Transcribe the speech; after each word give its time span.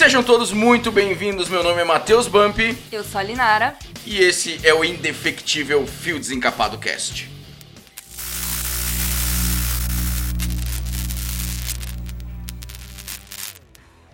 Sejam 0.00 0.22
todos 0.22 0.50
muito 0.50 0.90
bem-vindos. 0.90 1.50
Meu 1.50 1.62
nome 1.62 1.82
é 1.82 1.84
Matheus 1.84 2.26
Bump 2.26 2.58
Eu 2.90 3.04
sou 3.04 3.18
a 3.18 3.22
Linara. 3.22 3.76
e 4.06 4.18
esse 4.18 4.58
é 4.66 4.72
o 4.72 4.82
indefectível 4.82 5.86
Fio 5.86 6.18
Desencapado 6.18 6.78
Cast. 6.78 7.30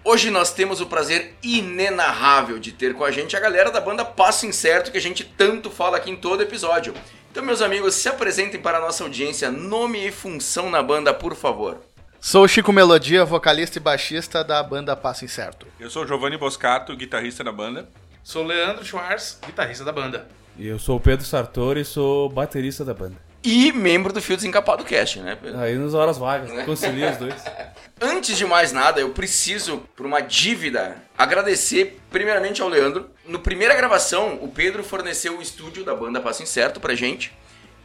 Hoje 0.03 0.29
nós 0.29 0.53
temos 0.53 0.81
o 0.81 0.87
prazer 0.87 1.37
inenarrável 1.41 2.59
de 2.59 2.73
ter 2.73 2.93
com 2.93 3.05
a 3.05 3.13
gente 3.13 3.37
a 3.37 3.41
galera 3.41 3.71
da 3.71 3.81
banda 3.81 4.05
Passo 4.05 4.45
Incerto 4.45 4.91
que 4.91 4.99
a 4.99 5.01
gente 5.01 5.23
tanto 5.23 5.71
fala 5.71 5.99
aqui 5.99 6.11
em 6.11 6.17
todo 6.17 6.43
episódio. 6.43 6.95
Então, 7.31 7.45
meus 7.45 7.63
amigos, 7.63 7.95
se 7.95 8.09
apresentem 8.09 8.61
para 8.61 8.79
a 8.79 8.81
nossa 8.81 9.05
audiência, 9.05 9.53
nome 9.53 10.05
e 10.05 10.11
função 10.11 10.69
na 10.69 10.83
banda, 10.83 11.15
por 11.15 11.37
favor. 11.37 11.81
Sou 12.27 12.43
o 12.43 12.49
Chico 12.49 12.73
Melodia, 12.73 13.25
vocalista 13.25 13.79
e 13.79 13.81
baixista 13.81 14.43
da 14.43 14.61
banda 14.61 14.97
Passo 14.97 15.25
Incerto. 15.25 15.65
Eu 15.79 15.89
sou 15.89 16.03
o 16.03 16.07
Giovanni 16.09 16.37
Boscato, 16.37 16.97
guitarrista 16.97 17.45
da 17.45 17.53
banda. 17.53 17.89
Sou 18.25 18.43
o 18.43 18.47
Leandro 18.49 18.85
Schwartz, 18.85 19.39
guitarrista 19.47 19.85
da 19.85 19.93
banda. 19.93 20.27
E 20.59 20.67
eu 20.67 20.77
sou 20.77 20.97
o 20.97 21.01
Pedro 21.01 21.25
Sartori 21.25 21.83
e 21.83 21.85
sou 21.85 22.29
baterista 22.29 22.85
da 22.85 22.93
banda. 22.93 23.15
E 23.45 23.71
membro 23.71 24.13
do 24.13 24.21
Fio 24.21 24.35
Desencapado 24.35 24.83
Cast, 24.83 25.21
né, 25.21 25.39
Pedro? 25.41 25.61
Aí 25.61 25.77
nas 25.77 25.95
horas 25.95 26.19
vagas, 26.19 26.51
concilia 26.65 27.13
os 27.13 27.17
dois. 27.17 27.45
Antes 28.03 28.37
de 28.37 28.45
mais 28.45 28.73
nada, 28.73 29.01
eu 29.01 29.11
preciso, 29.11 29.85
por 29.95 30.05
uma 30.05 30.21
dívida, 30.21 30.97
agradecer 31.17 31.97
primeiramente 32.11 32.61
ao 32.61 32.69
Leandro. 32.69 33.09
No 33.25 33.39
primeira 33.39 33.77
gravação, 33.77 34.41
o 34.43 34.49
Pedro 34.49 34.83
forneceu 34.83 35.39
o 35.39 35.43
estúdio 35.43 35.85
da 35.85 35.95
banda 35.95 36.21
Passo 36.21 36.43
Incerto 36.43 36.81
pra 36.81 36.97
gente. 36.97 37.33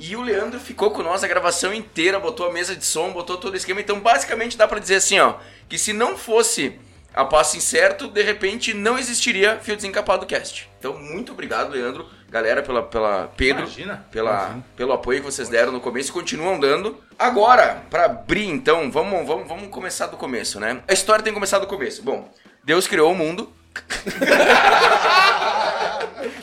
E 0.03 0.15
o 0.15 0.21
Leandro 0.23 0.59
ficou 0.59 0.89
com 0.89 1.03
nós 1.03 1.23
a 1.23 1.27
gravação 1.27 1.71
inteira, 1.71 2.19
botou 2.19 2.47
a 2.47 2.51
mesa 2.51 2.75
de 2.75 2.83
som, 2.83 3.11
botou 3.11 3.37
todo 3.37 3.53
o 3.53 3.55
esquema. 3.55 3.79
Então, 3.81 3.99
basicamente, 3.99 4.57
dá 4.57 4.67
pra 4.67 4.79
dizer 4.79 4.95
assim, 4.95 5.19
ó, 5.19 5.35
que 5.69 5.77
se 5.77 5.93
não 5.93 6.17
fosse 6.17 6.79
a 7.13 7.23
Passo 7.23 7.55
Incerto, 7.55 8.07
de 8.07 8.23
repente 8.23 8.73
não 8.73 8.97
existiria 8.97 9.59
Fio 9.61 9.75
Desencapado 9.75 10.25
Cast. 10.25 10.67
Então, 10.79 10.97
muito 10.97 11.33
obrigado, 11.33 11.69
Leandro, 11.69 12.09
galera, 12.27 12.63
pela, 12.63 12.81
pela 12.81 13.31
Pedro, 13.37 13.61
Imagina. 13.61 14.03
pela, 14.11 14.59
pelo 14.75 14.91
apoio 14.91 15.19
que 15.19 15.25
vocês 15.25 15.47
deram 15.49 15.71
no 15.71 15.79
começo 15.79 16.09
e 16.09 16.13
continuam 16.13 16.59
dando. 16.59 16.97
Agora, 17.19 17.83
pra 17.87 18.05
abrir, 18.05 18.47
então, 18.47 18.89
vamos, 18.89 19.27
vamos, 19.27 19.47
vamos 19.47 19.69
começar 19.69 20.07
do 20.07 20.17
começo, 20.17 20.59
né? 20.59 20.81
A 20.87 20.93
história 20.93 21.23
tem 21.23 21.31
que 21.31 21.35
começar 21.37 21.59
do 21.59 21.67
começo. 21.67 22.01
Bom, 22.01 22.27
Deus 22.63 22.87
criou 22.87 23.11
o 23.11 23.15
mundo. 23.15 23.53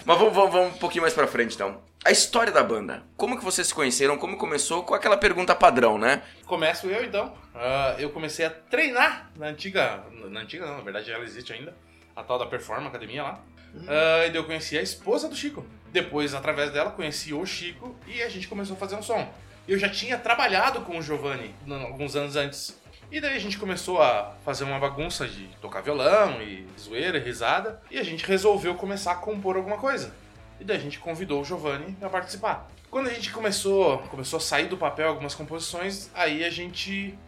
Mas 0.09 0.17
vamos, 0.17 0.35
vamos, 0.35 0.51
vamos 0.51 0.75
um 0.75 0.79
pouquinho 0.79 1.03
mais 1.03 1.13
pra 1.13 1.27
frente, 1.27 1.55
então. 1.55 1.83
A 2.03 2.11
história 2.11 2.51
da 2.51 2.65
banda. 2.65 3.03
Como 3.15 3.37
que 3.37 3.45
vocês 3.45 3.67
se 3.67 3.75
conheceram? 3.75 4.17
Como 4.17 4.39
começou? 4.39 4.83
Com 4.83 4.95
aquela 4.95 5.19
pergunta 5.19 5.55
padrão, 5.55 5.99
né? 5.99 6.23
Começo 6.47 6.87
eu 6.87 7.05
então. 7.05 7.35
Ah, 7.55 7.95
eu 7.99 8.09
comecei 8.09 8.47
a 8.47 8.49
treinar 8.49 9.31
na 9.37 9.49
antiga. 9.49 10.03
Na 10.31 10.41
antiga 10.41 10.65
não, 10.65 10.79
na 10.79 10.83
verdade 10.83 11.13
ela 11.13 11.25
existe 11.25 11.53
ainda. 11.53 11.77
A 12.17 12.23
tal 12.23 12.39
da 12.39 12.47
Performa 12.47 12.89
Academia 12.89 13.23
lá. 13.23 13.45
Ah, 13.87 14.25
e 14.25 14.31
daí 14.31 14.37
eu 14.37 14.45
conheci 14.45 14.79
a 14.79 14.81
esposa 14.81 15.29
do 15.29 15.37
Chico. 15.37 15.63
Depois, 15.93 16.33
através 16.33 16.71
dela, 16.71 16.91
conheci 16.91 17.35
o 17.35 17.45
Chico 17.45 17.95
e 18.07 18.23
a 18.23 18.31
gente 18.31 18.49
começou 18.49 18.77
a 18.77 18.79
fazer 18.79 18.97
um 18.97 19.03
som. 19.03 19.31
Eu 19.69 19.79
já 19.79 19.91
tinha 19.91 20.17
trabalhado 20.17 20.81
com 20.81 20.97
o 20.97 21.03
Giovanni 21.03 21.55
alguns 21.87 22.17
anos 22.17 22.35
antes. 22.35 22.81
E 23.11 23.23
daí 23.23 23.37
a 23.37 23.41
gente 23.41 23.57
começou 23.57 24.03
a 24.03 24.35
fazer 24.45 24.65
uma 24.65 24.79
bagunça 24.79 25.27
de 25.27 25.47
tocar 25.63 25.81
violão 25.81 26.43
e 26.43 26.67
zoeira 26.79 27.17
e 27.17 27.21
risada. 27.21 27.81
E 27.91 27.99
a 27.99 28.03
gente 28.03 28.25
resolveu 28.27 28.75
começar 28.75 29.13
a 29.13 29.17
compor 29.17 29.57
alguma 29.57 29.79
coisa. 29.79 30.15
E 30.61 30.65
daí 30.65 30.77
a 30.77 30.81
gente 30.81 30.99
convidou 30.99 31.41
o 31.41 31.45
Giovanni 31.45 31.97
a 32.03 32.09
participar. 32.11 32.69
Quando 32.91 33.09
a 33.09 33.13
gente 33.15 33.33
começou, 33.33 33.99
começou 34.11 34.37
a 34.37 34.41
sair 34.41 34.67
do 34.67 34.77
papel 34.77 35.09
algumas 35.09 35.35
composições, 35.35 36.11
aí 36.15 36.45
a 36.45 36.51
gente 36.51 37.19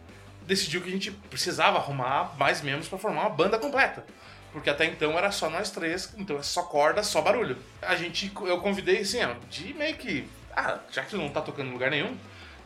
decidiu 0.45 0.81
que 0.81 0.89
a 0.89 0.91
gente 0.91 1.11
precisava 1.11 1.79
arrumar 1.79 2.35
mais 2.37 2.61
membros 2.61 2.87
para 2.87 2.99
formar 2.99 3.21
uma 3.21 3.29
banda 3.29 3.57
completa. 3.57 4.05
Porque 4.51 4.69
até 4.69 4.85
então 4.85 5.17
era 5.17 5.31
só 5.31 5.49
nós 5.49 5.71
três, 5.71 6.13
então 6.15 6.37
é 6.37 6.43
só 6.43 6.63
corda, 6.63 7.01
só 7.01 7.21
barulho. 7.21 7.57
A 7.81 7.95
gente, 7.95 8.31
eu 8.41 8.59
convidei 8.59 8.99
assim, 8.99 9.23
ó, 9.23 9.33
de 9.49 9.73
meio 9.73 9.95
que, 9.95 10.27
ah, 10.55 10.79
já 10.91 11.03
que 11.03 11.09
tu 11.11 11.17
não 11.17 11.29
tá 11.29 11.41
tocando 11.41 11.69
em 11.69 11.73
lugar 11.73 11.89
nenhum, 11.89 12.15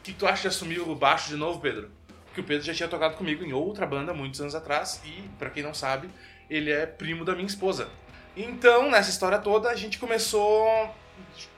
que 0.04 0.12
tu 0.12 0.28
acha 0.28 0.44
de 0.44 0.48
assumir 0.50 0.80
o 0.80 0.96
baixo 0.96 1.30
de 1.30 1.36
novo, 1.36 1.62
Pedro? 1.62 1.92
Porque 2.36 2.42
o 2.42 2.44
Pedro 2.44 2.66
já 2.66 2.74
tinha 2.74 2.90
tocado 2.90 3.16
comigo 3.16 3.46
em 3.46 3.54
outra 3.54 3.86
banda 3.86 4.14
muitos 4.14 4.42
anos 4.42 4.54
atrás 4.54 5.02
e, 5.06 5.24
pra 5.40 5.50
quem 5.50 5.64
não 5.64 5.74
sabe, 5.74 6.10
ele 6.50 6.70
é 6.70 6.86
primo 6.86 7.24
da 7.24 7.34
minha 7.34 7.48
esposa. 7.48 7.88
Então, 8.36 8.92
nessa 8.92 9.10
história 9.10 9.40
toda, 9.40 9.70
a 9.70 9.76
gente 9.76 9.98
começou. 9.98 10.94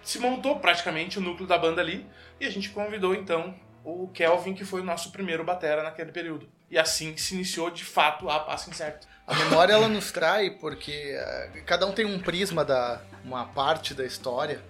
Se 0.04 0.20
montou 0.20 0.60
praticamente 0.60 1.18
o 1.18 1.22
núcleo 1.22 1.48
da 1.48 1.58
banda 1.58 1.82
ali. 1.82 2.06
E 2.40 2.46
a 2.46 2.52
gente 2.52 2.70
convidou 2.70 3.16
então 3.16 3.56
o 3.84 4.08
Kelvin, 4.10 4.54
que 4.54 4.64
foi 4.64 4.82
o 4.82 4.84
nosso 4.84 5.12
primeiro 5.12 5.44
batera 5.44 5.82
naquele 5.82 6.12
período. 6.12 6.48
E 6.70 6.78
assim 6.78 7.18
se 7.18 7.34
iniciou 7.34 7.72
de 7.72 7.84
fato 7.84 8.30
a 8.30 8.40
Passo 8.42 8.70
Incerto. 8.70 9.08
A 9.26 9.34
memória 9.34 9.74
ela 9.74 9.88
nos 9.88 10.12
trai 10.12 10.52
porque 10.52 10.92
eh, 10.92 11.64
cada 11.66 11.88
um 11.88 11.92
tem 11.92 12.06
um 12.06 12.20
prisma 12.20 12.64
da 12.64 13.02
uma 13.26 13.46
parte 13.46 13.96
da 13.96 14.06
história 14.06 14.62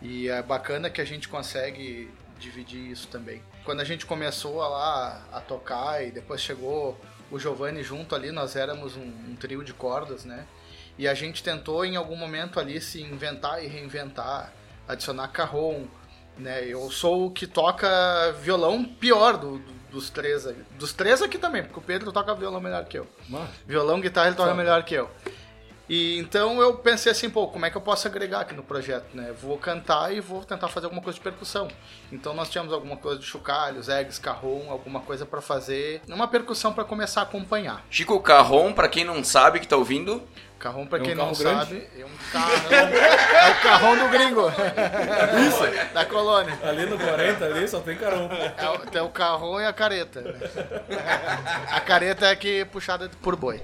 e 0.00 0.26
é 0.28 0.42
bacana 0.42 0.88
que 0.88 1.02
a 1.02 1.04
gente 1.04 1.28
consegue 1.28 2.10
dividir 2.40 2.90
isso 2.90 3.06
também. 3.08 3.42
Quando 3.64 3.80
a 3.80 3.84
gente 3.84 4.04
começou 4.06 4.62
a 4.62 4.68
lá 4.68 5.22
a 5.32 5.40
tocar 5.40 6.04
e 6.04 6.10
depois 6.10 6.40
chegou 6.40 6.98
o 7.30 7.38
Giovanni 7.38 7.82
junto 7.82 8.14
ali, 8.14 8.32
nós 8.32 8.56
éramos 8.56 8.96
um, 8.96 9.02
um 9.02 9.36
trio 9.38 9.62
de 9.62 9.72
cordas, 9.72 10.24
né? 10.24 10.46
E 10.98 11.06
a 11.06 11.14
gente 11.14 11.42
tentou 11.42 11.84
em 11.84 11.96
algum 11.96 12.16
momento 12.16 12.58
ali 12.58 12.80
se 12.80 13.00
inventar 13.02 13.62
e 13.62 13.68
reinventar, 13.68 14.52
adicionar 14.88 15.28
carrom, 15.28 15.86
né? 16.36 16.64
Eu 16.66 16.90
sou 16.90 17.26
o 17.26 17.30
que 17.30 17.46
toca 17.46 17.88
violão 18.42 18.82
pior 18.84 19.36
do- 19.36 19.58
do- 19.58 19.80
dos 19.90 20.10
três. 20.10 20.44
Dos 20.78 20.92
três 20.92 21.20
aqui 21.22 21.38
também, 21.38 21.62
porque 21.62 21.78
o 21.78 21.82
Pedro 21.82 22.10
toca 22.12 22.34
violão 22.34 22.60
melhor 22.60 22.84
que 22.84 22.98
eu. 22.98 23.06
Violão, 23.66 24.00
guitarra, 24.00 24.28
ele 24.28 24.36
toca 24.36 24.54
melhor 24.54 24.82
que 24.84 24.94
eu. 24.94 25.10
E 25.90 26.16
então 26.18 26.62
eu 26.62 26.74
pensei 26.74 27.10
assim, 27.10 27.28
pô, 27.28 27.48
como 27.48 27.66
é 27.66 27.70
que 27.70 27.76
eu 27.76 27.80
posso 27.80 28.06
agregar 28.06 28.42
aqui 28.42 28.54
no 28.54 28.62
projeto, 28.62 29.06
né? 29.12 29.34
Vou 29.42 29.58
cantar 29.58 30.14
e 30.14 30.20
vou 30.20 30.44
tentar 30.44 30.68
fazer 30.68 30.86
alguma 30.86 31.02
coisa 31.02 31.18
de 31.18 31.24
percussão. 31.24 31.66
Então 32.12 32.32
nós 32.32 32.48
tínhamos 32.48 32.72
alguma 32.72 32.96
coisa 32.96 33.18
de 33.18 33.26
chocalhos, 33.26 33.88
eggs, 33.88 34.20
carrom, 34.20 34.70
alguma 34.70 35.00
coisa 35.00 35.26
pra 35.26 35.40
fazer, 35.40 36.00
uma 36.08 36.28
percussão 36.28 36.72
pra 36.72 36.84
começar 36.84 37.22
a 37.22 37.24
acompanhar. 37.24 37.84
Chico 37.90 38.20
Carrom, 38.20 38.72
pra 38.72 38.88
quem 38.88 39.02
não 39.02 39.24
sabe 39.24 39.58
que 39.58 39.66
tá 39.66 39.76
ouvindo, 39.76 40.22
Carrom, 40.60 40.86
pra 40.86 40.98
É 40.98 41.00
um 41.00 41.04
quem 41.06 41.14
não 41.14 41.32
grande? 41.32 41.58
sabe, 41.58 41.88
é 41.98 42.04
um 42.04 42.30
carrão. 42.30 42.70
é 42.92 43.50
o 43.50 43.62
carrão 43.62 43.96
do 43.98 44.08
gringo. 44.10 44.42
Isso. 45.48 45.94
da 45.94 46.04
colônia. 46.04 46.58
Ali 46.62 46.84
no 46.84 46.98
40 46.98 47.44
ali 47.46 47.66
só 47.66 47.80
tem 47.80 47.96
carão. 47.96 48.28
É 48.30 48.86
tem 48.90 49.00
o 49.00 49.08
carrom 49.08 49.58
e 49.58 49.64
a 49.64 49.72
careta. 49.72 50.22
A 51.70 51.80
careta 51.80 52.26
é 52.26 52.36
que 52.36 52.60
é 52.60 52.64
puxada 52.66 53.10
por 53.22 53.36
boi. 53.36 53.58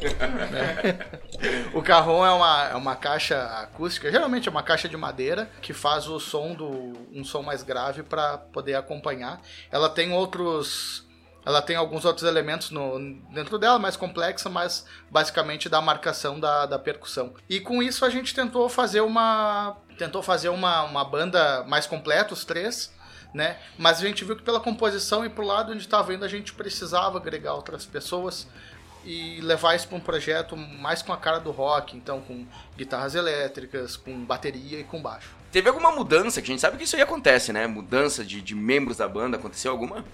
O 1.75 1.83
carrom 1.83 2.25
é 2.25 2.31
uma, 2.31 2.69
é 2.71 2.75
uma 2.75 2.97
caixa 2.97 3.43
acústica, 3.61 4.11
geralmente 4.11 4.49
é 4.49 4.51
uma 4.51 4.63
caixa 4.63 4.89
de 4.89 4.97
madeira 4.97 5.51
que 5.61 5.75
faz 5.75 6.09
o 6.09 6.19
som 6.19 6.55
do 6.55 6.95
um 7.13 7.23
som 7.23 7.43
mais 7.43 7.63
grave 7.63 8.03
para 8.03 8.39
poder 8.39 8.75
acompanhar. 8.75 9.39
Ela 9.71 9.91
tem 9.91 10.13
outros 10.15 11.06
ela 11.47 11.63
tem 11.63 11.77
alguns 11.77 12.05
outros 12.05 12.27
elementos 12.27 12.73
no, 12.73 12.99
dentro 13.33 13.57
dela, 13.57 13.79
mais 13.79 13.97
complexa, 13.97 14.51
mas 14.51 14.85
basicamente 15.09 15.69
da 15.69 15.81
marcação 15.81 16.41
da, 16.41 16.67
da 16.67 16.77
percussão. 16.77 17.35
E 17.49 17.61
com 17.61 17.81
isso 17.81 18.05
a 18.05 18.11
gente 18.11 18.35
tentou 18.35 18.69
fazer 18.69 19.01
uma 19.01 19.77
tentou 19.97 20.23
fazer 20.25 20.49
uma, 20.49 20.83
uma 20.83 21.05
banda 21.05 21.65
mais 21.69 21.87
completa, 21.87 22.35
os 22.35 22.45
três, 22.45 22.93
né? 23.33 23.59
Mas 23.79 24.03
a 24.03 24.07
gente 24.07 24.25
viu 24.25 24.37
que 24.37 24.43
pela 24.43 24.59
composição 24.59 25.25
e 25.25 25.29
pro 25.29 25.47
lado 25.47 25.71
onde 25.71 25.83
estava 25.83 26.13
indo 26.13 26.25
a 26.25 26.29
gente 26.29 26.53
precisava 26.53 27.17
agregar 27.19 27.55
outras 27.55 27.87
pessoas 27.87 28.49
e 29.05 29.41
levar 29.41 29.77
isso 29.77 29.87
para 29.87 29.99
um 29.99 30.01
projeto 30.01 30.57
mais 30.57 31.01
com 31.01 31.13
a 31.13 31.17
cara 31.17 31.39
do 31.39 31.53
rock, 31.53 31.97
então 31.97 32.21
com 32.23 32.45
guitarras 32.77 33.15
elétricas, 33.15 33.97
com 33.97 34.25
bateria 34.25 34.81
e 34.81 34.85
com 34.85 35.01
baixo. 35.01 35.31
teve 35.53 35.69
alguma 35.69 35.93
mudança, 35.93 36.43
que 36.43 36.51
a 36.51 36.53
gente 36.53 36.61
sabe 36.61 36.77
que 36.77 36.83
isso 36.83 36.97
aí 36.97 37.03
acontece, 37.03 37.53
né? 37.53 37.69
Mudança 37.69 38.25
de, 38.25 38.43
de 38.43 38.55
membros 38.57 38.97
da 38.97 39.07
banda, 39.07 39.37
aconteceu 39.37 39.71
alguma? 39.71 40.05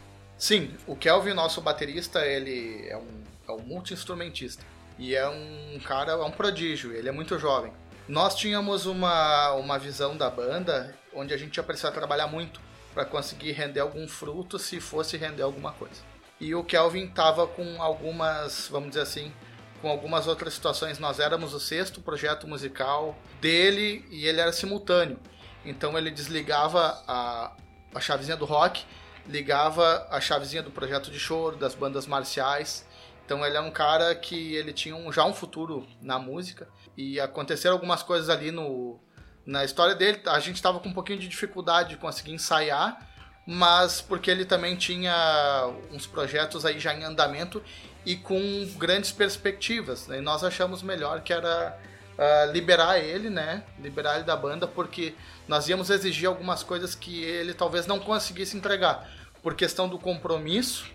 Sim, 0.43 0.75
o 0.89 0.97
Kelvin, 0.97 1.35
nosso 1.35 1.61
baterista, 1.61 2.27
ele 2.27 2.89
é 2.89 2.97
um, 2.97 3.23
é 3.49 3.53
um 3.53 3.61
multi-instrumentista. 3.61 4.65
E 4.99 5.15
é 5.15 5.29
um 5.29 5.79
cara, 5.85 6.11
é 6.11 6.17
um 6.17 6.33
prodígio, 6.33 6.93
ele 6.93 7.09
é 7.09 7.13
muito 7.13 7.39
jovem. 7.39 7.73
Nós 8.09 8.35
tínhamos 8.35 8.85
uma, 8.85 9.53
uma 9.53 9.79
visão 9.79 10.17
da 10.17 10.29
banda 10.29 10.97
onde 11.15 11.33
a 11.33 11.37
gente 11.37 11.59
ia 11.59 11.63
precisar 11.63 11.93
trabalhar 11.93 12.27
muito 12.27 12.61
para 12.93 13.05
conseguir 13.05 13.53
render 13.53 13.79
algum 13.79 14.09
fruto 14.09 14.59
se 14.59 14.81
fosse 14.81 15.17
render 15.17 15.45
alguma 15.45 15.71
coisa. 15.75 16.03
E 16.41 16.57
o 16.57 16.65
Kelvin 16.65 17.07
tava 17.07 17.47
com 17.47 17.81
algumas, 17.81 18.67
vamos 18.69 18.89
dizer 18.89 19.03
assim, 19.03 19.33
com 19.81 19.89
algumas 19.89 20.27
outras 20.27 20.55
situações. 20.55 20.99
Nós 20.99 21.21
éramos 21.21 21.55
o 21.55 21.61
sexto 21.61 22.01
projeto 22.01 22.49
musical 22.49 23.17
dele 23.41 24.05
e 24.11 24.27
ele 24.27 24.41
era 24.41 24.53
simultâneo. 24.53 25.21
Então 25.65 25.97
ele 25.97 26.11
desligava 26.11 27.01
a, 27.07 27.53
a 27.95 28.01
chavezinha 28.01 28.37
do 28.37 28.45
rock, 28.45 28.85
ligava 29.27 30.07
a 30.11 30.21
chavezinha 30.21 30.63
do 30.63 30.71
projeto 30.71 31.11
de 31.11 31.19
choro, 31.19 31.57
das 31.57 31.75
bandas 31.75 32.07
marciais. 32.07 32.87
Então 33.25 33.45
ele 33.45 33.57
é 33.57 33.61
um 33.61 33.71
cara 33.71 34.15
que 34.15 34.55
ele 34.55 34.73
tinha 34.73 34.97
um, 34.97 35.13
já 35.13 35.25
um 35.25 35.33
futuro 35.33 35.87
na 36.01 36.19
música 36.19 36.69
e 36.97 37.21
aconteceram 37.21 37.75
algumas 37.75 38.03
coisas 38.03 38.29
ali 38.29 38.51
no 38.51 38.99
na 39.45 39.65
história 39.65 39.95
dele. 39.95 40.21
A 40.27 40.39
gente 40.39 40.57
estava 40.57 40.79
com 40.79 40.89
um 40.89 40.93
pouquinho 40.93 41.19
de 41.19 41.29
dificuldade 41.29 41.91
de 41.91 41.97
conseguir 41.97 42.33
ensaiar, 42.33 43.09
mas 43.47 44.01
porque 44.01 44.31
ele 44.31 44.45
também 44.45 44.77
tinha 44.77 45.69
uns 45.91 46.07
projetos 46.07 46.65
aí 46.65 46.79
já 46.79 46.95
em 46.95 47.03
andamento 47.03 47.63
e 48.07 48.17
com 48.17 48.69
grandes 48.77 49.13
perspectivas. 49.13 50.07
né? 50.07 50.19
E 50.19 50.21
nós 50.21 50.45
achamos 50.45 50.83
melhor 50.83 51.23
que 51.23 51.33
era 51.33 51.77
ah, 52.19 52.47
liberar 52.53 52.99
ele, 52.99 53.31
né? 53.31 53.65
Liberar 53.79 54.17
ele 54.17 54.25
da 54.25 54.37
banda, 54.37 54.67
porque 54.67 55.15
nós 55.49 55.69
íamos 55.69 55.91
exigir 55.91 56.29
algumas 56.29 56.63
coisas 56.63 56.95
que 56.95 57.23
ele 57.25 57.53
talvez 57.55 57.87
não 57.87 57.99
conseguisse 57.99 58.57
entregar, 58.57 59.11
por 59.43 59.55
questão 59.55 59.89
do 59.89 59.99
compromisso 59.99 60.87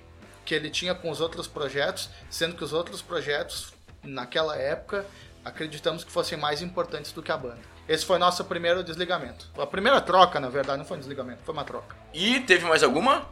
que 0.46 0.56
ele 0.56 0.70
tinha 0.70 0.96
com 0.96 1.10
os 1.12 1.20
outros 1.20 1.48
projetos, 1.48 2.10
sendo 2.30 2.56
que 2.56 2.64
os 2.64 2.72
outros 2.72 3.02
projetos, 3.02 3.74
naquela 4.02 4.56
época, 4.56 5.06
acreditamos 5.44 6.04
que 6.06 6.12
fossem 6.12 6.38
mais 6.38 6.62
importantes 6.62 7.12
do 7.12 7.22
que 7.22 7.32
a 7.32 7.38
banda. 7.38 7.60
Esse 7.88 8.06
foi 8.06 8.18
nosso 8.18 8.44
primeiro 8.46 8.84
desligamento. 8.84 9.50
A 9.58 9.66
primeira 9.66 10.00
troca, 10.02 10.40
na 10.40 10.50
verdade, 10.50 10.78
não 10.80 10.86
foi 10.86 10.98
um 10.98 11.00
desligamento, 11.00 11.42
foi 11.44 11.54
uma 11.54 11.64
troca. 11.66 11.96
E 12.14 12.40
teve 12.42 12.66
mais 12.66 12.84
alguma? 12.84 13.28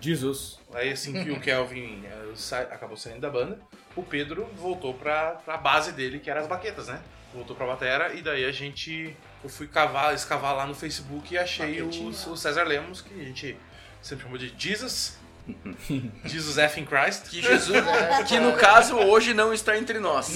Jesus. 0.00 0.58
Aí 0.72 0.90
assim 0.92 1.12
que 1.24 1.30
o 1.30 1.40
Kelvin 1.40 2.02
eh, 2.06 2.32
sa- 2.34 2.60
acabou 2.60 2.96
saindo 2.96 3.20
da 3.20 3.30
banda, 3.30 3.58
o 3.94 4.02
Pedro 4.02 4.48
voltou 4.56 4.94
pra, 4.94 5.32
pra 5.44 5.56
base 5.56 5.92
dele, 5.92 6.18
que 6.18 6.30
era 6.30 6.40
as 6.40 6.46
baquetas, 6.46 6.88
né? 6.88 7.00
Voltou 7.32 7.54
pra 7.54 7.66
batera 7.66 8.14
e 8.14 8.22
daí 8.22 8.44
a 8.44 8.52
gente. 8.52 9.14
Eu 9.44 9.48
fui 9.50 9.68
cavar, 9.68 10.14
escavar 10.14 10.56
lá 10.56 10.66
no 10.66 10.74
Facebook 10.74 11.32
e 11.34 11.38
achei 11.38 11.80
os- 11.82 12.26
o 12.26 12.36
César 12.36 12.64
Lemos, 12.64 13.02
que 13.02 13.20
a 13.20 13.24
gente 13.24 13.56
sempre 14.02 14.24
chamou 14.24 14.38
de 14.38 14.52
Jesus. 14.58 15.18
Jesus 16.24 16.56
F 16.56 16.80
in 16.80 16.86
Christ. 16.86 17.28
Que 17.28 17.42
Jesus, 17.42 17.76
que 18.26 18.40
no 18.40 18.54
caso 18.54 18.96
hoje 18.96 19.34
não 19.34 19.52
está 19.52 19.76
entre 19.76 19.98
nós. 19.98 20.34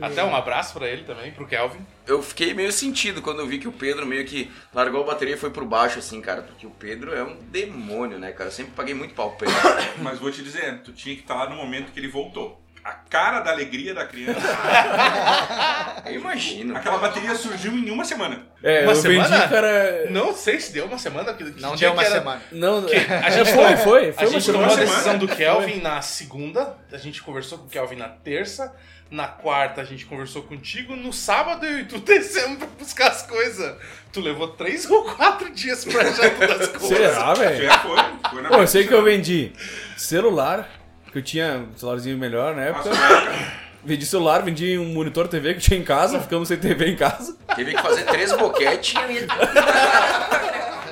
Até 0.00 0.22
um 0.22 0.34
abraço 0.36 0.74
pra 0.74 0.86
ele 0.86 1.02
também, 1.02 1.32
pro 1.32 1.44
Kelvin. 1.44 1.84
Eu 2.06 2.22
fiquei 2.22 2.54
meio 2.54 2.70
sentido 2.70 3.20
quando 3.20 3.40
eu 3.40 3.48
vi 3.48 3.58
que 3.58 3.66
o 3.66 3.72
Pedro 3.72 4.06
meio 4.06 4.24
que 4.24 4.48
largou 4.72 5.02
a 5.02 5.06
bateria 5.06 5.34
e 5.34 5.36
foi 5.38 5.50
pro 5.50 5.66
baixo, 5.66 5.98
assim, 5.98 6.20
cara. 6.20 6.42
Porque 6.42 6.64
o 6.64 6.70
Pedro 6.70 7.12
é 7.12 7.24
um 7.24 7.36
demônio, 7.50 8.16
né, 8.16 8.30
cara? 8.30 8.46
Eu 8.48 8.52
sempre 8.52 8.70
paguei 8.76 8.94
muito 8.94 9.12
pau 9.14 9.32
pro 9.32 9.48
Pedro. 9.48 9.60
Mas 10.00 10.20
vou 10.20 10.30
te 10.30 10.40
dizer, 10.44 10.82
tu 10.82 10.92
tinha 10.92 11.16
que 11.16 11.22
estar 11.22 11.34
lá 11.34 11.50
no 11.50 11.56
momento 11.56 11.90
que 11.90 11.98
ele 11.98 12.06
voltou. 12.06 12.62
A 12.88 12.92
cara 13.10 13.40
da 13.40 13.50
alegria 13.50 13.92
da 13.94 14.06
criança. 14.06 14.40
Eu 16.06 16.14
imagino. 16.14 16.74
Aquela 16.74 16.96
bateria 16.96 17.34
surgiu 17.34 17.72
em 17.72 17.90
uma 17.90 18.02
semana. 18.04 18.46
É, 18.62 18.82
Uma 18.84 18.92
eu 18.92 18.96
semana? 18.96 19.28
vendi, 19.36 19.48
cara. 19.50 20.06
Não 20.10 20.34
sei 20.34 20.58
se 20.58 20.72
deu 20.72 20.86
uma 20.86 20.96
semana. 20.96 21.34
Que, 21.34 21.52
que 21.52 21.60
Não 21.60 21.76
deu 21.76 21.92
uma 21.92 22.02
era- 22.02 22.14
semana. 22.14 22.42
Não, 22.50 22.82
Que 22.86 22.96
a 22.96 23.28
é, 23.28 23.30
gente 23.30 23.52
foi, 23.52 23.76
foi, 23.76 24.08
A 24.08 24.12
foi 24.14 24.26
uma 24.26 24.32
gente 24.40 24.46
tomou 24.52 24.70
semana. 24.70 24.72
a 24.72 24.76
decisão 24.86 25.18
do 25.18 25.28
Kelvin 25.28 25.80
na 25.82 26.00
segunda, 26.00 26.76
a 26.90 26.96
gente 26.96 27.22
conversou 27.22 27.58
com 27.58 27.66
o 27.66 27.68
Kelvin 27.68 27.96
na 27.96 28.08
terça, 28.08 28.74
na 29.10 29.26
quarta 29.28 29.80
a 29.80 29.84
gente 29.84 30.04
conversou 30.06 30.42
contigo, 30.42 30.96
no 30.96 31.12
sábado 31.12 31.64
eu 31.66 31.80
e 31.80 31.84
tu 31.84 31.98
descemos 32.00 32.58
pra 32.58 32.66
buscar 32.78 33.08
as 33.10 33.22
coisas. 33.22 33.76
Tu 34.12 34.20
levou 34.20 34.48
três 34.48 34.90
ou 34.90 35.04
quatro 35.04 35.50
dias 35.50 35.84
pra 35.84 36.02
achar 36.08 36.30
todas 36.30 36.60
as 36.62 36.68
coisas. 36.68 36.88
Será, 37.12 37.34
velho? 37.34 37.64
Já 37.66 37.78
foi. 37.80 37.96
foi 38.30 38.42
na 38.42 38.48
Pô, 38.48 38.56
eu 38.56 38.66
sei 38.66 38.86
que 38.86 38.94
eu 38.94 39.02
vendi 39.04 39.52
celular, 39.96 40.66
que 41.12 41.18
eu 41.18 41.22
tinha 41.22 41.58
um 41.58 41.76
celularzinho 41.76 42.18
melhor 42.18 42.54
na 42.54 42.62
época. 42.62 42.90
Vendi 43.84 44.04
celular, 44.04 44.42
vendi 44.42 44.76
um 44.76 44.92
monitor 44.92 45.28
TV 45.28 45.52
que 45.52 45.60
eu 45.60 45.62
tinha 45.62 45.78
em 45.78 45.84
casa, 45.84 46.20
ficamos 46.20 46.48
sem 46.48 46.58
TV 46.58 46.90
em 46.90 46.96
casa. 46.96 47.36
Teve 47.54 47.72
que 47.74 47.80
fazer 47.80 48.02
três 48.06 48.32
boquetes. 48.32 48.92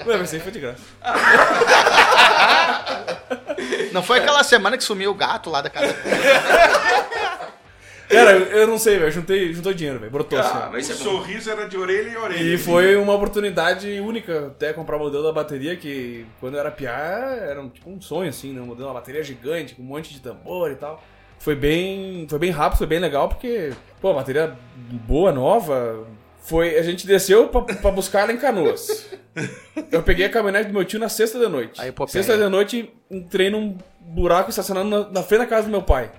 Não, 0.06 0.16
mas 0.18 0.22
isso 0.22 0.36
aí 0.36 0.40
foi 0.40 0.52
de 0.52 0.60
graça. 0.60 0.80
Não 3.92 4.04
foi 4.04 4.20
aquela 4.20 4.44
semana 4.44 4.76
que 4.76 4.84
sumiu 4.84 5.10
o 5.10 5.14
gato 5.14 5.50
lá 5.50 5.60
da 5.60 5.68
casa. 5.68 5.94
Cara, 8.08 8.32
eu, 8.32 8.67
não 8.67 8.79
sei, 8.79 8.99
velho. 8.99 9.11
Juntei, 9.11 9.53
juntou 9.53 9.75
dinheiro, 9.75 9.99
velho. 9.99 10.11
Brotou 10.11 10.38
assim. 10.38 10.50
Ah, 10.55 10.67
ó. 10.69 10.73
mas 10.73 10.88
o 10.88 10.93
é 10.93 10.94
sorriso 10.94 11.50
era 11.50 11.69
de 11.69 11.76
orelha 11.76 12.11
em 12.11 12.17
orelha. 12.17 12.43
E 12.43 12.58
foi 12.58 12.97
uma 12.97 13.14
oportunidade 13.14 14.00
única 14.00 14.49
até 14.49 14.73
comprar 14.73 14.97
o 14.97 15.00
modelo 15.00 15.25
da 15.25 15.32
bateria, 15.32 15.76
que 15.76 16.26
quando 16.41 16.55
eu 16.55 16.61
era 16.61 16.70
piá 16.70 17.37
era 17.41 17.61
um, 17.61 17.69
tipo 17.69 17.91
um 17.91 18.00
sonho, 18.00 18.29
assim, 18.29 18.53
né? 18.53 18.61
Um 18.61 18.67
modelo, 18.67 18.88
uma 18.88 18.94
bateria 18.94 19.23
gigante, 19.23 19.75
com 19.75 19.82
um 19.82 19.87
monte 19.87 20.12
de 20.12 20.20
tambor 20.20 20.70
e 20.70 20.76
tal. 20.76 21.03
Foi 21.38 21.55
bem, 21.55 22.26
foi 22.29 22.38
bem 22.38 22.50
rápido, 22.50 22.79
foi 22.79 22.87
bem 22.87 22.99
legal, 22.99 23.29
porque, 23.29 23.73
pô, 24.00 24.14
bateria 24.14 24.56
boa, 24.76 25.32
nova. 25.32 26.06
Foi, 26.41 26.79
a 26.79 26.82
gente 26.82 27.06
desceu 27.06 27.49
pra, 27.49 27.62
pra 27.62 27.91
buscar 27.91 28.20
ela 28.23 28.32
em 28.32 28.37
Canoas. 28.37 29.11
Eu 29.91 30.02
peguei 30.02 30.26
a 30.26 30.31
caminhonete 30.31 30.69
do 30.69 30.73
meu 30.73 30.85
tio 30.85 30.99
na 30.99 31.09
sexta 31.09 31.38
da 31.38 31.49
noite. 31.49 31.81
Aí, 31.81 31.93
pô, 31.93 32.06
sexta 32.06 32.38
da 32.38 32.49
noite, 32.49 32.91
entrei 33.11 33.50
num 33.50 33.76
buraco 34.00 34.49
estacionado 34.49 34.88
na, 34.88 35.11
na 35.11 35.23
frente 35.23 35.41
da 35.41 35.47
casa 35.47 35.64
do 35.64 35.70
meu 35.70 35.82
pai. 35.82 36.11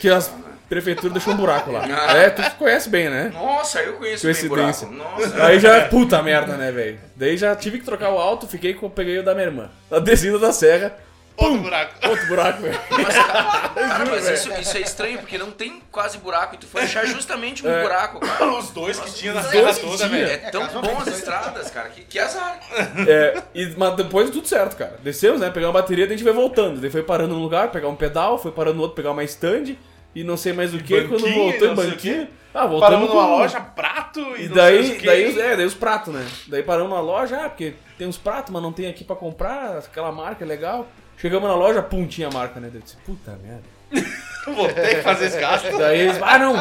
Que 0.00 0.08
as 0.08 0.32
prefeituras 0.68 1.12
deixou 1.12 1.34
um 1.34 1.36
buraco 1.36 1.70
lá. 1.70 1.84
É, 2.16 2.30
tu 2.30 2.42
conhece 2.56 2.88
bem, 2.88 3.08
né? 3.08 3.30
Nossa, 3.32 3.80
eu 3.80 3.94
conheço 3.94 4.26
bem 4.26 4.34
Coincidência. 4.34 4.86
buraco. 4.86 5.18
Nossa. 5.20 5.44
Aí 5.44 5.58
já, 5.60 5.88
puta 5.88 6.22
merda, 6.22 6.56
né, 6.56 6.70
velho? 6.72 6.98
Daí 7.16 7.36
já 7.36 7.54
tive 7.54 7.78
que 7.78 7.84
trocar 7.84 8.10
o 8.10 8.18
alto, 8.18 8.46
fiquei 8.46 8.74
com, 8.74 8.88
peguei 8.88 9.18
o 9.18 9.22
da 9.22 9.34
minha 9.34 9.46
irmã. 9.46 9.70
Na 9.90 9.98
descida 9.98 10.38
da 10.38 10.52
serra, 10.52 10.96
Outro 11.36 11.58
buraco. 11.62 12.08
outro 12.08 12.26
buraco, 12.28 12.62
velho. 12.62 12.78
Mas, 12.90 13.14
cara, 13.16 14.04
mas 14.08 14.28
isso, 14.28 14.52
isso 14.52 14.76
é 14.76 14.80
estranho, 14.80 15.18
porque 15.18 15.36
não 15.36 15.50
tem 15.50 15.82
quase 15.90 16.16
buraco. 16.18 16.54
E 16.54 16.58
tu 16.58 16.66
foi 16.68 16.82
achar 16.82 17.04
justamente 17.06 17.66
um 17.66 17.70
É. 17.70 17.82
buraco, 17.82 18.20
cara. 18.20 18.52
Os 18.56 18.70
dois 18.70 19.00
que 19.00 19.12
tinha 19.12 19.34
na 19.34 19.42
serra 19.42 19.74
toda, 19.74 20.06
velho. 20.08 20.30
É 20.30 20.36
tão 20.36 20.64
bom 20.68 20.96
as 21.00 21.08
estradas, 21.08 21.70
cara. 21.72 21.88
Que, 21.88 22.02
que 22.02 22.18
azar. 22.20 22.60
É, 23.08 23.42
e, 23.52 23.74
mas 23.76 23.96
depois 23.96 24.30
tudo 24.30 24.46
certo, 24.46 24.76
cara. 24.76 24.94
Descemos, 25.02 25.40
né? 25.40 25.50
Pegamos 25.50 25.74
a 25.76 25.80
bateria, 25.80 26.06
daí 26.06 26.14
a 26.14 26.16
gente 26.16 26.24
veio 26.24 26.36
voltando. 26.36 26.80
Daí 26.80 26.88
foi 26.90 27.02
parando 27.02 27.34
num 27.34 27.42
lugar, 27.42 27.72
pegar 27.72 27.88
um 27.88 27.96
pedal, 27.96 28.38
foi 28.38 28.52
parando 28.52 28.76
no 28.76 28.82
outro, 28.82 28.94
pegar 28.94 29.10
uma 29.10 29.24
stand 29.24 29.74
e 30.14 30.22
não 30.24 30.36
sei 30.36 30.52
mais 30.52 30.72
o 30.74 30.78
que. 30.78 31.02
Quando 31.08 31.28
voltou 31.28 31.68
em 31.68 31.74
banquinho. 31.74 32.28
Ah, 32.54 32.66
voltamos 32.66 32.80
Paramos 32.80 33.08
numa 33.10 33.22
com- 33.26 33.30
loja, 33.38 33.60
prato 33.60 34.20
e, 34.36 34.44
E 34.44 34.48
daí, 34.48 34.98
daí, 35.04 35.26
os- 35.28 35.36
é, 35.38 35.56
daí 35.56 35.66
os 35.66 35.74
pratos, 35.74 36.14
né? 36.14 36.24
Daí 36.46 36.62
paramos 36.62 36.92
na 36.92 37.00
loja, 37.00 37.44
ah, 37.44 37.48
porque 37.50 37.74
tem 37.98 38.06
uns 38.06 38.16
pratos, 38.16 38.52
mas 38.52 38.62
não 38.62 38.72
tem 38.72 38.86
aqui 38.86 39.02
pra 39.02 39.16
comprar, 39.16 39.78
aquela 39.78 40.12
marca 40.12 40.44
é 40.44 40.46
legal. 40.46 40.86
Chegamos 41.18 41.48
na 41.48 41.56
loja, 41.56 41.82
pum, 41.82 42.06
tinha 42.06 42.28
a 42.28 42.30
marca, 42.30 42.60
né? 42.60 42.68
Daí 42.70 42.78
eu 42.80 42.84
disse, 42.84 42.96
puta 42.98 43.32
merda. 43.42 43.62
Vou 44.54 44.68
ter 44.72 44.96
que 44.96 45.02
fazer 45.02 45.26
esse 45.26 45.40
gasto. 45.40 45.66
Daí 45.78 46.00
eles, 46.00 46.18
ah, 46.22 46.38
não, 46.38 46.54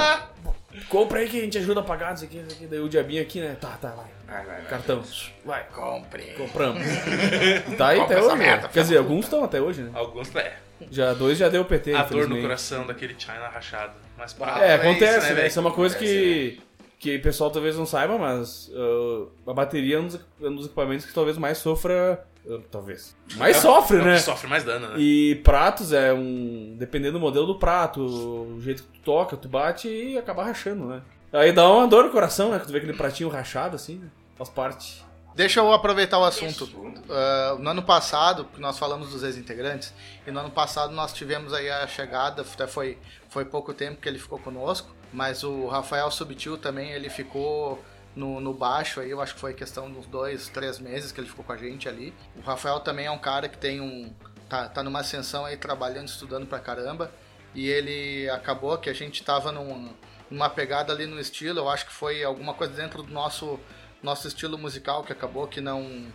compra 0.89 1.19
aí 1.19 1.29
que 1.29 1.37
a 1.39 1.41
gente 1.43 1.57
ajuda 1.59 1.81
a 1.81 1.83
pagar, 1.83 2.09
não 2.11 2.17
sei 2.17 2.27
o 2.27 2.31
que, 2.31 2.37
não 2.37 2.49
sei 2.49 2.57
o 2.57 2.59
que. 2.61 2.65
Daí 2.67 2.79
o 2.79 2.89
diabinho 2.89 3.21
aqui, 3.21 3.39
né? 3.39 3.55
Tá, 3.61 3.77
tá, 3.79 3.89
vai. 3.89 4.05
Vai, 4.27 4.45
vai, 4.45 4.55
vai. 4.61 4.65
Cartão, 4.65 5.03
vai. 5.45 5.63
Compre. 5.75 6.23
Compramos. 6.37 6.81
Tá 7.77 7.89
aí 7.89 7.99
até 7.99 8.19
hoje. 8.19 8.35
merda, 8.35 8.63
né? 8.63 8.69
Quer 8.73 8.81
dizer, 8.81 8.97
alguns 8.97 9.25
estão 9.25 9.43
até 9.43 9.61
hoje, 9.61 9.81
né? 9.83 9.91
Alguns, 9.93 10.35
é. 10.35 10.53
Já, 10.91 11.13
dois 11.13 11.37
já 11.37 11.49
deu 11.49 11.63
PT, 11.65 11.93
A 11.93 12.03
dor 12.03 12.27
no 12.27 12.41
coração 12.41 12.85
daquele 12.85 13.15
China 13.17 13.47
rachado. 13.47 13.93
Mas 14.17 14.33
pá, 14.33 14.59
É, 14.61 14.69
é 14.71 14.73
acontece, 14.75 15.17
isso, 15.19 15.27
né? 15.29 15.33
velho? 15.33 15.47
Isso 15.47 15.59
é 15.59 15.61
uma 15.61 15.71
coisa 15.71 15.95
Acontece, 15.95 16.57
que, 16.99 17.09
que 17.11 17.15
o 17.17 17.21
pessoal 17.21 17.49
talvez 17.51 17.75
não 17.77 17.85
saiba, 17.85 18.17
mas 18.17 18.69
uh, 18.69 19.29
a 19.47 19.53
bateria 19.53 19.97
é 19.97 19.99
um 19.99 20.07
dos, 20.07 20.15
é 20.41 20.47
um 20.47 20.55
dos 20.55 20.65
equipamentos 20.65 21.05
que 21.05 21.13
talvez 21.13 21.37
mais 21.37 21.57
sofra. 21.57 22.25
uh, 22.45 22.59
talvez. 22.69 23.15
Mais 23.37 23.57
sofre, 23.57 23.97
É 23.97 24.03
né? 24.03 24.13
que 24.15 24.21
sofre 24.21 24.47
mais 24.47 24.63
dano, 24.63 24.89
né? 24.89 24.95
E 24.99 25.35
pratos 25.43 25.93
é 25.93 26.13
um. 26.13 26.75
Dependendo 26.77 27.13
do 27.13 27.19
modelo 27.19 27.45
do 27.47 27.55
prato, 27.57 28.01
o 28.01 28.59
jeito 28.61 28.83
que 28.83 28.99
tu 28.99 29.03
toca, 29.03 29.35
tu 29.37 29.47
bate 29.47 29.87
e 29.87 30.17
acaba 30.17 30.43
rachando, 30.43 30.85
né? 30.85 31.01
Aí 31.31 31.51
dá 31.51 31.67
uma 31.71 31.87
dor 31.87 32.03
no 32.03 32.11
coração, 32.11 32.51
né? 32.51 32.59
Que 32.59 32.67
tu 32.67 32.71
vê 32.71 32.77
aquele 32.77 32.93
pratinho 32.93 33.29
rachado 33.29 33.75
assim, 33.75 33.95
né? 33.97 34.07
Faz 34.37 34.49
parte. 34.49 35.03
Deixa 35.35 35.59
eu 35.59 35.73
aproveitar 35.73 36.19
o 36.19 36.23
assunto. 36.23 36.69
Ah, 37.09 37.55
no 37.59 37.69
ano 37.69 37.83
passado, 37.83 38.47
nós 38.57 38.77
falamos 38.77 39.09
dos 39.09 39.23
ex-integrantes, 39.23 39.93
e 40.25 40.31
no 40.31 40.39
ano 40.39 40.51
passado 40.51 40.93
nós 40.93 41.13
tivemos 41.13 41.53
aí 41.53 41.69
a 41.69 41.87
chegada, 41.87 42.41
até 42.41 42.67
foi, 42.67 42.97
foi 43.29 43.45
pouco 43.45 43.73
tempo 43.73 43.99
que 43.99 44.07
ele 44.07 44.19
ficou 44.19 44.39
conosco, 44.39 44.93
mas 45.11 45.43
o 45.43 45.67
Rafael 45.67 46.09
Subtil 46.11 46.57
também, 46.57 46.91
ele 46.91 47.09
ficou 47.09 47.83
no, 48.15 48.39
no 48.39 48.53
baixo 48.53 48.99
aí, 48.99 49.09
eu 49.09 49.21
acho 49.21 49.33
que 49.33 49.39
foi 49.39 49.53
questão 49.53 49.91
de 49.91 49.97
uns 49.97 50.05
dois, 50.05 50.47
três 50.49 50.79
meses 50.79 51.11
que 51.11 51.19
ele 51.19 51.27
ficou 51.27 51.43
com 51.43 51.51
a 51.51 51.57
gente 51.57 51.89
ali. 51.89 52.13
O 52.35 52.41
Rafael 52.41 52.79
também 52.79 53.07
é 53.07 53.11
um 53.11 53.17
cara 53.17 53.49
que 53.49 53.57
tem 53.57 53.81
um. 53.81 54.13
tá, 54.47 54.67
tá 54.69 54.83
numa 54.83 54.99
ascensão 54.99 55.45
aí, 55.45 55.57
trabalhando, 55.57 56.07
estudando 56.07 56.45
pra 56.45 56.59
caramba, 56.59 57.11
e 57.53 57.67
ele 57.67 58.29
acabou 58.29 58.77
que 58.77 58.89
a 58.89 58.93
gente 58.93 59.23
tava 59.23 59.51
num, 59.51 59.93
numa 60.29 60.49
pegada 60.49 60.93
ali 60.93 61.05
no 61.05 61.19
estilo, 61.19 61.59
eu 61.59 61.69
acho 61.69 61.85
que 61.85 61.93
foi 61.93 62.23
alguma 62.23 62.53
coisa 62.53 62.73
dentro 62.73 63.03
do 63.03 63.13
nosso 63.13 63.59
nosso 64.03 64.27
estilo 64.27 64.57
musical 64.57 65.03
que 65.03 65.11
acabou 65.11 65.47
que 65.47 65.61
não 65.61 66.11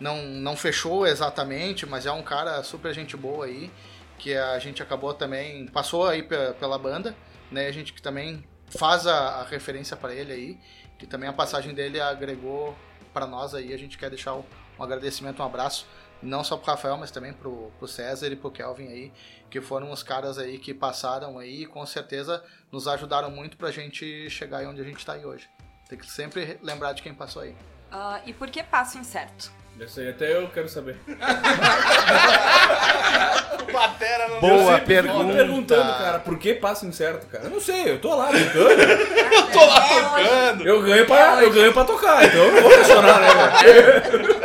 não, 0.00 0.22
não 0.24 0.56
fechou 0.56 1.06
exatamente, 1.06 1.86
mas 1.86 2.04
é 2.06 2.10
um 2.12 2.22
cara 2.22 2.62
super 2.64 2.92
gente 2.92 3.16
boa 3.16 3.44
aí, 3.46 3.70
que 4.18 4.34
a 4.34 4.58
gente 4.58 4.82
acabou 4.82 5.14
também 5.14 5.66
passou 5.68 6.06
aí 6.08 6.22
pe- 6.22 6.52
pela 6.58 6.76
banda, 6.78 7.14
né? 7.50 7.66
A 7.68 7.72
gente 7.72 7.92
que 7.92 8.02
também 8.02 8.44
faz 8.66 9.06
a, 9.06 9.40
a 9.40 9.44
referência 9.44 9.96
para 9.96 10.12
ele 10.12 10.32
aí, 10.32 10.58
que 10.98 11.06
também 11.06 11.28
a 11.28 11.32
passagem 11.32 11.72
dele 11.74 12.00
agregou 12.00 12.76
para 13.12 13.26
nós 13.26 13.54
aí, 13.54 13.72
a 13.72 13.76
gente 13.78 13.96
quer 13.96 14.10
deixar 14.10 14.34
um, 14.34 14.42
um 14.78 14.82
agradecimento, 14.82 15.40
um 15.40 15.46
abraço, 15.46 15.86
não 16.20 16.42
só 16.42 16.56
pro 16.56 16.72
Rafael, 16.72 16.96
mas 16.96 17.10
também 17.12 17.32
pro, 17.32 17.70
pro 17.78 17.86
César 17.86 18.26
e 18.28 18.36
pro 18.36 18.50
Kelvin 18.50 18.88
aí, 18.88 19.12
que 19.48 19.60
foram 19.60 19.92
os 19.92 20.02
caras 20.02 20.38
aí 20.38 20.58
que 20.58 20.74
passaram 20.74 21.38
aí 21.38 21.62
e 21.62 21.66
com 21.66 21.86
certeza 21.86 22.42
nos 22.72 22.88
ajudaram 22.88 23.30
muito 23.30 23.56
pra 23.56 23.70
gente 23.70 24.28
chegar 24.28 24.58
aí 24.58 24.66
onde 24.66 24.80
a 24.80 24.84
gente 24.84 25.06
tá 25.06 25.12
aí 25.12 25.24
hoje. 25.24 25.48
Tem 25.88 25.98
que 25.98 26.06
sempre 26.10 26.58
lembrar 26.62 26.92
de 26.92 27.02
quem 27.02 27.12
passou 27.14 27.42
aí. 27.42 27.54
Ah, 27.90 28.20
e 28.26 28.32
por 28.32 28.48
que 28.50 28.62
passo 28.62 28.98
incerto? 28.98 29.52
Isso 29.78 29.98
aí 30.00 30.08
até 30.08 30.36
eu 30.36 30.48
quero 30.48 30.68
saber. 30.68 30.96
Batera 33.72 34.28
não 34.28 34.40
Boa 34.40 34.78
pergunta. 34.80 35.18
Eu 35.18 35.26
tô 35.26 35.32
perguntando, 35.32 35.92
cara, 35.98 36.18
por 36.20 36.38
que 36.38 36.54
passo 36.54 36.86
incerto, 36.86 37.26
cara? 37.26 37.44
Eu 37.44 37.50
não 37.50 37.60
sei, 37.60 37.90
eu 37.90 38.00
tô 38.00 38.14
lá 38.14 38.30
brincando. 38.30 38.68
Tô 39.52 39.64
lá 39.66 39.80
tocando. 39.80 40.66
Eu 40.66 40.82
ganho 40.82 41.06
pra, 41.06 41.42
eu 41.42 41.52
ganho 41.52 41.72
pra 41.72 41.84
tocar, 41.84 42.24
então 42.24 42.44
eu 42.44 42.52
não 42.52 42.62
vou 42.62 42.70
questionar, 42.70 43.20
né, 43.20 43.28
velho? 43.62 44.44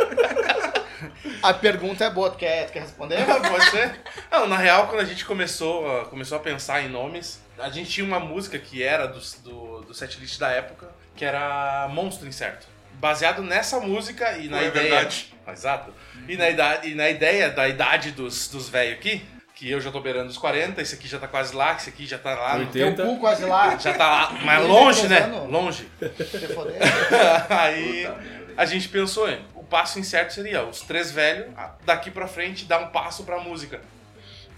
A 1.42 1.54
pergunta 1.54 2.04
é 2.04 2.10
boa, 2.10 2.28
tu 2.30 2.36
quer, 2.36 2.66
tu 2.66 2.72
quer 2.72 2.80
responder? 2.82 3.24
Pode 3.24 3.70
ser? 3.70 4.00
Não, 4.30 4.46
na 4.46 4.56
real, 4.58 4.88
quando 4.88 5.00
a 5.00 5.04
gente 5.04 5.24
começou, 5.24 6.00
a- 6.00 6.04
começou 6.06 6.36
a 6.36 6.40
pensar 6.40 6.82
em 6.82 6.88
nomes, 6.88 7.40
a 7.58 7.70
gente 7.70 7.88
tinha 7.90 8.04
uma 8.06 8.20
música 8.20 8.58
que 8.58 8.82
era 8.82 9.06
do, 9.06 9.20
do, 9.42 9.80
do 9.82 9.94
setlist 9.94 10.38
da 10.38 10.50
época, 10.50 10.88
que 11.20 11.24
era 11.26 11.86
Monstro 11.92 12.26
Incerto. 12.26 12.66
Baseado 12.94 13.42
nessa 13.42 13.78
música 13.78 14.38
e 14.38 14.48
na 14.48 14.56
Pô, 14.56 14.64
é 14.64 14.66
ideia. 14.68 14.88
verdade. 14.90 15.34
Exato. 15.52 15.92
E 16.26 16.34
na, 16.34 16.48
idade, 16.48 16.88
e 16.88 16.94
na 16.94 17.10
ideia 17.10 17.50
da 17.50 17.68
idade 17.68 18.12
dos, 18.12 18.48
dos 18.48 18.70
velhos 18.70 18.94
aqui, 18.94 19.22
que 19.54 19.70
eu 19.70 19.82
já 19.82 19.90
tô 19.90 20.00
beirando 20.00 20.30
os 20.30 20.38
40, 20.38 20.80
esse 20.80 20.94
aqui 20.94 21.06
já 21.06 21.18
tá 21.18 21.28
quase 21.28 21.54
lá, 21.54 21.74
esse 21.74 21.90
aqui 21.90 22.06
já 22.06 22.16
tá 22.16 22.34
lá. 22.34 22.54
no- 22.54 22.60
80. 22.60 22.96
Teu 22.96 23.04
cu 23.04 23.20
quase 23.20 23.44
lá. 23.44 23.76
Já 23.76 23.92
tá 23.92 24.08
lá, 24.08 24.32
mas 24.42 24.66
longe, 24.66 25.08
né? 25.08 25.26
Longe. 25.46 25.86
Aí 27.50 28.08
a 28.56 28.64
gente 28.64 28.88
pensou, 28.88 29.28
hein, 29.28 29.44
o 29.54 29.62
passo 29.62 29.98
incerto 29.98 30.32
seria 30.32 30.64
os 30.64 30.80
três 30.80 31.10
velhos, 31.10 31.48
daqui 31.84 32.10
pra 32.10 32.26
frente, 32.26 32.64
dar 32.64 32.78
um 32.78 32.86
passo 32.88 33.24
pra 33.24 33.38
música. 33.40 33.82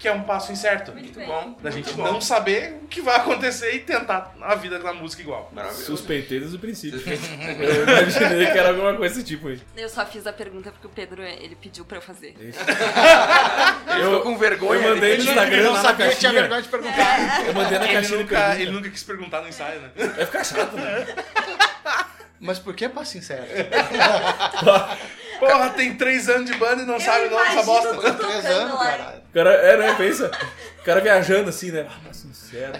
Que 0.03 0.09
é 0.09 0.11
um 0.11 0.23
passo 0.23 0.51
incerto. 0.51 0.91
Muito 0.91 1.17
bem. 1.17 1.25
Bom, 1.25 1.55
Da 1.63 1.71
gente 1.71 1.85
muito 1.85 2.03
bom. 2.03 2.11
não 2.11 2.19
saber 2.19 2.77
o 2.83 2.87
que 2.87 3.01
vai 3.01 3.15
acontecer 3.15 3.73
e 3.73 3.79
tentar 3.79 4.35
a 4.41 4.53
vida 4.53 4.77
na 4.77 4.91
música 4.91 5.21
igual. 5.21 5.49
Suspeitei 5.71 6.41
desde 6.41 6.57
o 6.57 6.59
princípio. 6.59 6.99
Eu 7.57 7.83
imaginei 7.83 8.51
que 8.51 8.57
era 8.57 8.71
alguma 8.71 8.93
coisa 8.95 9.15
desse 9.15 9.25
tipo 9.25 9.47
aí. 9.47 9.61
Eu 9.77 9.87
só 9.87 10.05
fiz 10.05 10.27
a 10.27 10.33
pergunta 10.33 10.73
porque 10.73 10.87
o 10.87 10.89
Pedro, 10.89 11.23
ele 11.23 11.55
pediu 11.55 11.85
pra 11.85 11.99
eu 11.99 12.01
fazer. 12.01 12.35
Ele 13.93 14.03
ficou 14.03 14.21
com 14.23 14.37
vergonha. 14.37 14.81
eu 14.81 14.93
mandei 14.95 15.17
de 15.17 15.23
no 15.23 15.29
Instagram 15.29 15.57
Ele 15.57 15.67
não 15.69 15.81
sabia 15.81 16.09
que 16.09 16.15
tinha 16.17 16.33
vergonha 16.33 16.61
de 16.61 16.67
perguntar. 16.67 17.47
Eu 17.47 17.53
mandei 17.53 17.79
na 17.79 17.85
Ele 17.85 17.93
caixinha 17.93 18.19
nunca, 18.19 18.55
ele 18.59 18.71
nunca 18.71 18.89
quis 18.89 19.03
perguntar 19.03 19.41
no 19.41 19.47
ensaio, 19.47 19.79
né? 19.79 19.89
Vai 19.95 20.25
ficar 20.25 20.43
chato, 20.43 20.75
né? 20.75 21.05
Mas 22.41 22.59
por 22.59 22.75
que 22.75 22.89
passo 22.89 23.17
incerto? 23.17 23.47
Porra, 25.39 25.69
tem 25.69 25.95
três 25.95 26.27
anos 26.27 26.51
de 26.51 26.57
banda 26.57 26.81
e 26.81 26.85
não 26.85 26.99
sabe 26.99 27.27
o 27.27 27.29
nome 27.31 27.45
dessa 27.45 27.63
bosta. 27.63 28.13
Três 28.15 28.45
anos, 28.45 28.77
caralho. 28.77 29.22
O 29.33 29.35
cara, 29.35 29.49
é, 29.51 29.77
né? 29.77 29.95
Pensa. 29.95 30.29
O 30.79 30.83
cara 30.83 31.01
viajando 31.01 31.49
assim, 31.49 31.71
né? 31.71 31.87
Ah, 31.89 32.13
sincero. 32.13 32.73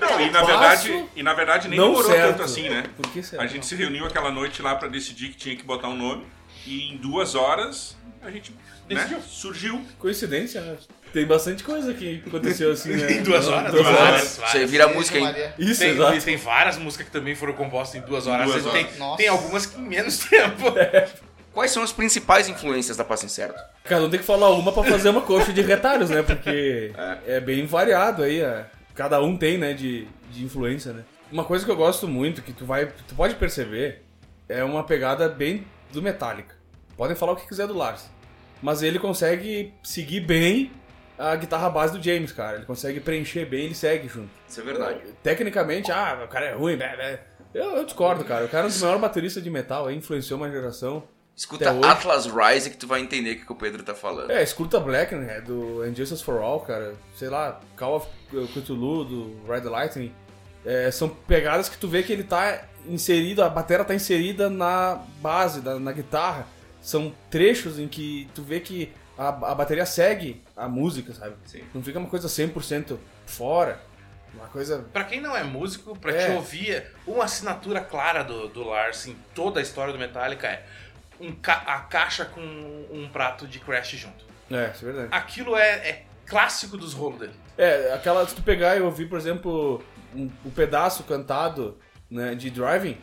Não, 0.00 0.20
e 0.20 0.30
na 0.30 0.42
verdade, 0.44 1.06
e 1.16 1.22
na 1.22 1.32
verdade 1.32 1.68
nem 1.68 1.78
Não 1.78 1.86
demorou 1.88 2.10
certo. 2.10 2.28
tanto 2.32 2.42
assim, 2.42 2.68
né? 2.68 2.84
Por 2.94 3.10
que 3.10 3.22
será? 3.22 3.42
A 3.42 3.46
gente 3.46 3.64
se 3.64 3.74
reuniu 3.74 4.04
aquela 4.04 4.30
noite 4.30 4.60
lá 4.60 4.74
pra 4.74 4.88
decidir 4.88 5.28
que 5.30 5.36
tinha 5.38 5.56
que 5.56 5.62
botar 5.62 5.88
um 5.88 5.96
nome. 5.96 6.26
E 6.66 6.90
em 6.92 6.96
duas 6.98 7.34
horas 7.34 7.96
a 8.22 8.30
gente 8.30 8.50
né, 8.52 8.56
Decidiu. 8.96 9.20
surgiu. 9.22 9.82
Coincidência, 9.98 10.60
né? 10.60 10.76
Tem 11.14 11.24
bastante 11.26 11.62
coisa 11.64 11.94
que 11.94 12.22
aconteceu 12.26 12.72
assim, 12.72 12.90
né? 12.96 13.12
Em 13.20 13.22
duas 13.22 13.46
horas, 13.48 13.70
Duas 13.72 13.84
várias, 13.86 14.00
horas. 14.02 14.36
várias. 14.36 14.50
Você 14.52 14.66
vira 14.66 14.84
a 14.84 14.88
música 14.88 15.16
aí. 15.16 15.24
Maria. 15.24 15.54
Isso, 15.58 15.80
Tem, 15.80 15.90
exato. 15.92 16.20
tem 16.22 16.36
várias 16.36 16.76
músicas 16.76 17.06
que 17.06 17.12
também 17.12 17.34
foram 17.34 17.52
compostas 17.54 18.02
em 18.02 18.04
duas 18.04 18.26
horas. 18.26 18.50
Duas 18.50 18.66
horas. 18.66 18.86
Tem, 18.88 19.16
tem 19.16 19.28
algumas 19.28 19.64
que 19.66 19.78
em 19.80 19.84
menos 19.84 20.18
tempo. 20.28 20.64
Quais 21.54 21.70
são 21.70 21.84
as 21.84 21.92
principais 21.92 22.48
influências 22.48 22.96
da 22.96 23.04
Passo 23.04 23.24
Incerto? 23.26 23.62
Cada 23.84 24.04
um 24.04 24.10
tem 24.10 24.18
que 24.18 24.26
falar 24.26 24.50
uma 24.50 24.72
pra 24.72 24.82
fazer 24.82 25.08
uma 25.10 25.22
coxa 25.22 25.52
de 25.52 25.62
retalhos, 25.62 26.10
né? 26.10 26.20
Porque 26.20 26.92
é, 27.24 27.38
bem 27.38 27.64
variado 27.64 28.24
aí. 28.24 28.40
é. 28.40 28.66
Cada 28.92 29.20
um 29.22 29.36
tem, 29.36 29.56
né, 29.56 29.72
de, 29.72 30.06
de 30.30 30.44
influência, 30.44 30.92
né? 30.92 31.04
Uma 31.30 31.44
coisa 31.44 31.64
que 31.64 31.70
eu 31.70 31.76
gosto 31.76 32.06
muito, 32.08 32.42
que 32.42 32.52
tu 32.52 32.64
vai. 32.66 32.86
Tu 32.86 33.14
pode 33.14 33.36
perceber, 33.36 34.02
é 34.48 34.62
uma 34.64 34.82
pegada 34.84 35.28
bem 35.28 35.64
do 35.92 36.02
Metallica. 36.02 36.56
Podem 36.96 37.16
falar 37.16 37.32
o 37.32 37.36
que 37.36 37.46
quiser 37.46 37.66
do 37.66 37.74
Lars. 37.74 38.08
Mas 38.60 38.82
ele 38.82 38.98
consegue 38.98 39.72
seguir 39.82 40.20
bem 40.20 40.72
a 41.18 41.36
guitarra 41.36 41.70
base 41.70 41.96
do 41.96 42.02
James, 42.02 42.32
cara. 42.32 42.56
Ele 42.56 42.66
consegue 42.66 43.00
preencher 43.00 43.44
bem, 43.44 43.66
ele 43.66 43.74
segue 43.74 44.08
junto. 44.08 44.30
Isso 44.48 44.60
é 44.60 44.64
verdade. 44.64 45.00
Tecnicamente, 45.22 45.90
ah, 45.92 46.22
o 46.24 46.28
cara 46.28 46.46
é 46.46 46.54
ruim, 46.54 46.76
blé, 46.76 46.96
blé. 46.96 47.20
Eu, 47.52 47.76
eu 47.76 47.84
discordo, 47.84 48.24
cara. 48.24 48.44
O 48.44 48.48
cara 48.48 48.64
é 48.64 48.66
um 48.66 48.70
dos 48.70 48.80
maiores 48.80 49.00
bateristas 49.00 49.42
de 49.42 49.50
metal 49.50 49.86
aí, 49.86 49.96
influenciou 49.96 50.38
uma 50.38 50.50
geração. 50.50 51.04
Escuta. 51.36 51.70
Atlas 51.84 52.26
Rise 52.26 52.70
que 52.70 52.76
tu 52.76 52.86
vai 52.86 53.00
entender 53.00 53.32
o 53.32 53.36
que 53.40 53.44
que 53.46 53.52
o 53.52 53.56
Pedro 53.56 53.82
tá 53.82 53.94
falando. 53.94 54.30
É, 54.30 54.42
escuta 54.42 54.78
Black, 54.78 55.14
né? 55.14 55.40
Do 55.40 55.84
Injustice 55.86 56.22
for 56.22 56.40
All, 56.40 56.60
cara. 56.60 56.94
Sei 57.16 57.28
lá, 57.28 57.60
Call 57.76 57.96
of 57.96 58.06
Cthulhu, 58.54 59.04
do 59.04 59.52
Ride 59.52 59.62
the 59.64 59.68
Lightning. 59.70 60.14
É, 60.64 60.90
são 60.90 61.08
pegadas 61.08 61.68
que 61.68 61.76
tu 61.76 61.88
vê 61.88 62.02
que 62.02 62.12
ele 62.12 62.22
tá 62.24 62.64
inserido, 62.86 63.42
a 63.42 63.48
bateria 63.48 63.84
tá 63.84 63.94
inserida 63.94 64.48
na 64.48 65.02
base, 65.20 65.60
da, 65.60 65.78
na 65.78 65.92
guitarra. 65.92 66.46
São 66.80 67.12
trechos 67.30 67.78
em 67.78 67.88
que 67.88 68.28
tu 68.34 68.42
vê 68.42 68.60
que 68.60 68.92
a, 69.18 69.28
a 69.28 69.54
bateria 69.54 69.86
segue 69.86 70.42
a 70.56 70.68
música, 70.68 71.12
sabe? 71.14 71.34
Sim. 71.46 71.64
Não 71.74 71.82
fica 71.82 71.98
uma 71.98 72.08
coisa 72.08 72.28
100% 72.28 72.96
fora. 73.26 73.80
Uma 74.34 74.46
coisa 74.48 74.84
Pra 74.92 75.04
quem 75.04 75.20
não 75.20 75.36
é 75.36 75.44
músico, 75.44 75.96
pra 75.98 76.12
É. 76.12 76.26
te 76.26 76.32
ouvir, 76.32 76.84
uma 77.06 77.24
assinatura 77.24 77.80
clara 77.80 78.22
do, 78.24 78.48
do 78.48 78.64
Lars 78.64 79.06
em 79.06 79.16
toda 79.34 79.60
a 79.60 79.62
história 79.62 79.92
do 79.92 79.98
Metallica 79.98 80.46
é 80.48 80.64
um 81.20 81.32
ca- 81.32 81.62
a 81.66 81.80
caixa 81.80 82.24
com 82.24 82.40
um 82.40 83.08
prato 83.12 83.46
de 83.46 83.58
Crash 83.60 83.90
junto. 83.92 84.24
É, 84.50 84.70
isso 84.74 84.84
é 84.84 84.92
verdade. 84.92 85.08
Aquilo 85.10 85.56
é, 85.56 85.68
é 85.88 86.02
clássico 86.26 86.76
dos 86.76 86.92
rolos 86.92 87.20
dele. 87.20 87.32
É, 87.56 87.92
aquela, 87.92 88.26
se 88.26 88.34
tu 88.34 88.42
pegar 88.42 88.76
e 88.76 88.80
ouvir, 88.80 89.06
por 89.08 89.18
exemplo, 89.18 89.82
um, 90.14 90.28
o 90.44 90.50
pedaço 90.50 91.02
cantado 91.04 91.76
né, 92.10 92.34
de 92.34 92.50
Driving, 92.50 92.96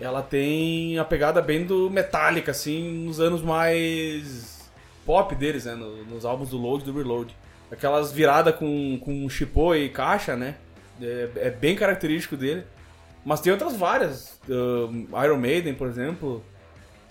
ela 0.00 0.22
tem 0.22 0.98
a 0.98 1.04
pegada 1.04 1.40
bem 1.40 1.64
do 1.64 1.88
Metallica, 1.88 2.50
assim, 2.50 3.04
nos 3.06 3.20
anos 3.20 3.40
mais 3.42 4.70
pop 5.06 5.34
deles, 5.34 5.64
né, 5.64 5.74
no- 5.74 6.04
nos 6.04 6.24
álbuns 6.24 6.50
do 6.50 6.56
Load 6.58 6.82
e 6.82 6.86
do 6.92 6.96
Reload. 6.96 7.34
Aquelas 7.70 8.12
viradas 8.12 8.54
com, 8.56 8.98
com 8.98 9.28
chipô 9.28 9.74
e 9.74 9.88
caixa, 9.88 10.36
né, 10.36 10.56
é, 11.00 11.28
é 11.36 11.50
bem 11.50 11.74
característico 11.76 12.36
dele. 12.36 12.64
Mas 13.24 13.40
tem 13.40 13.52
outras 13.52 13.76
várias, 13.76 14.40
um, 14.48 15.06
Iron 15.24 15.36
Maiden, 15.38 15.74
por 15.74 15.86
exemplo, 15.86 16.44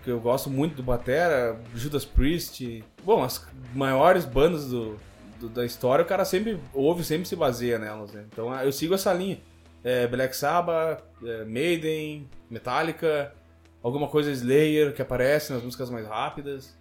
que 0.03 0.09
eu 0.09 0.19
gosto 0.19 0.49
muito 0.49 0.75
do 0.75 0.83
Batera, 0.83 1.59
Judas 1.75 2.05
Priest. 2.05 2.83
Bom, 3.03 3.23
as 3.23 3.45
maiores 3.73 4.25
bandas 4.25 4.67
do, 4.69 4.97
do- 5.39 5.49
da 5.49 5.65
história, 5.65 6.03
o 6.03 6.07
cara 6.07 6.25
sempre 6.25 6.59
ouve, 6.73 7.03
sempre 7.03 7.27
se 7.27 7.35
baseia 7.35 7.77
nelas, 7.79 8.11
né? 8.11 8.25
Então 8.31 8.53
eu 8.61 8.71
sigo 8.71 8.93
essa 8.93 9.13
linha. 9.13 9.39
É, 9.83 10.05
Black 10.07 10.35
Sabbath, 10.35 11.03
é, 11.23 11.43
Maiden, 11.45 12.29
Metallica, 12.49 13.33
alguma 13.81 14.07
coisa 14.07 14.31
Slayer 14.31 14.93
que 14.93 15.01
aparece 15.01 15.51
nas 15.53 15.63
músicas 15.63 15.89
mais 15.89 16.07
rápidas. 16.07 16.75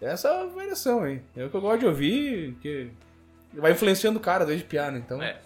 Essa 0.00 0.46
variação 0.46 1.02
aí. 1.02 1.22
É 1.36 1.44
o 1.44 1.50
que 1.50 1.56
eu 1.56 1.60
gosto 1.60 1.80
de 1.80 1.86
ouvir, 1.86 2.54
que 2.62 2.90
vai 3.54 3.72
influenciando 3.72 4.18
o 4.18 4.22
cara 4.22 4.44
desde 4.46 4.64
piano, 4.64 4.96
então. 4.98 5.22
É. 5.22 5.38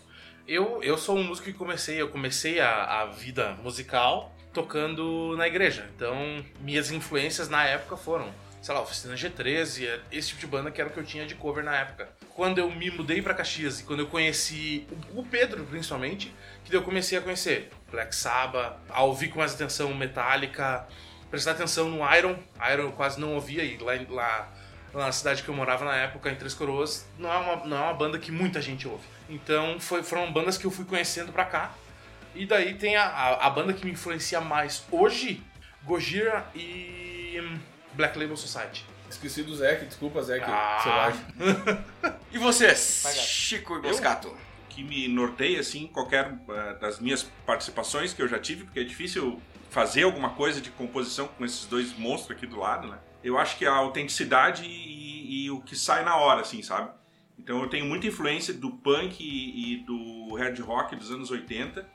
Eu, 0.47 0.83
eu 0.83 0.97
sou 0.99 1.17
um 1.17 1.25
músico 1.25 1.47
que 1.47 1.55
comecei, 1.55 2.01
eu 2.01 2.09
comecei 2.09 2.61
a, 2.61 3.01
a 3.03 3.07
vida 3.07 3.57
musical 3.63 4.34
tocando 4.55 5.37
na 5.37 5.47
igreja. 5.47 5.91
Então, 5.95 6.43
minhas 6.61 6.91
influências 6.91 7.49
na 7.49 7.65
época 7.65 7.97
foram, 7.97 8.33
sei 8.63 8.73
lá, 8.73 8.81
Oficina 8.81 9.15
G13, 9.15 9.87
é 9.87 10.01
esse 10.11 10.29
tipo 10.29 10.41
de 10.41 10.47
banda 10.47 10.71
que 10.71 10.81
era 10.81 10.89
o 10.89 10.93
que 10.93 10.99
eu 10.99 11.05
tinha 11.05 11.27
de 11.27 11.35
cover 11.35 11.63
na 11.63 11.77
época. 11.77 12.09
Quando 12.35 12.59
eu 12.59 12.71
me 12.71 12.91
mudei 12.91 13.21
pra 13.21 13.35
Caxias 13.35 13.81
e 13.81 13.83
quando 13.85 14.01
eu 14.01 14.07
conheci 14.07 14.87
o, 15.13 15.25
Pedro, 15.25 15.65
principalmente, 15.65 16.33
que 16.65 16.75
eu 16.75 16.83
comecei 16.83 17.19
a 17.19 17.21
conhecer 17.21 17.71
Black 17.91 18.15
Sabbath, 18.15 18.79
a 18.89 19.03
ouvir 19.03 19.29
com 19.29 19.41
mais 19.41 19.53
atenção 19.53 19.93
Metallica, 19.93 20.87
prestar 21.31 21.51
atenção 21.51 21.91
no 21.91 21.99
Iron. 22.17 22.37
Iron 22.73 22.85
eu 22.85 22.93
quase 22.93 23.21
não 23.21 23.35
ouvia 23.35 23.65
e 23.65 23.77
lá, 23.77 23.95
lá 24.95 25.07
na 25.07 25.13
cidade 25.13 25.43
que 25.43 25.49
eu 25.49 25.55
morava 25.55 25.85
na 25.85 25.97
época, 25.97 26.31
em 26.31 26.37
Três 26.37 26.55
Coroas, 26.55 27.07
não 27.19 27.33
é 27.33 27.37
uma, 27.37 27.67
não 27.67 27.77
é 27.77 27.81
uma 27.81 27.95
banda 27.95 28.19
que 28.19 28.31
muita 28.31 28.63
gente 28.63 28.87
ouve. 28.87 29.05
Então 29.29 29.81
foi, 29.81 30.03
foram 30.03 30.33
bandas 30.33 30.57
que 30.57 30.65
eu 30.65 30.71
fui 30.71 30.85
conhecendo 30.85 31.33
pra 31.33 31.45
cá. 31.45 31.75
E 32.35 32.47
daí 32.47 32.75
tem 32.75 32.97
a, 32.97 33.05
a, 33.05 33.47
a 33.47 33.51
banda 33.51 33.73
que 33.73 33.85
me 33.85 33.93
influencia 33.93 34.41
mais 34.41 34.85
hoje, 34.91 35.43
Gojira 35.85 36.47
e 36.55 37.41
hum, 37.41 37.59
Black 37.95 38.19
Label 38.19 38.37
Society. 38.37 38.85
Esqueci 39.09 39.43
do 39.43 39.55
Zeke, 39.55 39.87
desculpa, 39.87 40.23
Zeke. 40.23 40.47
Ah. 40.49 41.13
E 42.33 42.39
vocês. 42.39 43.05
Chico 43.15 43.77
e 43.77 43.81
Boscato? 43.81 44.27
O 44.27 44.37
que 44.69 44.83
me 44.83 45.07
norteia, 45.07 45.61
assim, 45.61 45.87
qualquer 45.87 46.37
eh, 46.49 46.75
das 46.81 46.99
minhas 46.99 47.23
participações 47.47 48.13
que 48.13 48.21
eu 48.21 48.27
já 48.27 48.41
tive, 48.41 48.65
porque 48.65 48.81
é 48.81 48.83
difícil 48.83 49.41
fazer 49.71 50.03
alguma 50.03 50.31
coisa 50.31 50.61
de 50.61 50.69
composição 50.71 51.29
com 51.29 51.45
esses 51.45 51.65
dois 51.67 51.97
monstros 51.97 52.37
aqui 52.37 52.45
do 52.45 52.59
lado, 52.59 52.89
né? 52.89 52.99
Eu 53.23 53.39
acho 53.39 53.57
que 53.57 53.65
a 53.65 53.73
autenticidade 53.73 54.65
e, 54.67 55.45
e 55.45 55.51
o 55.53 55.61
que 55.61 55.77
sai 55.77 56.05
na 56.05 56.17
hora, 56.17 56.41
assim, 56.41 56.61
sabe? 56.61 56.91
Então 57.39 57.63
eu 57.63 57.69
tenho 57.69 57.85
muita 57.85 58.09
influência 58.09 58.53
do 58.53 58.71
punk 58.71 59.23
e, 59.23 59.75
e 59.75 59.77
do 59.85 60.35
hard 60.35 60.59
rock 60.61 60.97
dos 60.97 61.13
anos 61.13 61.31
80 61.31 61.87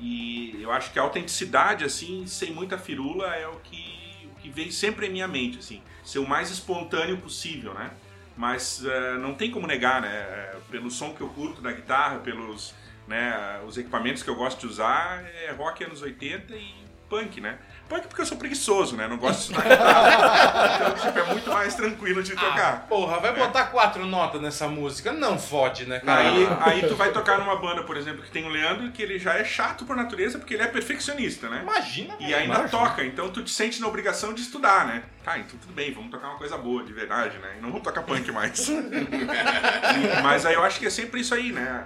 e 0.00 0.62
eu 0.62 0.72
acho 0.72 0.92
que 0.92 0.98
a 0.98 1.02
autenticidade, 1.02 1.84
assim, 1.84 2.26
sem 2.26 2.52
muita 2.52 2.78
firula, 2.78 3.34
é 3.34 3.46
o 3.46 3.56
que, 3.60 4.28
o 4.32 4.40
que 4.40 4.48
vem 4.48 4.70
sempre 4.70 5.06
em 5.06 5.10
minha 5.10 5.28
mente, 5.28 5.58
assim. 5.58 5.82
Ser 6.04 6.18
o 6.18 6.28
mais 6.28 6.50
espontâneo 6.50 7.18
possível, 7.18 7.74
né? 7.74 7.90
Mas 8.36 8.82
eh, 8.84 9.18
não 9.18 9.34
tem 9.34 9.50
como 9.50 9.66
negar, 9.66 10.00
né? 10.00 10.08
Eh, 10.10 10.56
Pelo 10.70 10.90
som 10.90 11.12
que 11.14 11.20
eu 11.20 11.28
curto 11.28 11.60
da 11.60 11.72
guitarra, 11.72 12.18
pelos 12.20 12.74
né, 13.06 13.60
os 13.66 13.76
equipamentos 13.76 14.22
que 14.22 14.30
eu 14.30 14.36
gosto 14.36 14.60
de 14.60 14.66
usar, 14.66 15.24
é 15.44 15.50
rock 15.50 15.82
anos 15.82 16.00
80 16.00 16.54
e 16.54 16.72
punk, 17.10 17.40
né? 17.40 17.58
Punk 17.88 18.06
porque 18.06 18.22
eu 18.22 18.26
sou 18.26 18.38
preguiçoso, 18.38 18.96
né? 18.96 19.08
Não 19.08 19.16
gosto 19.18 19.52
de 19.52 19.58
estudar 19.58 19.68
guitarra. 19.68 20.76
então, 20.76 20.94
tipo, 21.06 21.18
é 21.18 21.24
muito 21.24 21.50
mais 21.50 21.74
tranquilo 21.74 22.22
de 22.22 22.32
Ah, 22.34 22.36
tocar. 22.36 22.86
porra, 22.88 23.18
vai 23.18 23.34
botar 23.34 23.64
quatro 23.66 24.06
notas 24.06 24.40
nessa 24.40 24.68
música? 24.68 25.12
Não 25.12 25.36
fode, 25.36 25.86
né, 25.86 25.98
cara? 25.98 26.20
Aí, 26.20 26.48
aí 26.60 26.88
tu 26.88 26.94
vai 26.94 27.10
tocar 27.10 27.38
numa 27.38 27.56
banda, 27.56 27.82
por 27.82 27.96
exemplo, 27.96 28.22
que 28.22 28.30
tem 28.30 28.44
o 28.46 28.48
Leandro, 28.48 28.92
que 28.92 29.02
ele 29.02 29.18
já 29.18 29.34
é 29.34 29.44
chato 29.44 29.84
por 29.84 29.96
natureza, 29.96 30.38
porque 30.38 30.54
ele 30.54 30.62
é 30.62 30.68
perfeccionista, 30.68 31.48
né? 31.48 31.60
Imagina, 31.62 32.14
E 32.20 32.32
ainda 32.32 32.68
toca, 32.68 33.04
então 33.04 33.28
tu 33.28 33.42
te 33.42 33.50
sente 33.50 33.80
na 33.80 33.88
obrigação 33.88 34.32
de 34.32 34.40
estudar, 34.42 34.86
né? 34.86 35.02
Tá, 35.24 35.36
então 35.38 35.58
tudo 35.60 35.72
bem, 35.74 35.92
vamos 35.92 36.10
tocar 36.12 36.28
uma 36.28 36.38
coisa 36.38 36.56
boa, 36.56 36.84
de 36.84 36.92
verdade, 36.92 37.36
né? 37.38 37.56
E 37.58 37.60
não 37.60 37.70
vamos 37.70 37.82
tocar 37.82 38.02
punk 38.02 38.30
mais. 38.30 38.68
Mas 40.22 40.46
aí 40.46 40.54
eu 40.54 40.62
acho 40.64 40.78
que 40.78 40.86
é 40.86 40.90
sempre 40.90 41.20
isso 41.20 41.34
aí, 41.34 41.50
né? 41.52 41.84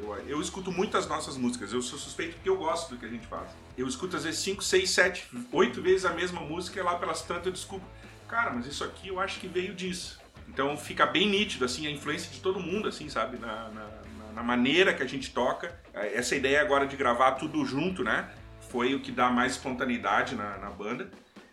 Eu, 0.00 0.16
eu 0.26 0.40
escuto 0.40 0.72
muitas 0.72 1.06
nossas 1.06 1.36
músicas, 1.36 1.72
eu 1.72 1.82
sou 1.82 1.98
suspeito 1.98 2.34
porque 2.34 2.48
eu 2.48 2.56
gosto 2.56 2.90
do 2.90 2.96
que 2.98 3.04
a 3.04 3.08
gente 3.08 3.26
faz. 3.26 3.50
Eu 3.76 3.86
escuto 3.86 4.16
às 4.16 4.24
vezes 4.24 4.40
5, 4.40 4.62
6, 4.62 4.90
7, 4.90 5.28
8 5.52 5.82
vezes 5.82 6.04
a 6.06 6.12
mesma 6.12 6.40
música 6.40 6.80
e 6.80 6.82
lá 6.82 6.94
pelas 6.96 7.22
tantas 7.22 7.46
eu 7.46 7.52
descubro, 7.52 7.86
cara, 8.28 8.50
mas 8.50 8.66
isso 8.66 8.82
aqui 8.84 9.08
eu 9.08 9.20
acho 9.20 9.38
que 9.40 9.46
veio 9.48 9.74
disso. 9.74 10.18
Então 10.48 10.76
fica 10.76 11.06
bem 11.06 11.28
nítido, 11.28 11.64
assim, 11.64 11.86
a 11.86 11.90
influência 11.90 12.30
de 12.30 12.40
todo 12.40 12.58
mundo, 12.58 12.88
assim, 12.88 13.08
sabe? 13.08 13.38
Na, 13.38 13.68
na, 13.68 13.84
na- 13.84 14.32
na 14.34 14.42
maneira 14.42 14.94
que 14.94 15.02
a 15.02 15.06
gente 15.06 15.30
toca. 15.32 15.78
Essa 15.92 16.34
ideia 16.36 16.60
agora 16.60 16.86
de 16.86 16.96
gravar 16.96 17.32
tudo 17.32 17.64
junto, 17.64 18.02
né? 18.04 18.30
Foi 18.70 18.94
o 18.94 19.00
que 19.00 19.10
dá 19.12 19.28
mais 19.28 19.52
espontaneidade 19.52 20.34
na, 20.36 20.56
na 20.58 20.70
banda. 20.70 21.10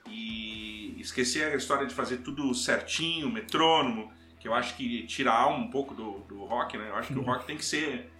E 0.10 0.96
esquecer 1.00 1.52
a 1.52 1.56
história 1.56 1.86
de 1.86 1.94
fazer 1.94 2.18
tudo 2.18 2.54
certinho, 2.54 3.30
metrônomo, 3.30 4.12
que 4.40 4.48
eu 4.48 4.54
acho 4.54 4.76
que 4.76 5.06
tira 5.08 5.32
a 5.32 5.38
alma 5.40 5.60
um 5.66 5.70
pouco 5.70 5.94
do, 5.94 6.20
do 6.28 6.46
rock, 6.46 6.78
né? 6.78 6.88
Eu 6.90 6.96
acho 6.96 7.14
que 7.14 7.20
o 7.20 7.22
rock 7.24 7.46
tem 7.46 7.58
que 7.58 7.66
ser, 7.66 8.12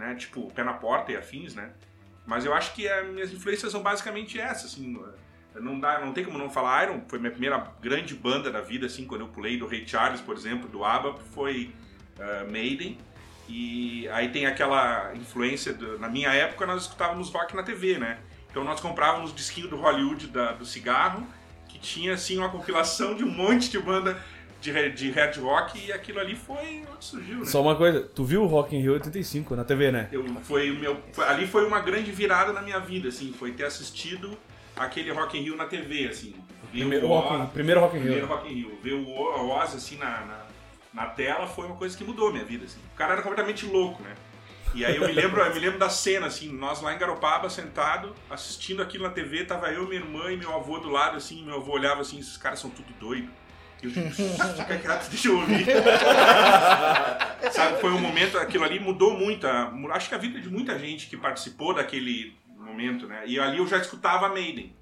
né? 0.00 0.14
Tipo, 0.16 0.50
pé 0.52 0.64
na 0.64 0.72
porta 0.72 1.12
e 1.12 1.16
afins, 1.16 1.54
né? 1.54 1.70
Mas 2.26 2.44
eu 2.44 2.52
acho 2.54 2.74
que 2.74 2.88
as 2.88 3.06
minhas 3.08 3.32
influências 3.32 3.70
são 3.70 3.82
basicamente 3.82 4.40
essas, 4.40 4.72
assim. 4.72 4.98
Não, 5.54 5.78
dá, 5.80 5.98
não 6.00 6.12
tem 6.12 6.24
como 6.24 6.38
não 6.38 6.48
falar 6.48 6.84
Iron, 6.84 7.02
foi 7.08 7.18
minha 7.18 7.30
primeira 7.30 7.58
grande 7.82 8.14
banda 8.14 8.50
da 8.52 8.60
vida, 8.60 8.86
assim, 8.86 9.04
quando 9.04 9.22
eu 9.22 9.28
pulei 9.28 9.56
do 9.58 9.66
Ray 9.66 9.86
Charles, 9.86 10.20
por 10.20 10.36
exemplo, 10.36 10.68
do 10.68 10.84
ABBA, 10.84 11.16
foi 11.34 11.72
eh, 12.18 12.44
Maiden. 12.50 12.96
E 13.48 14.08
aí 14.10 14.28
tem 14.28 14.46
aquela 14.46 15.12
influência, 15.16 15.72
do- 15.72 15.98
na 15.98 16.08
minha 16.08 16.28
época 16.32 16.64
nós 16.66 16.82
escutávamos 16.82 17.30
rock 17.30 17.56
na 17.56 17.64
TV, 17.64 17.98
né? 17.98 18.18
Então 18.48 18.62
nós 18.62 18.80
comprávamos 18.80 19.34
disquinho 19.34 19.66
do 19.68 19.76
Hollywood 19.76 20.28
da- 20.28 20.52
do 20.52 20.64
cigarro, 20.64 21.26
que 21.68 21.78
tinha 21.80 22.14
assim 22.14 22.38
uma 22.38 22.48
compilação 22.48 23.14
de 23.16 23.24
um 23.24 23.30
monte 23.30 23.68
de 23.70 23.78
banda 23.80 24.22
de, 24.60 24.90
de 24.90 25.10
hard 25.10 25.36
rock 25.38 25.86
e 25.86 25.92
aquilo 25.92 26.20
ali 26.20 26.34
foi 26.36 26.84
onde 26.92 27.04
surgiu, 27.04 27.38
né? 27.38 27.44
Só 27.46 27.62
uma 27.62 27.74
coisa, 27.76 28.00
tu 28.02 28.24
viu 28.24 28.42
o 28.42 28.46
Rock 28.46 28.76
in 28.76 28.80
Rio 28.80 28.92
85 28.94 29.56
na 29.56 29.64
TV, 29.64 29.90
né? 29.90 30.08
Eu, 30.12 30.24
foi 30.42 30.70
o 30.70 30.74
meu, 30.78 31.00
ali 31.26 31.46
foi 31.46 31.66
uma 31.66 31.80
grande 31.80 32.10
virada 32.12 32.52
na 32.52 32.60
minha 32.62 32.78
vida, 32.78 33.08
assim, 33.08 33.32
foi 33.38 33.52
ter 33.52 33.64
assistido 33.64 34.36
aquele 34.76 35.10
Rock 35.12 35.38
in 35.38 35.42
Rio 35.42 35.56
na 35.56 35.64
TV, 35.66 36.08
assim. 36.08 36.34
Primeiro 36.70 37.06
o 37.06 37.08
Rock 37.08 37.34
in- 37.34 37.40
Oz- 37.42 37.50
primeiro 37.50 37.80
Rock 37.80 37.96
in 37.96 38.00
Rio. 38.00 38.06
primeiro 38.12 38.26
Rock 38.28 38.48
in 38.50 38.54
Rio. 38.54 38.78
Ver 38.82 38.92
o 38.94 39.08
O- 39.08 39.48
Oz, 39.50 39.74
assim, 39.74 39.96
na, 39.96 40.20
na, 40.26 40.46
na 40.92 41.06
tela 41.06 41.46
foi 41.46 41.66
uma 41.66 41.76
coisa 41.76 41.96
que 41.96 42.04
mudou 42.04 42.28
a 42.28 42.32
minha 42.32 42.44
vida, 42.44 42.64
assim. 42.66 42.78
O 42.92 42.96
cara 42.96 43.14
era 43.14 43.22
completamente 43.22 43.66
louco, 43.66 44.02
né? 44.02 44.14
E 44.72 44.84
aí 44.84 44.94
eu 44.96 45.04
me 45.04 45.12
lembro, 45.12 45.40
eu 45.40 45.52
me 45.52 45.58
lembro 45.58 45.78
da 45.80 45.88
cena, 45.90 46.26
assim, 46.28 46.52
nós 46.52 46.80
lá 46.80 46.94
em 46.94 46.98
Garopaba, 46.98 47.50
sentado, 47.50 48.14
assistindo 48.30 48.80
aquilo 48.80 49.02
na 49.02 49.10
TV, 49.10 49.44
tava 49.44 49.72
eu, 49.72 49.84
minha 49.88 50.00
irmã 50.00 50.30
e 50.30 50.36
meu 50.36 50.54
avô 50.54 50.78
do 50.78 50.88
lado, 50.88 51.16
assim, 51.16 51.44
meu 51.44 51.56
avô 51.56 51.72
olhava 51.72 52.02
assim, 52.02 52.20
esses 52.20 52.36
caras 52.36 52.60
são 52.60 52.70
tudo 52.70 52.92
doido. 53.00 53.28
Eu 53.82 53.90
fica 53.90 54.78
quieto, 54.78 55.08
deixa 55.08 55.28
eu 55.28 55.38
ouvir. 55.38 55.66
Sabe, 57.52 57.80
foi 57.80 57.90
um 57.92 58.00
momento, 58.00 58.38
aquilo 58.38 58.64
ali 58.64 58.78
mudou 58.78 59.16
muito. 59.18 59.46
a- 59.46 59.72
acho 59.92 60.08
que 60.08 60.14
a 60.14 60.18
vida 60.18 60.40
de 60.40 60.48
muita 60.48 60.78
gente 60.78 61.06
que 61.08 61.16
participou 61.16 61.74
daquele 61.74 62.36
momento, 62.56 63.06
né? 63.06 63.22
E 63.26 63.38
ali 63.40 63.58
eu 63.58 63.66
já 63.66 63.78
escutava 63.78 64.28
Maiden. 64.28 64.72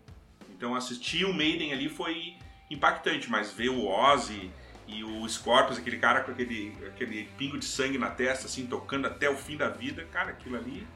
Então 0.50 0.74
assistir 0.74 1.24
o 1.24 1.32
Maiden 1.32 1.72
ali 1.72 1.88
foi 1.88 2.34
impactante, 2.70 3.30
mas 3.30 3.52
ver 3.52 3.68
o 3.70 3.86
Ozzy 3.86 4.50
e 4.86 5.04
o 5.04 5.28
Scorpions, 5.28 5.78
aquele 5.78 5.98
cara 5.98 6.22
com 6.22 6.32
aquele, 6.32 6.74
aquele 6.86 7.28
pingo 7.38 7.58
de 7.58 7.64
sangue 7.64 7.98
na 7.98 8.10
testa, 8.10 8.46
assim, 8.46 8.66
tocando 8.66 9.06
até 9.06 9.28
o 9.30 9.36
fim 9.36 9.56
da 9.56 9.68
vida, 9.68 10.06
cara, 10.12 10.30
aquilo 10.30 10.56
ali. 10.56 10.86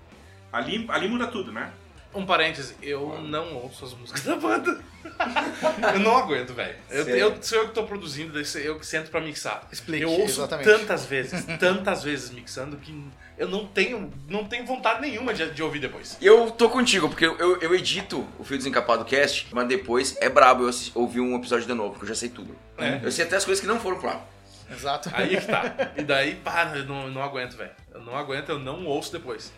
Ali, 0.52 0.84
ali 0.88 1.08
muda 1.08 1.26
tudo, 1.26 1.50
né? 1.52 1.72
Um 2.14 2.26
parêntese, 2.26 2.74
eu 2.82 3.20
não 3.22 3.54
ouço 3.56 3.84
as 3.84 3.94
músicas 3.94 4.22
da 4.24 4.36
banda. 4.36 4.78
eu 5.94 6.00
não 6.00 6.16
aguento, 6.16 6.52
velho. 6.52 6.76
Eu, 6.90 7.08
eu, 7.08 7.42
sou 7.42 7.58
eu 7.58 7.68
que 7.68 7.74
tô 7.74 7.84
produzindo, 7.84 8.38
eu 8.38 8.78
que 8.78 8.86
sento 8.86 9.10
pra 9.10 9.20
mixar. 9.20 9.66
Explique, 9.72 10.02
eu 10.02 10.10
ouço 10.10 10.40
exatamente. 10.40 10.66
tantas 10.66 11.06
vezes, 11.06 11.44
tantas 11.58 12.02
vezes 12.02 12.30
mixando 12.30 12.76
que 12.76 12.92
eu 13.38 13.48
não 13.48 13.66
tenho, 13.66 14.12
não 14.28 14.44
tenho 14.44 14.66
vontade 14.66 15.00
nenhuma 15.00 15.32
de, 15.32 15.50
de 15.50 15.62
ouvir 15.62 15.78
depois. 15.78 16.18
Eu 16.20 16.50
tô 16.50 16.68
contigo, 16.68 17.08
porque 17.08 17.26
eu, 17.26 17.36
eu, 17.38 17.60
eu 17.60 17.74
edito 17.74 18.26
o 18.38 18.44
Fio 18.44 18.58
Desencapado 18.58 19.04
Cast, 19.04 19.48
mas 19.50 19.66
depois 19.66 20.16
é 20.20 20.28
brabo 20.28 20.68
eu 20.68 20.74
ouvir 20.94 21.20
um 21.20 21.34
episódio 21.36 21.66
de 21.66 21.74
novo, 21.74 21.90
porque 21.90 22.04
eu 22.04 22.08
já 22.08 22.14
sei 22.14 22.28
tudo. 22.28 22.54
É. 22.76 23.00
Eu 23.02 23.10
sei 23.10 23.24
até 23.24 23.36
as 23.36 23.44
coisas 23.44 23.60
que 23.60 23.66
não 23.66 23.80
foram 23.80 23.98
pro 23.98 24.10
ar. 24.10 24.28
Exato. 24.70 25.10
Aí 25.12 25.36
que 25.36 25.46
tá. 25.46 25.74
E 25.96 26.02
daí, 26.02 26.34
para, 26.36 26.78
eu 26.78 26.84
não, 26.84 27.04
eu 27.04 27.10
não 27.10 27.22
aguento, 27.22 27.56
velho. 27.56 27.70
Eu 27.92 28.00
não 28.00 28.16
aguento, 28.16 28.50
eu 28.50 28.58
não 28.58 28.86
ouço 28.86 29.12
depois. 29.12 29.52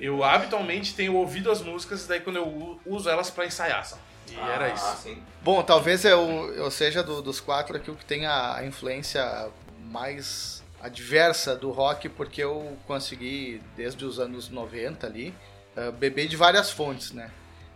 Eu 0.00 0.22
habitualmente 0.24 0.94
tenho 0.94 1.14
ouvido 1.14 1.50
as 1.50 1.60
músicas, 1.60 2.06
daí 2.06 2.20
quando 2.20 2.36
eu 2.36 2.80
uso 2.84 3.08
elas 3.08 3.30
pra 3.30 3.46
ensaiar, 3.46 3.84
só. 3.86 3.98
E 4.30 4.36
era 4.38 4.72
isso. 4.72 4.96
sim. 5.02 5.22
Bom, 5.42 5.62
talvez 5.62 6.04
eu, 6.04 6.18
eu 6.54 6.70
seja 6.70 7.02
do- 7.02 7.20
dos 7.22 7.40
quatro 7.40 7.76
aqui 7.76 7.90
o 7.90 7.94
que 7.94 8.04
tem 8.04 8.26
a, 8.26 8.56
a 8.56 8.66
influência 8.66 9.48
mais 9.90 10.62
adversa 10.82 11.54
do 11.56 11.70
rock, 11.70 12.08
porque 12.08 12.42
eu 12.42 12.76
consegui, 12.86 13.62
desde 13.76 14.04
os 14.04 14.18
anos 14.18 14.48
90 14.48 15.06
ali, 15.06 15.34
eh, 15.76 15.90
beber 15.92 16.26
de 16.28 16.36
várias 16.36 16.70
fontes, 16.70 17.12
né? 17.12 17.30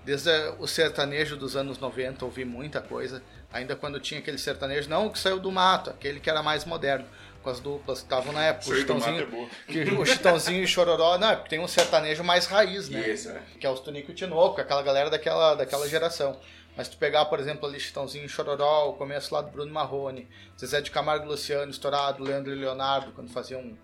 Desde 0.04 0.30
eh, 0.30 0.54
o 0.58 0.66
sertanejo 0.66 1.36
dos 1.36 1.54
anos 1.56 1.78
90, 1.78 2.24
ouvi 2.24 2.44
muita 2.44 2.80
coisa. 2.80 3.22
Ainda 3.52 3.74
quando 3.76 3.98
tinha 4.00 4.20
aquele 4.20 4.36
sertanejo, 4.38 4.88
não 4.90 5.06
o 5.06 5.10
que 5.12 5.18
saiu 5.18 5.38
do 5.38 5.50
mato, 5.52 5.90
aquele 5.90 6.20
que 6.20 6.28
era 6.28 6.42
mais 6.42 6.64
moderno, 6.64 7.06
com 7.42 7.51
as 7.51 7.61
duplas 7.61 8.01
que 8.01 8.07
estavam 8.07 8.33
na 8.33 8.44
época. 8.44 8.70
O 8.70 8.77
Chitãozinho, 8.77 9.48
é 9.68 9.72
que, 9.72 9.81
o 9.94 10.05
Chitãozinho 10.05 10.61
e 10.61 10.64
o 10.64 10.68
Chororó, 10.68 11.18
não, 11.18 11.31
é 11.31 11.37
porque 11.37 11.51
tem 11.51 11.61
um 11.61 11.68
sertanejo 11.68 12.22
mais 12.24 12.46
raiz, 12.46 12.88
né? 12.88 13.09
Isso, 13.09 13.29
né? 13.29 13.42
que 13.59 13.66
é 13.66 13.70
os 13.70 13.81
Tunico 13.81 14.11
e 14.11 14.12
o 14.12 14.14
Tinoco, 14.14 14.61
aquela 14.61 14.83
galera 14.83 15.11
daquela, 15.11 15.55
daquela 15.55 15.88
geração. 15.88 16.38
Mas 16.77 16.88
tu 16.88 16.96
pegar, 16.96 17.24
por 17.24 17.40
exemplo, 17.40 17.68
ali 17.68 17.81
Chitãozinho 17.81 18.24
e 18.24 18.29
Chororó, 18.29 18.90
o 18.90 18.92
começo 18.94 19.35
lá 19.35 19.42
do 19.42 19.51
Bruno 19.51 19.72
Marrone, 19.72 20.29
Zezé 20.59 20.81
de 20.81 20.90
Camargo 20.90 21.24
e 21.24 21.29
Luciano, 21.29 21.70
estourado, 21.70 22.22
Leandro 22.22 22.53
e 22.53 22.55
Leonardo, 22.55 23.12
quando 23.12 23.31
faziam 23.31 23.77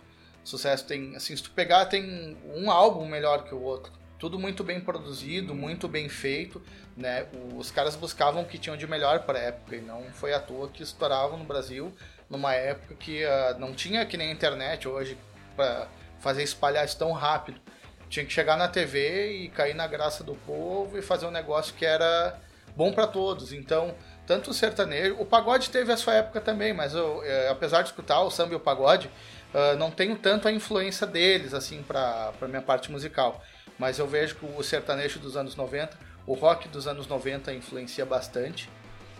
sucesso, 0.44 0.86
tem, 0.86 1.16
assim, 1.16 1.34
se 1.34 1.42
tu 1.42 1.50
pegar, 1.50 1.86
tem 1.86 2.36
um 2.54 2.70
álbum 2.70 3.06
melhor 3.06 3.44
que 3.44 3.54
o 3.54 3.60
outro. 3.60 3.92
Tudo 4.18 4.38
muito 4.38 4.62
bem 4.62 4.80
produzido, 4.80 5.54
muito 5.54 5.88
bem 5.88 6.08
feito, 6.08 6.62
né? 6.96 7.26
Os 7.56 7.70
caras 7.70 7.96
buscavam 7.96 8.42
o 8.42 8.46
que 8.46 8.58
tinham 8.58 8.76
de 8.76 8.86
melhor 8.86 9.20
para 9.20 9.38
época 9.38 9.74
e 9.76 9.80
não 9.80 10.04
foi 10.12 10.32
à 10.32 10.38
toa 10.38 10.68
que 10.68 10.82
estouravam 10.82 11.38
no 11.38 11.44
Brasil 11.44 11.92
numa 12.28 12.54
época 12.54 12.94
que 12.94 13.24
ah, 13.24 13.56
não 13.58 13.74
tinha 13.74 14.04
que 14.06 14.16
nem 14.16 14.28
a 14.28 14.32
internet 14.32 14.88
hoje 14.88 15.16
para 15.56 15.88
fazer 16.20 16.42
espalhar 16.42 16.84
isso 16.84 16.98
tão 16.98 17.12
rápido. 17.12 17.60
Tinha 18.08 18.24
que 18.24 18.32
chegar 18.32 18.56
na 18.56 18.68
TV 18.68 19.32
e 19.32 19.48
cair 19.48 19.74
na 19.74 19.86
graça 19.86 20.22
do 20.22 20.34
povo 20.34 20.98
e 20.98 21.02
fazer 21.02 21.26
um 21.26 21.30
negócio 21.30 21.74
que 21.74 21.84
era 21.84 22.38
bom 22.76 22.92
para 22.92 23.06
todos. 23.06 23.52
Então, 23.52 23.94
tanto 24.26 24.50
o 24.50 24.54
sertanejo, 24.54 25.16
o 25.18 25.26
pagode 25.26 25.70
teve 25.70 25.92
a 25.92 25.96
sua 25.96 26.14
época 26.14 26.40
também, 26.40 26.72
mas 26.72 26.94
eu, 26.94 27.22
eh, 27.24 27.48
apesar 27.50 27.82
de 27.82 27.88
escutar 27.88 28.20
o 28.20 28.30
samba 28.30 28.54
e 28.54 28.56
o 28.56 28.60
pagode, 28.60 29.10
ah, 29.52 29.76
não 29.76 29.90
tenho 29.90 30.16
tanto 30.16 30.48
a 30.48 30.52
influência 30.52 31.06
deles 31.06 31.54
assim 31.54 31.82
para 31.82 32.32
para 32.38 32.48
minha 32.48 32.62
parte 32.62 32.90
musical. 32.90 33.42
Mas 33.78 33.98
eu 33.98 34.06
vejo 34.06 34.36
que 34.36 34.46
o 34.46 34.62
sertanejo 34.62 35.18
dos 35.18 35.36
anos 35.36 35.56
90, 35.56 35.96
o 36.26 36.34
rock 36.34 36.68
dos 36.68 36.86
anos 36.86 37.06
90 37.06 37.52
influencia 37.52 38.04
bastante, 38.04 38.68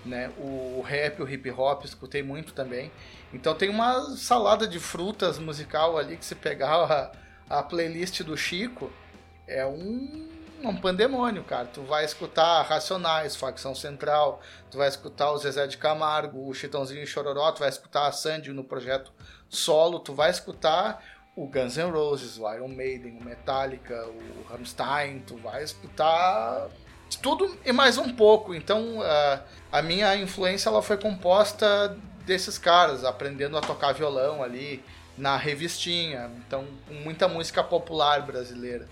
né? 0.05 0.31
O 0.39 0.83
rap, 0.83 1.23
o 1.23 1.29
hip 1.29 1.51
hop, 1.51 1.85
escutei 1.85 2.23
muito 2.23 2.53
também. 2.53 2.91
Então 3.33 3.55
tem 3.55 3.69
uma 3.69 4.17
salada 4.17 4.67
de 4.67 4.79
frutas 4.79 5.39
musical 5.39 5.99
ali 5.99 6.17
que 6.17 6.25
se 6.25 6.35
pegar 6.35 7.13
a, 7.49 7.59
a 7.59 7.63
playlist 7.63 8.23
do 8.23 8.37
Chico, 8.37 8.91
é 9.47 9.65
um, 9.67 10.29
um 10.63 10.77
pandemônio, 10.77 11.45
cara. 11.45 11.67
Tu 11.67 11.83
vai 11.83 12.05
escutar 12.05 12.63
Racionais, 12.63 13.37
Facção 13.37 13.75
Central, 13.75 14.41
tu 14.71 14.79
vai 14.79 14.89
escutar 14.89 15.33
o 15.33 15.39
Zezé 15.39 15.67
de 15.67 15.77
Camargo, 15.77 16.49
o 16.49 16.55
Chitãozinho 16.55 17.03
e 17.03 17.07
Chororó, 17.07 17.51
tu 17.53 17.61
vai 17.61 17.69
escutar 17.69 18.07
a 18.07 18.13
Sandy 18.13 18.53
no 18.53 18.65
projeto 18.65 19.13
solo, 19.49 19.99
tu 20.01 20.15
vai 20.15 20.31
escutar 20.31 21.03
o 21.37 21.49
Guns 21.49 21.77
N' 21.77 21.91
Roses, 21.91 22.39
o 22.39 22.53
Iron 22.53 22.69
Maiden, 22.69 23.19
o 23.19 23.25
Metallica, 23.25 24.07
o 24.07 24.45
Rammstein, 24.49 25.21
tu 25.21 25.37
vai 25.39 25.65
escutar 25.65 26.69
tudo 27.17 27.57
e 27.65 27.73
mais 27.73 27.99
um 27.99 28.13
pouco. 28.13 28.55
Então, 28.55 29.01
ah, 29.03 29.41
a 29.73 29.83
minha 29.83 30.15
influência 30.17 30.69
ela 30.69 30.83
foi 30.83 30.97
composta 30.97 31.97
desses 32.25 32.59
caras, 32.59 33.05
aprendendo 33.05 33.57
a 33.57 33.61
tocar 33.61 33.93
violão 33.93 34.43
ali 34.43 34.83
na 35.17 35.37
revistinha, 35.37 36.31
então 36.39 36.67
com 36.89 36.95
muita 36.95 37.29
música 37.29 37.63
popular 37.63 38.23
brasileira, 38.23 38.89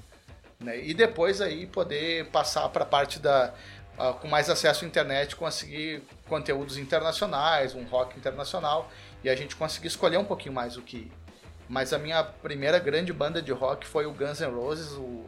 né? 0.60 0.80
E 0.80 0.94
depois 0.94 1.40
aí 1.40 1.66
poder 1.66 2.26
passar 2.26 2.68
para 2.68 2.84
a 2.84 2.86
parte 2.86 3.18
da 3.18 3.52
ah, 3.98 4.12
com 4.12 4.28
mais 4.28 4.48
acesso 4.48 4.84
à 4.84 4.88
internet, 4.88 5.36
conseguir 5.36 6.02
conteúdos 6.28 6.78
internacionais, 6.78 7.74
um 7.74 7.84
rock 7.84 8.16
internacional 8.16 8.90
e 9.22 9.28
a 9.28 9.34
gente 9.34 9.54
conseguir 9.56 9.88
escolher 9.88 10.16
um 10.16 10.24
pouquinho 10.24 10.54
mais 10.54 10.76
o 10.76 10.82
que. 10.82 11.10
Mas 11.68 11.92
a 11.92 11.98
minha 11.98 12.22
primeira 12.22 12.78
grande 12.78 13.12
banda 13.12 13.40
de 13.40 13.52
rock 13.52 13.86
foi 13.86 14.06
o 14.06 14.12
Guns 14.12 14.40
N' 14.40 14.50
Roses, 14.50 14.92
o, 14.92 15.24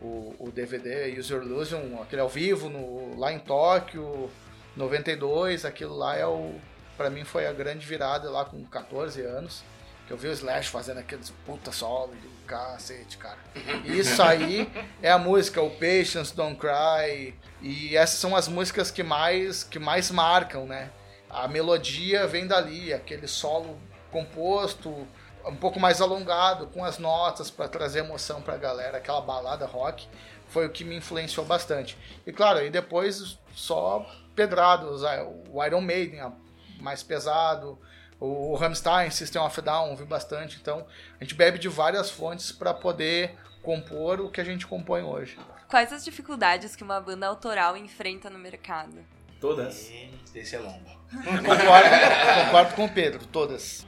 o, 0.00 0.34
o 0.38 0.50
DVD 0.50 1.18
Use 1.18 1.32
Your 1.32 1.42
Illusion, 1.42 2.00
aquele 2.02 2.22
ao 2.22 2.28
vivo 2.28 2.68
no, 2.68 3.18
lá 3.18 3.32
em 3.32 3.38
Tóquio, 3.38 4.30
92, 4.76 5.64
aquilo 5.64 5.96
lá 5.96 6.16
é 6.16 6.26
o. 6.26 6.54
Pra 6.96 7.10
mim 7.10 7.24
foi 7.24 7.46
a 7.46 7.52
grande 7.52 7.86
virada 7.86 8.30
lá 8.30 8.44
com 8.44 8.62
14 8.64 9.22
anos. 9.22 9.62
Que 10.06 10.12
eu 10.12 10.16
vi 10.16 10.28
o 10.28 10.32
Slash 10.32 10.68
fazendo 10.68 10.98
aqueles 10.98 11.30
puta 11.46 11.70
solo 11.70 12.12
de 12.14 12.28
cacete, 12.46 13.16
cara. 13.16 13.38
Isso 13.84 14.20
aí 14.22 14.70
é 15.00 15.10
a 15.10 15.18
música, 15.18 15.62
o 15.62 15.70
Patience, 15.70 16.34
Don't 16.34 16.56
Cry. 16.56 17.34
E 17.62 17.96
essas 17.96 18.18
são 18.18 18.34
as 18.34 18.48
músicas 18.48 18.90
que 18.90 19.02
mais, 19.02 19.62
que 19.62 19.78
mais 19.78 20.10
marcam, 20.10 20.66
né? 20.66 20.90
A 21.28 21.46
melodia 21.46 22.26
vem 22.26 22.46
dali, 22.46 22.92
aquele 22.92 23.28
solo 23.28 23.78
composto, 24.10 25.06
um 25.46 25.56
pouco 25.56 25.78
mais 25.80 26.00
alongado, 26.00 26.66
com 26.68 26.84
as 26.84 26.98
notas 26.98 27.50
para 27.50 27.68
trazer 27.68 28.00
emoção 28.00 28.42
pra 28.42 28.56
galera, 28.56 28.98
aquela 28.98 29.20
balada 29.20 29.66
rock, 29.66 30.08
foi 30.48 30.66
o 30.66 30.70
que 30.70 30.84
me 30.84 30.96
influenciou 30.96 31.46
bastante. 31.46 31.96
E 32.26 32.32
claro, 32.32 32.58
aí 32.58 32.70
depois 32.70 33.38
só 33.54 34.04
pedrados, 34.34 35.02
o 35.50 35.64
Iron 35.64 35.80
Maiden 35.80 36.32
mais 36.80 37.02
pesado, 37.02 37.78
o 38.18 38.54
Rammstein, 38.54 39.10
System 39.10 39.42
of 39.42 39.60
Down, 39.60 39.90
ouvi 39.90 40.04
bastante, 40.04 40.58
então 40.60 40.86
a 41.18 41.24
gente 41.24 41.34
bebe 41.34 41.58
de 41.58 41.68
várias 41.68 42.10
fontes 42.10 42.52
para 42.52 42.74
poder 42.74 43.34
compor 43.62 44.20
o 44.20 44.30
que 44.30 44.40
a 44.40 44.44
gente 44.44 44.66
compõe 44.66 45.02
hoje. 45.02 45.38
Quais 45.68 45.92
as 45.92 46.04
dificuldades 46.04 46.74
que 46.74 46.82
uma 46.82 47.00
banda 47.00 47.26
autoral 47.26 47.76
enfrenta 47.76 48.28
no 48.28 48.38
mercado? 48.38 49.04
Todas. 49.40 49.90
Esse 50.34 50.56
é 50.56 50.58
longo. 50.58 50.90
Concordo, 51.10 52.44
concordo 52.44 52.74
com 52.74 52.84
o 52.84 52.88
Pedro, 52.88 53.26
todas. 53.26 53.86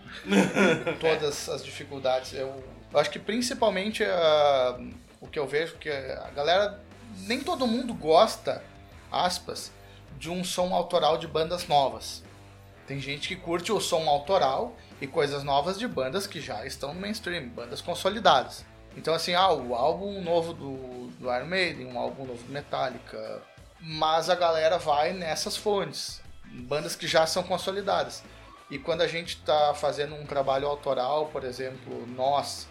todas 1.01 1.49
as 1.49 1.65
dificuldades. 1.65 2.33
Eu, 2.33 2.65
eu 2.93 2.99
acho 2.99 3.11
que 3.11 3.19
principalmente 3.19 4.03
uh, 4.03 4.91
o 5.21 5.29
que 5.29 5.39
eu 5.39 5.47
vejo 5.47 5.77
que 5.77 5.89
a 5.91 6.31
galera, 6.35 6.81
nem 7.27 7.41
todo 7.41 7.67
mundo 7.67 7.95
gosta, 7.95 8.63
aspas, 9.11 9.71
de 10.19 10.31
um 10.31 10.43
som 10.43 10.75
autoral 10.75 11.17
de 11.19 11.27
bandas 11.27 11.69
novas. 11.69 12.25
Tem 12.87 12.99
gente 12.99 13.29
que 13.29 13.37
curte 13.37 13.71
o 13.73 13.81
som 13.81 14.09
autoral 14.09 14.77
e 15.01 15.07
coisas 15.07 15.45
novas 15.45 15.79
de 15.79 15.87
bandas 15.87 16.27
que 16.27 16.41
já 16.41 16.67
estão 16.67 16.93
no 16.93 17.01
mainstream, 17.01 17.49
bandas 17.49 17.81
consolidadas. 17.81 18.65
Então, 18.97 19.15
assim, 19.15 19.35
ah, 19.35 19.51
o 19.53 19.75
álbum 19.75 20.21
novo 20.21 20.53
do, 20.53 21.07
do 21.19 21.35
Iron 21.35 21.47
Maiden, 21.47 21.87
um 21.87 21.99
álbum 21.99 22.27
novo 22.27 22.43
do 22.43 22.53
Metallica. 22.53 23.43
Mas 23.85 24.31
a 24.31 24.37
galera 24.37 24.79
vai 24.79 25.13
nessas 25.13 25.57
fontes, 25.57 26.23
bandas 26.45 26.95
que 26.95 27.09
já 27.09 27.27
são 27.27 27.43
consolidadas. 27.43 28.23
E 28.71 28.79
quando 28.79 29.01
a 29.01 29.09
gente 29.09 29.39
está 29.39 29.75
fazendo 29.75 30.15
um 30.15 30.25
trabalho 30.25 30.69
autoral, 30.69 31.27
por 31.27 31.43
exemplo, 31.43 32.07
nós 32.07 32.69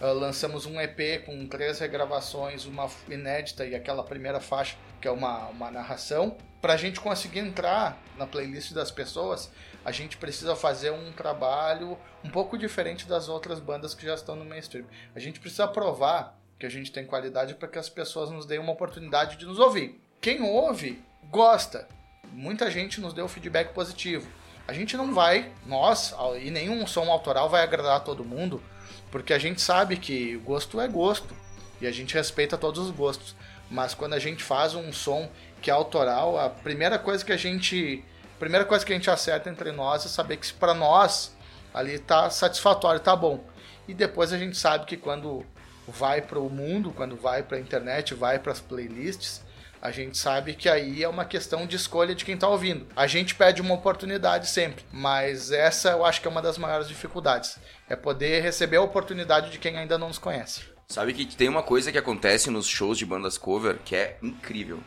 uh, 0.00 0.06
lançamos 0.14 0.64
um 0.64 0.80
EP 0.80 1.22
com 1.26 1.46
três 1.46 1.80
regravações, 1.80 2.64
uma 2.64 2.88
inédita 3.10 3.66
e 3.66 3.74
aquela 3.74 4.02
primeira 4.02 4.40
faixa, 4.40 4.74
que 5.02 5.06
é 5.06 5.10
uma, 5.10 5.48
uma 5.48 5.70
narração. 5.70 6.34
Para 6.62 6.72
a 6.72 6.78
gente 6.78 6.98
conseguir 6.98 7.40
entrar 7.40 8.02
na 8.16 8.26
playlist 8.26 8.72
das 8.72 8.90
pessoas, 8.90 9.52
a 9.84 9.92
gente 9.92 10.16
precisa 10.16 10.56
fazer 10.56 10.92
um 10.92 11.12
trabalho 11.12 11.98
um 12.24 12.30
pouco 12.30 12.56
diferente 12.56 13.06
das 13.06 13.28
outras 13.28 13.60
bandas 13.60 13.94
que 13.94 14.06
já 14.06 14.14
estão 14.14 14.34
no 14.34 14.46
mainstream. 14.46 14.86
A 15.14 15.20
gente 15.20 15.40
precisa 15.40 15.68
provar 15.68 16.40
que 16.58 16.64
a 16.64 16.70
gente 16.70 16.90
tem 16.90 17.04
qualidade 17.04 17.54
para 17.54 17.68
que 17.68 17.78
as 17.78 17.90
pessoas 17.90 18.30
nos 18.30 18.46
deem 18.46 18.60
uma 18.60 18.72
oportunidade 18.72 19.36
de 19.36 19.44
nos 19.44 19.58
ouvir. 19.58 20.00
Quem 20.24 20.40
ouve, 20.40 21.04
gosta. 21.30 21.86
Muita 22.32 22.70
gente 22.70 22.98
nos 22.98 23.12
deu 23.12 23.28
feedback 23.28 23.74
positivo. 23.74 24.26
A 24.66 24.72
gente 24.72 24.96
não 24.96 25.12
vai, 25.12 25.52
nós, 25.66 26.14
e 26.40 26.50
nenhum 26.50 26.86
som 26.86 27.10
autoral 27.10 27.50
vai 27.50 27.62
agradar 27.62 27.98
a 27.98 28.00
todo 28.00 28.24
mundo, 28.24 28.62
porque 29.10 29.34
a 29.34 29.38
gente 29.38 29.60
sabe 29.60 29.98
que 29.98 30.36
gosto 30.38 30.80
é 30.80 30.88
gosto 30.88 31.36
e 31.78 31.86
a 31.86 31.92
gente 31.92 32.14
respeita 32.14 32.56
todos 32.56 32.86
os 32.86 32.90
gostos. 32.90 33.36
Mas 33.70 33.92
quando 33.92 34.14
a 34.14 34.18
gente 34.18 34.42
faz 34.42 34.74
um 34.74 34.90
som 34.94 35.28
que 35.60 35.70
é 35.70 35.74
autoral, 35.74 36.38
a 36.38 36.48
primeira 36.48 36.98
coisa 36.98 37.22
que 37.22 37.30
a 37.30 37.36
gente 37.36 38.02
a 38.34 38.38
primeira 38.38 38.64
coisa 38.64 38.82
que 38.82 38.94
a 38.94 38.96
gente 38.96 39.10
acerta 39.10 39.50
entre 39.50 39.72
nós 39.72 40.06
é 40.06 40.08
saber 40.08 40.38
que 40.38 40.50
para 40.54 40.72
nós 40.72 41.36
ali 41.74 41.98
tá 41.98 42.30
satisfatório, 42.30 42.98
tá 42.98 43.14
bom. 43.14 43.44
E 43.86 43.92
depois 43.92 44.32
a 44.32 44.38
gente 44.38 44.56
sabe 44.56 44.86
que 44.86 44.96
quando 44.96 45.44
vai 45.86 46.22
para 46.22 46.38
o 46.38 46.48
mundo, 46.48 46.94
quando 46.96 47.14
vai 47.14 47.42
para 47.42 47.58
a 47.58 47.60
internet, 47.60 48.14
vai 48.14 48.38
para 48.38 48.52
as 48.52 48.60
playlists, 48.60 49.43
a 49.84 49.90
gente 49.90 50.16
sabe 50.16 50.54
que 50.54 50.66
aí 50.66 51.02
é 51.02 51.08
uma 51.08 51.26
questão 51.26 51.66
de 51.66 51.76
escolha 51.76 52.14
de 52.14 52.24
quem 52.24 52.36
está 52.36 52.48
ouvindo. 52.48 52.86
A 52.96 53.06
gente 53.06 53.34
pede 53.34 53.60
uma 53.60 53.74
oportunidade 53.74 54.48
sempre, 54.48 54.82
mas 54.90 55.52
essa 55.52 55.90
eu 55.90 56.06
acho 56.06 56.22
que 56.22 56.26
é 56.26 56.30
uma 56.30 56.40
das 56.40 56.56
maiores 56.56 56.88
dificuldades. 56.88 57.58
É 57.86 57.94
poder 57.94 58.42
receber 58.42 58.78
a 58.78 58.80
oportunidade 58.80 59.50
de 59.50 59.58
quem 59.58 59.76
ainda 59.76 59.98
não 59.98 60.08
nos 60.08 60.16
conhece. 60.16 60.62
Sabe 60.88 61.12
que 61.12 61.26
tem 61.36 61.50
uma 61.50 61.62
coisa 61.62 61.92
que 61.92 61.98
acontece 61.98 62.50
nos 62.50 62.66
shows 62.66 62.96
de 62.96 63.04
bandas 63.04 63.36
cover 63.36 63.76
que 63.84 63.94
é 63.94 64.16
incrível. 64.22 64.80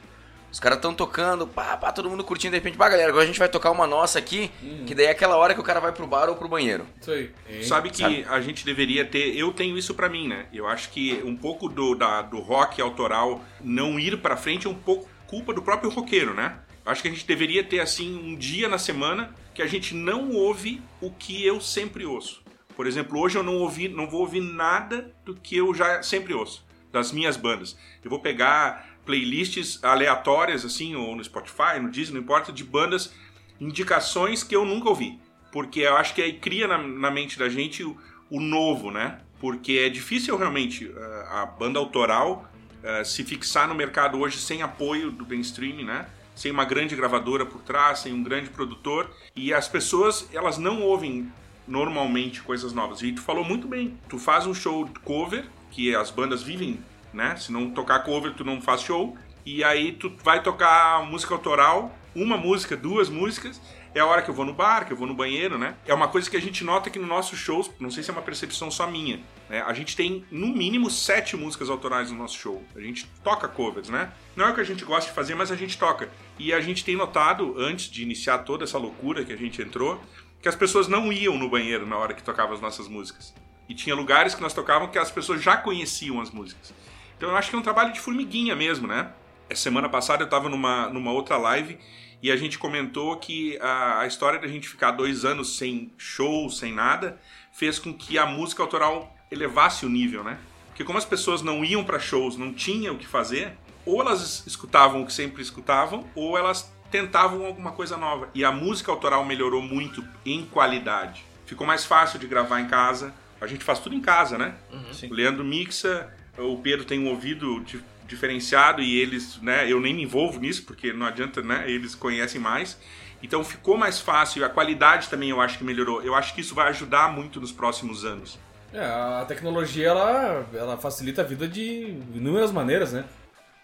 Os 0.58 0.60
caras 0.60 0.80
estão 0.80 0.92
tocando, 0.92 1.46
pá, 1.46 1.78
pá, 1.78 1.92
todo 1.92 2.10
mundo 2.10 2.24
curtindo, 2.24 2.50
de 2.50 2.58
repente, 2.58 2.76
pá, 2.76 2.90
galera, 2.90 3.10
agora 3.10 3.26
a 3.26 3.28
gente 3.28 3.38
vai 3.38 3.48
tocar 3.48 3.70
uma 3.70 3.86
nossa 3.86 4.18
aqui, 4.18 4.50
hum. 4.64 4.86
que 4.88 4.96
daí 4.96 5.06
é 5.06 5.12
aquela 5.12 5.38
hora 5.38 5.54
que 5.54 5.60
o 5.60 5.64
cara 5.64 5.80
vai 5.80 5.92
pro 5.92 6.08
bar 6.08 6.30
ou 6.30 6.36
pro 6.36 6.48
banheiro. 6.48 6.84
Isso 7.00 7.12
aí. 7.12 7.32
Sabe 7.64 7.92
que 7.92 7.98
Sabe? 7.98 8.26
a 8.28 8.42
gente 8.42 8.66
deveria 8.66 9.06
ter, 9.06 9.38
eu 9.38 9.54
tenho 9.54 9.78
isso 9.78 9.94
para 9.94 10.10
mim, 10.10 10.28
né? 10.28 10.48
Eu 10.52 10.68
acho 10.68 10.90
que 10.90 11.22
um 11.24 11.38
pouco 11.38 11.70
do, 11.70 11.94
da, 11.94 12.24
do 12.24 12.40
rock 12.40 12.82
autoral 12.82 13.46
não 13.62 14.00
ir 14.00 14.18
pra 14.18 14.36
frente 14.36 14.66
é 14.66 14.70
um 14.72 14.74
pouco 14.74 15.08
culpa 15.28 15.54
do 15.54 15.62
próprio 15.62 15.92
roqueiro, 15.92 16.34
né? 16.34 16.58
Acho 16.84 17.04
que 17.04 17.08
a 17.08 17.12
gente 17.12 17.28
deveria 17.28 17.64
ter, 17.64 17.80
assim, 17.80 18.18
um 18.18 18.36
dia 18.36 18.68
na 18.68 18.80
semana 18.80 19.36
que 19.54 19.62
a 19.62 19.68
gente 19.68 19.94
não 19.94 20.32
ouve 20.32 20.82
o 21.00 21.12
que 21.12 21.46
eu 21.46 21.62
sempre 21.62 22.04
ouço. 22.04 22.42
Por 22.76 22.88
exemplo, 22.88 23.20
hoje 23.20 23.38
eu 23.38 23.44
não 23.44 23.58
ouvi, 23.58 23.88
não 23.88 24.10
vou 24.10 24.22
ouvir 24.22 24.42
nada 24.42 25.14
do 25.24 25.36
que 25.36 25.56
eu 25.56 25.72
já 25.76 26.02
sempre 26.02 26.34
ouço, 26.34 26.66
das 26.92 27.12
minhas 27.12 27.38
bandas. 27.38 27.78
Eu 28.04 28.10
vou 28.10 28.20
pegar 28.20 28.97
playlists 29.08 29.82
aleatórias, 29.82 30.66
assim, 30.66 30.94
ou 30.94 31.16
no 31.16 31.24
Spotify, 31.24 31.80
no 31.82 31.90
Disney, 31.90 32.16
não 32.16 32.22
importa, 32.22 32.52
de 32.52 32.64
bandas, 32.64 33.14
indicações 33.60 34.44
que 34.44 34.56
eu 34.56 34.66
nunca 34.66 34.90
ouvi. 34.90 35.18
Porque 35.52 35.80
eu 35.80 35.96
acho 35.96 36.14
que 36.14 36.22
aí 36.22 36.34
cria 36.34 36.68
na, 36.68 36.78
na 36.78 37.10
mente 37.10 37.40
da 37.40 37.48
gente 37.48 37.84
o, 37.84 37.98
o, 38.30 38.42
novo, 38.42 38.92
né? 38.92 39.22
Porque 39.40 39.84
é 39.86 39.90
difícil 39.90 40.36
realmente 40.36 40.86
uh, 40.86 41.00
a 41.32 41.46
banda 41.46 41.80
autoral 41.80 42.52
uh, 42.84 43.06
se 43.06 43.24
fixar 43.24 43.68
no 43.68 43.74
mercado 43.74 44.20
hoje 44.20 44.38
sem 44.38 44.62
apoio 44.62 45.10
do 45.10 45.26
mainstream, 45.26 45.86
né? 45.86 46.06
Sem 46.36 46.52
uma 46.52 46.66
grande 46.66 46.96
gravadora 46.96 47.46
por 47.46 47.62
trás, 47.62 48.00
sem 48.00 48.14
um 48.14 48.22
grande 48.22 48.50
produtor. 48.50 49.10
E 49.36 49.54
as 49.54 49.68
pessoas, 49.68 50.30
elas 50.34 50.58
não 50.58 50.84
ouvem 50.84 51.32
normalmente 51.68 52.42
coisas 52.44 52.74
novas. 52.74 53.02
E 53.02 53.14
tu 53.14 53.22
falou 53.22 53.44
muito 53.44 53.68
bem. 53.68 53.98
Tu 54.08 54.20
faz 54.20 54.46
um 54.46 54.54
show 54.54 54.88
cover, 55.04 55.46
que 55.72 55.96
as 55.96 56.12
bandas 56.12 56.44
vivem 56.44 56.80
né? 57.18 57.36
Se 57.36 57.52
não 57.52 57.72
tocar 57.72 58.00
cover, 58.00 58.34
tu 58.34 58.46
não 58.46 58.62
faz 58.62 58.82
show. 58.82 59.18
E 59.46 59.64
aí 59.64 59.94
tu 59.94 60.14
vai 60.24 60.42
tocar 60.44 61.04
música 61.06 61.34
autoral, 61.34 61.98
uma 62.16 62.38
música, 62.38 62.78
duas 62.78 63.10
músicas. 63.10 63.60
É 63.96 64.00
a 64.00 64.06
hora 64.06 64.22
que 64.22 64.30
eu 64.30 64.34
vou 64.34 64.46
no 64.46 64.54
bar, 64.54 64.86
que 64.86 64.94
eu 64.94 64.98
vou 64.98 65.08
no 65.08 65.16
banheiro, 65.16 65.58
né? 65.58 65.76
É 65.86 65.94
uma 65.94 66.08
coisa 66.08 66.30
que 66.30 66.38
a 66.38 66.42
gente 66.42 66.64
nota 66.64 66.90
que 66.90 67.00
no 67.00 67.08
nossos 67.08 67.40
shows, 67.40 67.72
não 67.80 67.90
sei 67.90 68.04
se 68.04 68.12
é 68.12 68.14
uma 68.14 68.22
percepção 68.22 68.70
só 68.70 68.86
minha, 68.86 69.20
né? 69.50 69.64
A 69.66 69.74
gente 69.74 69.96
tem 69.96 70.24
no 70.30 70.48
mínimo 70.48 70.92
sete 70.92 71.36
músicas 71.36 71.70
autorais 71.70 72.12
no 72.12 72.18
nosso 72.18 72.38
show. 72.38 72.64
A 72.76 72.80
gente 72.80 73.08
toca 73.24 73.48
covers, 73.48 73.90
né? 73.90 74.12
Não 74.36 74.46
é 74.46 74.52
o 74.52 74.54
que 74.54 74.62
a 74.62 74.66
gente 74.66 74.86
gosta 74.86 75.10
de 75.10 75.16
fazer, 75.16 75.34
mas 75.34 75.52
a 75.52 75.56
gente 75.56 75.78
toca. 75.80 76.10
E 76.38 76.54
a 76.54 76.62
gente 76.62 76.86
tem 76.86 76.96
notado, 76.96 77.56
antes 77.58 77.90
de 77.90 78.04
iniciar 78.04 78.40
toda 78.40 78.66
essa 78.66 78.78
loucura 78.78 79.26
que 79.26 79.34
a 79.34 79.38
gente 79.38 79.62
entrou, 79.62 80.00
que 80.42 80.48
as 80.48 80.56
pessoas 80.56 80.88
não 80.88 81.12
iam 81.12 81.36
no 81.38 81.50
banheiro 81.50 81.88
na 81.88 81.98
hora 81.98 82.14
que 82.14 82.22
tocavam 82.22 82.54
as 82.54 82.62
nossas 82.62 82.88
músicas. 82.88 83.34
E 83.68 83.74
tinha 83.74 83.96
lugares 83.96 84.36
que 84.36 84.42
nós 84.42 84.54
tocávamos 84.54 84.92
que 84.92 85.00
as 85.00 85.10
pessoas 85.10 85.42
já 85.42 85.58
conheciam 85.58 86.22
as 86.22 86.32
músicas. 86.32 86.74
Então 87.18 87.30
eu 87.30 87.36
acho 87.36 87.50
que 87.50 87.56
é 87.56 87.60
um 87.60 87.64
trabalho 87.64 87.92
de 87.92 88.00
formiguinha 88.00 88.56
mesmo, 88.56 88.88
né? 88.88 89.12
Essa 89.50 89.64
semana 89.64 89.90
passada 89.90 90.24
eu 90.24 90.26
estava 90.26 90.48
numa, 90.50 90.88
numa 90.90 91.12
outra 91.12 91.38
live 91.38 91.80
e 92.22 92.32
a 92.32 92.36
gente 92.36 92.58
comentou 92.58 93.18
que 93.18 93.58
a, 93.60 94.02
a 94.02 94.08
história 94.08 94.40
da 94.40 94.48
gente 94.48 94.68
ficar 94.68 94.92
dois 94.92 95.26
anos 95.26 95.58
sem 95.58 95.92
show, 95.98 96.50
sem 96.50 96.74
nada, 96.74 97.20
fez 97.52 97.80
com 97.80 97.94
que 97.94 98.18
a 98.18 98.26
música 98.26 98.62
autoral 98.62 99.16
elevasse 99.32 99.86
o 99.86 99.90
nível, 99.90 100.24
né? 100.24 100.38
Porque 100.68 100.84
como 100.84 100.98
as 100.98 101.06
pessoas 101.06 101.42
não 101.42 101.66
iam 101.66 101.84
para 101.84 102.00
shows, 102.00 102.38
não 102.38 102.54
tinham 102.54 102.96
o 102.96 102.98
que 102.98 103.08
fazer, 103.08 103.58
ou 103.86 104.02
elas 104.02 104.46
escutavam 104.46 105.02
o 105.02 105.06
que 105.06 105.14
sempre 105.14 105.42
escutavam, 105.42 106.06
ou 106.14 106.38
elas 106.38 106.72
tentavam 106.92 107.46
alguma 107.46 107.72
coisa 107.72 107.98
nova. 107.98 108.30
E 108.34 108.46
a 108.46 108.52
música 108.52 108.92
autoral 108.92 109.26
melhorou 109.26 109.62
muito 109.62 110.04
em 110.26 110.46
qualidade. 110.46 111.26
Ficou 111.46 111.66
mais 111.66 111.86
fácil 111.86 112.20
de 112.20 112.28
gravar 112.28 112.60
em 112.60 112.68
casa. 112.68 113.14
A 113.40 113.48
gente 113.48 113.64
faz 113.64 113.80
tudo 113.80 113.96
em 113.96 114.02
casa, 114.02 114.38
né? 114.38 114.56
Uhum. 114.72 115.10
O 115.10 115.14
Leandro 115.14 115.44
mixa, 115.44 116.14
o 116.38 116.58
Pedro 116.58 116.86
tem 116.86 117.00
um 117.00 117.08
ouvido 117.08 117.64
diferenciado 118.08 118.82
e 118.82 119.00
eles, 119.00 119.38
né, 119.42 119.70
eu 119.70 119.80
nem 119.80 119.94
me 119.94 120.04
envolvo 120.04 120.40
nisso 120.40 120.64
porque 120.66 120.94
não 120.94 121.06
adianta, 121.06 121.42
né, 121.42 121.66
eles 121.68 121.96
conhecem 121.96 122.40
mais. 122.40 122.78
Então 123.22 123.44
ficou 123.44 123.78
mais 123.78 124.00
fácil, 124.00 124.46
a 124.46 124.50
qualidade 124.50 125.10
também 125.10 125.30
eu 125.30 125.42
acho 125.42 125.58
que 125.58 125.64
melhorou. 125.64 126.02
Eu 126.04 126.14
acho 126.14 126.34
que 126.36 126.42
isso 126.42 126.54
vai 126.54 126.70
ajudar 126.70 127.12
muito 127.12 127.42
nos 127.42 127.52
próximos 127.52 128.06
anos. 128.06 128.38
É, 128.72 128.80
a 128.86 129.26
tecnologia 129.28 129.88
ela, 129.88 130.46
ela 130.54 130.78
facilita 130.78 131.22
a 131.22 131.26
vida 131.26 131.48
de 131.48 131.98
inúmeras 132.14 132.52
maneiras, 132.52 132.94
né? 132.94 133.06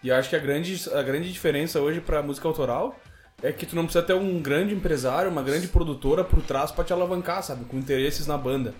E 0.02 0.10
acho 0.10 0.28
que 0.28 0.36
a 0.36 0.38
grande, 0.38 0.90
a 0.92 1.02
grande 1.02 1.32
diferença 1.32 1.80
hoje 1.80 2.00
para 2.00 2.22
música 2.22 2.48
autoral 2.48 2.98
é 3.42 3.52
que 3.52 3.64
tu 3.64 3.76
não 3.76 3.84
precisa 3.84 4.04
ter 4.04 4.14
um 4.14 4.40
grande 4.40 4.74
empresário, 4.74 5.30
uma 5.30 5.42
grande 5.42 5.68
produtora 5.68 6.24
por 6.24 6.42
trás 6.42 6.72
para 6.72 6.84
te 6.84 6.92
alavancar, 6.92 7.42
sabe? 7.42 7.64
Com 7.64 7.78
interesses 7.78 8.26
na 8.26 8.36
banda 8.36 8.74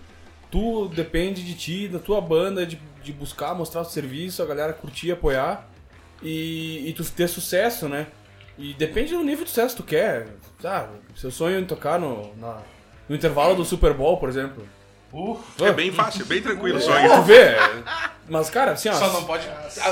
tu 0.55 0.87
depende 0.87 1.43
de 1.43 1.53
ti, 1.53 1.87
da 1.87 1.99
tua 1.99 2.21
banda, 2.21 2.65
de, 2.65 2.79
de 3.05 3.13
buscar, 3.13 3.53
mostrar 3.55 3.81
o 3.81 3.85
serviço, 3.85 4.41
a 4.41 4.45
galera 4.45 4.73
curtir, 4.73 5.11
apoiar 5.11 5.67
e, 6.21 6.89
e 6.89 6.93
tu 6.93 7.03
ter 7.05 7.27
sucesso, 7.27 7.87
né? 7.87 8.07
E 8.57 8.73
depende 8.73 9.13
do 9.13 9.23
nível 9.23 9.43
de 9.43 9.49
sucesso 9.51 9.75
que 9.75 9.83
tu 9.83 9.85
quer. 9.87 10.27
Tá, 10.61 10.89
seu 11.15 11.29
sonho 11.31 11.59
é 11.59 11.61
tocar 11.63 11.99
no, 11.99 12.33
na- 12.37 12.61
no 13.07 13.15
intervalo 13.15 13.55
do 13.55 13.63
Super 13.65 13.93
Bowl, 13.93 14.17
por 14.17 14.29
exemplo. 14.29 14.67
Uh, 15.13 15.39
É 15.61 15.71
bem 15.71 15.91
fácil, 15.91 16.25
bem 16.25 16.41
tranquilo 16.41 16.81
só 16.81 16.93
Tu 16.93 17.05
isso. 17.05 17.21
vê? 17.23 17.55
Mas, 18.27 18.49
cara, 18.49 18.71
assim, 18.71 18.89
ó. 18.89 18.93
só 18.93 19.13
não 19.13 19.23
pode. 19.23 19.47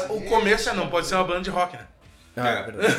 O 0.10 0.22
começo 0.26 0.70
é 0.70 0.74
não 0.74 0.90
pode 0.90 1.08
ser 1.08 1.16
uma 1.16 1.24
banda 1.24 1.42
de 1.42 1.50
rock, 1.50 1.78
né? 1.78 1.86
Ah, 2.36 2.50
é 2.50 2.64
verdade. 2.64 2.94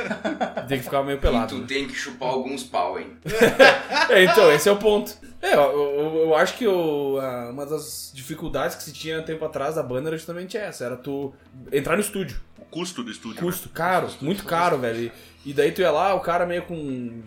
Tem 0.68 0.78
que 0.78 0.84
ficar 0.84 1.02
meio 1.02 1.18
E 1.18 1.20
pelado. 1.20 1.54
tu 1.54 1.60
né? 1.60 1.66
tem 1.68 1.86
que 1.86 1.94
chupar 1.94 2.28
alguns 2.30 2.62
pau, 2.64 2.98
hein? 2.98 3.08
É, 4.10 4.24
então, 4.24 4.50
esse 4.50 4.68
é 4.68 4.72
o 4.72 4.76
ponto. 4.76 5.12
É, 5.42 5.54
eu, 5.54 5.60
eu, 5.60 6.16
eu 6.24 6.34
acho 6.34 6.56
que 6.56 6.64
a- 6.66 7.50
uma 7.50 7.66
das 7.66 8.10
dificuldades 8.14 8.76
que 8.76 8.82
se 8.82 8.92
tinha 8.92 9.22
tempo 9.22 9.44
atrás 9.44 9.74
da 9.74 9.82
banda 9.82 10.08
era 10.08 10.16
justamente 10.16 10.56
essa, 10.56 10.84
era 10.84 10.96
tu 10.96 11.32
entrar 11.70 11.94
no 11.96 12.00
estúdio. 12.00 12.40
O 12.58 12.64
custo 12.64 13.02
do 13.02 13.10
estúdio. 13.10 13.36
né? 13.36 13.42
Custo 13.42 13.68
caro, 13.68 14.08
muito 14.22 14.44
caro, 14.44 14.78
velho. 14.78 15.12
E, 15.44 15.50
e 15.50 15.52
daí 15.52 15.70
tu 15.72 15.80
ia 15.82 15.90
lá, 15.90 16.14
o 16.14 16.20
cara 16.20 16.46
meio 16.46 16.62
com. 16.62 17.22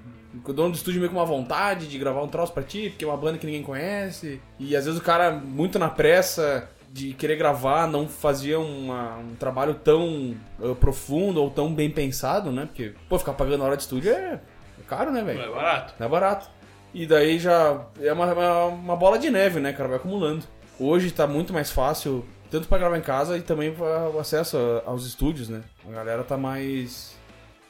O 0.46 0.54
dono 0.54 0.72
do 0.72 0.76
estúdio 0.76 1.00
meio 1.00 1.12
com 1.12 1.18
uma 1.20 1.26
vontade 1.26 1.88
de 1.88 1.98
gravar 2.00 2.24
um 2.24 2.28
troço 2.28 2.54
pra 2.54 2.64
ti, 2.64 2.90
porque 2.90 3.04
é 3.04 3.08
uma 3.08 3.18
banda 3.18 3.38
que 3.38 3.46
ninguém 3.46 3.62
conhece. 3.64 4.42
E 4.58 4.76
às 4.76 4.86
vezes 4.86 5.00
o 5.00 5.04
cara, 5.04 5.30
muito 5.32 5.78
na 5.78 5.90
pressa 5.90 6.70
de 6.94 7.14
querer 7.14 7.36
gravar, 7.38 7.88
não 7.88 8.08
fazia 8.08 8.60
uma- 8.60 9.18
um 9.18 9.36
trabalho 9.36 9.76
tão 9.76 10.36
eh, 10.62 10.74
profundo 10.80 11.42
ou 11.42 11.50
tão 11.50 11.74
bem 11.74 11.90
pensado, 11.90 12.52
né? 12.52 12.66
Porque, 12.66 12.94
pô, 13.08 13.18
ficar 13.18 13.34
pagando 13.34 13.64
hora 13.64 13.78
de 13.78 13.84
estúdio 13.84 14.12
é, 14.12 14.34
é 14.80 14.84
caro, 14.88 15.12
né, 15.12 15.24
velho? 15.24 15.40
Não 15.40 15.46
é 15.46 15.56
barato. 15.56 15.94
Não 15.98 16.06
é 16.06 16.10
barato. 16.10 16.50
E 16.94 17.06
daí 17.06 17.40
já 17.40 17.86
é 18.02 18.12
uma, 18.12 18.34
uma, 18.34 18.66
uma 18.66 18.96
bola 18.98 19.18
de 19.18 19.30
neve, 19.30 19.60
né, 19.62 19.72
cara? 19.72 19.88
Vai 19.88 19.98
acumulando. 19.98 20.44
Hoje 20.78 21.12
tá 21.12 21.26
muito 21.26 21.54
mais 21.54 21.72
fácil, 21.72 22.26
tanto 22.50 22.68
pra 22.68 22.78
gravar 22.78 22.98
em 22.98 23.02
casa 23.02 23.38
e 23.38 23.42
também 23.42 23.72
pra 23.74 24.10
o 24.10 24.20
acesso 24.20 24.58
aos 24.86 25.06
estúdios, 25.06 25.48
né? 25.48 25.62
A 25.88 25.92
galera 25.92 26.24
tá 26.26 26.36
mais. 26.38 27.16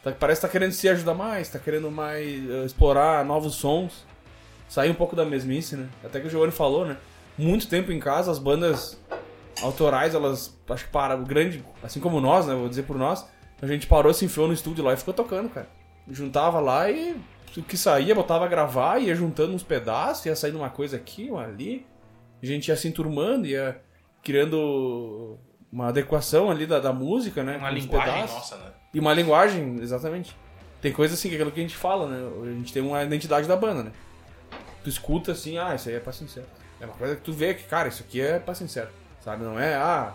tá- 0.04 0.12
parece 0.12 0.42
que 0.42 0.48
tá 0.48 0.52
querendo 0.52 0.72
se 0.72 0.90
ajudar 0.90 1.14
mais, 1.14 1.48
tá 1.50 1.60
querendo 1.60 1.92
mais 1.92 2.50
eh, 2.50 2.66
explorar 2.66 3.24
novos 3.24 3.54
sons. 3.56 4.04
Sair 4.68 4.90
um 4.90 4.94
pouco 4.96 5.16
da 5.16 5.26
mesmice, 5.26 5.76
né? 5.76 5.88
Até 6.04 6.20
que 6.22 6.28
o 6.28 6.30
Giovanni 6.30 6.52
falou, 6.54 6.86
né? 6.86 6.98
Muito 7.42 7.68
tempo 7.68 7.92
em 7.92 8.00
casa, 8.00 8.32
as 8.32 8.38
bandas 8.38 8.98
autorais, 9.64 10.14
elas. 10.14 10.58
Acho 10.70 10.86
que 10.86 10.92
para 10.92 11.16
o 11.16 11.26
grande. 11.26 11.64
Assim 11.82 12.00
como 12.00 12.22
nós, 12.22 12.46
né? 12.46 12.54
Vou 12.54 12.70
dizer 12.70 12.84
por 12.84 12.98
nós. 12.98 13.28
A 13.62 13.68
gente 13.68 13.88
parou, 13.88 14.14
se 14.14 14.26
enfiou 14.26 14.48
no 14.48 14.54
estúdio 14.54 14.84
lá 14.84 14.94
e 14.94 14.98
ficou 14.98 15.14
tocando, 15.14 15.50
cara. 15.50 15.68
Juntava 16.10 16.60
lá 16.60 16.90
e 16.90 17.16
o 17.58 17.64
que 17.64 17.78
saía, 17.78 18.16
botava 18.16 18.46
a 18.46 18.48
gravar, 18.48 19.00
ia 19.00 19.14
juntando 19.14 19.54
uns 19.54 19.64
pedaços, 19.64 20.26
ia 20.26 20.36
saindo 20.36 20.58
uma 20.58 20.70
coisa 20.70 20.98
aqui, 20.98 21.30
uma 21.30 21.44
ali. 21.44 21.86
A 22.42 22.46
gente 22.46 22.70
ia 22.70 22.76
se 22.76 22.88
enturmando, 22.88 23.46
ia 23.46 23.82
criando 24.24 25.38
uma 25.72 25.88
adequação 25.90 26.50
ali 26.50 26.66
da, 26.66 26.80
da 26.80 26.94
música, 26.94 27.44
né? 27.44 27.58
Uma 27.58 27.70
linguagem 27.70 28.14
pedaços. 28.14 28.36
nossa, 28.36 28.58
né? 28.58 28.72
E 28.94 29.00
uma 29.00 29.14
linguagem, 29.14 29.80
exatamente. 29.82 30.36
Tem 30.82 30.92
coisa 30.92 31.14
assim, 31.14 31.30
que 31.30 31.36
é 31.36 31.38
aquilo 31.38 31.52
que 31.52 31.60
a 31.60 31.64
gente 31.64 31.76
fala, 31.76 32.08
né? 32.08 32.32
A 32.44 32.54
gente 32.54 32.74
tem 32.74 32.82
uma 32.82 33.04
identidade 33.04 33.48
da 33.48 33.56
banda, 33.56 33.84
né? 33.84 33.92
Tu 34.84 34.90
escuta 34.90 35.32
assim, 35.32 35.58
ah, 35.58 35.76
isso 35.76 35.90
aí 35.90 35.96
é 35.96 36.00
pra 36.00 36.12
sincero. 36.12 36.48
É 36.82 36.86
uma 36.86 36.94
coisa 36.96 37.16
que 37.16 37.22
tu 37.22 37.32
vê 37.32 37.54
que, 37.54 37.64
cara, 37.64 37.88
isso 37.88 38.02
aqui 38.04 38.20
é 38.20 38.40
pra 38.40 38.54
sincero. 38.56 38.90
Sabe? 39.24 39.44
Não 39.44 39.60
é, 39.60 39.76
ah, 39.76 40.14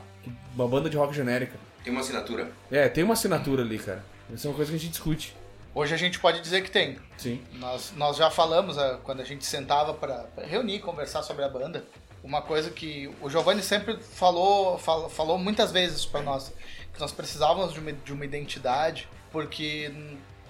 uma 0.55 0.67
banda 0.67 0.91
de 0.91 0.97
rock 0.97 1.15
genérica. 1.15 1.57
Tem 1.85 1.93
uma 1.93 2.01
assinatura. 2.03 2.51
É, 2.71 2.89
tem 2.89 3.05
uma 3.05 3.15
assinatura 3.15 3.63
ali, 3.63 3.79
cara. 3.79 4.05
Isso 4.35 4.47
é 4.47 4.51
uma 4.51 4.57
coisa 4.57 4.71
que 4.73 4.77
a 4.77 4.81
gente 4.81 4.91
discute. 4.91 5.37
Hoje 5.73 5.95
a 5.95 5.97
gente 5.97 6.19
pode 6.19 6.41
dizer 6.41 6.63
que 6.63 6.71
tem. 6.71 6.99
Sim. 7.17 7.41
Nós, 7.55 7.93
nós 7.97 8.17
já 8.17 8.31
falamos 8.31 8.77
ah, 8.79 8.99
quando 9.05 9.21
a 9.21 9.25
gente 9.25 9.45
sentava 9.47 9.95
para 9.95 10.27
reunir, 10.43 10.81
conversar 10.81 11.23
sobre 11.23 11.45
a 11.45 11.49
banda. 11.49 11.85
Uma 12.25 12.43
coisa 12.43 12.71
que 12.71 13.09
o 13.21 13.31
Giovanni 13.31 13.63
sempre 13.63 13.97
falou, 14.03 14.77
fal- 14.79 15.09
falou 15.09 15.39
muitas 15.39 15.71
vezes 15.71 16.05
para 16.05 16.23
nós, 16.23 16.53
que 16.93 16.99
nós 16.99 17.13
precisávamos 17.13 17.73
de 17.73 17.79
uma, 17.79 17.93
de 17.93 18.13
uma 18.13 18.25
identidade, 18.25 19.07
porque 19.31 19.93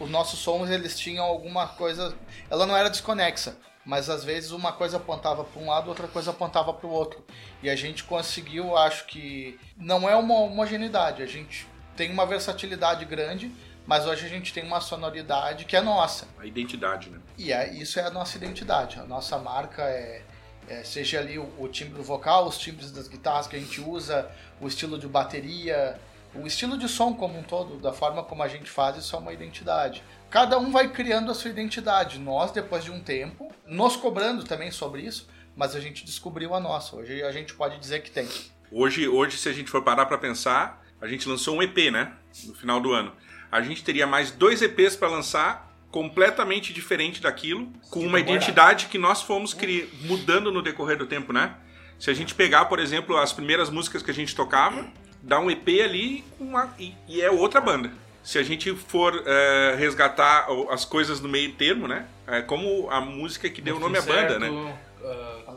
os 0.00 0.09
nossos 0.09 0.38
sons 0.38 0.70
eles 0.70 0.98
tinham 0.98 1.22
alguma 1.24 1.66
coisa, 1.66 2.14
ela 2.48 2.64
não 2.64 2.74
era 2.74 2.88
desconexa, 2.88 3.57
mas 3.87 4.11
às 4.11 4.25
vezes 4.25 4.51
uma 4.51 4.72
coisa 4.72 4.96
apontava 4.96 5.44
para 5.44 5.62
um 5.62 5.68
lado, 5.68 5.88
outra 5.88 6.09
coisa 6.09 6.33
apontava 6.33 6.75
para 6.75 6.87
o 6.87 6.90
outro. 6.90 7.25
E 7.62 7.70
a 7.70 7.77
gente 7.77 8.03
conseguiu, 8.03 8.77
acho 8.77 9.07
que 9.07 9.59
não 9.77 10.09
é 10.09 10.16
uma 10.16 10.35
homogeneidade, 10.35 11.22
a 11.22 11.27
gente 11.27 11.66
tem 11.96 12.11
uma 12.11 12.27
versatilidade 12.27 13.05
grande, 13.05 13.51
mas 13.87 14.05
hoje 14.05 14.27
a 14.27 14.29
gente 14.29 14.53
tem 14.53 14.64
uma 14.64 14.81
sonoridade 14.81 15.64
que 15.64 15.77
é 15.77 15.81
nossa. 15.81 16.27
A 16.37 16.44
identidade, 16.44 17.09
né? 17.09 17.20
E 17.38 17.53
é, 17.53 17.72
isso 17.72 18.01
é 18.01 18.03
a 18.05 18.11
nossa 18.11 18.37
identidade. 18.37 18.99
A 18.99 19.05
nossa 19.05 19.38
marca 19.38 19.83
é, 19.83 20.22
é, 20.68 20.83
seja 20.83 21.20
ali 21.20 21.38
o, 21.38 21.49
o 21.57 21.68
timbre 21.68 22.03
vocal, 22.03 22.49
os 22.49 22.59
timbres 22.59 22.90
das 22.90 23.07
guitarras 23.07 23.46
que 23.46 23.55
a 23.55 23.59
gente 23.61 23.81
usa, 23.81 24.29
o 24.61 24.66
estilo 24.66 24.99
de 24.99 25.07
bateria, 25.07 26.01
o 26.35 26.44
estilo 26.44 26.77
de 26.77 26.88
som 26.88 27.14
como 27.14 27.38
um 27.38 27.42
todo, 27.44 27.79
da 27.79 27.92
forma 27.92 28.25
como 28.25 28.42
a 28.42 28.49
gente 28.49 28.68
faz, 28.68 28.96
isso 28.96 29.14
é 29.14 29.18
uma 29.18 29.33
identidade. 29.33 30.03
Cada 30.31 30.59
um 30.59 30.71
vai 30.71 30.89
criando 30.89 31.31
a 31.31 31.35
sua 31.35 31.51
identidade. 31.51 32.19
Nós, 32.19 32.51
depois 32.51 32.85
de 32.85 32.91
um 32.91 33.01
tempo, 33.01 33.51
nos 33.67 33.97
cobrando 33.97 34.45
também 34.45 34.71
sobre 34.71 35.03
isso, 35.03 35.29
mas 35.57 35.75
a 35.75 35.81
gente 35.81 36.05
descobriu 36.05 36.55
a 36.55 36.61
nossa. 36.61 36.97
Hoje 36.97 37.23
a 37.23 37.33
gente 37.33 37.55
pode 37.55 37.79
dizer 37.79 38.03
que 38.03 38.11
tem. 38.11 38.29
Hoje, 38.71 39.07
hoje, 39.09 39.39
se 39.39 39.49
a 39.49 39.53
gente 39.53 39.71
for 39.71 39.83
parar 39.83 40.07
pra 40.07 40.19
pensar, 40.19 40.85
a 41.01 41.07
gente 41.07 41.29
lançou 41.29 41.57
um 41.57 41.62
EP, 41.62 41.91
né? 41.93 42.12
No 42.45 42.55
final 42.55 42.81
do 42.81 42.93
ano. 42.93 43.12
A 43.51 43.62
gente 43.62 43.83
teria 43.85 44.07
mais 44.07 44.31
dois 44.33 44.61
EPs 44.61 44.97
pra 44.97 45.09
lançar, 45.09 45.73
completamente 45.91 46.73
diferente 46.73 47.23
daquilo, 47.23 47.73
com 47.91 48.01
uma 48.01 48.19
identidade 48.21 48.87
que 48.87 48.99
nós 48.99 49.23
fomos 49.23 49.55
cri- 49.55 49.89
mudando 50.03 50.51
no 50.53 50.61
decorrer 50.61 50.99
do 50.99 51.07
tempo, 51.07 51.33
né? 51.33 51.55
Se 51.99 52.11
a 52.11 52.15
gente 52.15 52.35
pegar, 52.35 52.67
por 52.67 52.79
exemplo, 52.79 53.17
as 53.17 53.33
primeiras 53.33 53.71
músicas 53.71 54.03
que 54.03 54.11
a 54.11 54.15
gente 54.15 54.35
tocava, 54.35 54.87
dá 55.23 55.39
um 55.41 55.51
EP 55.51 55.67
ali 55.83 56.25
uma, 56.39 56.75
e 57.09 57.23
é 57.23 57.31
outra 57.31 57.61
banda. 57.61 57.91
Se 58.27 58.39
a 58.39 58.43
gente 58.43 58.75
for 58.75 59.23
eh, 59.25 59.77
resgatar 59.79 60.49
as 60.71 60.85
coisas 60.85 61.21
no 61.21 61.29
meio 61.29 61.53
termo, 61.53 61.87
né? 61.87 62.07
É 62.27 62.43
como 62.43 62.91
a 62.91 63.01
música 63.01 63.49
que 63.49 63.62
deu 63.62 63.77
o 63.77 63.79
nome 63.79 63.97
à 63.99 64.03
banda, 64.03 64.37
né? 64.41 64.49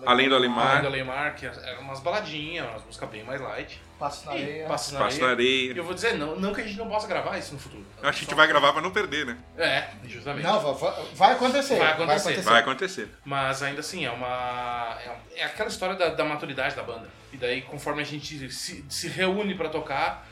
Além 0.05 0.29
do 0.29 0.35
Alemar. 0.35 0.67
Além 0.69 0.81
do 0.81 0.87
Alemar, 0.87 1.35
que 1.35 1.47
é 1.47 1.77
umas 1.81 1.99
baladinhas, 1.99 2.67
umas 2.69 2.85
músicas 2.85 3.09
bem 3.09 3.23
mais 3.23 3.41
light. 3.41 3.81
Passo 3.97 4.27
na 4.27 4.35
E 4.37 4.43
areia. 4.43 4.67
Passa 4.67 4.93
na 4.93 4.99
Passa 4.99 5.19
na 5.19 5.29
areia. 5.31 5.49
areia. 5.49 5.73
E 5.73 5.77
eu 5.77 5.83
vou 5.83 5.95
dizer, 5.95 6.13
não, 6.13 6.35
não 6.35 6.53
que 6.53 6.61
a 6.61 6.63
gente 6.63 6.77
não 6.77 6.87
possa 6.87 7.07
gravar 7.07 7.39
isso 7.39 7.53
no 7.55 7.59
futuro. 7.59 7.83
A 8.03 8.11
gente 8.11 8.35
vai 8.35 8.47
gravar 8.47 8.71
pra 8.71 8.83
não 8.83 8.91
perder, 8.91 9.25
né? 9.25 9.37
É, 9.57 9.85
justamente. 10.07 10.43
Não, 10.43 10.59
va- 10.59 10.71
va- 10.73 11.03
vai 11.15 11.31
acontecer. 11.33 11.75
Vai 11.79 11.91
acontecer. 11.93 12.41
Vai 12.41 12.59
acontecer. 12.61 13.09
Mas 13.25 13.63
ainda 13.63 13.79
assim, 13.79 14.05
é 14.05 14.11
uma. 14.11 14.95
É, 15.35 15.41
é 15.41 15.43
aquela 15.45 15.69
história 15.69 15.95
da, 15.95 16.09
da 16.09 16.23
maturidade 16.23 16.75
da 16.75 16.83
banda. 16.83 17.09
E 17.33 17.37
daí, 17.37 17.61
conforme 17.63 18.03
a 18.03 18.05
gente 18.05 18.51
se, 18.51 18.85
se 18.87 19.07
reúne 19.07 19.55
pra 19.55 19.69
tocar, 19.69 20.28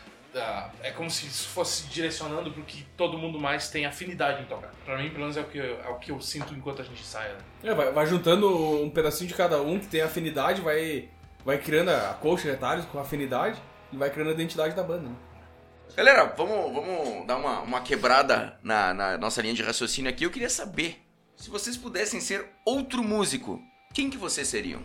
é 0.84 0.92
como 0.92 1.10
se 1.10 1.26
isso 1.26 1.48
fosse 1.50 1.88
direcionando 1.88 2.52
pro 2.52 2.64
que 2.64 2.84
todo 2.96 3.18
mundo 3.18 3.40
mais 3.40 3.70
tem 3.70 3.86
afinidade 3.86 4.42
em 4.44 4.46
tocar. 4.46 4.72
Pra 4.86 4.98
mim, 4.98 5.10
pelo 5.10 5.22
menos, 5.22 5.38
é 5.38 5.42
o 5.42 5.46
que, 5.46 5.58
eu- 5.58 5.82
é 5.82 5.90
o 5.90 5.96
que 5.96 6.12
eu 6.12 6.22
sinto 6.22 6.54
enquanto 6.54 6.82
a 6.82 6.86
gente 6.86 7.04
sai. 7.06 7.30
Né? 7.30 7.38
É, 7.64 7.74
vai, 7.74 7.92
vai 7.92 8.06
juntando 8.06 8.48
um 8.82 8.90
pedacinho 8.90 9.28
de 9.28 9.34
cada 9.34 9.62
um 9.62 9.80
que 9.80 9.88
tem 9.88 10.02
afinidade, 10.02 10.62
vai, 10.62 11.10
vai 11.46 11.58
criando 11.58 11.90
a 11.90 12.14
colcha 12.22 12.44
de 12.44 12.52
retalhos 12.52 12.86
com 12.86 13.00
afinidade 13.00 13.60
e 13.92 13.98
vai 13.98 14.10
criando 14.10 14.30
a 14.30 14.34
identidade 14.34 14.76
da 14.76 14.84
banda. 14.84 15.10
Né? 15.10 15.16
Galera, 15.96 16.26
vamos, 16.38 16.74
vamos 16.74 17.26
dar 17.26 17.38
uma, 17.38 17.62
uma 17.62 17.82
quebrada 17.82 18.60
na, 18.62 18.94
na 18.94 19.18
nossa 19.18 19.42
linha 19.42 19.54
de 19.54 19.64
raciocínio 19.64 20.12
aqui. 20.12 20.24
Eu 20.26 20.30
queria 20.30 20.50
saber, 20.50 21.02
se 21.36 21.50
vocês 21.50 21.76
pudessem 21.76 22.20
ser 22.22 22.46
outro 22.66 23.04
músico, 23.04 23.60
quem 23.94 24.10
que 24.10 24.18
vocês 24.18 24.48
seriam? 24.48 24.82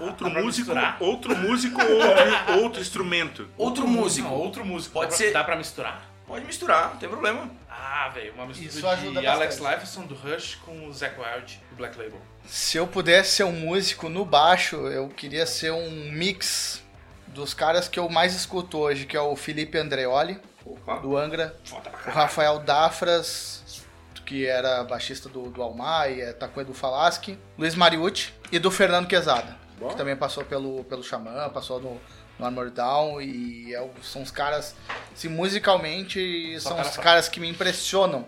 Outro 0.00 0.28
dá 0.32 0.40
músico, 0.42 0.72
outro 1.00 1.36
músico 1.36 1.80
ou 1.82 2.62
outro, 2.62 2.80
instrumento. 2.80 3.48
Outro 3.56 3.86
músico. 3.86 4.28
Não, 4.28 4.34
outro 4.36 4.64
músico. 4.64 4.92
Pode 4.94 5.10
dá 5.10 5.16
pra- 5.16 5.26
ser- 5.26 5.32
Dá 5.32 5.44
pra 5.44 5.56
misturar. 5.56 6.10
Pode 6.26 6.44
misturar, 6.46 6.90
não 6.90 6.96
tem 6.96 7.08
problema. 7.08 7.50
Ah, 7.68 8.08
velho, 8.08 8.32
uma 8.32 8.46
mistura 8.46 8.68
Isso 8.68 8.88
ajuda 8.88 9.20
de 9.20 9.26
Alex. 9.26 9.58
Lifeson 9.58 10.02
do 10.06 10.14
Rush 10.14 10.54
com 10.64 10.86
o 10.86 10.92
Zac 10.92 11.16
Wild 11.20 11.60
do 11.70 11.76
Black 11.76 11.98
Label. 11.98 12.18
Se 12.46 12.78
eu 12.78 12.86
pudesse 12.86 13.32
ser 13.36 13.44
um 13.44 13.52
músico 13.52 14.08
no 14.08 14.24
baixo, 14.24 14.76
eu 14.88 15.08
queria 15.10 15.44
ser 15.44 15.70
um 15.72 15.90
mix 16.12 16.82
dos 17.26 17.52
caras 17.52 17.88
que 17.88 17.98
eu 17.98 18.08
mais 18.08 18.34
escuto 18.34 18.78
hoje, 18.78 19.04
que 19.04 19.16
é 19.16 19.20
o 19.20 19.36
Felipe 19.36 19.76
Andreoli, 19.76 20.40
Opa. 20.64 20.96
do 21.00 21.14
Angra, 21.16 21.54
o. 21.70 22.10
Rafael 22.10 22.58
Dafras, 22.60 23.82
que 24.24 24.46
era 24.46 24.82
baixista 24.84 25.28
do, 25.28 25.50
do 25.50 25.62
Almar 25.62 26.10
e 26.10 26.20
é 26.22 26.32
Taquê 26.32 26.64
do 26.64 26.72
Falaschi, 26.72 27.38
Luiz 27.58 27.74
Mariucci 27.74 28.32
e 28.50 28.58
do 28.58 28.70
Fernando 28.70 29.06
Quezada, 29.06 29.56
que 29.78 29.96
também 29.96 30.16
passou 30.16 30.44
pelo, 30.44 30.84
pelo 30.84 31.02
Xamã, 31.02 31.48
passou 31.50 31.80
no, 31.80 32.00
no 32.38 32.46
Armor 32.46 32.70
Down 32.70 33.20
e 33.20 33.74
é 33.74 33.90
são 34.02 34.22
os 34.22 34.30
caras, 34.30 34.74
assim, 35.12 35.28
musicalmente, 35.28 36.58
Só 36.60 36.68
são 36.70 36.76
cara 36.78 36.88
os 36.88 36.96
caras 36.96 37.28
que 37.28 37.40
me 37.40 37.48
impressionam. 37.48 38.24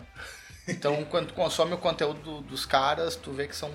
Então, 0.68 1.04
quando 1.10 1.28
tu 1.28 1.34
consome 1.34 1.74
o 1.74 1.78
conteúdo 1.78 2.20
do- 2.20 2.40
dos 2.42 2.66
caras, 2.66 3.16
tu 3.16 3.32
vê 3.32 3.46
que 3.46 3.56
são 3.56 3.70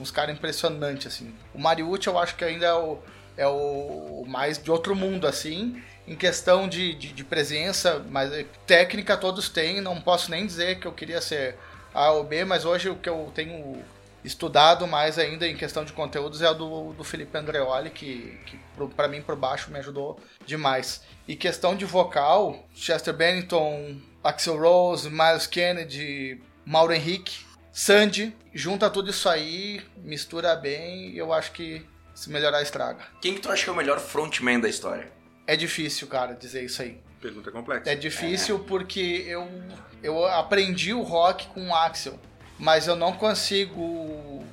uns 0.00 0.10
caras 0.10 0.34
impressionantes, 0.34 1.06
assim. 1.06 1.34
O 1.54 1.58
Mariucci 1.60 2.08
eu 2.08 2.18
acho 2.18 2.34
que 2.36 2.44
ainda 2.44 2.66
é 2.66 2.74
o, 2.74 2.98
é 3.36 3.46
o 3.46 4.24
mais 4.26 4.58
de 4.62 4.70
outro 4.70 4.94
mundo, 4.96 5.26
assim, 5.26 5.80
em 6.06 6.16
questão 6.16 6.68
de, 6.68 6.94
de, 6.94 7.12
de 7.12 7.24
presença, 7.24 8.04
mas 8.10 8.32
é, 8.32 8.44
técnica 8.66 9.16
todos 9.16 9.48
têm, 9.48 9.80
não 9.80 10.00
posso 10.00 10.30
nem 10.30 10.46
dizer 10.46 10.78
que 10.80 10.86
eu 10.86 10.92
queria 10.92 11.20
ser 11.20 11.56
A 11.94 12.10
ou 12.10 12.24
B, 12.24 12.44
mas 12.44 12.64
hoje 12.64 12.88
o 12.90 12.96
que 12.96 13.08
eu 13.08 13.30
tenho 13.34 13.82
estudado 14.24 14.86
mais 14.86 15.18
ainda 15.18 15.46
em 15.46 15.56
questão 15.56 15.84
de 15.84 15.92
conteúdos 15.92 16.40
é 16.40 16.50
o 16.50 16.54
do, 16.54 16.92
do 16.94 17.04
Felipe 17.04 17.36
Andreoli, 17.36 17.90
que, 17.90 18.38
que 18.46 18.58
pra 18.96 19.06
mim 19.06 19.20
por 19.20 19.36
baixo 19.36 19.70
me 19.70 19.78
ajudou 19.78 20.18
demais. 20.46 21.02
E 21.28 21.36
questão 21.36 21.76
de 21.76 21.84
vocal, 21.84 22.66
Chester 22.74 23.14
Bennington, 23.14 24.00
Axel 24.22 24.58
Rose, 24.58 25.10
Miles 25.10 25.46
Kennedy, 25.46 26.40
Mauro 26.64 26.92
Henrique, 26.92 27.44
Sandy, 27.70 28.34
junta 28.54 28.88
tudo 28.88 29.10
isso 29.10 29.28
aí, 29.28 29.82
mistura 29.98 30.56
bem 30.56 31.10
e 31.10 31.18
eu 31.18 31.32
acho 31.32 31.52
que 31.52 31.84
se 32.14 32.30
melhorar 32.30 32.62
estraga. 32.62 33.00
Quem 33.20 33.34
que 33.34 33.40
tu 33.40 33.50
acha 33.50 33.64
que 33.64 33.68
é 33.68 33.72
o 33.72 33.76
melhor 33.76 33.98
frontman 33.98 34.60
da 34.60 34.68
história? 34.68 35.12
É 35.46 35.56
difícil, 35.56 36.06
cara, 36.06 36.34
dizer 36.34 36.64
isso 36.64 36.80
aí. 36.80 36.98
Pergunta 37.20 37.50
complexa. 37.50 37.90
É 37.90 37.94
difícil 37.94 38.60
porque 38.60 39.24
eu, 39.26 39.48
eu 40.02 40.24
aprendi 40.26 40.94
o 40.94 41.02
rock 41.02 41.48
com 41.48 41.68
o 41.68 41.74
Axel, 41.74 42.18
mas 42.58 42.86
eu 42.86 42.96
não 42.96 43.12
consigo 43.12 44.44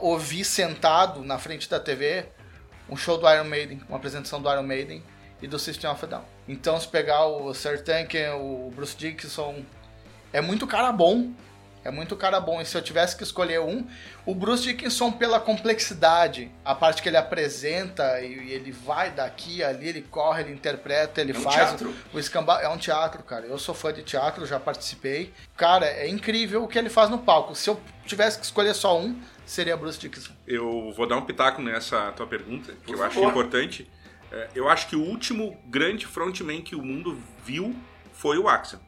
ouvir 0.00 0.44
sentado 0.44 1.24
na 1.24 1.38
frente 1.38 1.68
da 1.68 1.80
TV 1.80 2.26
um 2.88 2.96
show 2.96 3.18
do 3.18 3.28
Iron 3.28 3.44
Maiden, 3.44 3.80
uma 3.88 3.96
apresentação 3.96 4.40
do 4.40 4.50
Iron 4.50 4.62
Maiden 4.62 5.02
e 5.40 5.48
do 5.48 5.58
System 5.58 5.90
of 5.90 6.04
a 6.04 6.08
Down. 6.08 6.24
Então, 6.46 6.78
se 6.78 6.86
pegar 6.86 7.26
o 7.26 7.52
Sir 7.54 7.82
Tanken, 7.82 8.30
o 8.30 8.70
Bruce 8.74 8.96
Dickinson, 8.96 9.64
é 10.32 10.40
muito 10.40 10.66
cara 10.66 10.92
bom. 10.92 11.30
É 11.84 11.90
muito 11.90 12.16
cara 12.16 12.38
bom. 12.40 12.60
E 12.60 12.64
se 12.64 12.76
eu 12.76 12.82
tivesse 12.82 13.16
que 13.16 13.22
escolher 13.22 13.60
um, 13.60 13.86
o 14.24 14.34
Bruce 14.34 14.62
Dickinson, 14.62 15.10
pela 15.10 15.40
complexidade, 15.40 16.50
a 16.64 16.74
parte 16.74 17.02
que 17.02 17.08
ele 17.08 17.16
apresenta 17.16 18.20
e 18.20 18.52
ele 18.52 18.70
vai 18.70 19.10
daqui, 19.10 19.62
ali, 19.64 19.88
ele 19.88 20.02
corre, 20.02 20.42
ele 20.42 20.52
interpreta, 20.52 21.20
ele 21.20 21.32
É 21.32 21.38
um 21.38 21.40
faz. 21.42 21.56
teatro. 21.56 21.94
O 22.12 22.18
escambau 22.18 22.58
é 22.60 22.68
um 22.68 22.78
teatro, 22.78 23.22
cara. 23.22 23.46
Eu 23.46 23.58
sou 23.58 23.74
fã 23.74 23.92
de 23.92 24.02
teatro, 24.02 24.46
já 24.46 24.60
participei. 24.60 25.32
Cara, 25.56 25.86
é 25.86 26.08
incrível 26.08 26.62
o 26.62 26.68
que 26.68 26.78
ele 26.78 26.88
faz 26.88 27.10
no 27.10 27.18
palco. 27.18 27.54
Se 27.54 27.68
eu 27.68 27.80
tivesse 28.06 28.38
que 28.38 28.44
escolher 28.44 28.74
só 28.74 28.98
um, 28.98 29.20
seria 29.44 29.76
Bruce 29.76 29.98
Dickinson. 29.98 30.32
Eu 30.46 30.92
vou 30.96 31.06
dar 31.06 31.16
um 31.16 31.22
pitaco 31.24 31.60
nessa 31.60 32.12
tua 32.12 32.26
pergunta, 32.26 32.72
que 32.72 32.86
Por 32.86 32.96
eu 32.96 33.02
acho 33.04 33.14
favor. 33.16 33.30
importante. 33.30 33.90
É, 34.30 34.48
Eu 34.54 34.68
acho 34.68 34.86
que 34.88 34.96
o 34.96 35.02
último 35.02 35.58
grande 35.66 36.06
frontman 36.06 36.62
que 36.62 36.74
o 36.74 36.82
mundo 36.82 37.20
viu 37.44 37.74
foi 38.12 38.38
o 38.38 38.48
Axel. 38.48 38.78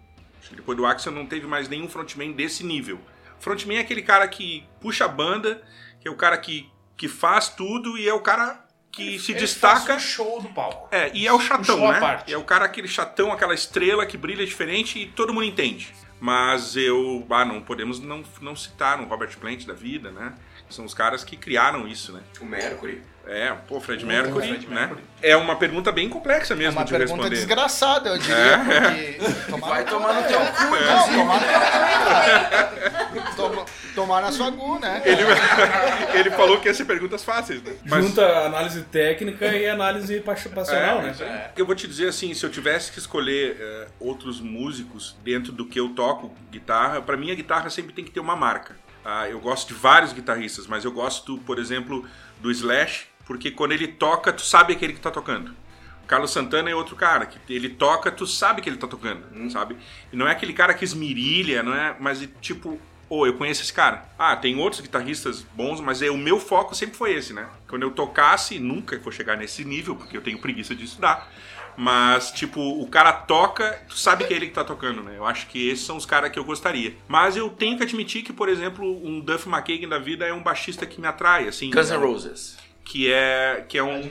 Depois 0.52 0.76
do 0.76 0.87
Axel 0.87 1.12
não 1.12 1.26
teve 1.26 1.46
mais 1.46 1.68
nenhum 1.68 1.88
frontman 1.88 2.33
desse 2.33 2.64
nível. 2.64 3.00
Frontman 3.38 3.76
é 3.76 3.80
aquele 3.80 4.02
cara 4.02 4.26
que 4.28 4.64
puxa 4.80 5.04
a 5.04 5.09
banda, 5.09 5.62
que 6.00 6.09
é 6.09 6.11
o 6.11 6.16
cara 6.16 6.37
que, 6.38 6.70
que 6.96 7.09
faz 7.09 7.48
tudo 7.48 7.96
e 7.98 8.09
é 8.09 8.14
o 8.14 8.20
cara 8.20 8.64
que 8.90 9.18
se 9.18 9.33
Ele 9.33 9.40
destaca. 9.40 9.80
faz 9.94 10.04
o 10.04 10.07
show 10.07 10.40
do 10.40 10.48
palco. 10.50 10.88
É, 10.94 11.11
e 11.12 11.26
é 11.26 11.33
o 11.33 11.40
chatão, 11.40 11.87
à 11.88 11.92
né? 11.92 12.00
parte. 12.00 12.33
É 12.33 12.38
o 12.38 12.44
cara 12.44 12.64
aquele 12.64 12.88
chatão, 12.88 13.33
aquela 13.33 13.54
estrela 13.54 14.07
que 14.07 14.16
brilha 14.16 14.46
diferente 14.46 14.98
e 14.98 15.07
todo 15.07 15.33
mundo 15.33 15.46
entende. 15.46 15.92
Mas 16.20 16.76
eu, 16.76 17.26
ah, 17.28 17.44
não 17.44 17.61
podemos 17.61 18.00
não, 18.00 18.22
não 18.40 18.54
citar 18.57 19.00
um 19.00 19.04
Robert 19.04 19.37
Plant 19.38 19.66
da 19.66 19.74
vida, 19.74 20.11
né? 20.11 20.35
São 20.70 20.85
os 20.85 20.94
caras 20.94 21.22
que 21.22 21.37
criaram 21.37 21.87
isso, 21.87 22.12
né? 22.12 22.22
O 22.40 22.44
Mercury. 22.44 23.02
É, 23.26 23.50
pô, 23.66 23.80
Fred 23.80 24.04
Mercury, 24.04 24.48
Fred 24.48 24.66
né? 24.68 24.80
Mercury. 24.80 25.02
É 25.22 25.34
uma 25.37 25.56
pergunta 25.56 25.90
bem 25.90 26.10
complexa 26.10 26.52
É 26.52 26.56
mesmo 26.56 26.78
uma 26.78 26.84
de 26.84 26.90
pergunta 26.92 27.14
responder. 27.22 27.37
desgraçada, 27.37 28.10
eu 28.10 28.18
diria, 28.18 28.37
porque. 28.58 29.50
Tomar 29.50 29.68
Vai 29.68 29.84
tomar 29.87 30.12
no 30.12 30.22
teu 30.28 30.38
cu, 30.40 30.62
Não, 30.62 30.76
inclusive. 30.76 31.16
tomar 31.16 31.34
no 31.40 31.46
teu 31.46 31.60
cu, 31.60 32.04
cara. 32.04 33.34
Toma- 33.37 33.64
Tomar 33.94 34.22
na 34.22 34.32
sua 34.32 34.50
gu, 34.50 34.78
né? 34.80 35.02
Ele, 35.04 35.22
ele 36.18 36.30
falou 36.32 36.60
que 36.60 36.66
ia 36.68 36.74
ser 36.74 36.84
perguntas 36.84 37.22
fáceis, 37.22 37.62
né? 37.62 37.74
Mas 37.87 38.04
Junta 38.04 38.26
análise 38.44 38.82
técnica 38.82 39.46
e 39.46 39.68
análise 39.68 40.20
pa- 40.20 40.34
passional, 40.52 40.98
É, 40.98 41.02
né? 41.04 41.14
aí. 41.20 41.50
Eu 41.56 41.64
vou 41.64 41.74
te 41.76 41.87
dizer 41.87 42.08
assim, 42.08 42.34
se 42.34 42.44
eu 42.44 42.50
tivesse 42.50 42.90
que 42.90 42.98
escolher 42.98 43.56
eh, 43.58 43.87
outros 44.00 44.40
músicos 44.40 45.16
dentro 45.22 45.52
do 45.52 45.64
que 45.64 45.78
eu 45.78 45.90
toco 45.90 46.34
guitarra, 46.50 47.00
pra 47.00 47.16
mim 47.16 47.30
a 47.30 47.34
guitarra 47.37 47.70
sempre 47.70 47.92
tem 47.92 48.04
que 48.04 48.10
ter 48.10 48.18
uma 48.20 48.34
marca. 48.34 48.76
Ah, 49.04 49.28
eu 49.28 49.38
gosto 49.38 49.68
de 49.68 49.74
vários 49.74 50.12
guitarristas, 50.12 50.66
mas 50.66 50.84
eu 50.84 50.90
gosto, 50.90 51.38
por 51.38 51.58
exemplo, 51.60 52.04
do 52.40 52.50
Slash, 52.50 53.06
porque 53.26 53.50
quando 53.50 53.72
ele 53.72 53.88
toca, 53.88 54.32
tu 54.32 54.42
sabe 54.42 54.72
aquele 54.72 54.92
que 54.92 55.00
tá 55.00 55.10
tocando. 55.10 55.54
O 56.02 56.06
Carlos 56.06 56.30
Santana 56.30 56.68
é 56.68 56.74
outro 56.74 56.94
cara, 56.96 57.24
que 57.24 57.38
ele 57.52 57.70
toca, 57.70 58.10
tu 58.10 58.26
sabe 58.26 58.60
que 58.60 58.68
ele 58.68 58.76
tá 58.76 58.87
tocando, 58.87 59.50
sabe? 59.50 59.76
E 60.12 60.16
não 60.16 60.28
é 60.28 60.32
aquele 60.32 60.52
cara 60.52 60.74
que 60.74 60.84
esmirilha, 60.84 61.62
não 61.62 61.74
é? 61.74 61.96
Mas 61.98 62.28
tipo, 62.42 62.78
ô, 63.08 63.26
eu 63.26 63.34
conheço 63.34 63.62
esse 63.62 63.72
cara. 63.72 64.04
Ah, 64.18 64.37
tem 64.37 64.58
outros 64.58 64.82
guitarristas 64.82 65.42
bons, 65.54 65.80
mas 65.80 66.02
é, 66.02 66.10
o 66.10 66.18
meu 66.18 66.38
foco 66.38 66.74
sempre 66.74 66.96
foi 66.96 67.14
esse, 67.14 67.32
né? 67.32 67.48
Quando 67.68 67.82
eu 67.82 67.90
tocasse, 67.90 68.58
nunca 68.58 68.98
vou 68.98 69.12
chegar 69.12 69.37
nesse 69.37 69.64
nível, 69.64 69.96
porque 69.96 70.16
eu 70.16 70.20
tenho 70.20 70.38
preguiça 70.38 70.74
de 70.74 70.84
estudar. 70.84 71.30
Mas, 71.76 72.30
tipo, 72.30 72.60
o 72.60 72.87
cara 72.87 73.12
toca, 73.12 73.82
tu 73.88 73.96
sabe 73.96 74.24
que 74.24 74.32
é 74.32 74.37
ele 74.37 74.46
que 74.46 74.52
tá 74.52 74.62
tocando, 74.62 75.02
né? 75.02 75.14
Eu 75.16 75.26
acho 75.26 75.48
que 75.48 75.68
esses 75.68 75.84
são 75.84 75.96
os 75.96 76.06
caras 76.06 76.30
que 76.30 76.38
eu 76.38 76.44
gostaria. 76.44 76.94
Mas 77.08 77.37
eu 77.37 77.50
tenho 77.50 77.76
que 77.76 77.82
admitir 77.82 78.22
que, 78.22 78.32
por 78.32 78.48
exemplo, 78.48 78.87
um 79.04 79.20
Duff 79.20 79.48
McKagan 79.48 79.88
da 79.88 79.98
vida 79.98 80.24
é 80.24 80.32
um 80.32 80.42
baixista 80.42 80.87
que 80.87 81.00
me 81.00 81.08
atrai, 81.08 81.48
assim. 81.48 81.70
Guns 81.70 81.90
N' 81.90 81.96
Roses. 81.96 82.56
Que 82.85 83.11
é, 83.12 83.64
que 83.68 83.79
é 83.79 83.83
um, 83.83 83.97
um, 84.01 84.11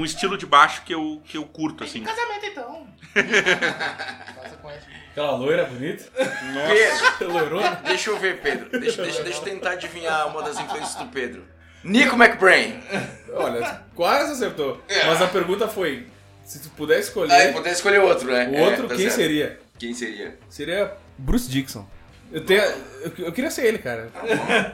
um 0.00 0.04
estilo 0.04 0.38
de 0.38 0.46
baixo 0.46 0.82
que 0.84 0.94
eu, 0.94 1.20
que 1.24 1.36
eu 1.36 1.44
curto, 1.44 1.82
assim. 1.84 2.02
Casamento 2.04 2.46
então. 2.46 2.86
Aquela 5.10 5.32
loira 5.36 5.64
bonita. 5.66 6.04
Pedro, 6.16 7.28
Loirona. 7.32 7.80
deixa 7.84 8.10
eu 8.10 8.18
ver, 8.18 8.40
Pedro. 8.40 8.70
Deixa, 8.80 9.02
deixa, 9.02 9.22
deixa 9.22 9.38
eu 9.40 9.44
tentar 9.44 9.72
adivinhar 9.72 10.28
uma 10.28 10.42
das 10.42 10.58
influências 10.58 10.94
do 10.94 11.06
Pedro. 11.06 11.44
Nico 11.84 12.14
McBrain. 12.16 12.80
Olha, 13.34 13.82
quase 13.94 14.32
acertou. 14.32 14.80
Mas 15.06 15.20
a 15.20 15.26
pergunta 15.26 15.68
foi: 15.68 16.06
se 16.44 16.60
tu 16.60 16.70
puder 16.70 17.00
escolher 17.00 17.52
poder 17.52 17.70
escolher 17.70 17.98
outro, 18.00 18.30
né? 18.32 18.48
o 18.48 18.54
É, 18.54 18.62
outro, 18.62 18.88
tá 18.88 18.94
quem 18.94 19.04
certo. 19.04 19.16
seria? 19.16 19.60
Quem 19.78 19.92
seria? 19.92 20.38
Seria 20.48 20.94
Bruce 21.18 21.50
Dixon. 21.50 21.86
Eu, 22.32 22.44
tenho, 22.44 22.62
eu, 22.62 23.12
eu 23.18 23.32
queria 23.32 23.50
ser 23.50 23.66
ele, 23.66 23.78
cara. 23.78 24.08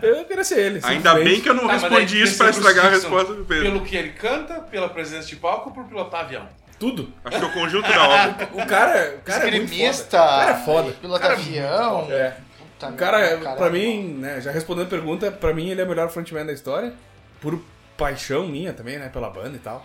Eu 0.01 0.25
queria 0.25 0.45
ser 0.45 0.59
ele. 0.61 0.81
Ainda 0.83 1.15
bem 1.17 1.41
que 1.41 1.49
eu 1.49 1.55
não 1.55 1.67
Tá, 1.67 1.73
mas 1.73 1.83
daí 1.83 1.91
respondi 1.91 2.23
isso 2.23 2.39
pra 2.39 2.51
estragar 2.51 2.87
a 2.87 2.91
resposta 2.91 3.35
do 3.35 3.45
Pedro. 3.45 3.65
Pelo 3.65 3.85
que 3.85 3.97
ele 3.97 4.11
canta, 4.11 4.55
pela 4.61 4.89
presença 4.89 5.27
de 5.27 5.37
palco 5.37 5.71
ou 5.71 5.75
por 5.75 5.85
pilotar 5.85 6.21
avião? 6.21 6.49
Tudo. 6.79 7.13
Acho 7.25 7.39
que 7.39 7.45
é 7.45 7.49
o 7.49 7.53
conjunto 7.53 7.89
da 7.89 8.09
obra. 8.09 8.49
O 8.55 8.67
cara, 8.67 9.17
o 9.19 9.23
cara 9.23 9.49
é 9.49 9.51
muito 9.51 9.65
Esgrimista, 9.73 10.19
foda. 10.19 10.25
O 10.25 10.39
cara 10.39 10.51
é 10.53 10.65
foda. 10.65 10.93
piloto 10.93 11.27
de 11.27 11.33
avião. 11.33 12.07
É. 12.11 12.37
Puta 12.59 12.89
O 12.89 12.93
cara, 12.95 13.19
merda, 13.19 13.53
pra 13.57 13.71
mim, 13.71 14.15
né, 14.21 14.41
já 14.41 14.53
respondendo 14.53 14.87
a 14.87 14.91
pergunta, 14.91 15.31
pra 15.33 15.53
mim 15.53 15.71
ele 15.71 15.81
é 15.81 15.85
o 15.85 15.89
melhor 15.89 16.09
frontman 16.11 16.47
da 16.47 16.53
história. 16.53 16.93
Por 17.41 17.61
paixão 17.97 18.47
minha 18.47 18.73
também, 18.73 18.97
né, 18.99 19.09
pela 19.09 19.29
banda 19.29 19.57
e 19.57 19.59
tal. 19.59 19.85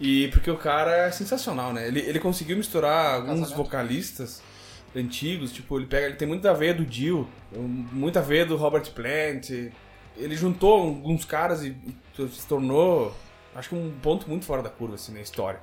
E 0.00 0.28
porque 0.28 0.50
o 0.50 0.56
cara 0.56 1.06
é 1.08 1.10
sensacional, 1.10 1.72
né? 1.74 1.86
Ele, 1.86 2.00
ele 2.00 2.18
conseguiu 2.18 2.56
misturar 2.56 3.16
alguns 3.16 3.40
Casamento. 3.40 3.56
vocalistas 3.56 4.42
antigos, 4.94 5.52
tipo, 5.52 5.78
ele 5.78 5.86
pega, 5.86 6.06
ele 6.06 6.16
tem 6.16 6.28
muita 6.28 6.52
veia 6.54 6.74
do 6.74 6.84
Dio, 6.84 7.28
muita 7.52 8.20
veia 8.20 8.44
do 8.46 8.56
Robert 8.56 8.90
Plant. 8.92 9.50
Ele 10.16 10.36
juntou 10.36 10.72
alguns 10.82 11.24
caras 11.24 11.62
e, 11.64 11.74
se 12.30 12.46
tornou, 12.46 13.14
acho 13.54 13.70
que 13.70 13.74
um 13.74 13.90
ponto 14.02 14.28
muito 14.28 14.44
fora 14.44 14.62
da 14.62 14.68
curva, 14.68 14.94
assim, 14.96 15.12
na 15.14 15.20
história. 15.20 15.60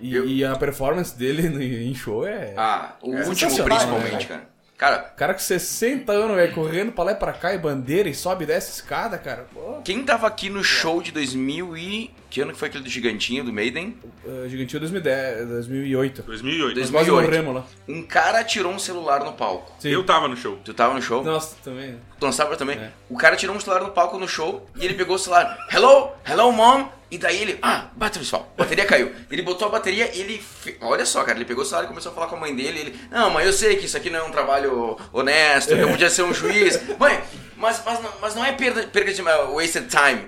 E, 0.00 0.12
Eu- 0.14 0.26
e 0.28 0.44
a 0.44 0.56
performance 0.56 1.16
dele 1.16 1.46
em 1.88 1.94
show 1.94 2.26
é... 2.26 2.52
Ah, 2.56 2.96
o 3.02 3.14
É 3.14 3.24
último 3.26 3.64
principalmente, 3.64 4.12
né? 4.12 4.24
cara. 4.24 4.51
Cara, 4.82 4.98
Cara 5.16 5.32
com 5.32 5.38
60 5.38 6.10
anos, 6.10 6.34
velho, 6.34 6.52
correndo 6.52 6.90
pra 6.90 7.04
lá 7.04 7.12
e 7.12 7.14
pra 7.14 7.32
cá 7.32 7.54
e 7.54 7.58
bandeira 7.58 8.08
e 8.08 8.14
sobe 8.14 8.42
e 8.42 8.46
desce 8.48 8.72
escada, 8.72 9.16
cara. 9.16 9.46
Pô, 9.54 9.80
quem 9.84 10.02
tava 10.02 10.26
aqui 10.26 10.50
no 10.50 10.64
show 10.64 11.00
de 11.00 11.12
2000 11.12 11.76
e... 11.76 12.10
Que 12.28 12.40
ano 12.40 12.52
que 12.52 12.58
foi 12.58 12.66
aquele 12.66 12.82
do 12.82 12.90
Gigantinho, 12.90 13.44
do 13.44 13.52
Maiden? 13.52 13.96
uh, 14.24 14.48
Gigantinho 14.48 14.80
2010, 14.80 15.48
2008. 15.48 16.22
2008. 16.22 16.74
Dois- 16.74 16.90
Quase 16.90 17.10
2008. 17.10 17.44
morremos 17.44 17.54
lá. 17.54 17.66
Um 17.88 18.02
cara 18.02 18.42
tirou 18.42 18.72
um 18.72 18.78
celular 18.78 19.22
no 19.22 19.34
palco. 19.34 19.70
Sim. 19.78 19.90
Eu 19.90 20.02
tava 20.04 20.26
no 20.26 20.36
show. 20.36 20.58
Tu 20.64 20.74
tava 20.74 20.94
no 20.94 21.02
show? 21.02 21.22
Nossa, 21.22 21.54
também. 21.62 21.96
Tu 22.18 22.24
não 22.24 22.32
sabe 22.32 22.56
também? 22.56 22.76
É. 22.78 22.90
O 23.08 23.16
cara 23.16 23.36
tirou 23.36 23.54
um 23.54 23.60
celular 23.60 23.82
no 23.84 23.90
palco 23.92 24.18
no 24.18 24.26
show 24.26 24.66
e 24.74 24.84
ele 24.84 24.94
pegou 24.94 25.14
o 25.14 25.18
celular. 25.18 25.64
Hello? 25.70 26.10
Hello, 26.28 26.50
mom? 26.50 26.88
E 27.12 27.18
daí 27.18 27.42
ele... 27.42 27.58
Ah, 27.60 27.90
battery 27.94 28.24
swap. 28.24 28.56
Bateria 28.56 28.86
caiu. 28.86 29.12
Ele 29.30 29.42
botou 29.42 29.68
a 29.68 29.70
bateria 29.70 30.10
e 30.16 30.20
ele... 30.20 30.42
Olha 30.80 31.04
só, 31.04 31.22
cara. 31.22 31.36
Ele 31.36 31.44
pegou 31.44 31.62
o 31.62 31.66
celular 31.66 31.84
e 31.84 31.88
começou 31.88 32.10
a 32.10 32.14
falar 32.14 32.26
com 32.26 32.36
a 32.36 32.40
mãe 32.40 32.56
dele. 32.56 32.80
Ele... 32.80 33.00
Não, 33.10 33.28
mãe, 33.28 33.44
eu 33.44 33.52
sei 33.52 33.76
que 33.76 33.84
isso 33.84 33.98
aqui 33.98 34.08
não 34.08 34.20
é 34.20 34.22
um 34.22 34.30
trabalho 34.30 34.96
honesto. 35.12 35.74
Eu 35.74 35.90
podia 35.90 36.08
ser 36.08 36.22
um 36.22 36.32
juiz. 36.32 36.80
Mãe, 36.98 37.22
mas, 37.58 37.82
mas, 37.84 38.02
não, 38.02 38.12
mas 38.18 38.34
não 38.34 38.42
é 38.42 38.52
perda, 38.52 38.84
perda 38.84 39.12
de... 39.12 39.20
uh, 39.20 39.54
Wasted 39.54 39.88
time. 39.88 40.26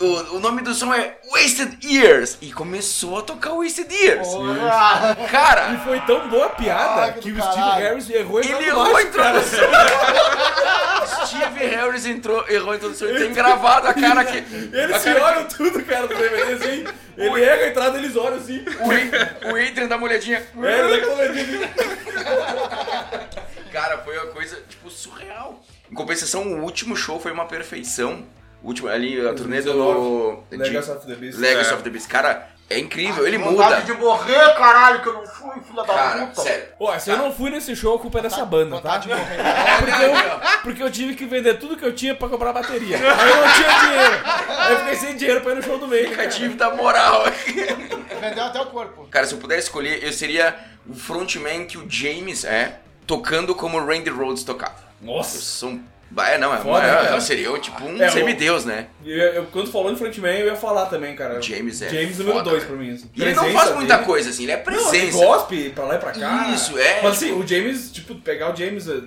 O, 0.00 0.36
o 0.36 0.40
nome 0.40 0.62
do 0.62 0.72
som 0.72 0.94
é 0.94 1.18
Wasted 1.30 1.78
Years. 1.84 2.38
E 2.40 2.50
começou 2.50 3.18
a 3.18 3.22
tocar 3.22 3.52
Wasted 3.52 3.92
Years. 3.92 4.26
Porra! 4.28 5.14
E 5.20 5.28
Cara... 5.28 5.78
foi 5.84 6.00
tão 6.00 6.26
boa 6.26 6.46
a 6.46 6.50
piada 6.50 7.04
Ah, 7.04 7.12
que 7.12 7.20
que 7.20 7.38
o 7.38 7.42
Steve. 7.42 7.82
Harris 7.82 8.08
errou 8.08 8.42
e 8.42 8.50
Ele 8.50 8.64
errou 8.64 8.96
a 8.96 9.02
introdução. 9.02 9.68
Steve 11.26 11.66
Harris 11.66 12.06
entrou, 12.06 12.48
errou 12.48 12.72
a 12.72 12.76
introdução. 12.76 13.08
Ele 13.08 13.24
tem 13.26 13.34
gravado 13.34 13.88
a 13.88 13.92
cara 13.92 14.22
aqui. 14.22 14.38
Eles 14.72 14.96
se 14.96 15.12
cara 15.12 15.22
olham 15.22 15.44
tudo, 15.44 15.84
cara, 15.84 16.06
do 16.06 16.14
DVD, 16.16 16.52
assim. 16.54 16.84
Ele 17.18 17.44
erra 17.44 17.62
a 17.62 17.68
entrada, 17.68 17.98
eles 17.98 18.16
olham 18.16 18.38
assim. 18.38 18.64
O, 18.80 19.48
o 19.52 19.56
Adrian 19.56 19.86
dá 19.86 19.96
uma 19.96 20.06
olhadinha. 20.06 20.42
É, 20.62 20.78
ele 20.78 20.88
dá 20.88 20.96
aquela 20.96 21.14
olhadinha. 21.14 21.70
Cara, 23.70 23.98
foi 23.98 24.16
uma 24.16 24.28
coisa, 24.28 24.62
tipo, 24.66 24.90
surreal. 24.90 25.62
Em 25.90 25.94
compensação, 25.94 26.42
o 26.42 26.62
último 26.62 26.96
show 26.96 27.20
foi 27.20 27.32
uma 27.32 27.44
perfeição. 27.44 28.24
Último, 28.62 28.88
ali, 28.88 29.18
a 29.26 29.32
turnê 29.34 29.62
do... 29.62 29.72
2019, 30.50 30.56
Legacy 30.56 30.90
of 30.90 31.06
the 31.06 31.14
Beast. 31.14 31.38
Legacy 31.38 31.70
É. 31.70 31.74
of 31.74 31.82
the 31.82 31.90
Beast. 31.90 32.08
Cara, 32.08 32.48
É 32.72 32.78
incrível, 32.78 33.26
ele 33.26 33.36
Vontade 33.36 33.80
muda. 33.80 33.94
de 33.94 34.00
morrer, 34.00 34.54
caralho, 34.54 35.02
que 35.02 35.08
eu 35.08 35.14
não 35.14 35.26
fui, 35.26 35.50
filha 35.60 35.82
da 35.82 35.92
Cara, 35.92 36.26
puta. 36.26 36.42
sério. 36.42 36.64
Ó, 36.78 36.96
se 37.00 37.10
eu 37.10 37.16
não 37.16 37.32
fui 37.32 37.50
nesse 37.50 37.74
show, 37.74 37.96
a 37.96 37.98
culpa 37.98 38.20
é 38.20 38.22
dessa 38.22 38.44
banda, 38.44 38.76
tá? 38.76 38.98
Vontade 38.98 39.08
de 39.08 39.14
morrer. 39.14 39.38
Porque 39.80 40.04
eu, 40.04 40.12
porque 40.62 40.82
eu 40.84 40.90
tive 40.90 41.14
que 41.16 41.24
vender 41.24 41.54
tudo 41.58 41.76
que 41.76 41.84
eu 41.84 41.92
tinha 41.92 42.14
pra 42.14 42.28
comprar 42.28 42.52
bateria. 42.52 42.94
Aí 43.02 43.28
eu 43.30 43.36
não 43.36 43.52
tinha 43.54 43.80
dinheiro. 43.80 44.22
Aí 44.24 44.72
eu 44.72 44.78
fiquei 44.78 44.94
sem 44.94 45.16
dinheiro 45.16 45.40
pra 45.40 45.50
ir 45.52 45.54
no 45.56 45.62
show 45.64 45.78
do 45.78 45.88
meio. 45.88 46.10
Fica 46.10 46.22
a 46.22 46.26
dívida 46.26 46.70
moral 46.70 47.24
aqui. 47.26 47.52
Vendeu 48.20 48.44
até 48.44 48.60
o 48.60 48.66
corpo. 48.66 49.08
Cara, 49.10 49.26
se 49.26 49.34
eu 49.34 49.38
pudesse 49.38 49.62
escolher, 49.64 50.04
eu 50.04 50.12
seria 50.12 50.54
o 50.88 50.94
frontman 50.94 51.64
que 51.64 51.76
o 51.76 51.90
James 51.90 52.44
é, 52.44 52.78
tocando 53.04 53.52
como 53.52 53.78
o 53.78 53.84
Randy 53.84 54.10
Rhodes 54.10 54.44
tocava. 54.44 54.76
Eu 55.02 55.08
Nossa. 55.12 55.38
sou 55.40 55.70
um... 55.70 55.82
É, 56.18 56.38
não, 56.38 56.52
é, 56.52 56.58
Foda, 56.58 56.84
é, 56.86 56.90
cara. 56.90 57.10
eu 57.14 57.20
seria 57.20 57.46
eu, 57.46 57.58
tipo 57.58 57.84
um 57.84 58.02
É, 58.02 58.08
o- 58.08 58.12
semideus, 58.12 58.64
né? 58.64 58.88
Eu, 59.04 59.16
eu- 59.16 59.46
quando 59.46 59.70
falou 59.70 59.92
em 59.92 59.96
frontman, 59.96 60.38
eu 60.38 60.46
ia 60.46 60.56
falar 60.56 60.86
também, 60.86 61.14
cara. 61.14 61.40
James 61.40 61.80
é 61.82 61.88
James 61.88 62.18
número 62.18 62.38
foda, 62.38 62.50
2 62.50 62.64
cara. 62.64 62.76
pra 62.76 62.84
mim. 62.84 62.92
Assim. 62.94 63.10
E 63.14 63.22
ele 63.22 63.34
não 63.34 63.42
Presença 63.44 63.64
faz 63.64 63.76
muita 63.76 63.94
dele. 63.94 64.06
coisa, 64.06 64.30
assim, 64.30 64.42
ele 64.42 64.52
é 64.52 64.56
Não, 64.56 64.72
ele 64.72 64.82
presença. 64.82 65.18
gospe 65.18 65.70
pra 65.70 65.84
lá 65.84 65.94
e 65.94 65.98
pra 65.98 66.10
cá. 66.12 66.48
Isso, 66.52 66.76
é, 66.78 67.00
Mas 67.02 67.12
assim, 67.12 67.26
tipo- 67.28 67.40
o 67.40 67.46
James, 67.46 67.92
tipo, 67.92 68.14
pegar 68.16 68.52
o 68.52 68.56
James 68.56 68.88
eh, 68.88 69.00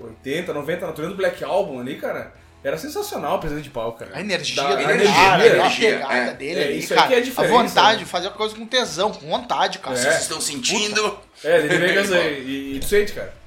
80, 0.00 0.52
90, 0.52 0.86
na 0.86 0.92
turnê 0.92 1.10
do 1.10 1.16
Black 1.16 1.42
Album 1.44 1.80
ali, 1.80 1.96
cara, 1.96 2.32
era 2.64 2.76
sensacional 2.76 3.36
a 3.36 3.38
presença 3.38 3.62
de 3.62 3.70
pau, 3.70 3.92
cara. 3.92 4.10
A 4.14 4.20
energia 4.20 4.62
Da- 4.62 4.76
a 4.76 4.82
energia, 4.82 5.12
cara, 5.14 5.46
energia, 5.46 5.88
a 5.96 6.08
pegada 6.08 6.30
é. 6.30 6.34
dele 6.34 6.60
É, 6.60 6.64
ali, 6.64 6.78
isso 6.78 6.92
aí 6.92 6.96
cara. 6.98 7.08
que 7.08 7.14
é 7.14 7.18
a 7.18 7.44
a 7.44 7.48
vontade 7.48 7.92
né? 7.98 8.04
de 8.04 8.04
fazer 8.10 8.26
a 8.28 8.30
coisa 8.30 8.54
com 8.54 8.66
tesão, 8.66 9.12
com 9.12 9.26
vontade, 9.28 9.78
cara. 9.78 9.96
É. 9.96 10.00
Vocês 10.00 10.22
estão 10.22 10.40
sentindo. 10.40 11.18
É, 11.44 11.58
ele 11.58 11.78
vem 11.78 11.94
com 12.06 12.14
e, 12.14 12.76
e 12.76 12.80
tu 12.80 12.86
sente, 12.86 13.12
cara. 13.12 13.41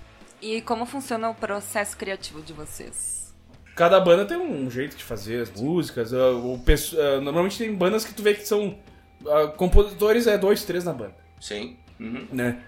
E 0.45 0.61
como 0.61 0.85
funciona 0.85 1.27
o 1.27 1.33
processo 1.33 1.97
criativo 1.97 2.39
de 2.39 2.53
vocês? 2.53 3.33
Cada 3.75 3.99
banda 3.99 4.25
tem 4.25 4.37
um 4.37 4.69
jeito 4.69 4.95
de 4.95 5.03
fazer 5.03 5.41
as 5.41 5.49
músicas. 5.49 6.13
ah, 6.13 6.33
o 6.33 6.61
ah, 6.63 7.19
normalmente 7.19 7.57
tem 7.57 7.73
bandas 7.73 8.05
que 8.05 8.13
tu 8.13 8.21
vê 8.21 8.35
que 8.35 8.47
são. 8.47 8.77
ah, 9.25 9.47
compositores 9.47 10.27
é 10.27 10.37
dois, 10.37 10.63
três 10.63 10.83
na 10.83 10.93
banda, 10.93 11.15
Sim. 11.41 11.77
Uhum. 11.99 12.27
né? 12.31 12.61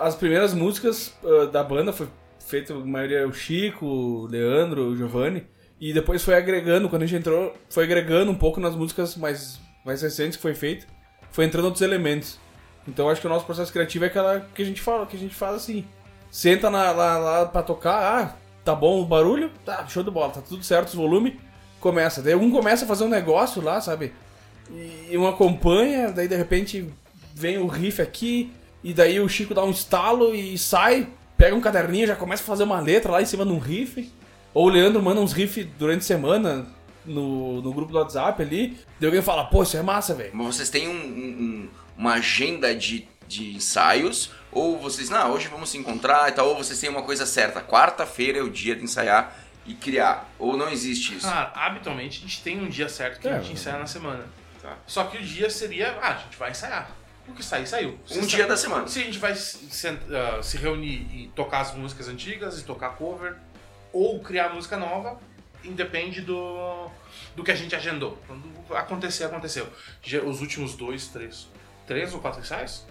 As 0.00 0.14
primeiras 0.14 0.54
músicas 0.54 1.14
da 1.52 1.62
banda 1.62 1.92
foi 1.92 2.08
feita, 2.38 2.72
a 2.72 2.78
maioria 2.78 3.28
o 3.28 3.34
Chico, 3.34 3.84
o 3.84 4.26
Leandro, 4.26 4.88
o 4.88 4.96
Giovanni. 4.96 5.46
E 5.78 5.92
depois 5.92 6.24
foi 6.24 6.34
agregando, 6.34 6.88
quando 6.88 7.02
a 7.02 7.06
gente 7.06 7.20
entrou, 7.20 7.54
foi 7.68 7.84
agregando 7.84 8.32
um 8.32 8.34
pouco 8.34 8.60
nas 8.60 8.74
músicas 8.74 9.14
mais, 9.14 9.60
mais 9.84 10.00
recentes 10.00 10.36
que 10.36 10.42
foi 10.42 10.54
feito. 10.54 10.86
Foi 11.30 11.44
entrando 11.44 11.66
outros 11.66 11.82
elementos. 11.82 12.40
Então 12.88 13.10
acho 13.10 13.20
que 13.20 13.26
o 13.26 13.30
nosso 13.30 13.44
processo 13.44 13.70
criativo 13.70 14.06
é 14.06 14.08
aquela 14.08 14.40
que 14.40 14.62
a 14.62 14.64
gente 14.64 14.80
fala, 14.80 15.04
que 15.04 15.16
a 15.16 15.20
gente 15.20 15.34
faz 15.34 15.56
assim. 15.56 15.84
Senta 16.34 16.68
na- 16.68 16.90
lá, 16.90 17.16
lá 17.16 17.46
pra 17.46 17.62
tocar, 17.62 17.94
ah, 18.24 18.36
tá 18.64 18.74
bom 18.74 19.00
o 19.00 19.06
barulho, 19.06 19.52
tá, 19.64 19.86
show 19.86 20.02
de 20.02 20.10
bola, 20.10 20.32
tá 20.32 20.40
tudo 20.40 20.64
certo 20.64 20.88
os 20.88 20.94
volumes, 20.94 21.34
começa. 21.78 22.20
Daí 22.20 22.34
um 22.34 22.50
começa 22.50 22.84
a 22.84 22.88
fazer 22.88 23.04
um 23.04 23.08
negócio 23.08 23.62
lá, 23.62 23.80
sabe? 23.80 24.12
E 25.08 25.16
um 25.16 25.28
acompanha, 25.28 26.10
daí 26.10 26.26
de 26.26 26.34
repente 26.34 26.92
vem 27.32 27.56
o 27.58 27.68
riff 27.68 28.02
aqui, 28.02 28.52
e 28.82 28.92
daí 28.92 29.20
o 29.20 29.28
Chico 29.28 29.54
dá 29.54 29.62
um 29.62 29.70
estalo 29.70 30.34
e 30.34 30.58
sai, 30.58 31.06
pega 31.36 31.54
um 31.54 31.60
caderninho, 31.60 32.08
já 32.08 32.16
começa 32.16 32.42
a 32.42 32.46
fazer 32.46 32.64
uma 32.64 32.80
letra 32.80 33.12
lá 33.12 33.22
em 33.22 33.26
cima 33.26 33.46
de 33.46 33.52
um 33.52 33.58
riff. 33.58 34.10
Ou 34.52 34.66
o 34.66 34.70
Leandro 34.70 35.00
manda 35.00 35.20
uns 35.20 35.32
riffs 35.32 35.64
durante 35.78 36.00
a 36.00 36.04
semana 36.04 36.66
no, 37.06 37.62
no 37.62 37.72
grupo 37.72 37.92
do 37.92 37.98
WhatsApp 37.98 38.42
ali, 38.42 38.76
daí 38.98 39.06
alguém 39.06 39.22
fala, 39.22 39.44
pô, 39.44 39.62
isso 39.62 39.76
é 39.76 39.82
massa, 39.82 40.14
velho. 40.14 40.36
Vocês 40.36 40.68
têm 40.68 40.88
um- 40.88 40.92
um- 40.92 41.68
uma 41.96 42.14
agenda 42.14 42.74
de, 42.74 43.06
de 43.28 43.54
ensaios? 43.54 44.32
Ou 44.54 44.78
vocês, 44.78 45.10
não, 45.10 45.32
hoje 45.32 45.48
vamos 45.48 45.68
se 45.68 45.76
encontrar 45.76 46.28
e 46.28 46.32
tal, 46.32 46.48
ou 46.48 46.56
vocês 46.56 46.78
têm 46.78 46.88
uma 46.88 47.02
coisa 47.02 47.26
certa, 47.26 47.60
quarta-feira 47.60 48.38
é 48.38 48.42
o 48.42 48.48
dia 48.48 48.76
de 48.76 48.84
ensaiar 48.84 49.36
e 49.66 49.74
criar? 49.74 50.30
Ou 50.38 50.56
não 50.56 50.68
existe 50.68 51.16
isso? 51.16 51.26
Cara, 51.26 51.50
habitualmente 51.54 52.18
a 52.18 52.22
gente 52.22 52.42
tem 52.42 52.60
um 52.60 52.68
dia 52.68 52.88
certo 52.88 53.20
que 53.20 53.26
É. 53.28 53.32
a 53.34 53.40
gente 53.40 53.54
ensaia 53.54 53.78
na 53.78 53.86
semana. 53.86 54.24
Tá. 54.62 54.76
Só 54.86 55.04
que 55.04 55.18
o 55.18 55.22
dia 55.22 55.50
seria, 55.50 55.98
ah, 56.00 56.10
a 56.14 56.16
gente 56.18 56.36
vai 56.36 56.50
ensaiar. 56.52 56.90
O 57.26 57.32
que 57.32 57.42
sair, 57.42 57.66
saiu. 57.66 57.98
Se 58.06 58.18
Um 58.18 58.26
dia 58.26 58.46
da 58.46 58.54
semana. 58.56 58.86
Se 58.86 59.00
a 59.00 59.04
gente 59.04 59.18
vai 59.18 59.34
se, 59.34 59.88
ah, 59.88 60.42
se 60.42 60.58
reunir 60.58 61.06
e 61.12 61.32
tocar 61.34 61.60
as 61.60 61.74
músicas 61.74 62.06
antigas, 62.06 62.60
e 62.60 62.64
tocar 62.64 62.90
cover, 62.90 63.36
ou 63.92 64.20
criar 64.20 64.50
música 64.50 64.76
nova, 64.76 65.18
independe 65.64 66.20
do, 66.20 66.90
do 67.34 67.42
que 67.42 67.50
a 67.50 67.54
gente 67.54 67.74
agendou. 67.74 68.18
Quando 68.26 68.44
acontecer, 68.76 69.24
aconteceu. 69.24 69.66
Já 70.02 70.20
Os 70.20 70.40
últimos 70.42 70.74
dois, 70.74 71.08
três, 71.08 71.48
três 71.86 72.12
ou 72.12 72.20
quatro 72.20 72.40
ensaios, 72.40 72.84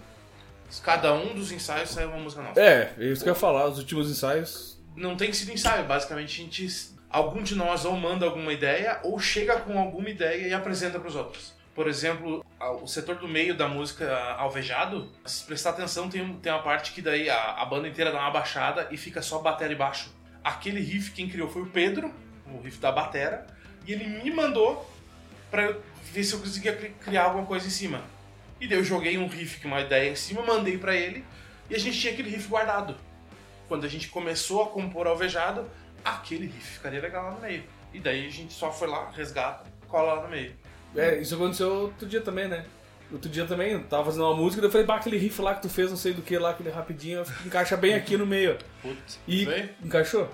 cada 0.82 1.12
um 1.12 1.34
dos 1.34 1.52
ensaios 1.52 1.90
saiu 1.90 2.08
uma 2.08 2.18
música 2.18 2.42
nova. 2.42 2.60
É, 2.60 2.92
é 2.98 3.04
isso 3.04 3.22
que 3.22 3.28
eu 3.28 3.34
ia 3.34 3.38
falar, 3.38 3.66
os 3.66 3.78
últimos 3.78 4.10
ensaios. 4.10 4.78
Não 4.96 5.16
tem 5.16 5.32
sido 5.32 5.50
ensaio, 5.52 5.84
basicamente 5.84 6.40
a 6.40 6.44
gente. 6.44 6.94
Algum 7.10 7.42
de 7.42 7.54
nós 7.54 7.84
ou 7.84 7.96
manda 7.96 8.26
alguma 8.26 8.52
ideia 8.52 8.98
ou 9.04 9.18
chega 9.20 9.60
com 9.60 9.78
alguma 9.78 10.08
ideia 10.10 10.48
e 10.48 10.52
apresenta 10.52 10.98
para 10.98 11.08
os 11.08 11.14
outros. 11.14 11.52
Por 11.72 11.88
exemplo, 11.88 12.44
o 12.82 12.86
setor 12.86 13.16
do 13.16 13.26
meio 13.28 13.56
da 13.56 13.68
música 13.68 14.12
Alvejado, 14.36 15.10
se 15.24 15.44
prestar 15.44 15.70
atenção, 15.70 16.08
tem, 16.08 16.34
tem 16.38 16.52
uma 16.52 16.62
parte 16.62 16.92
que 16.92 17.02
daí 17.02 17.28
a, 17.28 17.52
a 17.52 17.64
banda 17.64 17.88
inteira 17.88 18.12
dá 18.12 18.18
uma 18.20 18.30
baixada 18.30 18.88
e 18.90 18.96
fica 18.96 19.20
só 19.22 19.38
bateria 19.40 19.74
e 19.74 19.78
baixo. 19.78 20.12
Aquele 20.42 20.80
riff 20.80 21.10
quem 21.12 21.28
criou 21.28 21.48
foi 21.48 21.62
o 21.62 21.66
Pedro, 21.66 22.12
o 22.46 22.60
riff 22.60 22.78
da 22.78 22.92
batera, 22.92 23.46
e 23.86 23.92
ele 23.92 24.06
me 24.22 24.30
mandou 24.30 24.88
para 25.50 25.76
ver 26.12 26.22
se 26.24 26.34
eu 26.34 26.40
conseguia 26.40 26.74
cri- 26.76 26.94
criar 27.00 27.24
alguma 27.24 27.46
coisa 27.46 27.66
em 27.66 27.70
cima. 27.70 28.02
E 28.64 28.66
daí 28.66 28.78
eu 28.78 28.84
joguei 28.84 29.18
um 29.18 29.26
riff 29.26 29.60
com 29.60 29.68
uma 29.68 29.82
ideia 29.82 30.10
em 30.10 30.16
cima, 30.16 30.40
mandei 30.40 30.78
para 30.78 30.96
ele, 30.96 31.22
e 31.68 31.74
a 31.74 31.78
gente 31.78 32.00
tinha 32.00 32.14
aquele 32.14 32.30
riff 32.30 32.48
guardado 32.48 32.96
quando 33.68 33.84
a 33.84 33.88
gente 33.88 34.08
começou 34.08 34.62
a 34.62 34.68
compor 34.68 35.06
alvejado, 35.06 35.68
aquele 36.02 36.46
riff 36.46 36.72
ficaria 36.78 36.98
legal 36.98 37.24
lá 37.24 37.30
no 37.32 37.40
meio. 37.42 37.62
E 37.92 38.00
daí 38.00 38.26
a 38.26 38.30
gente 38.30 38.54
só 38.54 38.72
foi 38.72 38.88
lá, 38.88 39.10
resgata, 39.10 39.70
cola 39.86 40.14
lá 40.14 40.22
no 40.22 40.28
meio. 40.30 40.54
É, 40.96 41.18
isso 41.18 41.34
aconteceu 41.34 41.74
outro 41.74 42.08
dia 42.08 42.22
também, 42.22 42.48
né? 42.48 42.64
Outro 43.12 43.28
dia 43.28 43.44
também, 43.44 43.72
eu 43.72 43.84
tava 43.84 44.06
fazendo 44.06 44.24
uma 44.24 44.34
música, 44.34 44.62
daí 44.62 44.68
eu 44.68 44.72
falei, 44.72 44.86
bah, 44.86 44.96
aquele 44.96 45.18
riff 45.18 45.42
lá 45.42 45.54
que 45.54 45.60
tu 45.60 45.68
fez, 45.68 45.90
não 45.90 45.98
sei 45.98 46.14
do 46.14 46.22
que 46.22 46.38
lá, 46.38 46.50
aquele 46.50 46.70
rapidinho, 46.70 47.22
encaixa 47.44 47.76
bem 47.76 47.92
aqui 47.92 48.16
no 48.16 48.24
meio. 48.24 48.56
Putz, 48.80 49.20
E 49.28 49.44
Vem? 49.44 49.68
encaixou. 49.84 50.26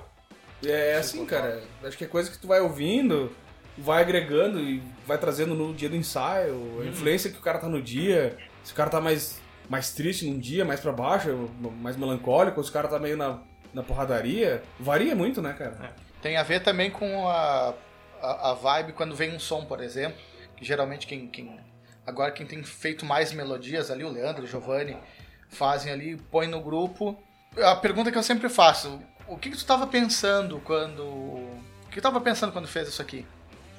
É 0.65 0.95
assim, 0.95 1.27
cara. 1.27 1.65
Acho 1.83 1.99
que 1.99 2.05
é 2.05 2.07
coisa 2.07 2.31
que 2.31 2.39
tu 2.39 2.47
vai 2.47 2.61
ouvindo, 2.61 3.35
vai 3.81 4.03
agregando 4.03 4.61
e 4.61 4.83
vai 5.07 5.19
trazendo 5.19 5.55
no 5.55 5.75
dia 5.75 5.89
do 5.89 5.97
ensaio, 5.97 6.81
a 6.81 6.87
influência 6.87 7.31
que 7.31 7.39
o 7.39 7.43
cara 7.43 7.59
tá 7.59 7.69
no 7.69 7.83
dia. 7.83 8.37
Se 8.63 8.73
o 8.73 8.75
cara 8.77 8.91
tá 8.91 9.01
mais, 9.01 9.41
mais 9.69 9.93
triste 9.93 10.27
num 10.27 10.39
dia, 10.39 10.65
mais 10.65 10.81
pra 10.81 10.93
baixo, 10.93 11.51
mais 11.81 11.97
melancólico, 11.97 12.63
se 12.63 12.71
o 12.71 12.73
cara 12.73 12.89
tá 12.89 12.99
meio 12.99 13.17
na, 13.17 13.41
na 13.73 13.83
porradaria, 13.83 14.63
varia 14.79 15.15
muito, 15.15 15.41
né, 15.41 15.53
cara? 15.53 15.95
Tem 16.21 16.37
a 16.37 16.43
ver 16.43 16.61
também 16.61 16.91
com 16.91 17.27
a, 17.29 17.75
a, 18.21 18.51
a 18.51 18.55
vibe 18.55 18.93
quando 18.93 19.15
vem 19.15 19.35
um 19.35 19.41
som, 19.41 19.65
por 19.65 19.81
exemplo. 19.81 20.19
Que 20.57 20.65
geralmente 20.65 21.07
quem, 21.07 21.27
quem. 21.27 21.59
Agora 22.07 22.31
quem 22.33 22.47
tem 22.47 22.63
feito 22.63 23.07
mais 23.07 23.33
melodias 23.33 23.91
ali, 23.91 24.05
o 24.05 24.11
Leandro, 24.11 24.45
o 24.45 24.47
Giovanni, 24.47 24.97
fazem 25.49 25.91
ali, 25.91 26.17
põe 26.31 26.47
no 26.47 26.61
grupo. 26.61 27.19
A 27.57 27.75
pergunta 27.75 28.13
que 28.13 28.19
eu 28.19 28.23
sempre 28.23 28.49
faço: 28.49 29.01
o 29.27 29.39
que, 29.39 29.49
que 29.49 29.57
tu 29.57 29.61
estava 29.61 29.87
pensando 29.87 30.61
quando. 30.61 31.03
O 31.03 31.91
que 31.91 31.99
estava 31.99 32.21
pensando 32.21 32.53
quando 32.53 32.69
fez 32.69 32.89
isso 32.89 33.01
aqui? 33.01 33.27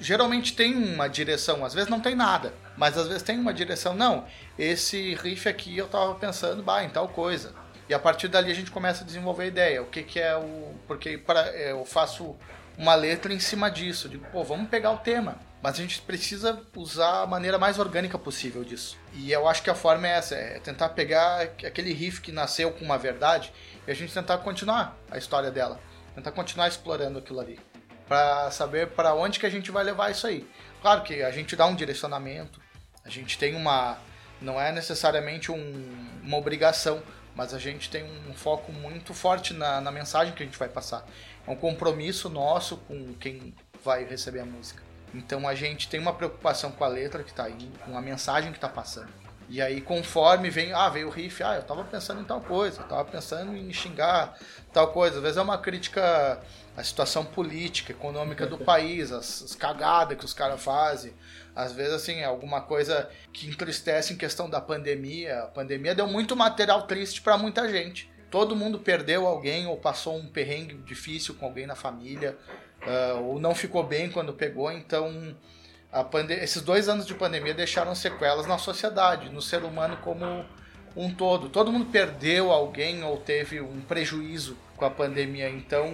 Geralmente 0.02 0.54
tem 0.54 0.74
uma 0.74 1.08
direção, 1.08 1.64
às 1.64 1.72
vezes 1.72 1.88
não 1.88 2.00
tem 2.00 2.16
nada, 2.16 2.52
mas 2.76 2.98
às 2.98 3.06
vezes 3.06 3.22
tem 3.22 3.38
uma 3.38 3.54
direção. 3.54 3.94
Não, 3.94 4.26
esse 4.58 5.14
riff 5.14 5.48
aqui 5.48 5.78
eu 5.78 5.86
tava 5.86 6.16
pensando, 6.16 6.60
bah, 6.60 6.82
em 6.82 6.88
tal 6.88 7.08
coisa. 7.08 7.54
E 7.88 7.94
a 7.94 7.98
partir 7.98 8.26
dali 8.26 8.50
a 8.50 8.54
gente 8.54 8.70
começa 8.70 9.04
a 9.04 9.06
desenvolver 9.06 9.44
a 9.44 9.46
ideia. 9.46 9.82
O 9.82 9.86
que, 9.86 10.02
que 10.02 10.18
é 10.18 10.36
o. 10.36 10.74
Porque 10.88 11.16
para, 11.18 11.48
é, 11.50 11.70
eu 11.70 11.84
faço 11.84 12.34
uma 12.76 12.96
letra 12.96 13.32
em 13.32 13.38
cima 13.38 13.70
disso. 13.70 14.08
Digo, 14.08 14.26
pô, 14.32 14.42
vamos 14.42 14.68
pegar 14.68 14.90
o 14.90 14.98
tema. 14.98 15.38
Mas 15.62 15.74
a 15.74 15.82
gente 15.82 16.02
precisa 16.02 16.60
usar 16.76 17.22
a 17.22 17.26
maneira 17.26 17.56
mais 17.56 17.78
orgânica 17.78 18.18
possível 18.18 18.64
disso. 18.64 18.98
E 19.14 19.30
eu 19.30 19.46
acho 19.46 19.62
que 19.62 19.70
a 19.70 19.74
forma 19.74 20.08
é 20.08 20.12
essa: 20.12 20.34
é 20.34 20.58
tentar 20.58 20.88
pegar 20.88 21.42
aquele 21.42 21.92
riff 21.92 22.20
que 22.20 22.32
nasceu 22.32 22.72
com 22.72 22.84
uma 22.84 22.98
verdade 22.98 23.52
e 23.86 23.90
a 23.90 23.94
gente 23.94 24.12
tentar 24.12 24.38
continuar 24.38 24.96
a 25.08 25.16
história 25.16 25.50
dela. 25.50 25.78
Tentar 26.14 26.32
continuar 26.32 26.66
explorando 26.66 27.20
aquilo 27.20 27.38
ali. 27.38 27.60
Pra 28.08 28.50
saber 28.50 28.88
para 28.88 29.14
onde 29.14 29.38
que 29.38 29.46
a 29.46 29.50
gente 29.50 29.70
vai 29.70 29.84
levar 29.84 30.10
isso 30.10 30.26
aí. 30.26 30.46
Claro 30.80 31.02
que 31.02 31.22
a 31.22 31.30
gente 31.30 31.54
dá 31.56 31.66
um 31.66 31.74
direcionamento, 31.74 32.60
a 33.04 33.08
gente 33.08 33.38
tem 33.38 33.54
uma. 33.54 33.96
Não 34.40 34.60
é 34.60 34.72
necessariamente 34.72 35.50
um- 35.52 36.08
uma 36.22 36.36
obrigação, 36.36 37.02
mas 37.34 37.54
a 37.54 37.58
gente 37.58 37.88
tem 37.88 38.02
um 38.04 38.34
foco 38.34 38.72
muito 38.72 39.14
forte 39.14 39.54
na, 39.54 39.80
na 39.80 39.90
mensagem 39.92 40.34
que 40.34 40.42
a 40.42 40.46
gente 40.46 40.58
vai 40.58 40.68
passar. 40.68 41.06
É 41.46 41.50
um 41.50 41.56
compromisso 41.56 42.28
nosso 42.28 42.76
com 42.78 43.14
quem 43.14 43.54
vai 43.84 44.04
receber 44.04 44.40
a 44.40 44.44
música. 44.44 44.82
Então 45.14 45.46
a 45.46 45.54
gente 45.54 45.88
tem 45.88 46.00
uma 46.00 46.12
preocupação 46.12 46.72
com 46.72 46.84
a 46.84 46.88
letra 46.88 47.22
que 47.22 47.32
tá 47.32 47.44
aí, 47.44 47.70
com 47.84 47.96
a 47.96 48.00
mensagem 48.00 48.52
que 48.52 48.58
tá 48.58 48.68
passando. 48.68 49.12
E 49.48 49.60
aí, 49.60 49.80
conforme 49.80 50.48
vem, 50.50 50.72
ah, 50.72 50.88
veio 50.88 51.08
o 51.08 51.10
riff, 51.10 51.42
ah, 51.42 51.56
eu 51.56 51.62
tava 51.62 51.84
pensando 51.84 52.20
em 52.20 52.24
tal 52.24 52.40
coisa, 52.40 52.80
eu 52.80 52.86
tava 52.88 53.04
pensando 53.04 53.54
em 53.54 53.70
xingar 53.72 54.34
tal 54.72 54.88
coisa. 54.92 55.16
Às 55.16 55.22
vezes 55.22 55.36
é 55.36 55.42
uma 55.42 55.58
crítica 55.58 56.40
à 56.76 56.82
situação 56.82 57.24
política, 57.24 57.92
econômica 57.92 58.46
do 58.46 58.58
país, 58.58 59.12
as, 59.12 59.42
as 59.42 59.54
cagadas 59.54 60.16
que 60.18 60.24
os 60.24 60.32
caras 60.32 60.62
fazem. 60.62 61.12
Às 61.54 61.72
vezes, 61.72 61.92
assim, 61.92 62.20
é 62.20 62.24
alguma 62.24 62.62
coisa 62.62 63.10
que 63.32 63.46
entristece 63.46 64.12
em 64.12 64.16
questão 64.16 64.48
da 64.48 64.60
pandemia. 64.60 65.40
A 65.40 65.46
pandemia 65.46 65.94
deu 65.94 66.06
muito 66.06 66.34
material 66.34 66.82
triste 66.86 67.20
para 67.20 67.36
muita 67.36 67.68
gente. 67.68 68.10
Todo 68.30 68.56
mundo 68.56 68.78
perdeu 68.78 69.26
alguém 69.26 69.66
ou 69.66 69.76
passou 69.76 70.16
um 70.16 70.26
perrengue 70.26 70.74
difícil 70.76 71.34
com 71.34 71.44
alguém 71.44 71.66
na 71.66 71.74
família, 71.74 72.38
ah, 72.80 73.20
ou 73.20 73.38
não 73.38 73.54
ficou 73.54 73.84
bem 73.84 74.10
quando 74.10 74.32
pegou. 74.32 74.72
Então, 74.72 75.36
a 75.92 76.06
esses 76.30 76.62
dois 76.62 76.88
anos 76.88 77.06
de 77.06 77.12
pandemia 77.12 77.52
deixaram 77.52 77.94
sequelas 77.94 78.46
na 78.46 78.56
sociedade, 78.56 79.28
no 79.28 79.42
ser 79.42 79.62
humano 79.62 79.98
como 79.98 80.46
um 80.96 81.12
todo. 81.14 81.50
Todo 81.50 81.70
mundo 81.70 81.90
perdeu 81.92 82.50
alguém 82.50 83.04
ou 83.04 83.18
teve 83.18 83.60
um 83.60 83.82
prejuízo 83.82 84.56
com 84.76 84.86
a 84.86 84.90
pandemia. 84.90 85.50
Então, 85.50 85.86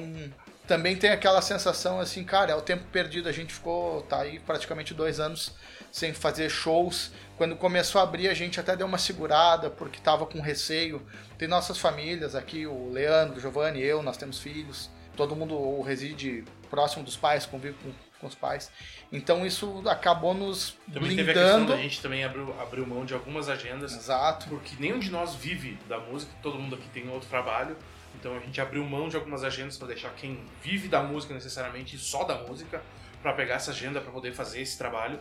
também 0.69 0.95
tem 0.95 1.11
aquela 1.11 1.41
sensação 1.41 1.99
assim, 1.99 2.23
cara, 2.23 2.53
é 2.53 2.55
o 2.55 2.61
tempo 2.61 2.85
perdido. 2.93 3.29
A 3.29 3.33
gente 3.33 3.55
ficou, 3.55 4.03
tá 4.03 4.21
aí 4.21 4.39
praticamente 4.39 4.93
dois 4.93 5.19
anos 5.19 5.55
sem 5.91 6.12
fazer 6.12 6.51
shows. 6.51 7.11
Quando 7.39 7.57
começou 7.57 8.01
a 8.01 8.05
abrir, 8.05 8.29
a 8.29 8.35
gente 8.35 8.61
até 8.61 8.77
deu 8.77 8.87
uma 8.87 8.99
segurada, 8.99 9.71
porque 9.71 9.99
tava 9.99 10.27
com 10.27 10.41
receio. 10.41 11.03
Tem 11.39 11.49
nossas 11.49 11.79
famílias 11.79 12.35
aqui, 12.35 12.66
o 12.66 12.91
Leandro, 12.91 13.39
o 13.39 13.41
Giovanni, 13.41 13.83
eu, 13.83 14.03
nós 14.03 14.19
temos 14.19 14.39
filhos. 14.41 14.91
Todo 15.16 15.35
mundo 15.35 15.81
reside 15.81 16.45
próximo 16.69 17.03
dos 17.03 17.16
pais, 17.16 17.47
convive 17.47 17.75
com, 17.83 17.91
com 18.21 18.27
os 18.27 18.35
pais. 18.35 18.71
Então 19.11 19.47
isso 19.47 19.83
acabou 19.89 20.35
nos 20.35 20.77
Também 20.93 21.16
teve 21.16 21.31
a 21.31 21.35
questão 21.35 21.57
blindando. 21.57 21.73
da 21.73 21.83
gente 21.83 22.03
também 22.03 22.25
abriu, 22.25 22.55
abriu 22.61 22.87
mão 22.87 23.07
de 23.07 23.14
algumas 23.14 23.49
agendas, 23.49 23.95
Exato. 23.95 24.49
porque 24.49 24.77
nenhum 24.79 24.99
de 24.99 25.11
nós 25.11 25.35
vive 25.35 25.79
da 25.89 25.99
música, 25.99 26.31
todo 26.43 26.59
mundo 26.59 26.75
aqui 26.75 26.89
tem 26.91 27.09
outro 27.09 27.29
trabalho. 27.29 27.75
Então 28.19 28.37
a 28.37 28.41
gente 28.41 28.61
abriu 28.61 28.85
mão 28.85 29.09
de 29.09 29.16
algumas 29.16 29.45
agendas 29.45 29.77
para 29.77 29.89
deixar 29.89 30.11
quem 30.14 30.41
vive 30.62 30.89
da 30.89 31.03
música 31.03 31.33
necessariamente 31.35 31.97
só 31.99 32.25
da 32.25 32.37
música 32.43 32.83
para 33.23 33.33
pegar 33.33 33.55
essa 33.55 33.71
agenda 33.71 34.01
para 34.01 34.11
poder 34.11 34.33
fazer 34.33 34.61
esse 34.61 34.77
trabalho, 34.77 35.21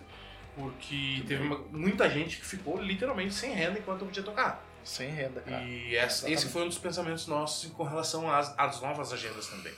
porque 0.55 1.23
teve 1.27 1.43
uma- 1.43 1.59
muita 1.71 2.09
gente 2.09 2.37
que 2.37 2.45
ficou 2.45 2.81
literalmente 2.81 3.33
sem 3.33 3.51
renda 3.53 3.77
enquanto 3.79 4.05
podia 4.05 4.23
tocar. 4.23 4.63
Sem 4.83 5.09
renda, 5.09 5.41
cara. 5.41 5.63
E 5.63 5.95
essa- 5.95 6.29
esse 6.29 6.47
foi 6.47 6.63
um 6.63 6.67
dos 6.67 6.77
pensamentos 6.79 7.27
nossos 7.27 7.69
com 7.71 7.83
relação 7.83 8.31
às, 8.31 8.57
às 8.57 8.81
novas 8.81 9.11
agendas 9.13 9.47
também. 9.47 9.73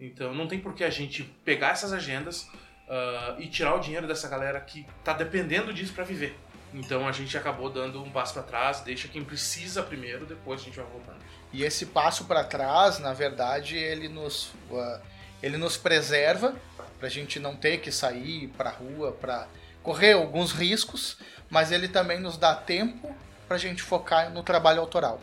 Então 0.00 0.34
não 0.34 0.46
tem 0.48 0.58
por 0.58 0.74
que 0.74 0.82
a 0.84 0.90
gente 0.90 1.22
pegar 1.44 1.70
essas 1.70 1.92
agendas 1.92 2.46
ah, 2.88 3.36
e 3.38 3.46
tirar 3.48 3.74
o 3.74 3.78
dinheiro 3.78 4.06
dessa 4.06 4.28
galera 4.28 4.60
que 4.60 4.84
tá 5.02 5.12
dependendo 5.14 5.72
disso 5.72 5.94
para 5.94 6.04
viver. 6.04 6.36
Então 6.72 7.06
a 7.06 7.12
gente 7.12 7.36
acabou 7.36 7.68
dando 7.68 8.02
um 8.02 8.10
passo 8.10 8.34
para 8.34 8.42
trás, 8.42 8.80
deixa 8.80 9.08
quem 9.08 9.22
precisa 9.22 9.82
primeiro, 9.82 10.24
depois 10.24 10.60
a 10.60 10.64
gente 10.64 10.76
vai 10.76 10.86
voltando. 10.86 11.18
E 11.52 11.64
esse 11.64 11.86
passo 11.86 12.24
para 12.24 12.42
trás, 12.44 12.98
na 12.98 13.12
verdade, 13.12 13.76
ele 13.76 14.08
nos, 14.08 14.46
uh, 14.70 15.00
ele 15.42 15.58
nos 15.58 15.76
preserva 15.76 16.54
para 16.98 17.06
a 17.06 17.10
gente 17.10 17.38
não 17.38 17.54
ter 17.54 17.78
que 17.78 17.92
sair 17.92 18.48
para 18.56 18.70
rua, 18.70 19.12
para 19.12 19.46
correr 19.82 20.12
alguns 20.12 20.52
riscos, 20.52 21.18
mas 21.50 21.70
ele 21.70 21.88
também 21.88 22.18
nos 22.20 22.38
dá 22.38 22.54
tempo 22.54 23.14
para 23.46 23.56
a 23.56 23.60
gente 23.60 23.82
focar 23.82 24.30
no 24.30 24.42
trabalho 24.42 24.80
autoral. 24.80 25.20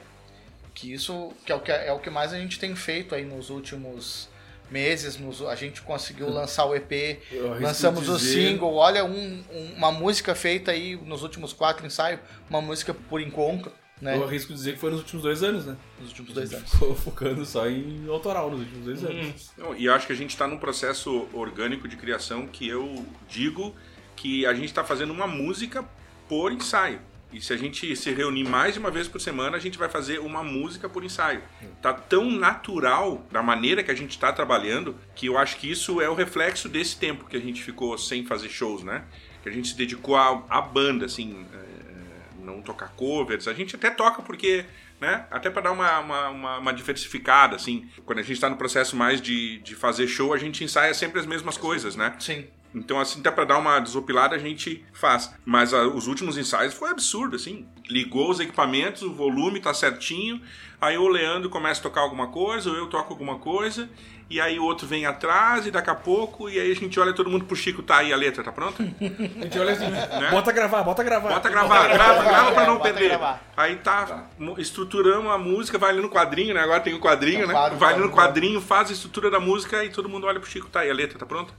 Que 0.76 0.94
isso 0.94 1.34
que 1.46 1.52
é, 1.52 1.56
o 1.56 1.60
que 1.60 1.72
é 1.72 1.92
o 1.92 2.00
que 2.00 2.10
mais 2.10 2.32
a 2.32 2.38
gente 2.38 2.60
tem 2.60 2.76
feito 2.76 3.16
aí 3.16 3.26
nos 3.26 3.50
últimos 3.50 4.30
meses. 4.72 5.18
Nos, 5.18 5.42
a 5.42 5.56
gente 5.56 5.82
conseguiu 5.82 6.30
lançar 6.30 6.66
o 6.66 6.76
EP, 6.76 7.20
lançamos 7.62 8.08
o 8.10 8.18
dizer- 8.18 8.50
single. 8.52 8.74
Olha, 8.76 9.04
um- 9.06 9.44
um- 9.52 9.74
uma 9.78 9.92
música 9.92 10.34
feita 10.36 10.72
aí 10.72 10.96
nos 10.96 11.24
últimos 11.24 11.54
quatro 11.54 11.86
ensaios, 11.86 12.20
uma 12.50 12.62
música 12.62 12.94
por 12.94 13.22
encontro, 13.22 13.72
né? 14.02 14.16
Eu 14.16 14.24
arrisco 14.24 14.54
dizer 14.54 14.74
que 14.74 14.80
foi 14.80 14.92
nos 14.92 15.00
últimos 15.02 15.24
dois 15.24 15.44
anos, 15.44 15.66
né? 15.66 15.76
Nos 16.00 16.10
últimos 16.10 16.34
dois 16.34 16.54
anos. 16.54 16.70
Ficou 16.72 16.96
focando 16.96 17.46
só 17.46 17.68
em 17.68 18.08
autoral 18.08 18.50
nos 18.50 18.62
últimos 18.62 18.86
dois 18.86 19.04
Hum. 19.04 19.08
anos. 19.08 19.52
Não, 19.58 19.76
e 19.76 19.90
acho 19.90 20.08
que 20.08 20.14
a 20.14 20.16
gente 20.16 20.30
está 20.32 20.48
num 20.48 20.58
processo 20.58 21.28
orgânico 21.34 21.88
de 21.88 21.98
criação 21.98 22.48
que 22.48 22.68
eu 22.68 23.06
digo 23.28 23.76
que 24.16 24.46
a 24.46 24.54
gente 24.54 24.66
está 24.66 24.84
fazendo 24.84 25.12
uma 25.12 25.28
música 25.28 25.84
por 26.28 26.52
ensaio. 26.52 27.02
E 27.32 27.40
se 27.40 27.54
a 27.54 27.58
gente 27.58 27.96
se 27.96 28.12
reunir 28.12 28.44
mais 28.44 28.74
de 28.74 28.80
uma 28.80 28.90
vez 28.90 29.08
por 29.08 29.22
semana, 29.22 29.56
a 29.56 29.60
gente 29.60 29.78
vai 29.78 29.88
fazer 29.88 30.20
uma 30.20 30.44
música 30.44 30.90
por 30.90 31.04
ensaio. 31.04 31.44
Tá 31.80 31.94
tão 31.94 32.32
natural 32.32 33.26
da 33.32 33.44
maneira 33.44 33.84
que 33.84 33.92
a 33.92 33.96
gente 33.96 34.12
está 34.12 34.34
trabalhando 34.34 34.96
que 35.16 35.28
eu 35.28 35.38
acho 35.38 35.58
que 35.58 35.70
isso 35.70 36.02
é 36.02 36.10
o 36.10 36.16
reflexo 36.16 36.68
desse 36.68 36.98
tempo 36.98 37.26
que 37.26 37.38
a 37.38 37.40
gente 37.40 37.62
ficou 37.62 37.98
sem 37.98 38.26
fazer 38.26 38.50
shows, 38.50 38.84
né? 38.84 39.04
Que 39.44 39.50
a 39.50 39.52
gente 39.52 39.68
se 39.70 39.78
dedicou 39.78 40.16
à, 40.18 40.62
banda, 40.62 41.06
assim, 41.06 41.46
é, 41.54 42.44
não 42.44 42.62
tocar 42.64 42.90
covers. 42.90 43.48
A 43.48 43.54
gente 43.54 43.76
até 43.76 43.92
toca 43.92 44.24
porque, 44.24 44.66
né? 45.00 45.28
Até 45.30 45.52
para 45.52 45.62
dar 45.62 45.72
uma, 45.72 46.00
uma, 46.00 46.30
uma, 46.30 46.58
uma 46.58 46.74
diversificada, 46.74 47.56
assim. 47.56 47.88
Quando 48.06 48.20
a 48.20 48.24
gente 48.24 48.34
está 48.34 48.50
no 48.50 48.58
processo 48.58 48.96
mais 48.96 49.22
de, 49.22 49.60
de 49.60 49.76
fazer 49.76 50.08
show, 50.08 50.34
a 50.34 50.38
gente 50.38 50.64
ensaia 50.64 50.96
sempre 50.96 51.20
as 51.20 51.28
mesmas 51.28 51.58
coisas, 51.58 51.96
né? 51.96 52.16
Sim. 52.20 52.48
Então, 52.74 53.00
assim, 53.00 53.20
até 53.20 53.32
pra 53.32 53.46
dar 53.46 53.58
uma 53.58 53.80
desopilada, 53.80 54.36
a 54.36 54.40
gente 54.40 54.86
faz. 54.94 55.34
Mas 55.44 55.74
ah, 55.74 55.88
os 55.88 56.06
últimos 56.08 56.38
ensaios 56.38 56.74
foi 56.74 56.90
absurdo, 56.92 57.36
assim. 57.36 57.66
Ligou 57.90 58.30
os 58.30 58.40
equipamentos, 58.40 59.02
o 59.02 59.12
volume 59.12 59.60
tá 59.60 59.74
certinho. 59.74 60.40
Aí 60.80 60.98
o 60.98 61.08
Leandro 61.08 61.50
começa 61.50 61.80
a 61.80 61.84
tocar 61.84 62.02
alguma 62.02 62.28
coisa, 62.28 62.70
ou 62.70 62.76
eu 62.76 62.88
toco 62.88 63.12
alguma 63.12 63.40
coisa. 63.40 63.90
E 64.30 64.40
aí 64.40 64.60
o 64.60 64.64
outro 64.64 64.86
vem 64.86 65.08
atrás, 65.08 65.66
e 65.66 65.72
daqui 65.72 65.90
a 65.90 65.96
pouco, 65.96 66.48
e 66.48 66.60
aí 66.60 66.72
a 66.72 66.76
gente 66.76 67.00
olha 67.00 67.12
todo 67.12 67.28
mundo 67.32 67.46
pro 67.46 67.56
Chico, 67.56 67.82
tá 67.82 67.98
aí 67.98 68.14
a 68.14 68.16
letra, 68.16 68.44
tá 68.44 68.52
pronta? 68.52 68.84
A 69.02 69.44
gente 69.44 69.58
olha 69.60 69.74
assim, 69.74 69.86
bota 70.30 70.52
gravar, 70.52 70.84
bota 70.84 71.04
gravar. 71.04 71.30
Bota 71.30 71.50
gravar, 71.50 71.88
grava, 71.88 72.24
grava 72.24 72.52
pra 72.52 72.66
não 72.68 72.78
Bota 72.78 72.84
perder. 72.94 73.10
gravar. 73.10 73.42
Aí 73.58 73.78
tá, 73.78 74.28
mo- 74.38 74.54
estruturamos 74.60 75.32
a 75.32 75.38
música, 75.40 75.80
vai 75.80 75.90
ali 75.90 76.02
no 76.02 76.10
quadrinho, 76.12 76.54
né? 76.54 76.62
Agora 76.62 76.80
tem 76.80 76.94
o 76.94 77.00
quadrinho, 77.00 77.46
um 77.46 77.48
né? 77.48 77.54
Vai 77.76 77.94
ali 77.96 78.02
no 78.04 78.10
quadro. 78.12 78.12
quadrinho, 78.12 78.62
faz 78.62 78.92
a 78.92 78.94
estrutura 78.94 79.32
da 79.32 79.40
música 79.40 79.84
e 79.84 79.90
todo 79.90 80.08
mundo 80.08 80.28
olha 80.28 80.40
pro 80.40 80.48
Chico, 80.48 80.70
tá 80.70 80.82
aí 80.82 80.92
a 80.92 80.94
letra, 80.94 81.18
tá 81.18 81.26
pronta? 81.26 81.52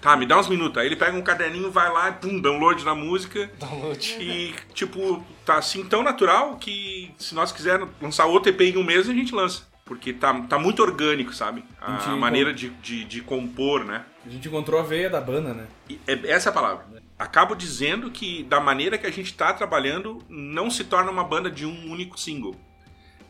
Tá, 0.00 0.16
me 0.16 0.26
dá 0.26 0.38
uns 0.38 0.48
minutos. 0.48 0.78
Aí 0.78 0.86
ele 0.86 0.96
pega 0.96 1.16
um 1.16 1.22
caderninho, 1.22 1.70
vai 1.70 1.92
lá 1.92 2.12
pum, 2.12 2.40
download 2.40 2.84
da 2.84 2.94
música. 2.94 3.50
Download. 3.58 4.16
E, 4.20 4.54
tipo, 4.72 5.24
tá 5.44 5.58
assim 5.58 5.84
tão 5.84 6.02
natural 6.02 6.56
que 6.56 7.12
se 7.18 7.34
nós 7.34 7.50
quisermos 7.50 7.88
lançar 8.00 8.26
outro 8.26 8.50
EP 8.50 8.60
em 8.60 8.76
um 8.76 8.84
mês, 8.84 9.08
a 9.08 9.12
gente 9.12 9.34
lança. 9.34 9.66
Porque 9.84 10.12
tá, 10.12 10.42
tá 10.42 10.58
muito 10.58 10.82
orgânico, 10.82 11.34
sabe? 11.34 11.64
A, 11.80 11.94
Entendi. 11.94 12.16
maneira 12.16 12.52
de, 12.52 12.68
de, 12.68 13.04
de 13.04 13.22
compor, 13.22 13.84
né? 13.84 14.04
A 14.24 14.28
gente 14.28 14.46
encontrou 14.46 14.78
a 14.78 14.82
veia 14.82 15.08
da 15.08 15.20
banda, 15.20 15.54
né? 15.54 15.66
E 15.88 15.98
é 16.06 16.30
essa 16.30 16.48
é 16.48 16.50
a 16.50 16.52
palavra. 16.52 16.84
Acabo 17.18 17.54
dizendo 17.54 18.10
que 18.10 18.44
da 18.44 18.60
maneira 18.60 18.98
que 18.98 19.06
a 19.06 19.10
gente 19.10 19.32
está 19.32 19.52
trabalhando, 19.52 20.22
não 20.28 20.70
se 20.70 20.84
torna 20.84 21.10
uma 21.10 21.24
banda 21.24 21.50
de 21.50 21.66
um 21.66 21.90
único 21.90 22.20
single. 22.20 22.54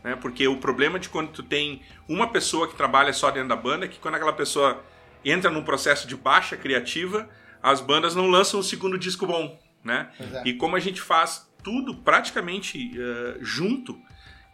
Né? 0.02 0.16
Porque 0.16 0.46
o 0.46 0.56
problema 0.56 0.98
de 0.98 1.08
quando 1.08 1.30
tu 1.30 1.42
tem 1.42 1.80
uma 2.08 2.28
pessoa 2.28 2.68
que 2.68 2.76
trabalha 2.76 3.12
só 3.12 3.30
dentro 3.30 3.48
da 3.48 3.56
banda 3.56 3.86
é 3.86 3.88
que 3.88 3.98
quando 3.98 4.16
aquela 4.16 4.32
pessoa 4.32 4.82
entra 5.24 5.50
num 5.50 5.62
processo 5.62 6.06
de 6.06 6.16
baixa 6.16 6.56
criativa, 6.56 7.28
as 7.62 7.80
bandas 7.80 8.14
não 8.14 8.28
lançam 8.28 8.60
um 8.60 8.62
segundo 8.62 8.98
disco 8.98 9.26
bom. 9.26 9.58
Né? 9.84 10.10
É. 10.20 10.48
E 10.48 10.54
como 10.54 10.76
a 10.76 10.80
gente 10.80 11.00
faz 11.00 11.48
tudo 11.62 11.94
praticamente 11.94 12.92
eh, 12.98 13.38
junto, 13.40 13.98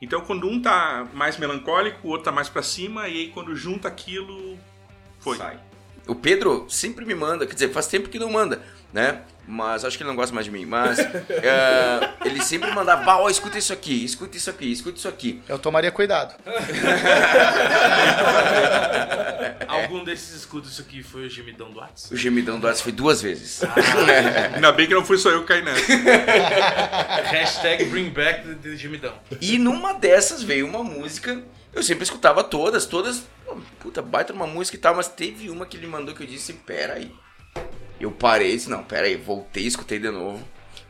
então 0.01 0.21
quando 0.21 0.49
um 0.49 0.61
tá 0.61 1.07
mais 1.13 1.37
melancólico, 1.39 2.07
o 2.07 2.11
outro 2.11 2.25
tá 2.25 2.33
mais 2.33 2.49
pra 2.49 2.63
cima, 2.63 3.09
e 3.09 3.13
aí 3.13 3.29
quando 3.29 3.55
junta 3.55 3.89
aquilo, 3.89 4.59
foi. 5.19 5.37
Sai. 5.37 5.59
O 6.07 6.15
Pedro 6.15 6.67
sempre 6.69 7.05
me 7.05 7.15
manda, 7.15 7.47
quer 7.47 7.55
dizer, 7.55 7.71
faz 7.71 7.87
tempo 7.87 8.11
que 8.11 8.19
não 8.19 8.31
manda, 8.31 8.63
né? 8.93 9.23
Mas 9.47 9.85
acho 9.85 9.97
que 9.97 10.03
ele 10.03 10.09
não 10.09 10.17
gosta 10.17 10.35
mais 10.35 10.47
de 10.47 10.53
mim. 10.53 10.65
Mas 10.65 10.99
é, 10.99 12.11
ele 12.25 12.43
sempre 12.43 12.71
mandava, 12.73 13.05
"Bah, 13.05 13.19
ó, 13.19 13.29
escuta 13.29 13.59
isso 13.59 13.73
aqui, 13.73 14.05
escuta 14.05 14.37
isso 14.37 14.51
aqui, 14.51 14.73
escuta 14.73 14.99
isso 14.99 15.09
aqui. 15.09 15.43
Eu 15.49 15.59
tomaria 15.59 15.91
cuidado. 15.93 16.35
Algum 19.69 20.05
desses 20.05 20.35
escudos 20.35 20.73
isso 20.73 20.83
aqui 20.83 21.03
foi 21.03 21.27
o 21.27 21.31
gemidão 21.31 21.71
do 21.71 21.79
O 21.79 21.83
WhatsApp? 21.83 22.17
gemidão 22.17 22.61
do 22.61 22.69
Atos 22.69 22.81
foi 22.81 22.93
duas 22.93 23.21
vezes. 23.21 23.63
Ainda 24.55 24.73
bem 24.73 24.87
que 24.87 24.95
não 24.95 25.05
fui 25.05 25.19
só 25.19 25.31
eu 25.31 25.43
que 25.43 25.49
caí 25.49 25.63
nessa. 25.63 25.93
Hashtag 27.25 27.85
bring 27.87 28.11
back 28.11 28.55
the, 28.57 28.77
gemidão. 28.77 29.15
E 29.41 29.59
numa 29.59 29.95
dessas 29.95 30.43
veio 30.43 30.67
uma 30.67 30.83
música, 30.83 31.43
eu 31.73 31.83
sempre 31.83 32.05
escutava 32.05 32.45
todas, 32.45 32.87
todas, 32.87 33.23
puta, 33.81 34.03
baita 34.03 34.33
uma 34.33 34.47
música 34.47 34.77
e 34.77 34.81
tal, 34.81 34.95
mas 34.95 35.09
teve 35.09 35.51
uma 35.51 35.67
que 35.67 35.77
ele 35.77 35.87
mandou 35.87 36.15
que 36.15 36.23
eu 36.23 36.27
disse, 36.27 36.53
pera 36.53 36.95
aí. 36.95 37.13
Eu 38.01 38.11
parei 38.11 38.55
disse, 38.55 38.69
não, 38.69 38.83
pera 38.83 39.07
aí, 39.07 39.17
voltei, 39.17 39.67
escutei 39.67 39.99
de 39.99 40.11
novo, 40.11 40.43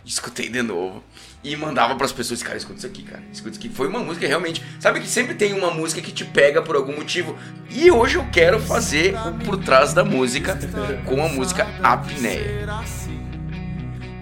escutei 0.04 0.48
de 0.48 0.62
novo. 0.62 1.02
E 1.42 1.54
mandava 1.56 1.94
pras 1.96 2.10
pessoas, 2.10 2.42
cara, 2.42 2.56
escuta 2.56 2.78
isso 2.78 2.86
aqui, 2.86 3.02
cara, 3.02 3.22
escuta 3.30 3.50
isso 3.50 3.60
aqui. 3.60 3.68
Foi 3.68 3.86
uma 3.86 3.98
música 3.98 4.26
realmente, 4.26 4.64
sabe 4.80 5.00
que 5.00 5.06
sempre 5.06 5.34
tem 5.34 5.52
uma 5.52 5.70
música 5.70 6.00
que 6.00 6.10
te 6.10 6.24
pega 6.24 6.62
por 6.62 6.74
algum 6.74 6.96
motivo. 6.96 7.36
E 7.70 7.90
hoje 7.90 8.16
eu 8.16 8.26
quero 8.32 8.58
fazer 8.58 9.14
o 9.14 9.44
por 9.44 9.58
trás 9.58 9.92
da 9.92 10.02
música 10.02 10.58
com 11.04 11.22
a 11.22 11.28
música 11.28 11.66
Apneia. 11.82 12.64
assim, 12.80 13.20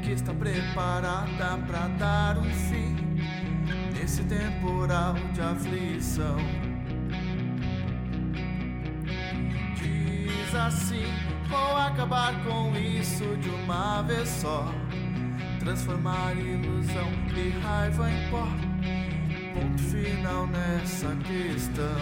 que 0.03 0.11
está 0.11 0.35
preparada 0.35 1.59
para 1.67 1.89
dar 1.99 2.39
um 2.39 2.51
fim 2.69 2.97
nesse 3.95 4.25
temporal 4.25 5.15
de 5.33 5.41
aflição. 5.41 6.37
Diz 9.77 10.55
assim: 10.57 11.32
vou 11.53 11.77
acabar 11.77 12.33
com 12.45 12.75
isso 12.75 13.37
de 13.37 13.51
uma 13.51 14.01
vez 14.03 14.27
só, 14.27 14.65
transformar 15.61 16.35
ilusão 16.35 17.13
e 17.37 17.51
raiva 17.61 18.11
em 18.11 18.31
pó. 18.31 18.49
Ponto 19.53 19.83
final 19.83 20.47
nessa 20.47 21.15
questão. 21.17 22.01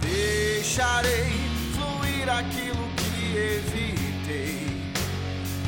Deixarei 0.00 1.30
fluir 1.76 2.28
aquilo 2.28 2.88
que 2.96 3.36
evitei. 3.36 4.92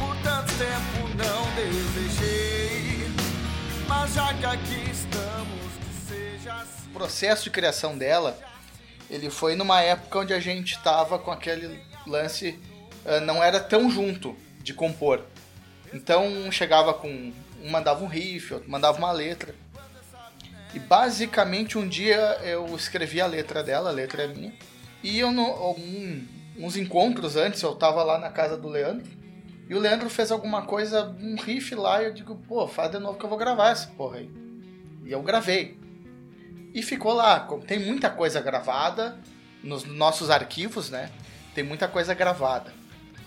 Por 0.00 0.16
tanto 0.24 0.52
tempo 0.54 1.08
não 1.16 1.54
desejei. 1.54 3.08
Mas 3.86 4.14
já 4.14 4.34
que 4.34 4.46
aqui 4.46 4.90
estamos, 4.90 5.72
que 5.78 6.08
seja 6.08 6.54
assim. 6.54 6.90
O 6.90 6.92
processo 6.92 7.44
de 7.44 7.50
criação 7.50 7.96
dela, 7.96 8.36
ele 9.10 9.28
foi 9.28 9.56
numa 9.56 9.80
época 9.82 10.20
onde 10.20 10.32
a 10.32 10.40
gente 10.40 10.80
tava 10.82 11.18
com 11.18 11.30
aquele 11.30 11.78
lance 12.06 12.58
ah, 13.04 13.20
não 13.20 13.42
era 13.42 13.60
tão 13.60 13.90
junto 13.90 14.36
de 14.62 14.72
compor. 14.72 15.22
Então 15.92 16.50
chegava 16.50 16.94
com. 16.94 17.32
Um 17.62 17.68
mandava 17.68 18.02
um 18.02 18.06
riff, 18.06 18.54
outro 18.54 18.70
mandava 18.70 18.96
uma 18.96 19.12
letra. 19.12 19.54
E 20.72 20.78
basicamente 20.78 21.76
um 21.76 21.86
dia 21.86 22.38
eu 22.42 22.74
escrevi 22.74 23.20
a 23.20 23.26
letra 23.26 23.62
dela, 23.62 23.90
a 23.90 23.92
letra 23.92 24.22
é 24.22 24.26
minha. 24.28 24.52
E 25.02 25.18
eu 25.18 25.30
uns 26.56 26.76
encontros 26.76 27.36
antes, 27.36 27.60
eu 27.62 27.74
tava 27.74 28.02
lá 28.02 28.18
na 28.18 28.30
casa 28.30 28.56
do 28.56 28.68
Leandro. 28.68 29.06
E 29.68 29.74
o 29.74 29.78
Leandro 29.78 30.08
fez 30.08 30.30
alguma 30.30 30.62
coisa, 30.62 31.14
um 31.20 31.36
riff 31.36 31.74
lá, 31.74 32.02
e 32.02 32.06
eu 32.06 32.12
digo, 32.12 32.34
pô, 32.48 32.66
faz 32.66 32.90
de 32.90 32.98
novo 32.98 33.18
que 33.18 33.24
eu 33.24 33.28
vou 33.28 33.38
gravar 33.38 33.70
essa 33.70 33.88
porra 33.88 34.18
aí. 34.18 34.30
E 35.04 35.12
eu 35.12 35.22
gravei. 35.22 35.78
E 36.74 36.82
ficou 36.82 37.12
lá. 37.12 37.48
Tem 37.66 37.78
muita 37.78 38.10
coisa 38.10 38.40
gravada 38.40 39.18
nos 39.62 39.84
nossos 39.84 40.30
arquivos, 40.30 40.90
né? 40.90 41.10
Tem 41.54 41.64
muita 41.64 41.88
coisa 41.88 42.14
gravada. 42.14 42.72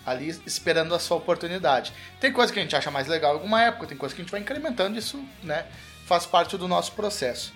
Ali 0.04 0.28
esperando 0.46 0.94
a 0.94 0.98
sua 0.98 1.16
oportunidade. 1.16 1.92
Tem 2.20 2.32
coisa 2.32 2.52
que 2.52 2.58
a 2.58 2.62
gente 2.62 2.76
acha 2.76 2.90
mais 2.90 3.06
legal 3.06 3.32
em 3.32 3.34
alguma 3.34 3.62
época, 3.62 3.86
tem 3.86 3.96
coisa 3.96 4.14
que 4.14 4.20
a 4.20 4.24
gente 4.24 4.30
vai 4.30 4.40
incrementando, 4.40 4.98
isso, 4.98 5.22
né? 5.42 5.66
Faz 6.06 6.26
parte 6.26 6.56
do 6.58 6.68
nosso 6.68 6.92
processo. 6.92 7.54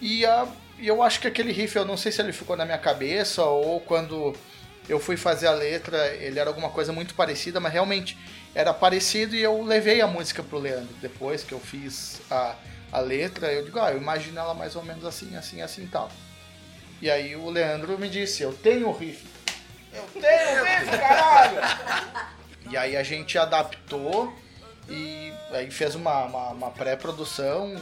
E 0.00 0.24
ah, 0.24 0.46
e 0.82 0.88
eu 0.88 1.00
acho 1.00 1.20
que 1.20 1.28
aquele 1.28 1.52
riff, 1.52 1.76
eu 1.76 1.84
não 1.84 1.96
sei 1.96 2.10
se 2.10 2.20
ele 2.20 2.32
ficou 2.32 2.56
na 2.56 2.64
minha 2.64 2.76
cabeça 2.76 3.44
ou 3.44 3.80
quando 3.80 4.34
eu 4.88 4.98
fui 4.98 5.16
fazer 5.16 5.46
a 5.46 5.52
letra, 5.52 6.08
ele 6.16 6.40
era 6.40 6.50
alguma 6.50 6.70
coisa 6.70 6.92
muito 6.92 7.14
parecida, 7.14 7.60
mas 7.60 7.72
realmente 7.72 8.18
era 8.52 8.74
parecido 8.74 9.36
e 9.36 9.40
eu 9.40 9.62
levei 9.62 10.00
a 10.00 10.08
música 10.08 10.42
pro 10.42 10.58
Leandro 10.58 10.92
depois 11.00 11.44
que 11.44 11.52
eu 11.52 11.60
fiz 11.60 12.20
a, 12.28 12.56
a 12.92 13.00
letra. 13.00 13.52
Eu 13.52 13.64
digo, 13.64 13.80
ah, 13.80 13.90
eu 13.90 13.98
imagino 13.98 14.38
ela 14.38 14.54
mais 14.54 14.76
ou 14.76 14.84
menos 14.84 15.04
assim, 15.04 15.34
assim, 15.36 15.62
assim 15.62 15.86
tal. 15.86 16.10
E 17.00 17.10
aí 17.10 17.34
o 17.34 17.50
Leandro 17.50 17.98
me 17.98 18.08
disse, 18.08 18.42
eu 18.42 18.52
tenho 18.52 18.88
o 18.88 18.92
riff. 18.92 19.26
Eu 19.92 20.04
tenho 20.20 20.62
o 20.62 20.64
riff, 20.64 20.98
caralho! 20.98 21.58
E 22.70 22.76
aí 22.76 22.96
a 22.96 23.02
gente 23.02 23.36
adaptou 23.36 24.32
e 24.88 25.32
aí 25.50 25.70
fez 25.70 25.94
uma, 25.94 26.24
uma, 26.24 26.48
uma 26.50 26.70
pré-produção, 26.70 27.74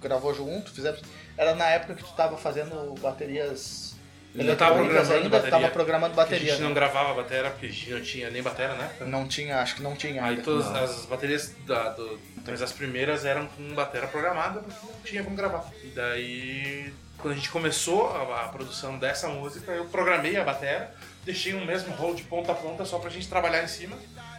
gravou 0.00 0.34
junto, 0.34 0.70
fizemos. 0.72 1.02
Era 1.36 1.54
na 1.54 1.66
época 1.66 1.94
que 1.94 2.04
tu 2.04 2.12
tava 2.12 2.36
fazendo 2.36 2.94
baterias. 3.00 3.91
Ainda 4.34 4.56
tava 4.56 4.78
eletrônicas 4.80 5.08
programando 5.08 5.24
ainda, 5.24 5.28
bateria. 5.36 5.50
tava 5.60 5.68
programando 5.72 6.14
Porque 6.14 6.20
a 6.20 6.24
bateria. 6.24 6.50
gente 6.52 6.62
não 6.62 6.68
né? 6.70 6.74
gravava 6.74 7.14
bateria 7.14 7.50
porque 7.50 7.66
a 7.66 7.68
gente 7.68 7.90
não 7.90 8.00
tinha 8.00 8.30
nem 8.30 8.42
bateria, 8.42 8.74
né? 8.74 8.90
Não 9.02 9.28
tinha, 9.28 9.60
acho 9.60 9.74
que 9.76 9.82
não 9.82 9.94
tinha 9.94 10.22
Aí 10.24 10.30
ainda. 10.30 10.42
todas 10.42 10.66
as 10.68 11.04
baterias 11.06 11.54
da, 11.66 11.90
do, 11.90 12.18
mas 12.46 12.62
as 12.62 12.72
primeiras 12.72 13.24
eram 13.24 13.46
com 13.48 13.74
bateria 13.74 14.08
programada 14.08 14.60
porque 14.60 14.86
não 14.86 15.00
tinha 15.04 15.22
como 15.22 15.36
gravar. 15.36 15.64
E 15.84 15.88
daí, 15.88 16.94
quando 17.18 17.32
a 17.32 17.36
gente 17.36 17.50
começou 17.50 18.08
a, 18.08 18.44
a 18.44 18.48
produção 18.48 18.98
dessa 18.98 19.28
música, 19.28 19.70
eu 19.72 19.84
programei 19.86 20.36
a 20.38 20.44
bateria, 20.44 20.90
deixei 21.24 21.52
um 21.54 21.64
mesmo 21.66 21.92
rolo 21.94 22.14
de 22.14 22.22
ponta 22.22 22.52
a 22.52 22.54
ponta 22.54 22.84
só 22.86 22.98
pra 22.98 23.10
gente 23.10 23.28
trabalhar 23.28 23.62
em 23.62 23.68
cima. 23.68 23.96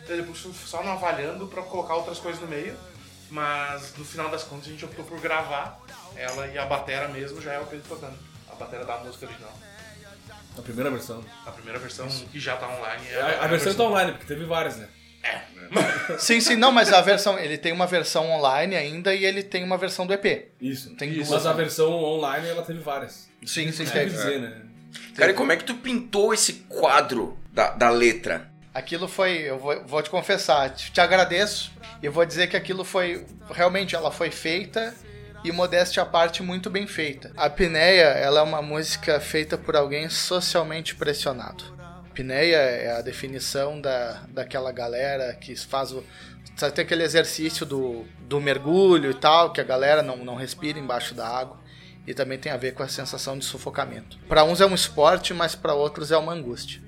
Daí 0.07 0.17
depois 0.17 0.39
fui 0.39 0.51
só 0.65 0.81
navalhando 0.83 1.45
pra 1.47 1.61
colocar 1.61 1.95
outras 1.95 2.17
coisas 2.19 2.41
no 2.41 2.47
meio. 2.47 2.75
Mas 3.29 3.95
no 3.97 4.05
final 4.05 4.29
das 4.29 4.43
contas 4.43 4.67
a 4.67 4.71
gente 4.71 4.85
optou 4.85 5.03
por 5.05 5.19
gravar 5.19 5.79
ela 6.15 6.45
e 6.47 6.57
a 6.57 6.65
bateria 6.65 7.07
mesmo 7.07 7.41
já 7.41 7.53
é 7.53 7.59
o 7.59 7.65
Pedro 7.65 7.85
tocando. 7.89 8.15
A 8.51 8.55
bateria 8.55 8.85
da 8.85 8.97
música 8.97 9.25
original. 9.25 9.51
A 10.57 10.61
primeira 10.61 10.89
versão. 10.91 11.23
A 11.45 11.51
primeira 11.51 11.79
versão 11.79 12.07
que 12.31 12.39
já 12.39 12.55
tá 12.55 12.67
online 12.67 13.07
é 13.09 13.21
A, 13.21 13.43
a 13.43 13.47
versão 13.47 13.73
tá 13.73 13.83
online, 13.83 14.11
porque 14.11 14.25
teve 14.25 14.45
várias, 14.45 14.77
né? 14.77 14.87
Sim, 16.19 16.41
sim, 16.41 16.55
não, 16.55 16.71
mas 16.71 16.91
a 16.91 17.01
versão. 17.01 17.39
Ele 17.39 17.57
tem 17.57 17.71
uma 17.71 17.87
versão 17.87 18.29
online 18.29 18.75
ainda 18.75 19.15
e 19.15 19.25
ele 19.25 19.41
tem 19.41 19.63
uma 19.63 19.77
versão 19.77 20.05
do 20.05 20.13
EP. 20.13 20.51
Isso. 20.59 20.93
Tem 20.95 21.09
Isso. 21.09 21.17
duas, 21.19 21.29
Mas 21.29 21.45
a 21.45 21.51
né? 21.51 21.55
versão 21.63 21.91
online, 21.93 22.47
ela 22.49 22.61
teve 22.61 22.79
várias. 22.79 23.29
Sim, 23.45 23.71
sim, 23.71 23.85
Deve 23.85 23.91
teve. 23.91 24.09
dizer, 24.11 24.41
né? 24.41 24.61
Cara, 25.15 25.31
e 25.31 25.33
como 25.33 25.51
é 25.51 25.57
que 25.57 25.63
tu 25.63 25.75
pintou 25.75 26.33
esse 26.33 26.53
quadro 26.67 27.37
da, 27.51 27.71
da 27.71 27.89
letra? 27.89 28.51
Aquilo 28.73 29.07
foi, 29.07 29.37
eu 29.37 29.57
vou, 29.59 29.83
vou 29.85 30.01
te 30.01 30.09
confessar, 30.09 30.69
te, 30.71 30.91
te 30.91 30.99
agradeço 30.99 31.71
e 32.01 32.09
vou 32.09 32.25
dizer 32.25 32.47
que 32.47 32.57
aquilo 32.57 32.83
foi, 32.83 33.25
realmente 33.51 33.95
ela 33.95 34.11
foi 34.11 34.31
feita 34.31 34.93
e 35.43 35.51
modéstia 35.51 36.03
à 36.03 36.05
parte 36.05 36.41
muito 36.41 36.69
bem 36.69 36.87
feita. 36.87 37.31
A 37.35 37.49
Pineia, 37.49 38.05
ela 38.05 38.39
é 38.39 38.43
uma 38.43 38.61
música 38.61 39.19
feita 39.19 39.57
por 39.57 39.75
alguém 39.75 40.09
socialmente 40.09 40.95
pressionado. 40.95 41.63
Pineia 42.13 42.57
é 42.57 42.97
a 42.97 43.01
definição 43.01 43.81
da, 43.81 44.23
daquela 44.29 44.71
galera 44.71 45.33
que 45.33 45.55
faz 45.55 45.91
o 45.91 46.03
sabe, 46.55 46.73
tem 46.73 46.85
aquele 46.85 47.03
exercício 47.03 47.65
do, 47.65 48.05
do 48.19 48.39
mergulho 48.39 49.11
e 49.11 49.13
tal, 49.13 49.51
que 49.51 49.59
a 49.59 49.63
galera 49.63 50.01
não, 50.01 50.17
não 50.17 50.35
respira 50.35 50.77
embaixo 50.79 51.13
da 51.13 51.27
água 51.27 51.57
e 52.05 52.13
também 52.13 52.37
tem 52.37 52.51
a 52.51 52.57
ver 52.57 52.73
com 52.73 52.83
a 52.83 52.87
sensação 52.87 53.37
de 53.37 53.45
sufocamento. 53.45 54.19
Para 54.27 54.43
uns 54.43 54.61
é 54.61 54.65
um 54.65 54.75
esporte, 54.75 55.33
mas 55.33 55.55
para 55.55 55.73
outros 55.73 56.11
é 56.11 56.17
uma 56.17 56.33
angústia. 56.33 56.81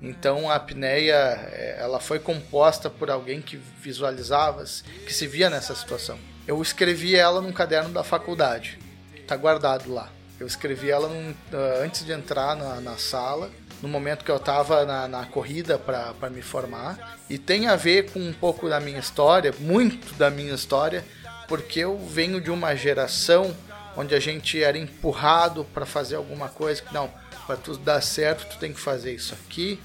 Então 0.00 0.50
a 0.50 0.56
apneia, 0.56 1.14
eh, 1.52 1.76
ela 1.78 2.00
foi 2.00 2.18
composta 2.18 2.90
por 2.90 3.10
alguém 3.10 3.40
que 3.40 3.56
visualizava, 3.56 4.64
que 5.06 5.12
se 5.12 5.26
via 5.26 5.48
nessa 5.48 5.74
situação. 5.74 6.18
Eu 6.46 6.60
escrevi 6.60 7.14
ela 7.16 7.40
num 7.40 7.52
caderno 7.52 7.90
da 7.90 8.04
faculdade, 8.04 8.78
tá 9.26 9.36
guardado 9.36 9.92
lá. 9.92 10.10
Eu 10.38 10.46
escrevi 10.46 10.90
ela 10.90 11.08
num- 11.08 11.34
ah, 11.52 11.82
antes 11.82 12.04
de 12.04 12.12
entrar 12.12 12.54
na, 12.56 12.80
na 12.80 12.96
sala, 12.98 13.50
no 13.80 13.88
momento 13.88 14.24
que 14.24 14.30
eu 14.30 14.36
estava 14.36 14.84
na, 14.84 15.08
na 15.08 15.26
corrida 15.26 15.78
para 15.78 16.28
me 16.30 16.42
formar. 16.42 17.18
E 17.30 17.38
tem 17.38 17.66
a 17.66 17.76
ver 17.76 18.10
com 18.10 18.18
um 18.20 18.32
pouco 18.32 18.68
da 18.68 18.78
minha 18.80 18.98
história, 18.98 19.54
muito 19.58 20.14
da 20.14 20.30
minha 20.30 20.54
história, 20.54 21.04
porque 21.48 21.80
eu 21.80 21.98
venho 21.98 22.40
de 22.40 22.50
uma 22.50 22.74
geração 22.74 23.54
onde 23.96 24.14
a 24.14 24.20
gente 24.20 24.62
era 24.62 24.76
empurrado 24.76 25.64
para 25.72 25.86
fazer 25.86 26.16
alguma 26.16 26.48
coisa 26.48 26.82
que 26.82 26.92
não, 26.92 27.10
para 27.46 27.56
tu 27.56 27.76
dar 27.76 28.02
certo, 28.02 28.46
tu 28.50 28.58
tem 28.58 28.72
que 28.72 28.80
fazer 28.80 29.14
isso 29.14 29.34
aqui 29.34 29.80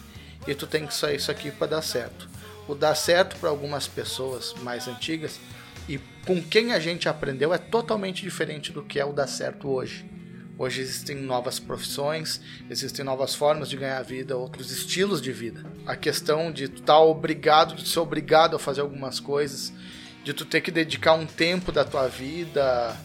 e 0.47 0.55
tu 0.55 0.65
tem 0.65 0.87
que 0.87 0.93
fazer 0.93 1.15
isso 1.15 1.29
aqui 1.29 1.51
para 1.51 1.67
dar 1.67 1.81
certo. 1.81 2.27
O 2.67 2.73
dar 2.75 2.95
certo 2.95 3.35
para 3.37 3.49
algumas 3.49 3.87
pessoas 3.87 4.53
mais 4.61 4.87
antigas 4.87 5.39
e 5.89 5.99
com 6.23 6.39
quem 6.41 6.71
a 6.71 6.79
gente 6.79 7.09
aprendeu 7.09 7.51
é 7.51 7.57
totalmente 7.57 8.21
diferente 8.21 8.71
do 8.71 8.83
que 8.83 8.99
é 8.99 9.05
o 9.05 9.11
dar 9.11 9.25
certo 9.25 9.67
hoje. 9.67 10.05
Hoje 10.55 10.81
existem 10.81 11.15
novas 11.15 11.57
profissões, 11.57 12.39
existem 12.69 13.03
novas 13.03 13.33
formas 13.33 13.69
de 13.69 13.77
ganhar 13.77 14.01
vida, 14.03 14.37
outros 14.37 14.71
estilos 14.71 15.19
de 15.21 15.31
vida. 15.31 15.65
A 15.87 15.95
questão 15.95 16.51
de 16.51 16.67
tu 16.67 16.81
estar 16.81 16.99
obrigado, 16.99 17.75
de 17.75 17.87
ser 17.87 17.99
obrigado 17.99 18.55
a 18.55 18.59
fazer 18.59 18.81
algumas 18.81 19.19
coisas, 19.19 19.73
de 20.23 20.31
tu 20.31 20.45
ter 20.45 20.61
que 20.61 20.69
dedicar 20.69 21.13
um 21.13 21.25
tempo 21.25 21.71
da 21.71 21.83
tua 21.83 22.07
vida 22.07 22.95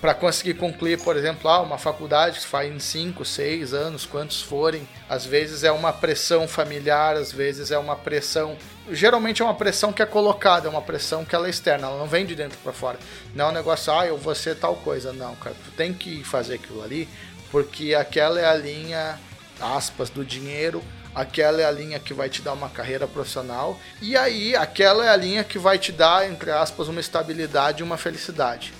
para 0.00 0.14
conseguir 0.14 0.54
concluir, 0.54 1.00
por 1.00 1.16
exemplo, 1.16 1.48
ah, 1.48 1.60
uma 1.60 1.78
faculdade 1.78 2.40
que 2.40 2.46
faz 2.46 2.72
em 2.72 2.78
5, 2.78 3.24
6 3.24 3.72
anos, 3.72 4.04
quantos 4.04 4.42
forem. 4.42 4.86
Às 5.08 5.24
vezes 5.24 5.62
é 5.62 5.70
uma 5.70 5.92
pressão 5.92 6.48
familiar, 6.48 7.16
às 7.16 7.30
vezes 7.30 7.70
é 7.70 7.78
uma 7.78 7.94
pressão. 7.94 8.56
Geralmente 8.90 9.42
é 9.42 9.44
uma 9.44 9.54
pressão 9.54 9.92
que 9.92 10.02
é 10.02 10.06
colocada, 10.06 10.66
é 10.66 10.70
uma 10.70 10.82
pressão 10.82 11.24
que 11.24 11.34
ela 11.34 11.46
é 11.46 11.50
externa, 11.50 11.86
ela 11.86 11.98
não 11.98 12.08
vem 12.08 12.26
de 12.26 12.34
dentro 12.34 12.58
para 12.58 12.72
fora. 12.72 12.98
Não 13.32 13.46
é 13.46 13.48
um 13.48 13.52
negócio, 13.52 13.92
ah, 13.92 14.06
eu 14.06 14.18
vou 14.18 14.34
ser 14.34 14.56
tal 14.56 14.74
coisa. 14.74 15.12
Não, 15.12 15.36
cara, 15.36 15.54
tu 15.64 15.70
tem 15.70 15.94
que 15.94 16.24
fazer 16.24 16.54
aquilo 16.54 16.82
ali, 16.82 17.08
porque 17.52 17.94
aquela 17.94 18.40
é 18.40 18.46
a 18.46 18.54
linha, 18.54 19.20
aspas, 19.60 20.10
do 20.10 20.24
dinheiro. 20.24 20.82
Aquela 21.14 21.60
é 21.60 21.64
a 21.64 21.70
linha 21.70 21.98
que 21.98 22.14
vai 22.14 22.28
te 22.28 22.40
dar 22.40 22.52
uma 22.52 22.68
carreira 22.68 23.06
profissional. 23.06 23.78
E 24.00 24.16
aí, 24.16 24.54
aquela 24.54 25.04
é 25.04 25.08
a 25.08 25.16
linha 25.16 25.42
que 25.42 25.58
vai 25.58 25.78
te 25.78 25.90
dar, 25.92 26.28
entre 26.28 26.50
aspas, 26.50 26.88
uma 26.88 27.00
estabilidade 27.00 27.80
e 27.80 27.82
uma 27.82 27.96
felicidade. 27.96 28.72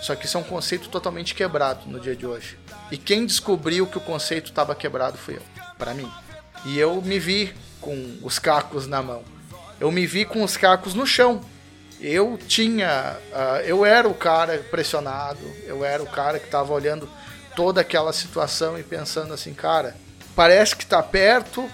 Só 0.00 0.14
que 0.14 0.26
isso 0.26 0.36
é 0.36 0.40
um 0.40 0.44
conceito 0.44 0.88
totalmente 0.88 1.34
quebrado 1.34 1.88
no 1.88 1.98
dia 1.98 2.14
de 2.14 2.26
hoje. 2.26 2.58
E 2.90 2.98
quem 2.98 3.24
descobriu 3.24 3.86
que 3.86 3.98
o 3.98 4.00
conceito 4.00 4.50
estava 4.50 4.74
quebrado 4.74 5.16
fui 5.16 5.36
eu, 5.36 5.42
para 5.78 5.94
mim. 5.94 6.10
E 6.64 6.78
eu 6.78 7.00
me 7.00 7.18
vi 7.18 7.54
com 7.80 8.18
os 8.22 8.38
cacos 8.38 8.86
na 8.86 9.02
mão. 9.02 9.22
Eu 9.80 9.90
me 9.90 10.06
vi 10.06 10.24
com 10.24 10.42
os 10.42 10.56
cacos 10.56 10.94
no 10.94 11.06
chão. 11.06 11.40
Eu 12.00 12.38
tinha, 12.48 13.16
ah, 13.32 13.60
eu 13.64 13.84
era 13.84 14.08
o 14.08 14.14
cara 14.14 14.58
pressionado, 14.70 15.40
eu 15.66 15.84
era 15.84 16.02
o 16.02 16.06
cara 16.06 16.38
que 16.38 16.46
estava 16.46 16.72
olhando 16.72 17.08
toda 17.54 17.80
aquela 17.80 18.12
situação 18.12 18.78
e 18.78 18.82
pensando 18.82 19.32
assim, 19.32 19.54
cara, 19.54 19.96
parece 20.34 20.76
que 20.76 20.84
tá 20.84 21.02
perto, 21.02 21.68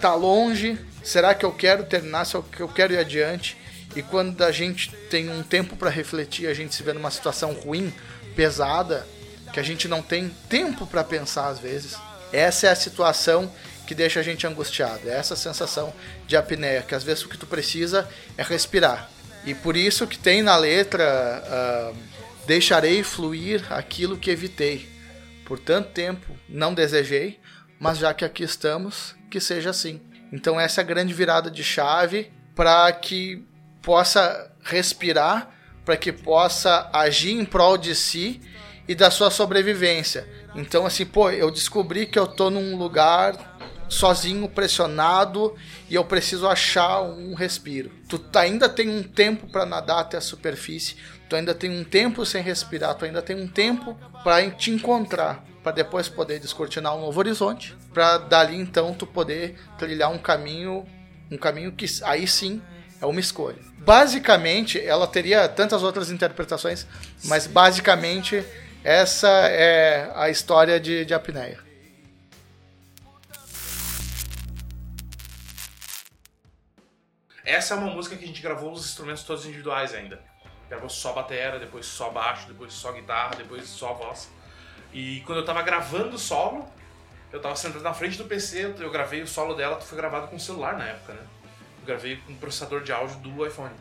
tá 0.00 0.14
longe. 0.14 0.78
Será 1.02 1.34
que 1.34 1.44
eu 1.44 1.52
quero 1.52 1.84
terminar? 1.84 2.24
Será 2.24 2.42
que 2.42 2.62
eu 2.62 2.68
quero 2.68 2.94
ir 2.94 2.98
adiante? 2.98 3.56
E 3.94 4.02
quando 4.02 4.42
a 4.42 4.50
gente 4.50 4.90
tem 5.08 5.30
um 5.30 5.42
tempo 5.42 5.76
para 5.76 5.90
refletir, 5.90 6.46
a 6.48 6.54
gente 6.54 6.74
se 6.74 6.82
vê 6.82 6.92
numa 6.92 7.10
situação 7.10 7.52
ruim, 7.52 7.92
pesada, 8.34 9.06
que 9.52 9.60
a 9.60 9.62
gente 9.62 9.86
não 9.86 10.02
tem 10.02 10.28
tempo 10.48 10.86
para 10.86 11.04
pensar 11.04 11.48
às 11.48 11.58
vezes. 11.58 11.96
Essa 12.32 12.66
é 12.66 12.70
a 12.70 12.76
situação 12.76 13.52
que 13.86 13.94
deixa 13.94 14.20
a 14.20 14.22
gente 14.22 14.46
angustiado. 14.46 15.08
É 15.08 15.14
essa 15.16 15.36
sensação 15.36 15.92
de 16.26 16.36
apneia, 16.36 16.82
que 16.82 16.94
às 16.94 17.04
vezes 17.04 17.24
o 17.24 17.28
que 17.28 17.38
tu 17.38 17.46
precisa 17.46 18.08
é 18.36 18.42
respirar. 18.42 19.08
E 19.46 19.54
por 19.54 19.76
isso 19.76 20.06
que 20.06 20.18
tem 20.18 20.42
na 20.42 20.56
letra 20.56 21.04
ah, 21.06 21.92
deixarei 22.46 23.02
fluir 23.02 23.72
aquilo 23.72 24.16
que 24.16 24.30
evitei. 24.30 24.88
Por 25.44 25.58
tanto 25.58 25.90
tempo 25.90 26.36
não 26.48 26.74
desejei, 26.74 27.38
mas 27.78 27.98
já 27.98 28.14
que 28.14 28.24
aqui 28.24 28.42
estamos, 28.42 29.14
que 29.30 29.38
seja 29.38 29.70
assim. 29.70 30.00
Então 30.32 30.58
essa 30.58 30.80
é 30.80 30.82
a 30.82 30.86
grande 30.86 31.12
virada 31.12 31.50
de 31.50 31.62
chave 31.62 32.32
para 32.54 32.90
que 32.92 33.44
possa 33.84 34.50
respirar, 34.62 35.50
para 35.84 35.96
que 35.96 36.10
possa 36.10 36.88
agir 36.92 37.32
em 37.32 37.44
prol 37.44 37.76
de 37.76 37.94
si 37.94 38.40
e 38.88 38.94
da 38.94 39.10
sua 39.10 39.30
sobrevivência. 39.30 40.26
Então, 40.54 40.86
assim, 40.86 41.04
pô, 41.04 41.30
eu 41.30 41.50
descobri 41.50 42.06
que 42.06 42.18
eu 42.18 42.26
tô 42.26 42.48
num 42.50 42.76
lugar 42.76 43.54
sozinho, 43.88 44.48
pressionado, 44.48 45.54
e 45.90 45.94
eu 45.94 46.04
preciso 46.04 46.48
achar 46.48 47.02
um 47.02 47.34
respiro. 47.34 47.90
Tu 48.08 48.18
tá- 48.18 48.40
ainda 48.40 48.68
tem 48.68 48.88
um 48.88 49.02
tempo 49.02 49.46
para 49.46 49.66
nadar 49.66 50.00
até 50.00 50.16
a 50.16 50.22
superfície, 50.22 50.96
tu 51.28 51.36
ainda 51.36 51.54
tem 51.54 51.70
um 51.70 51.84
tempo 51.84 52.24
sem 52.24 52.42
respirar, 52.42 52.94
tu 52.94 53.04
ainda 53.04 53.20
tem 53.20 53.36
um 53.36 53.46
tempo 53.46 53.96
para 54.22 54.50
te 54.50 54.70
encontrar, 54.70 55.44
para 55.62 55.72
depois 55.72 56.08
poder 56.08 56.40
descortinar 56.40 56.96
um 56.96 57.02
novo 57.02 57.18
horizonte, 57.18 57.76
para 57.92 58.18
dali 58.18 58.56
então 58.56 58.94
tu 58.94 59.06
poder 59.06 59.56
trilhar 59.78 60.10
um 60.10 60.18
caminho, 60.18 60.86
um 61.30 61.36
caminho 61.36 61.70
que 61.72 61.86
aí 62.02 62.26
sim 62.26 62.62
é 63.04 63.06
uma 63.06 63.20
escolha. 63.20 63.58
Basicamente, 63.78 64.80
ela 64.80 65.06
teria 65.06 65.46
tantas 65.46 65.82
outras 65.82 66.10
interpretações, 66.10 66.86
mas 67.24 67.46
basicamente 67.46 68.42
essa 68.82 69.28
é 69.28 70.10
a 70.14 70.30
história 70.30 70.80
de, 70.80 71.04
de 71.04 71.12
apneia. 71.14 71.62
Essa 77.44 77.74
é 77.74 77.76
uma 77.76 77.90
música 77.90 78.16
que 78.16 78.24
a 78.24 78.26
gente 78.26 78.40
gravou 78.40 78.72
os 78.72 78.86
instrumentos 78.86 79.22
todos 79.22 79.44
individuais 79.44 79.92
ainda. 79.94 80.18
Gravou 80.68 80.88
só 80.88 81.12
bateria, 81.12 81.58
depois 81.58 81.84
só 81.84 82.08
baixo, 82.10 82.48
depois 82.48 82.72
só 82.72 82.90
guitarra, 82.92 83.36
depois 83.36 83.68
só 83.68 83.92
voz. 83.92 84.30
E 84.92 85.20
quando 85.26 85.38
eu 85.40 85.44
tava 85.44 85.62
gravando 85.62 86.16
o 86.16 86.18
solo, 86.18 86.66
eu 87.30 87.40
tava 87.40 87.54
sentado 87.54 87.82
na 87.82 87.92
frente 87.92 88.16
do 88.16 88.24
PC, 88.24 88.74
eu- 88.78 88.90
gravei 88.90 89.20
o 89.22 89.26
solo 89.26 89.54
dela, 89.54 89.78
foi 89.80 89.98
gravado 89.98 90.28
com 90.28 90.38
celular 90.38 90.78
na 90.78 90.86
época, 90.88 91.12
né? 91.12 91.20
Gravei 91.84 92.16
com 92.16 92.32
um 92.32 92.36
processador 92.36 92.82
de 92.82 92.92
áudio 92.92 93.18
do 93.18 93.46
iPhone. 93.46 93.74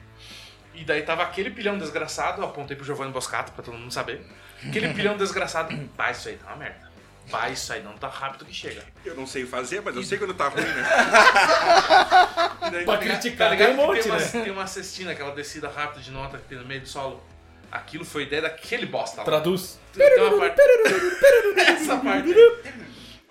E 0.74 0.84
daí 0.84 1.04
tava 1.04 1.22
aquele 1.24 1.52
pilhão 1.52 1.78
desgraçado, 1.78 2.42
eu 2.42 2.46
apontei 2.46 2.76
pro 2.76 2.86
Giovanni 2.86 3.12
Boscato 3.12 3.52
pra 3.52 3.64
todo 3.64 3.78
mundo 3.78 3.94
saber. 3.94 4.26
Aquele 4.68 4.94
pilhão 4.94 5.16
desgraçado, 5.18 5.76
pá, 5.96 6.12
isso 6.12 6.30
aí 6.30 6.38
tá 6.38 6.48
uma 6.48 6.58
merda. 6.58 6.92
Pá, 7.30 7.50
isso 7.50 7.72
aí 7.72 7.82
não 7.82 7.94
tá 7.94 8.08
rápido 8.08 8.44
que 8.46 8.54
chega. 8.54 8.84
Eu 9.06 9.16
não 9.16 9.26
sei 9.26 9.46
fazer, 9.46 9.82
mas 9.82 9.96
eu 9.96 10.04
sei 10.04 10.18
quando 10.18 10.34
tá 10.34 10.50
ruim, 10.50 10.62
né? 10.62 10.84
Daí, 12.72 12.86
Pra 12.86 12.98
tá 12.98 13.04
criticar, 13.04 13.50
tá 13.50 13.50
ligado 13.50 13.72
um 13.74 13.76
monte, 13.76 14.04
tem, 14.04 14.12
uma, 14.12 14.20
né? 14.20 14.28
tem 14.28 14.52
uma 14.52 14.68
cestina, 14.68 15.12
aquela 15.12 15.34
descida 15.34 15.70
rápida 15.70 16.02
de 16.02 16.12
nota 16.12 16.38
que 16.38 16.46
tem 16.50 16.58
no 16.58 16.66
meio 16.66 16.82
do 16.82 16.88
solo. 16.88 17.24
Aquilo 17.72 18.04
foi 18.04 18.24
ideia 18.24 18.42
daquele 18.42 18.86
bosta 18.86 19.18
lá. 19.18 19.24
Traduz. 19.24 19.80
Tem 19.94 20.22
uma 20.22 20.38
parte... 20.38 20.62
Essa 21.72 21.98
parte. 21.98 22.36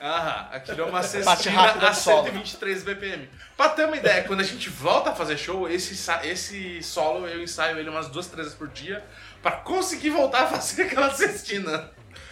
Aham, 0.01 0.49
aquilo 0.53 0.81
é 0.81 0.85
uma 0.85 1.03
cestina 1.03 1.71
a 1.71 1.91
do 1.91 1.95
solo. 1.95 2.25
123 2.25 2.83
BPM. 2.83 3.29
Pra 3.63 3.69
ter 3.69 3.87
uma 3.87 3.97
ideia, 3.97 4.25
quando 4.25 4.41
a 4.41 4.43
gente 4.43 4.69
volta 4.69 5.11
a 5.11 5.15
fazer 5.15 5.39
show, 5.39 5.69
esse, 5.69 5.95
esse 6.25 6.83
solo 6.83 7.29
eu 7.29 7.41
ensaio 7.41 7.79
ele 7.79 7.89
umas 7.89 8.09
duas, 8.09 8.27
três 8.27 8.47
vezes 8.49 8.59
por 8.59 8.67
dia 8.67 9.05
pra 9.41 9.53
conseguir 9.53 10.11
voltar 10.11 10.43
a 10.43 10.47
fazer 10.49 10.83
aquela 10.91 11.15
cestina. 11.15 11.89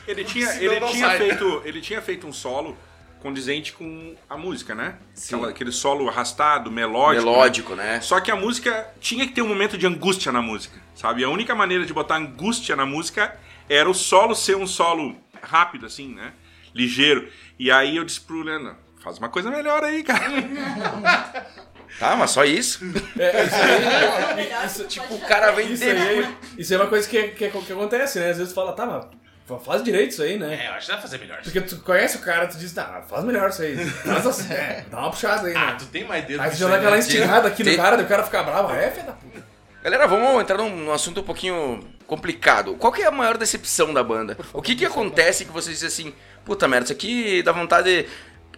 Ele 0.09 0.25
tinha, 0.25 0.53
ele, 0.57 0.81
tinha 0.87 1.07
sai. 1.07 1.19
feito, 1.19 1.63
ele 1.65 1.81
tinha 1.81 2.03
feito 2.03 2.27
um 2.27 2.33
solo 2.33 2.77
condizente 3.21 3.73
com 3.75 4.17
a 4.29 4.37
música, 4.37 4.75
né? 4.75 4.97
Aquela- 5.25 5.51
aquele 5.51 5.71
solo 5.71 6.09
arrastado, 6.09 6.69
melódico. 6.69 7.25
Melódico, 7.25 7.75
né? 7.77 7.85
né? 7.93 8.01
Só 8.01 8.19
que 8.19 8.33
a 8.33 8.35
música 8.35 8.93
tinha 9.01 9.25
que 9.25 9.33
ter 9.33 9.43
um 9.43 9.49
momento 9.49 9.79
de 9.79 9.87
angústia 9.87 10.33
na 10.33 10.43
música, 10.43 10.81
sabe? 10.97 11.23
A 11.23 11.29
única 11.29 11.55
maneira 11.55 11.87
de 11.87 11.95
botar 11.95 12.17
angústia 12.17 12.75
na 12.75 12.85
música 12.85 13.39
era 13.69 13.89
o 13.89 13.95
solo 13.95 14.35
ser 14.35 14.57
um 14.57 14.67
solo 14.67 15.17
rápido, 15.41 15.87
assim, 15.87 16.13
né? 16.13 16.33
Ligeiro. 16.75 17.31
E 17.57 17.71
aí 17.71 17.99
eu 17.99 18.05
disse 18.05 18.21
pro 18.21 18.43
Leandro, 18.43 18.75
faz 19.03 19.19
uma 19.19 19.29
coisa 19.29 19.51
melhor 19.51 19.83
aí, 19.85 20.03
cara. 20.03 20.25
Tá, 21.99 22.15
mas 22.17 22.31
só 22.31 22.45
isso? 22.45 22.81
É, 23.19 23.45
isso 23.45 23.55
aí, 23.57 24.51
isso, 24.67 24.85
Tipo, 24.85 25.13
o 25.15 25.21
cara 25.21 25.51
vem 25.51 25.73
isso, 25.73 25.85
depois. 25.85 26.09
aí, 26.27 26.35
isso 26.57 26.73
é 26.73 26.77
uma 26.77 26.87
coisa 26.87 27.07
que, 27.07 27.21
que, 27.29 27.49
que 27.51 27.73
acontece, 27.73 28.21
né? 28.21 28.31
Às 28.31 28.39
vezes 28.39 28.53
tu 28.53 28.55
fala, 28.55 28.73
tá, 28.73 28.87
mas 28.87 29.05
fa- 29.45 29.59
faz 29.59 29.83
direito 29.83 30.13
isso 30.13 30.23
aí, 30.23 30.39
né? 30.39 30.55
É, 30.65 30.69
eu 30.69 30.73
acho 30.75 30.87
que 30.87 30.93
dá 30.93 30.99
pra 30.99 31.03
fazer 31.03 31.19
melhor. 31.19 31.41
Porque 31.43 31.61
tu 31.61 31.77
conhece 31.81 32.17
o 32.17 32.21
cara, 32.21 32.47
tu 32.47 32.57
diz, 32.57 32.73
tá, 32.73 33.03
faz 33.07 33.25
melhor 33.25 33.51
isso 33.51 33.61
aí. 33.63 33.77
Faz 33.77 34.25
assim, 34.27 34.53
é, 34.55 34.85
dá 34.89 34.99
uma 34.99 35.11
puxada 35.11 35.49
aí, 35.49 35.55
Ah, 35.57 35.67
né? 35.73 35.77
tu 35.79 35.87
tem 35.87 36.05
mais 36.05 36.25
dedo 36.25 36.41
Aí 36.41 36.51
tu 36.51 36.57
já 36.57 36.69
dá 36.69 36.77
aquela 36.77 36.93
né? 36.93 36.99
instigada 37.01 37.49
aqui 37.49 37.65
no 37.65 37.69
Tem- 37.71 37.77
cara, 37.77 37.97
daí 37.97 38.07
o 38.07 38.09
cara 38.09 38.23
fica 38.23 38.43
bravo. 38.45 38.73
É, 38.73 38.91
filha 38.91 39.07
da 39.07 39.13
puta. 39.13 39.45
Galera, 39.83 40.07
vamos 40.07 40.41
entrar 40.41 40.59
num, 40.59 40.71
num 40.77 40.93
assunto 40.93 41.21
um 41.21 41.25
pouquinho 41.25 41.81
complicado. 42.07 42.77
Qual 42.77 42.93
que 42.93 43.03
é 43.03 43.07
a 43.07 43.11
maior 43.11 43.37
decepção 43.37 43.93
da 43.93 44.03
banda? 44.05 44.39
O 44.53 44.63
que 44.63 44.77
que 44.77 44.87
acontece 44.87 45.45
que 45.45 45.51
vocês 45.53 45.81
dizem 45.81 45.89
assim, 45.89 46.15
puta 46.45 46.69
merda, 46.69 46.85
isso 46.85 46.93
aqui 46.93 47.43
dá 47.43 47.51
vontade, 47.51 48.07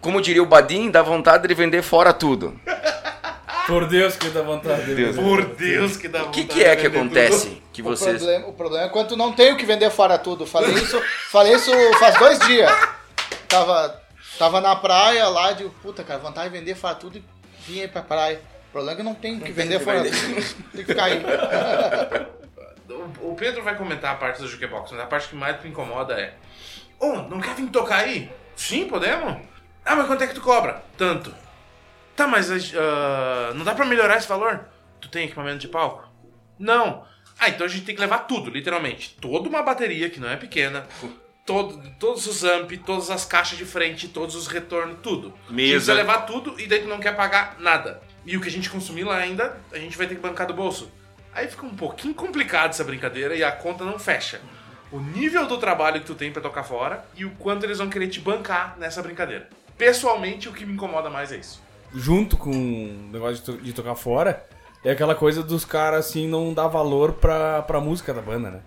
como 0.03 0.21
diria 0.21 0.43
o 0.43 0.45
Badim, 0.45 0.91
dá 0.91 1.01
vontade 1.01 1.47
de 1.47 1.53
vender 1.53 1.81
fora 1.81 2.13
tudo. 2.13 2.59
Por 3.65 3.87
Deus 3.87 4.17
que 4.17 4.27
dá 4.27 4.41
vontade. 4.41 4.93
Deus. 4.93 5.15
Por 5.15 5.45
Deus, 5.45 5.95
que 5.95 6.09
dá 6.09 6.23
O 6.23 6.29
que 6.31 6.41
vontade 6.41 6.59
que 6.59 6.65
é 6.65 6.75
de 6.75 6.81
que 6.81 6.89
vender 6.89 7.27
acontece 7.27 7.63
que 7.71 7.81
O 7.81 7.85
vocês... 7.85 8.17
problema, 8.17 8.47
o 8.47 8.53
problema 8.53 8.85
é 8.85 8.89
quando 8.89 9.15
não 9.15 9.31
tem 9.31 9.53
o 9.53 9.57
que 9.57 9.65
vender 9.65 9.89
fora 9.89 10.17
tudo. 10.17 10.45
Falei 10.45 10.73
isso, 10.73 11.01
falei 11.31 11.53
isso 11.53 11.71
faz 11.97 12.19
dois 12.19 12.37
dias. 12.39 12.69
Tava, 13.47 14.01
tava 14.37 14.59
na 14.59 14.75
praia 14.75 15.29
lá, 15.29 15.53
de 15.53 15.63
puta, 15.81 16.03
cara, 16.03 16.19
vontade 16.19 16.49
de 16.51 16.59
vender 16.59 16.75
fora 16.75 16.95
tudo 16.95 17.17
e 17.17 17.23
vim 17.65 17.79
aí 17.79 17.87
pra 17.87 18.01
praia. 18.01 18.41
O 18.69 18.71
problema 18.73 18.91
é 18.93 18.97
que 18.97 19.03
não 19.03 19.15
tem 19.15 19.37
o 19.37 19.41
que 19.41 19.51
vender 19.53 19.79
que 19.79 19.85
fora 19.85 20.03
vender. 20.03 20.19
tudo. 20.19 20.63
Tem 20.73 20.83
que 20.83 20.85
ficar 20.85 21.05
aí. 21.05 21.23
O, 22.89 23.31
o 23.31 23.35
Pedro 23.35 23.63
vai 23.63 23.77
comentar 23.77 24.11
a 24.11 24.15
parte 24.15 24.41
do 24.41 24.47
jukebox, 24.47 24.91
mas 24.91 24.99
a 24.99 25.05
parte 25.05 25.29
que 25.29 25.35
mais 25.35 25.61
me 25.63 25.69
incomoda 25.69 26.15
é: 26.15 26.33
Ô, 26.99 27.13
não 27.13 27.39
quer 27.39 27.55
vir 27.55 27.69
tocar 27.69 27.99
aí? 27.99 28.29
Sim, 28.55 28.87
podemos? 28.87 29.37
Ah, 29.85 29.95
mas 29.95 30.07
quanto 30.07 30.23
é 30.23 30.27
que 30.27 30.35
tu 30.35 30.41
cobra? 30.41 30.83
Tanto. 30.97 31.33
Tá, 32.15 32.27
mas 32.27 32.49
ah, 32.75 33.53
não 33.55 33.65
dá 33.65 33.73
pra 33.73 33.85
melhorar 33.85 34.17
esse 34.17 34.27
valor? 34.27 34.65
Tu 35.01 35.09
tem 35.09 35.25
equipamento 35.25 35.59
de 35.59 35.67
palco? 35.67 36.07
Não. 36.57 37.05
Ah, 37.39 37.49
então 37.49 37.65
a 37.65 37.69
gente 37.69 37.85
tem 37.85 37.95
que 37.95 38.01
levar 38.01 38.19
tudo, 38.19 38.49
literalmente. 38.49 39.17
Toda 39.19 39.49
uma 39.49 39.61
bateria, 39.63 40.09
que 40.09 40.19
não 40.19 40.29
é 40.29 40.37
pequena. 40.37 40.87
Todo, 41.45 41.81
todos 41.99 42.25
os 42.25 42.43
amp, 42.43 42.71
todas 42.85 43.09
as 43.09 43.25
caixas 43.25 43.57
de 43.57 43.65
frente, 43.65 44.07
todos 44.07 44.35
os 44.35 44.47
retornos, 44.47 44.99
tudo. 45.03 45.27
A 45.27 45.49
gente 45.49 45.53
Mesa. 45.53 45.71
precisa 45.71 45.93
levar 45.93 46.21
tudo 46.21 46.57
e 46.57 46.67
daí 46.67 46.79
tu 46.81 46.87
não 46.87 46.99
quer 46.99 47.15
pagar 47.15 47.57
nada. 47.59 48.01
E 48.25 48.37
o 48.37 48.41
que 48.41 48.47
a 48.47 48.51
gente 48.51 48.69
consumir 48.69 49.03
lá 49.03 49.17
ainda, 49.17 49.57
a 49.73 49.77
gente 49.77 49.97
vai 49.97 50.07
ter 50.07 50.15
que 50.15 50.21
bancar 50.21 50.47
do 50.47 50.53
bolso. 50.53 50.89
Aí 51.33 51.47
fica 51.47 51.65
um 51.65 51.75
pouquinho 51.75 52.13
complicado 52.13 52.69
essa 52.69 52.83
brincadeira 52.83 53.35
e 53.35 53.43
a 53.43 53.51
conta 53.51 53.83
não 53.83 53.99
fecha. 53.99 54.39
O 54.89 54.99
nível 54.99 55.45
do 55.47 55.57
trabalho 55.57 55.99
que 55.99 56.05
tu 56.05 56.15
tem 56.15 56.31
pra 56.31 56.41
tocar 56.41 56.63
fora 56.63 57.03
e 57.17 57.25
o 57.25 57.31
quanto 57.31 57.65
eles 57.65 57.79
vão 57.79 57.89
querer 57.89 58.07
te 58.07 58.21
bancar 58.21 58.77
nessa 58.77 59.01
brincadeira. 59.01 59.49
Pessoalmente, 59.77 60.47
o 60.49 60.53
que 60.53 60.65
me 60.65 60.73
incomoda 60.73 61.09
mais 61.09 61.31
é 61.31 61.37
isso. 61.37 61.61
Junto 61.93 62.37
com 62.37 62.49
o 62.51 63.09
negócio 63.11 63.35
de, 63.35 63.41
to- 63.43 63.57
de 63.61 63.73
tocar 63.73 63.95
fora, 63.95 64.45
é 64.83 64.91
aquela 64.91 65.15
coisa 65.15 65.43
dos 65.43 65.63
caras, 65.65 66.07
assim, 66.07 66.27
não 66.27 66.53
dar 66.53 66.67
valor 66.67 67.13
pra, 67.13 67.61
pra 67.63 67.79
música 67.79 68.13
da 68.13 68.21
banda, 68.21 68.49
né? 68.51 68.59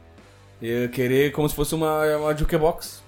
E 0.63 0.89
querer 0.89 1.33
como 1.33 1.49
se 1.49 1.55
fosse 1.55 1.75
uma, 1.75 2.03
uma 2.17 2.37
jukebox. 2.37 3.03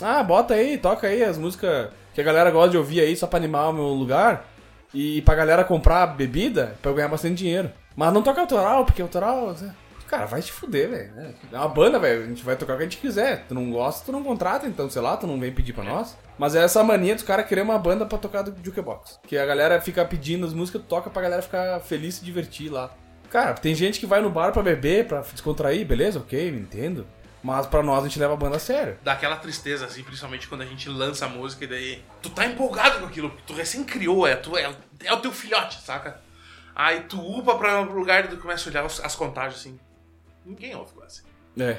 Ah, 0.00 0.22
bota 0.22 0.54
aí, 0.54 0.78
toca 0.78 1.06
aí 1.06 1.22
as 1.22 1.36
músicas 1.38 1.88
que 2.14 2.20
a 2.20 2.24
galera 2.24 2.50
gosta 2.50 2.70
de 2.70 2.78
ouvir 2.78 3.00
aí 3.00 3.16
só 3.16 3.26
pra 3.26 3.38
animar 3.38 3.68
o 3.68 3.72
meu 3.72 3.84
lugar. 3.88 4.46
E 4.94 5.20
pra 5.22 5.34
galera 5.34 5.64
comprar 5.64 6.06
bebida 6.06 6.74
pra 6.80 6.90
eu 6.90 6.94
ganhar 6.94 7.08
bastante 7.08 7.34
dinheiro. 7.34 7.70
Mas 7.94 8.12
não 8.14 8.22
toca 8.22 8.40
autoral, 8.40 8.84
porque 8.84 9.02
autoral. 9.02 9.54
Cara, 10.06 10.24
vai 10.26 10.40
te 10.40 10.52
fuder, 10.52 10.88
velho. 10.88 11.12
né? 11.14 11.34
É 11.52 11.58
uma 11.58 11.68
banda, 11.68 11.98
velho. 11.98 12.22
A 12.24 12.26
gente 12.28 12.42
vai 12.44 12.56
tocar 12.56 12.74
o 12.74 12.76
que 12.76 12.82
a 12.84 12.86
gente 12.86 12.98
quiser. 12.98 13.44
Tu 13.48 13.54
não 13.54 13.70
gosta, 13.70 14.06
tu 14.06 14.12
não 14.12 14.22
contrata, 14.22 14.66
então, 14.66 14.88
sei 14.88 15.02
lá, 15.02 15.16
tu 15.16 15.26
não 15.26 15.38
vem 15.40 15.52
pedir 15.52 15.72
pra 15.72 15.84
nós. 15.84 16.16
Mas 16.38 16.54
é 16.54 16.62
essa 16.62 16.82
mania 16.84 17.14
dos 17.14 17.24
caras 17.24 17.46
querer 17.46 17.62
uma 17.62 17.78
banda 17.78 18.04
pra 18.04 18.18
tocar 18.18 18.42
do 18.42 18.54
jukebox. 18.64 19.18
Que 19.26 19.38
a 19.38 19.46
galera 19.46 19.80
fica 19.80 20.04
pedindo 20.04 20.46
as 20.46 20.52
músicas, 20.52 20.82
tu 20.82 20.86
toca 20.88 21.08
pra 21.08 21.22
galera 21.22 21.40
ficar 21.42 21.80
feliz 21.80 22.16
e 22.16 22.18
se 22.18 22.24
divertir 22.24 22.70
lá. 22.70 22.90
Cara, 23.30 23.54
tem 23.54 23.74
gente 23.74 23.98
que 23.98 24.06
vai 24.06 24.20
no 24.20 24.30
bar 24.30 24.52
pra 24.52 24.62
beber, 24.62 25.06
pra 25.06 25.20
descontrair, 25.20 25.86
beleza, 25.86 26.18
ok, 26.18 26.48
entendo. 26.50 27.06
Mas 27.42 27.66
pra 27.66 27.82
nós 27.82 28.04
a 28.04 28.08
gente 28.08 28.18
leva 28.18 28.34
a 28.34 28.36
banda 28.36 28.56
a 28.56 28.58
sério. 28.58 28.98
Dá 29.02 29.12
aquela 29.12 29.36
tristeza, 29.36 29.86
assim, 29.86 30.02
principalmente 30.02 30.48
quando 30.48 30.62
a 30.62 30.66
gente 30.66 30.88
lança 30.88 31.26
a 31.26 31.28
música 31.28 31.64
e 31.64 31.68
daí. 31.68 32.04
Tu 32.20 32.28
tá 32.30 32.44
empolgado 32.44 32.98
com 33.00 33.06
aquilo, 33.06 33.30
porque 33.30 33.44
tu 33.46 33.52
recém 33.54 33.84
criou, 33.84 34.26
é, 34.26 34.34
tu, 34.36 34.56
é, 34.56 34.74
é 35.04 35.12
o 35.12 35.20
teu 35.20 35.32
filhote, 35.32 35.80
saca? 35.80 36.20
Aí 36.74 37.00
tu 37.02 37.18
upa 37.20 37.54
pra 37.56 37.80
um 37.80 37.92
lugar 37.92 38.24
e 38.24 38.28
tu 38.28 38.36
começa 38.36 38.68
a 38.68 38.70
olhar 38.70 38.84
os- 38.84 39.00
as 39.00 39.14
contagens 39.14 39.60
assim. 39.60 39.78
Ninguém 40.44 40.74
ouve 40.74 40.92
quase. 40.92 41.22
É. 41.58 41.78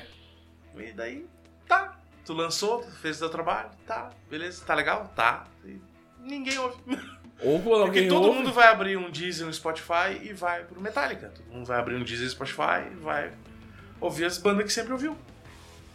E 0.78 0.92
daí, 0.94 1.26
tá. 1.68 1.97
Tu 2.28 2.34
lançou, 2.34 2.80
tu 2.80 2.92
fez 2.98 3.16
o 3.16 3.20
teu 3.20 3.30
trabalho, 3.30 3.70
tá, 3.88 4.10
beleza, 4.30 4.62
tá 4.66 4.76
legal? 4.76 5.10
Tá. 5.16 5.48
E 5.64 5.80
ninguém 6.22 6.60
ouve. 6.60 6.76
Ou 7.42 7.60
Porque 7.62 8.08
todo 8.08 8.26
ouve, 8.26 8.40
mundo 8.40 8.52
vai 8.52 8.68
abrir 8.68 8.98
um 8.98 9.10
Deezer 9.10 9.46
no 9.46 9.54
Spotify 9.54 10.20
e 10.22 10.34
vai 10.34 10.64
pro 10.64 10.82
Metallica. 10.82 11.32
Todo 11.34 11.54
mundo 11.54 11.66
vai 11.66 11.80
abrir 11.80 11.96
um 11.96 12.04
Deezer 12.04 12.26
no 12.26 12.32
Spotify 12.32 12.92
e 12.92 12.96
vai 12.96 13.32
ouvir 14.02 14.26
as 14.26 14.38
bandas 14.38 14.66
que 14.66 14.74
sempre 14.74 14.92
ouviu. 14.92 15.16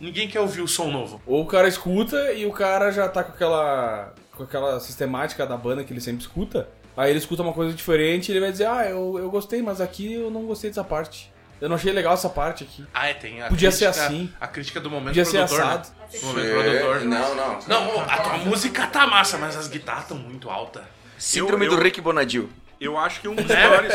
Ninguém 0.00 0.26
quer 0.26 0.40
ouvir 0.40 0.62
o 0.62 0.68
som 0.68 0.90
novo. 0.90 1.20
Ou 1.26 1.42
o 1.42 1.46
cara 1.46 1.68
escuta 1.68 2.32
e 2.32 2.46
o 2.46 2.52
cara 2.52 2.90
já 2.90 3.08
tá 3.08 3.22
com 3.22 3.32
aquela 3.32 4.14
com 4.34 4.44
aquela 4.44 4.80
sistemática 4.80 5.46
da 5.46 5.56
banda 5.56 5.84
que 5.84 5.92
ele 5.92 6.00
sempre 6.00 6.22
escuta. 6.22 6.68
Aí 6.96 7.10
ele 7.10 7.18
escuta 7.18 7.42
uma 7.42 7.52
coisa 7.52 7.74
diferente 7.74 8.28
e 8.28 8.32
ele 8.32 8.40
vai 8.40 8.52
dizer, 8.52 8.66
ah, 8.66 8.88
eu, 8.88 9.18
eu 9.18 9.30
gostei, 9.30 9.60
mas 9.60 9.80
aqui 9.80 10.14
eu 10.14 10.30
não 10.30 10.46
gostei 10.46 10.70
dessa 10.70 10.84
parte. 10.84 11.31
Eu 11.62 11.68
não 11.68 11.76
achei 11.76 11.92
legal 11.92 12.14
essa 12.14 12.28
parte 12.28 12.64
aqui. 12.64 12.84
Ah, 12.92 13.06
é, 13.06 13.14
tem 13.14 13.40
a 13.40 13.46
Podia 13.48 13.70
crítica, 13.70 13.92
ser 13.92 14.00
assim. 14.00 14.32
A 14.40 14.48
crítica 14.48 14.80
do 14.80 14.90
momento 14.90 15.08
Podia 15.10 15.24
ser 15.24 15.38
produtor, 15.46 15.58
né? 15.60 15.64
assado. 15.64 15.88
Do 16.20 16.26
momento 16.26 16.46
É, 16.46 16.80
produtor. 16.80 17.00
não, 17.08 17.34
não. 17.36 17.58
Não, 17.68 18.00
a 18.00 18.16
tua 18.18 18.36
música 18.38 18.86
tá 18.88 19.06
massa, 19.06 19.38
mas 19.38 19.56
as 19.56 19.68
guitarras 19.68 20.02
estão 20.02 20.16
muito 20.18 20.50
altas. 20.50 20.82
Síndrome 21.16 21.66
Eu- 21.66 21.70
do 21.70 21.78
eu- 21.78 21.82
Rick 21.84 22.00
Bonadil. 22.00 22.50
Eu 22.80 22.98
acho 22.98 23.20
que 23.20 23.28
um 23.28 23.36
dos 23.36 23.46
maiores. 23.46 23.92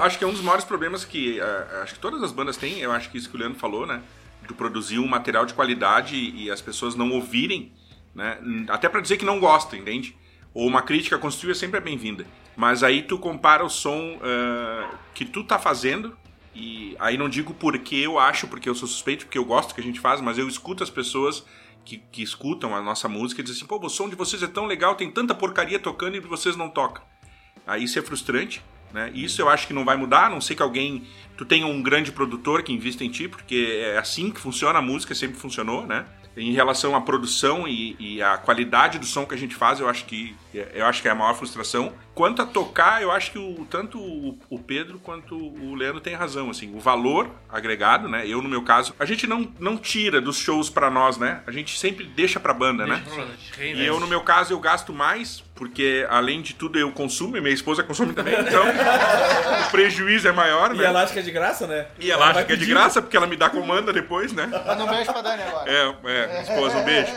acho 0.00 0.16
que 0.16 0.22
é 0.22 0.26
um 0.28 0.30
dos 0.32 0.42
maiores 0.42 0.64
problemas 0.64 1.04
que. 1.04 1.40
eh, 1.40 1.80
acho 1.82 1.94
que 1.94 1.98
todas 1.98 2.22
as 2.22 2.30
bandas 2.30 2.56
têm, 2.56 2.78
eu 2.78 2.92
acho 2.92 3.10
que 3.10 3.18
isso 3.18 3.28
que 3.28 3.34
o 3.36 3.38
Leandro 3.40 3.58
falou, 3.58 3.84
né? 3.84 4.00
tu 4.46 4.54
produzir 4.54 4.98
um 4.98 5.06
material 5.06 5.44
de 5.46 5.54
qualidade 5.54 6.16
e 6.16 6.50
as 6.50 6.60
pessoas 6.60 6.96
não 6.96 7.10
ouvirem, 7.12 7.72
né? 8.14 8.36
Até 8.68 8.88
pra 8.88 9.00
dizer 9.00 9.16
que 9.16 9.24
não 9.24 9.38
gostam, 9.38 9.78
entende? 9.78 10.16
Ou 10.52 10.66
uma 10.66 10.82
crítica 10.82 11.16
construtiva 11.18 11.54
sempre 11.56 11.78
é 11.78 11.80
bem-vinda. 11.80 12.26
Mas 12.56 12.82
aí 12.82 13.02
tu 13.02 13.16
compara 13.18 13.64
o 13.64 13.68
som 13.68 14.18
ah, 14.22 14.90
que 15.14 15.24
tu 15.24 15.44
tá 15.44 15.56
fazendo 15.58 16.16
e 16.54 16.96
aí 16.98 17.16
não 17.16 17.28
digo 17.28 17.54
porque 17.54 17.96
eu 17.96 18.18
acho, 18.18 18.48
porque 18.48 18.68
eu 18.68 18.74
sou 18.74 18.88
suspeito, 18.88 19.26
porque 19.26 19.38
eu 19.38 19.44
gosto 19.44 19.74
que 19.74 19.80
a 19.80 19.84
gente 19.84 20.00
faz, 20.00 20.20
mas 20.20 20.38
eu 20.38 20.48
escuto 20.48 20.82
as 20.82 20.90
pessoas 20.90 21.44
que, 21.84 21.98
que 22.10 22.22
escutam 22.22 22.74
a 22.74 22.82
nossa 22.82 23.08
música 23.08 23.40
e 23.40 23.44
dizem 23.44 23.60
assim, 23.60 23.66
pô, 23.66 23.78
o 23.84 23.88
som 23.88 24.08
de 24.08 24.16
vocês 24.16 24.42
é 24.42 24.46
tão 24.46 24.66
legal, 24.66 24.94
tem 24.94 25.10
tanta 25.10 25.34
porcaria 25.34 25.78
tocando 25.78 26.16
e 26.16 26.20
vocês 26.20 26.56
não 26.56 26.68
tocam. 26.68 27.02
Aí 27.66 27.84
isso 27.84 27.98
é 27.98 28.02
frustrante, 28.02 28.62
né? 28.92 29.10
Isso 29.14 29.40
eu 29.40 29.48
acho 29.48 29.66
que 29.66 29.72
não 29.72 29.84
vai 29.84 29.96
mudar, 29.96 30.26
a 30.26 30.30
não 30.30 30.40
sei 30.40 30.56
que 30.56 30.62
alguém, 30.62 31.06
tu 31.36 31.44
tenha 31.44 31.66
um 31.66 31.82
grande 31.82 32.10
produtor 32.10 32.62
que 32.62 32.72
invista 32.72 33.04
em 33.04 33.10
ti, 33.10 33.28
porque 33.28 33.80
é 33.82 33.98
assim 33.98 34.30
que 34.30 34.40
funciona 34.40 34.78
a 34.78 34.82
música, 34.82 35.14
sempre 35.14 35.38
funcionou, 35.38 35.86
né? 35.86 36.04
Em 36.36 36.52
relação 36.52 36.94
à 36.94 37.00
produção 37.00 37.66
e, 37.66 37.96
e 37.98 38.22
à 38.22 38.38
qualidade 38.38 38.98
do 38.98 39.06
som 39.06 39.26
que 39.26 39.34
a 39.34 39.38
gente 39.38 39.54
faz, 39.54 39.80
eu 39.80 39.88
acho 39.88 40.04
que 40.04 40.34
eu 40.52 40.84
acho 40.86 41.00
que 41.00 41.08
é 41.08 41.10
a 41.10 41.14
maior 41.14 41.34
frustração. 41.34 41.92
Quanto 42.14 42.42
a 42.42 42.46
tocar, 42.46 43.00
eu 43.00 43.10
acho 43.10 43.30
que 43.30 43.38
o, 43.38 43.66
tanto 43.70 43.98
o, 43.98 44.58
Pedro 44.58 44.98
quanto 44.98 45.36
o 45.36 45.74
Leandro 45.74 46.00
têm 46.00 46.14
razão, 46.14 46.50
assim, 46.50 46.74
o 46.74 46.80
valor 46.80 47.30
agregado, 47.48 48.08
né? 48.08 48.26
Eu 48.26 48.42
no 48.42 48.48
meu 48.48 48.62
caso, 48.62 48.94
a 48.98 49.04
gente 49.04 49.26
não, 49.26 49.50
não 49.58 49.76
tira 49.76 50.20
dos 50.20 50.36
shows 50.36 50.68
pra 50.68 50.90
nós, 50.90 51.16
né? 51.16 51.40
A 51.46 51.50
gente 51.50 51.78
sempre 51.78 52.04
deixa 52.04 52.38
pra 52.38 52.52
banda, 52.52 52.86
né? 52.86 53.02
E 53.58 53.84
eu, 53.84 53.98
no 54.00 54.06
meu 54.06 54.20
caso, 54.22 54.52
eu 54.52 54.58
gasto 54.58 54.92
mais, 54.92 55.42
porque 55.54 56.06
além 56.10 56.42
de 56.42 56.54
tudo 56.54 56.78
eu 56.78 56.90
consumo 56.92 57.36
e 57.36 57.40
minha 57.40 57.54
esposa 57.54 57.82
consome 57.82 58.12
também, 58.12 58.34
então 58.38 58.64
o 59.66 59.70
prejuízo 59.70 60.28
é 60.28 60.32
maior, 60.32 60.74
E 60.74 60.78
né? 60.78 60.86
a 60.86 60.90
elástica 60.90 61.20
é 61.20 61.22
de 61.22 61.30
graça, 61.30 61.66
né? 61.66 61.86
E 61.98 62.10
ela 62.10 62.30
acha 62.30 62.44
que 62.44 62.52
é 62.52 62.56
de 62.56 62.66
graça 62.66 63.00
porque 63.00 63.16
ela 63.16 63.26
me 63.26 63.36
dá 63.36 63.48
comanda 63.48 63.92
depois, 63.92 64.32
né? 64.32 64.46
Manda 64.46 64.84
um 64.84 64.88
beijo 64.88 65.12
pra 65.12 65.22
Dani 65.22 65.42
agora. 65.42 65.70
É, 65.70 65.94
é, 66.04 66.42
esposa, 66.42 66.78
um 66.78 66.84
beijo. 66.84 67.12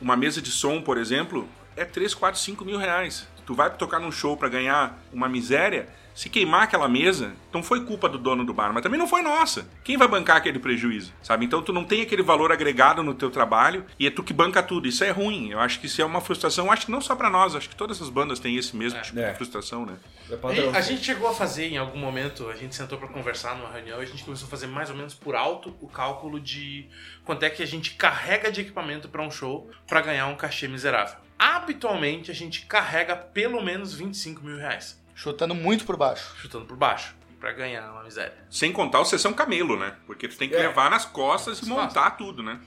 Uma 0.00 0.16
mesa 0.16 0.42
de 0.42 0.50
som, 0.50 0.82
por 0.82 0.98
exemplo, 0.98 1.48
é 1.76 1.84
3, 1.84 2.14
4, 2.14 2.38
5 2.40 2.64
mil 2.64 2.78
reais. 2.78 3.26
Tu 3.46 3.54
vai 3.54 3.70
tocar 3.70 3.98
num 3.98 4.12
show 4.12 4.36
pra 4.36 4.48
ganhar 4.48 4.98
uma 5.12 5.28
miséria, 5.28 5.88
se 6.14 6.28
queimar 6.28 6.62
aquela 6.62 6.86
mesa, 6.88 7.32
não 7.52 7.62
foi 7.62 7.84
culpa 7.84 8.06
do 8.08 8.18
dono 8.18 8.44
do 8.44 8.52
bar, 8.54 8.70
mas 8.72 8.82
também 8.82 8.98
não 9.00 9.08
foi 9.08 9.20
nossa. 9.22 9.66
Quem 9.82 9.96
vai 9.96 10.06
bancar 10.06 10.36
aquele 10.36 10.58
prejuízo, 10.58 11.12
sabe? 11.22 11.44
Então 11.46 11.60
tu 11.62 11.72
não 11.72 11.84
tem 11.84 12.02
aquele 12.02 12.22
valor 12.22 12.52
agregado 12.52 13.02
no 13.02 13.14
teu 13.14 13.30
trabalho 13.30 13.84
e 13.98 14.06
é 14.06 14.10
tu 14.10 14.22
que 14.22 14.32
banca 14.32 14.62
tudo. 14.62 14.86
Isso 14.86 15.02
é 15.02 15.10
ruim. 15.10 15.50
Eu 15.50 15.58
acho 15.58 15.80
que 15.80 15.86
isso 15.86 16.00
é 16.00 16.04
uma 16.04 16.20
frustração. 16.20 16.70
Acho 16.70 16.86
que 16.86 16.92
não 16.92 17.00
só 17.00 17.16
pra 17.16 17.28
nós, 17.30 17.56
acho 17.56 17.68
que 17.68 17.74
todas 17.74 18.00
as 18.00 18.10
bandas 18.10 18.38
têm 18.38 18.56
esse 18.56 18.76
mesmo 18.76 19.00
tipo 19.02 19.18
É. 19.18 19.30
de 19.32 19.36
frustração, 19.38 19.84
né? 19.86 19.96
É 20.30 20.38
A 20.46 20.54
gente- 20.54 20.76
A 20.76 20.80
gente 20.82 21.02
chegou 21.04 21.28
a 21.28 21.34
fazer 21.34 21.66
em 21.68 21.78
algum 21.78 21.98
momento, 21.98 22.48
a 22.48 22.54
gente 22.54 22.74
sentou 22.76 22.96
pra 22.98 23.08
conversar 23.08 23.56
numa 23.56 23.70
reunião 23.72 23.98
e 23.98 24.02
a 24.04 24.06
gente 24.06 24.22
começou 24.22 24.46
a 24.46 24.50
fazer 24.50 24.66
mais 24.68 24.88
ou 24.90 24.96
menos 24.96 25.14
por 25.14 25.34
alto 25.34 25.74
o 25.80 25.88
cálculo 25.88 26.38
de 26.38 26.88
quanto 27.24 27.42
é 27.42 27.50
que 27.50 27.62
a 27.62 27.66
gente 27.66 27.94
carrega 27.94 28.52
de 28.52 28.60
equipamento 28.60 29.08
pra 29.08 29.22
um 29.22 29.30
show 29.30 29.68
pra 29.88 30.00
ganhar 30.02 30.26
um 30.28 30.36
cachê 30.36 30.68
miserável. 30.68 31.16
Habitualmente 31.42 32.30
a 32.30 32.34
gente 32.34 32.66
carrega 32.66 33.16
pelo 33.16 33.60
menos 33.62 33.92
25 33.94 34.44
mil 34.44 34.56
reais, 34.56 34.96
Chutando 35.14 35.54
muito 35.56 35.84
por 35.84 35.96
baixo. 35.96 36.34
chutando 36.40 36.64
por 36.66 36.76
baixo, 36.76 37.14
pra 37.40 37.50
ganhar 37.52 37.90
uma 37.90 38.04
miséria. 38.04 38.32
Sem 38.48 38.70
contar 38.72 39.00
o 39.00 39.04
sessão 39.04 39.32
camelo, 39.32 39.76
né? 39.76 39.94
Porque 40.06 40.28
tu 40.28 40.36
tem 40.38 40.48
que 40.48 40.54
É. 40.54 40.60
levar 40.60 40.88
nas 40.88 41.04
costas 41.04 41.58
e 41.58 41.66
montar 41.66 42.12
tudo, 42.12 42.44
né? 42.44 42.60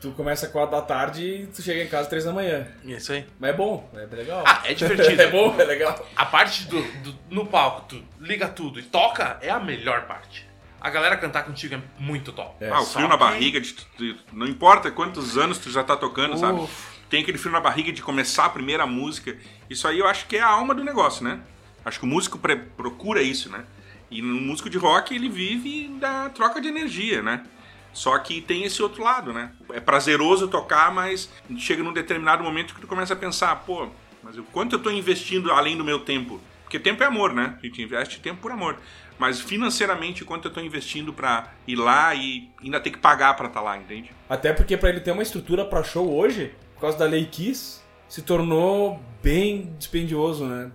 Tu 0.00 0.10
começa 0.12 0.46
às 0.46 0.52
4 0.52 0.70
da 0.74 0.80
tarde 0.80 1.22
e 1.26 1.46
tu 1.48 1.60
chega 1.60 1.82
em 1.82 1.88
casa 1.88 2.04
às 2.04 2.08
3 2.08 2.24
da 2.24 2.32
manhã. 2.32 2.66
É 2.86 2.90
isso 2.92 3.12
aí. 3.12 3.26
Mas 3.38 3.50
é 3.50 3.52
bom, 3.52 3.88
é 3.94 4.06
bem 4.06 4.20
legal. 4.20 4.42
Ah, 4.46 4.62
é 4.64 4.72
divertido. 4.72 5.20
é 5.20 5.26
bom, 5.30 5.54
é 5.60 5.64
legal. 5.64 6.08
A 6.16 6.24
parte 6.24 6.64
do, 6.64 6.80
do- 7.02 7.18
no 7.30 7.44
palco, 7.46 7.86
tu 7.88 8.02
liga 8.18 8.48
tudo 8.48 8.80
e 8.80 8.82
toca 8.82 9.36
é 9.42 9.50
a 9.50 9.60
melhor 9.60 10.06
parte. 10.06 10.50
A 10.80 10.90
galera 10.90 11.16
cantar 11.16 11.44
contigo 11.44 11.76
é 11.76 11.80
muito 11.96 12.32
top. 12.32 12.56
É, 12.64 12.68
ah, 12.68 12.80
o 12.80 12.84
frio 12.86 13.06
na 13.06 13.16
barriga, 13.16 13.60
de, 13.60 13.72
de- 13.96 14.16
não 14.32 14.46
importa 14.48 14.90
quantos 14.90 15.36
anos 15.38 15.58
tu 15.58 15.70
já 15.70 15.84
tá 15.84 15.96
tocando, 15.96 16.36
sabe? 16.36 16.66
Tem 17.12 17.20
aquele 17.20 17.36
frio 17.36 17.52
na 17.52 17.60
barriga 17.60 17.92
de 17.92 18.00
começar 18.00 18.46
a 18.46 18.48
primeira 18.48 18.86
música. 18.86 19.36
Isso 19.68 19.86
aí 19.86 19.98
eu 19.98 20.08
acho 20.08 20.26
que 20.26 20.38
é 20.38 20.40
a 20.40 20.46
alma 20.46 20.74
do 20.74 20.82
negócio, 20.82 21.22
né? 21.22 21.40
Acho 21.84 21.98
que 21.98 22.06
o 22.06 22.08
músico 22.08 22.40
procura 22.74 23.20
isso, 23.20 23.50
né? 23.50 23.66
E 24.10 24.22
no 24.22 24.40
músico 24.40 24.70
de 24.70 24.78
rock 24.78 25.14
ele 25.14 25.28
vive 25.28 25.88
da 26.00 26.30
troca 26.30 26.58
de 26.58 26.68
energia, 26.68 27.20
né? 27.20 27.44
Só 27.92 28.18
que 28.18 28.40
tem 28.40 28.64
esse 28.64 28.82
outro 28.82 29.04
lado, 29.04 29.30
né? 29.30 29.52
É 29.74 29.78
prazeroso 29.78 30.48
tocar, 30.48 30.90
mas 30.90 31.28
chega 31.58 31.82
num 31.82 31.92
determinado 31.92 32.42
momento 32.42 32.74
que 32.74 32.80
tu 32.80 32.86
começa 32.86 33.12
a 33.12 33.16
pensar, 33.16 33.54
pô, 33.56 33.90
mas 34.22 34.38
o 34.38 34.42
quanto 34.44 34.76
eu 34.76 34.78
tô 34.78 34.90
investindo 34.90 35.52
além 35.52 35.76
do 35.76 35.84
meu 35.84 35.98
tempo? 35.98 36.40
Porque 36.62 36.78
tempo 36.78 37.02
é 37.02 37.06
amor, 37.06 37.34
né? 37.34 37.58
A 37.62 37.66
gente 37.66 37.82
investe 37.82 38.20
tempo 38.20 38.40
por 38.40 38.52
amor. 38.52 38.78
Mas 39.18 39.38
financeiramente, 39.38 40.24
quanto 40.24 40.48
eu 40.48 40.50
tô 40.50 40.62
investindo 40.62 41.12
pra 41.12 41.52
ir 41.66 41.76
lá 41.76 42.14
e 42.14 42.48
ainda 42.62 42.80
ter 42.80 42.88
que 42.88 42.98
pagar 42.98 43.34
pra 43.34 43.48
estar 43.48 43.60
lá, 43.60 43.76
entende? 43.76 44.10
Até 44.30 44.54
porque 44.54 44.78
pra 44.78 44.88
ele 44.88 45.00
ter 45.00 45.10
uma 45.10 45.22
estrutura 45.22 45.66
pra 45.66 45.84
show 45.84 46.10
hoje, 46.10 46.54
causa 46.82 46.98
da 46.98 47.06
lei 47.06 47.24
Kiss, 47.26 47.80
se 48.08 48.22
tornou 48.22 48.98
bem 49.22 49.74
dispendioso, 49.78 50.44
né? 50.44 50.70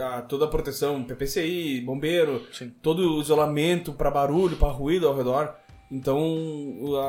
A- 0.00 0.22
toda 0.22 0.44
a 0.46 0.48
proteção, 0.48 1.02
PPCI, 1.04 1.80
bombeiro, 1.82 2.46
Sim. 2.52 2.72
todo 2.82 3.16
o 3.16 3.20
isolamento 3.20 3.92
pra 3.92 4.10
barulho, 4.10 4.56
pra 4.56 4.68
ruído 4.68 5.06
ao 5.08 5.16
redor. 5.16 5.54
Então, 5.90 6.18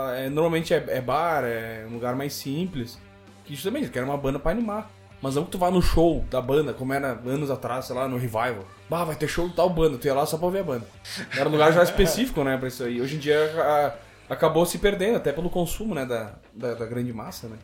a- 0.08 0.16
é, 0.16 0.30
normalmente 0.30 0.74
é, 0.74 0.84
é 0.90 1.02
bar, 1.02 1.44
é 1.46 1.86
um 1.90 1.94
lugar 1.94 2.16
mais 2.16 2.34
simples. 2.34 3.00
Que 3.46 3.56
justamente, 3.56 3.90
quer 3.90 4.04
uma 4.04 4.18
banda 4.18 4.40
pra 4.40 4.52
animar. 4.52 4.90
Mas 5.22 5.36
não 5.36 5.46
que 5.46 5.52
tu 5.52 5.58
vá 5.58 5.72
no 5.72 5.82
show 5.82 6.26
da 6.30 6.42
banda, 6.42 6.74
como 6.74 6.92
era 6.94 7.14
anos 7.26 7.50
atrás, 7.50 7.86
sei 7.86 7.96
lá, 7.96 8.10
no 8.10 8.18
Revival. 8.18 8.66
Bah, 8.90 9.06
vai 9.06 9.16
ter 9.16 9.30
show 9.30 9.48
de 9.48 9.56
tal 9.56 9.70
banda, 9.70 9.98
tu 9.98 10.06
ia 10.06 10.14
lá 10.14 10.26
só 10.26 10.38
pra 10.38 10.50
ver 10.50 10.60
a 10.60 10.64
banda. 10.64 10.86
Era 11.38 11.48
um 11.48 11.52
lugar 11.54 11.72
já 11.72 11.82
específico, 11.84 12.44
né, 12.44 12.58
pra 12.58 12.68
isso 12.68 12.84
aí. 12.84 13.00
Hoje 13.02 13.16
em 13.16 13.20
dia 13.20 13.38
a- 13.58 14.34
acabou 14.34 14.66
se 14.66 14.78
perdendo, 14.80 15.16
até 15.16 15.32
pelo 15.32 15.50
consumo, 15.50 15.96
né, 15.96 16.06
da, 16.06 16.34
da, 16.54 16.74
da 16.74 16.86
grande 16.86 17.14
massa, 17.14 17.48
né. 17.48 17.56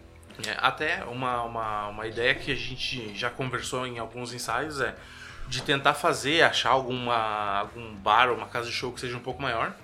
É, 0.48 0.56
até 0.58 1.04
uma, 1.06 1.44
uma, 1.44 1.88
uma 1.88 2.08
ideia 2.08 2.34
que 2.36 2.52
a 2.52 2.56
gente 2.56 3.16
já 3.16 3.30
conversou 3.30 3.86
em 3.86 4.00
alguns 4.00 4.34
ensaios 4.34 4.80
é 4.80 4.96
de 5.48 5.62
tentar 5.64 5.96
fazer, 5.96 6.44
achar 6.44 6.70
alguma, 6.70 7.60
algum 7.60 7.96
bar 7.96 8.30
ou 8.30 8.38
uma 8.38 8.48
casa 8.48 8.68
de 8.68 8.74
show 8.74 8.94
que 8.94 9.00
seja 9.00 9.18
um 9.18 9.22
pouco 9.22 9.42
maior, 9.42 9.76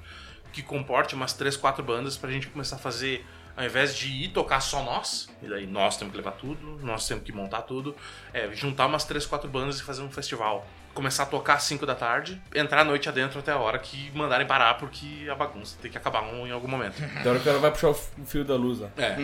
que 0.54 0.62
comporte 0.62 1.16
umas 1.16 1.34
3, 1.34 1.58
4 1.58 1.84
bandas 1.84 2.16
pra 2.16 2.32
gente 2.32 2.48
começar 2.48 2.76
a 2.76 2.80
fazer, 2.80 3.26
ao 3.58 3.66
invés 3.66 3.98
de 3.98 4.08
ir 4.08 4.30
tocar 4.30 4.62
só 4.62 4.84
nós, 4.84 5.28
e 5.42 5.48
daí 5.48 5.66
nós 5.66 5.98
temos 5.98 6.12
que 6.12 6.18
levar 6.18 6.34
tudo, 6.34 6.80
nós 6.84 7.08
temos 7.08 7.24
que 7.24 7.32
montar 7.32 7.64
tudo, 7.64 7.96
é 8.32 8.50
juntar 8.54 8.86
umas 8.86 9.04
3, 9.04 9.26
4 9.26 9.50
bandas 9.50 9.80
e 9.80 9.84
fazer 9.84 10.04
um 10.04 10.12
festival. 10.12 10.66
Começar 10.96 11.24
a 11.24 11.26
tocar 11.28 11.56
às 11.56 11.64
5 11.64 11.86
da 11.86 11.94
tarde, 11.94 12.42
entrar 12.56 12.82
a 12.82 12.84
noite 12.84 13.08
adentro 13.08 13.38
até 13.40 13.52
a 13.52 13.58
hora 13.58 13.78
que 13.78 14.10
mandarem 14.16 14.48
parar, 14.48 14.74
porque 14.76 15.28
a 15.30 15.36
bagunça 15.36 15.78
tem 15.82 15.92
que 15.92 15.98
acabar 15.98 16.24
um- 16.24 16.48
em 16.48 16.52
algum 16.52 16.68
momento. 16.70 16.96
Da 17.24 17.30
hora 17.32 17.40
que 17.40 17.48
ela 17.50 17.60
vai 17.60 17.70
puxar 17.70 17.90
o 17.90 17.94
fio 18.26 18.44
da 18.44 18.56
luz, 18.56 18.82
ó. 18.82 18.88
É. 19.00 19.18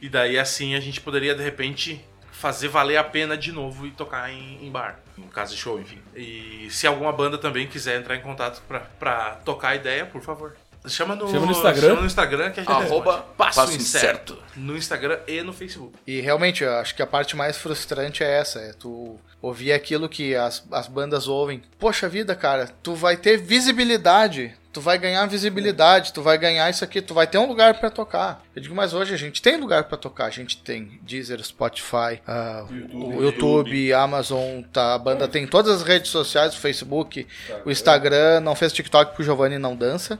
e 0.00 0.08
daí 0.08 0.38
assim 0.38 0.74
a 0.74 0.80
gente 0.80 1.00
poderia 1.00 1.34
de 1.34 1.42
repente 1.42 2.02
fazer 2.30 2.68
valer 2.68 2.96
a 2.96 3.04
pena 3.04 3.36
de 3.36 3.52
novo 3.52 3.86
e 3.86 3.90
tocar 3.90 4.30
em, 4.32 4.64
em 4.66 4.70
bar, 4.70 4.98
em 5.18 5.22
casa 5.28 5.52
de 5.54 5.60
show, 5.60 5.78
enfim. 5.80 6.00
E 6.14 6.66
se 6.70 6.86
alguma 6.86 7.12
banda 7.12 7.36
também 7.38 7.66
quiser 7.66 7.98
entrar 8.00 8.16
em 8.16 8.20
contato 8.20 8.62
pra, 8.66 8.80
pra 8.80 9.30
tocar 9.44 9.68
a 9.70 9.74
ideia, 9.76 10.06
por 10.06 10.20
favor. 10.22 10.56
Chama 10.86 11.14
no, 11.14 11.30
Chama 11.30 11.46
no 11.46 11.52
Instagram. 11.52 11.88
chama 11.88 12.00
no 12.00 12.06
Instagram 12.06 12.50
que 12.50 12.60
a 12.60 12.62
gente 12.64 12.72
Arroba 12.72 13.12
responde. 13.12 13.36
Passo, 13.36 13.60
Passo 13.60 13.76
incerto. 13.76 14.32
Incerto. 14.34 14.38
No 14.56 14.76
Instagram 14.76 15.18
e 15.28 15.42
no 15.42 15.52
Facebook. 15.52 15.94
E 16.06 16.20
realmente, 16.20 16.64
eu 16.64 16.74
acho 16.76 16.94
que 16.94 17.02
a 17.02 17.06
parte 17.06 17.36
mais 17.36 17.56
frustrante 17.56 18.24
é 18.24 18.38
essa, 18.38 18.58
é 18.58 18.72
tu 18.72 19.16
ouvir 19.40 19.72
aquilo 19.72 20.08
que 20.08 20.34
as, 20.34 20.64
as 20.70 20.86
bandas 20.88 21.26
ouvem. 21.28 21.62
Poxa 21.78 22.08
vida, 22.08 22.34
cara, 22.34 22.68
tu 22.82 22.94
vai 22.94 23.16
ter 23.16 23.36
visibilidade, 23.36 24.54
tu 24.72 24.80
vai 24.80 24.96
ganhar 24.96 25.26
visibilidade, 25.26 26.12
tu 26.12 26.22
vai 26.22 26.38
ganhar 26.38 26.70
isso 26.70 26.84
aqui, 26.84 27.02
tu 27.02 27.12
vai 27.12 27.26
ter 27.26 27.38
um 27.38 27.46
lugar 27.46 27.78
pra 27.78 27.90
tocar. 27.90 28.42
Eu 28.54 28.62
digo, 28.62 28.74
mas 28.74 28.94
hoje 28.94 29.12
a 29.12 29.16
gente 29.16 29.42
tem 29.42 29.56
lugar 29.56 29.84
pra 29.84 29.98
tocar, 29.98 30.26
a 30.26 30.30
gente 30.30 30.56
tem 30.58 31.00
Deezer, 31.02 31.42
Spotify, 31.44 32.20
ah, 32.26 32.64
o 32.92 33.20
YouTube, 33.22 33.92
Amazon, 33.92 34.62
tá, 34.72 34.94
a 34.94 34.98
banda 34.98 35.26
tem 35.26 35.46
todas 35.46 35.80
as 35.80 35.82
redes 35.82 36.10
sociais, 36.10 36.54
o 36.54 36.58
Facebook, 36.58 37.26
o 37.64 37.70
Instagram, 37.70 38.40
não 38.40 38.54
fez 38.54 38.72
TikTok 38.72 39.10
porque 39.10 39.22
o 39.22 39.24
Giovanni 39.24 39.58
não 39.58 39.74
dança, 39.74 40.18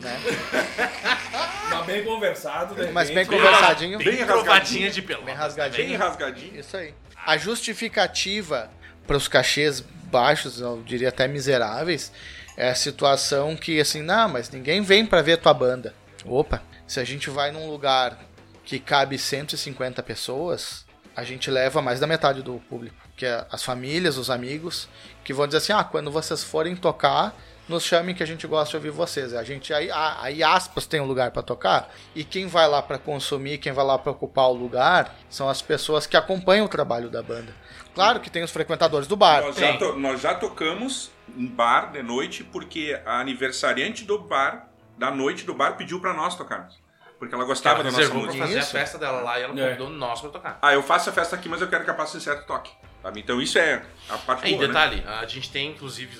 Mas 1.70 1.86
bem 1.86 2.04
conversado, 2.04 2.74
de 2.74 2.90
mas 2.92 3.10
bem 3.10 3.26
conversadinho. 3.26 3.98
Bem 3.98 4.24
Trovadinha 4.24 4.90
de 4.90 5.02
pelo. 5.02 5.22
Bem 5.22 5.34
rasgadinho. 5.34 5.88
Bem 5.88 5.96
rasgadinho. 5.96 6.60
Isso 6.60 6.76
aí. 6.76 6.94
A 7.26 7.36
justificativa 7.36 8.70
para 9.06 9.16
os 9.16 9.28
cachês 9.28 9.80
baixos, 9.80 10.60
eu 10.60 10.82
diria 10.84 11.08
até 11.08 11.26
miseráveis, 11.26 12.12
é 12.56 12.70
a 12.70 12.74
situação 12.74 13.56
que 13.56 13.80
assim, 13.80 14.02
não, 14.02 14.28
mas 14.28 14.50
ninguém 14.50 14.80
vem 14.82 15.04
para 15.04 15.22
ver 15.22 15.38
tua 15.38 15.54
banda. 15.54 15.94
Opa, 16.24 16.62
se 16.86 17.00
a 17.00 17.04
gente 17.04 17.30
vai 17.30 17.50
num 17.50 17.68
lugar 17.68 18.18
que 18.64 18.78
cabe 18.78 19.18
150 19.18 20.02
pessoas, 20.02 20.86
a 21.14 21.24
gente 21.24 21.50
leva 21.50 21.82
mais 21.82 22.00
da 22.00 22.06
metade 22.06 22.42
do 22.42 22.58
público, 22.68 22.96
que 23.16 23.26
é 23.26 23.44
as 23.50 23.62
famílias, 23.62 24.16
os 24.16 24.30
amigos, 24.30 24.88
que 25.22 25.32
vão 25.32 25.46
dizer 25.46 25.58
assim: 25.58 25.72
"Ah, 25.72 25.84
quando 25.84 26.10
vocês 26.10 26.42
forem 26.42 26.74
tocar, 26.74 27.36
nos 27.68 27.82
chamem 27.84 28.14
que 28.14 28.22
a 28.22 28.26
gente 28.26 28.46
gosta 28.46 28.70
de 28.70 28.76
ouvir 28.76 28.90
vocês. 28.90 29.32
A 29.34 29.42
gente 29.42 29.72
aí, 29.72 29.88
aí 29.90 30.42
aspas 30.42 30.86
tem 30.86 31.00
um 31.00 31.06
lugar 31.06 31.30
para 31.30 31.42
tocar 31.42 31.90
e 32.14 32.22
quem 32.24 32.46
vai 32.46 32.68
lá 32.68 32.82
para 32.82 32.98
consumir, 32.98 33.58
quem 33.58 33.72
vai 33.72 33.84
lá 33.84 33.98
para 33.98 34.12
ocupar 34.12 34.46
o 34.48 34.52
lugar 34.52 35.14
são 35.30 35.48
as 35.48 35.62
pessoas 35.62 36.06
que 36.06 36.16
acompanham 36.16 36.66
o 36.66 36.68
trabalho 36.68 37.08
da 37.08 37.22
banda. 37.22 37.54
Claro 37.94 38.20
que 38.20 38.28
tem 38.28 38.42
os 38.42 38.50
frequentadores 38.50 39.06
do 39.06 39.16
bar. 39.16 39.40
Nós 39.42 39.56
já, 39.56 39.76
to- 39.78 39.96
nós 39.96 40.20
já 40.20 40.34
tocamos 40.34 41.10
em 41.36 41.46
bar 41.46 41.92
de 41.92 42.02
noite 42.02 42.42
porque 42.44 43.00
a 43.06 43.20
aniversariante 43.20 44.04
do 44.04 44.18
bar 44.18 44.68
da 44.98 45.10
noite 45.10 45.44
do 45.44 45.54
bar 45.54 45.76
pediu 45.76 46.00
pra 46.00 46.12
nós 46.12 46.34
tocarmos. 46.36 46.82
Porque 47.18 47.34
ela 47.34 47.44
gostava 47.44 47.80
Ela 47.80 47.84
da 47.90 47.96
nossa 47.96 48.10
pra 48.10 48.18
música. 48.18 48.44
fazer 48.44 48.58
Isso. 48.58 48.76
a 48.76 48.80
festa 48.80 48.98
dela 48.98 49.20
lá 49.20 49.38
e 49.38 49.42
ela 49.44 49.58
É. 49.58 49.64
convidou 49.66 49.88
nós 49.88 50.20
pra 50.20 50.30
tocar. 50.30 50.58
Ah, 50.60 50.74
eu 50.74 50.82
faço 50.82 51.08
a 51.08 51.12
festa 51.12 51.36
aqui, 51.36 51.48
mas 51.48 51.60
eu 51.60 51.68
quero 51.68 51.84
que 51.84 51.90
a 51.90 51.94
Passo 51.94 52.16
Incerto 52.16 52.44
toque. 52.46 52.70
Sabe? 53.04 53.20
Então 53.20 53.40
isso 53.42 53.58
é 53.58 53.82
a 54.08 54.16
parte 54.16 54.46
É, 54.46 54.48
e 54.48 54.52
boa, 54.54 54.62
né? 54.62 54.68
detalhe, 54.68 55.04
a 55.06 55.26
gente 55.26 55.50
tem, 55.50 55.68
inclusive, 55.72 56.18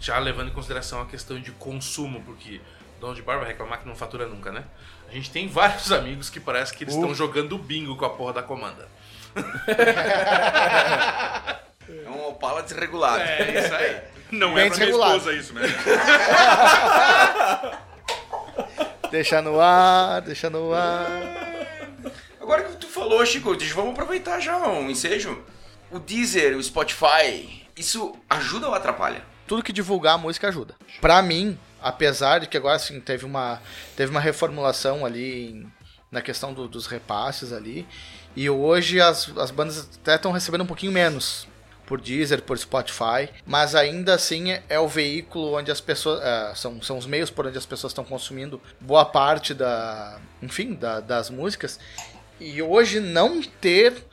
já 0.00 0.18
levando 0.18 0.48
em 0.48 0.52
consideração 0.52 1.00
a 1.00 1.06
questão 1.06 1.40
de 1.40 1.52
consumo, 1.52 2.20
porque 2.24 2.60
dono 3.00 3.14
de 3.14 3.22
bar 3.22 3.38
vai 3.38 3.46
reclamar 3.46 3.78
que 3.80 3.86
não 3.86 3.94
fatura 3.94 4.26
nunca, 4.26 4.50
né? 4.50 4.64
A 5.08 5.12
gente 5.12 5.30
tem 5.30 5.46
vários 5.46 5.90
amigos 5.92 6.28
que 6.28 6.40
parece 6.40 6.74
que 6.74 6.82
eles 6.82 6.96
estão 6.96 7.14
jogando 7.14 7.56
bingo 7.56 7.96
com 7.96 8.04
a 8.04 8.10
porra 8.10 8.32
da 8.32 8.42
comanda. 8.42 8.88
É 11.88 12.10
um 12.10 12.30
Opala 12.30 12.64
desregulado. 12.64 13.22
É 13.22 13.64
isso 13.64 13.74
aí. 13.74 14.00
Não 14.32 14.54
Bem 14.54 14.64
é 14.64 14.68
pra 14.68 14.76
minha 14.78 14.86
desregulado. 14.86 15.16
esposa 15.18 15.36
isso, 15.36 15.54
né? 15.54 15.62
Deixa 19.12 19.40
no 19.40 19.60
ar, 19.60 20.20
deixa 20.22 20.50
no 20.50 20.72
ar. 20.72 21.06
Agora 22.40 22.64
que 22.64 22.76
tu 22.76 22.88
falou, 22.88 23.24
Chico, 23.24 23.56
vamos 23.74 23.92
aproveitar 23.92 24.40
já 24.40 24.56
um 24.56 24.90
ensejo. 24.90 25.44
O 25.92 25.98
Deezer, 25.98 26.56
o 26.56 26.62
Spotify, 26.62 27.66
isso 27.76 28.14
ajuda 28.28 28.68
ou 28.68 28.74
atrapalha? 28.74 29.22
Tudo 29.46 29.62
que 29.62 29.72
divulgar 29.72 30.14
a 30.14 30.18
música 30.18 30.48
ajuda. 30.48 30.74
Pra 31.00 31.20
mim, 31.20 31.58
apesar 31.82 32.38
de 32.40 32.46
que 32.46 32.56
agora 32.56 32.76
assim, 32.76 32.98
teve 33.00 33.26
uma, 33.26 33.60
teve 33.96 34.10
uma 34.10 34.20
reformulação 34.20 35.04
ali 35.04 35.50
em- 35.50 35.72
na 36.10 36.22
questão 36.22 36.52
do- 36.54 36.68
dos 36.68 36.86
repasses 36.86 37.52
ali, 37.52 37.86
e 38.34 38.48
hoje 38.48 39.00
as, 39.00 39.28
as 39.36 39.50
bandas 39.50 39.88
até 40.00 40.14
estão 40.14 40.32
recebendo 40.32 40.62
um 40.62 40.66
pouquinho 40.66 40.92
menos 40.92 41.46
por 41.84 42.00
Deezer, 42.00 42.40
por 42.42 42.56
Spotify, 42.56 43.28
mas 43.44 43.74
ainda 43.74 44.14
assim 44.14 44.52
é, 44.52 44.62
é 44.70 44.80
o 44.80 44.88
veículo 44.88 45.58
onde 45.58 45.70
as 45.70 45.80
pessoas. 45.80 46.22
é, 46.22 46.54
são, 46.54 46.80
são 46.80 46.96
os 46.96 47.04
meios 47.06 47.28
por 47.28 47.46
onde 47.46 47.58
as 47.58 47.66
pessoas 47.66 47.90
estão 47.90 48.04
consumindo 48.04 48.60
boa 48.80 49.04
parte 49.04 49.52
da. 49.52 50.18
enfim, 50.40 50.72
da- 50.74 51.00
das 51.00 51.28
músicas. 51.28 51.78
E 52.40 52.62
hoje 52.62 52.98
não 53.00 53.42
ter 53.42 54.06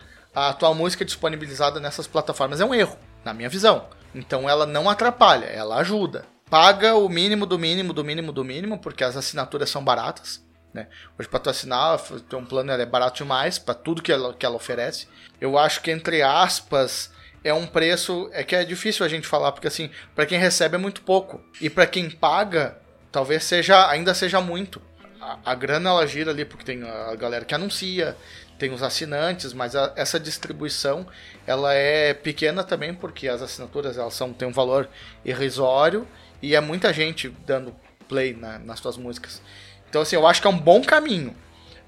a 0.47 0.53
tua 0.53 0.73
música 0.73 1.03
disponibilizada 1.03 1.79
nessas 1.79 2.07
plataformas 2.07 2.61
é 2.61 2.65
um 2.65 2.73
erro, 2.73 2.97
na 3.25 3.33
minha 3.33 3.49
visão. 3.49 3.87
Então 4.13 4.49
ela 4.49 4.65
não 4.65 4.89
atrapalha, 4.89 5.45
ela 5.45 5.77
ajuda. 5.77 6.25
Paga 6.49 6.95
o 6.95 7.07
mínimo 7.07 7.45
do 7.45 7.59
mínimo 7.59 7.93
do 7.93 8.03
mínimo 8.03 8.31
do 8.31 8.43
mínimo, 8.43 8.79
porque 8.79 9.03
as 9.03 9.15
assinaturas 9.15 9.69
são 9.69 9.83
baratas. 9.83 10.43
Né? 10.73 10.87
Hoje 11.17 11.27
para 11.27 11.39
tu 11.39 11.49
assinar, 11.49 11.99
um 12.33 12.45
plano 12.45 12.71
é 12.71 12.85
barato 12.85 13.17
demais 13.17 13.57
para 13.57 13.73
tudo 13.73 14.01
que 14.01 14.11
ela, 14.11 14.33
que 14.33 14.45
ela 14.45 14.55
oferece. 14.55 15.07
Eu 15.41 15.57
acho 15.57 15.81
que 15.81 15.91
entre 15.91 16.21
aspas 16.21 17.11
é 17.43 17.53
um 17.53 17.65
preço 17.65 18.29
é 18.33 18.43
que 18.43 18.55
é 18.55 18.63
difícil 18.63 19.05
a 19.05 19.09
gente 19.09 19.27
falar 19.27 19.51
porque 19.51 19.67
assim 19.67 19.89
para 20.13 20.25
quem 20.25 20.37
recebe 20.37 20.75
é 20.75 20.77
muito 20.77 21.01
pouco 21.01 21.41
e 21.61 21.69
para 21.69 21.87
quem 21.87 22.09
paga 22.09 22.77
talvez 23.11 23.43
seja 23.43 23.89
ainda 23.89 24.13
seja 24.13 24.41
muito. 24.41 24.81
A, 25.19 25.37
a 25.45 25.55
grana 25.55 25.89
ela 25.89 26.07
gira 26.07 26.31
ali 26.31 26.45
porque 26.45 26.65
tem 26.65 26.83
a 26.83 27.15
galera 27.15 27.45
que 27.45 27.55
anuncia, 27.55 28.15
tem 28.59 28.71
os 28.71 28.83
assinantes, 28.83 29.53
mas 29.53 29.75
a- 29.75 29.93
essa 29.95 30.19
distribuição 30.19 31.07
ela 31.47 31.73
é 31.73 32.13
pequena 32.13 32.63
também 32.63 32.93
porque 32.93 33.27
as 33.27 33.41
assinaturas 33.41 33.97
elas 33.97 34.13
são 34.13 34.31
têm 34.33 34.47
um 34.47 34.51
valor 34.53 34.87
irrisório 35.25 36.07
e 36.41 36.53
é 36.55 36.59
muita 36.61 36.93
gente 36.93 37.29
dando 37.45 37.75
play 38.07 38.33
na- 38.33 38.59
nas 38.59 38.79
suas 38.79 38.97
músicas. 38.97 39.41
Então 39.89 40.01
assim, 40.01 40.15
eu 40.15 40.27
acho 40.27 40.41
que 40.41 40.47
é 40.47 40.51
um 40.51 40.57
bom 40.57 40.81
caminho. 40.83 41.35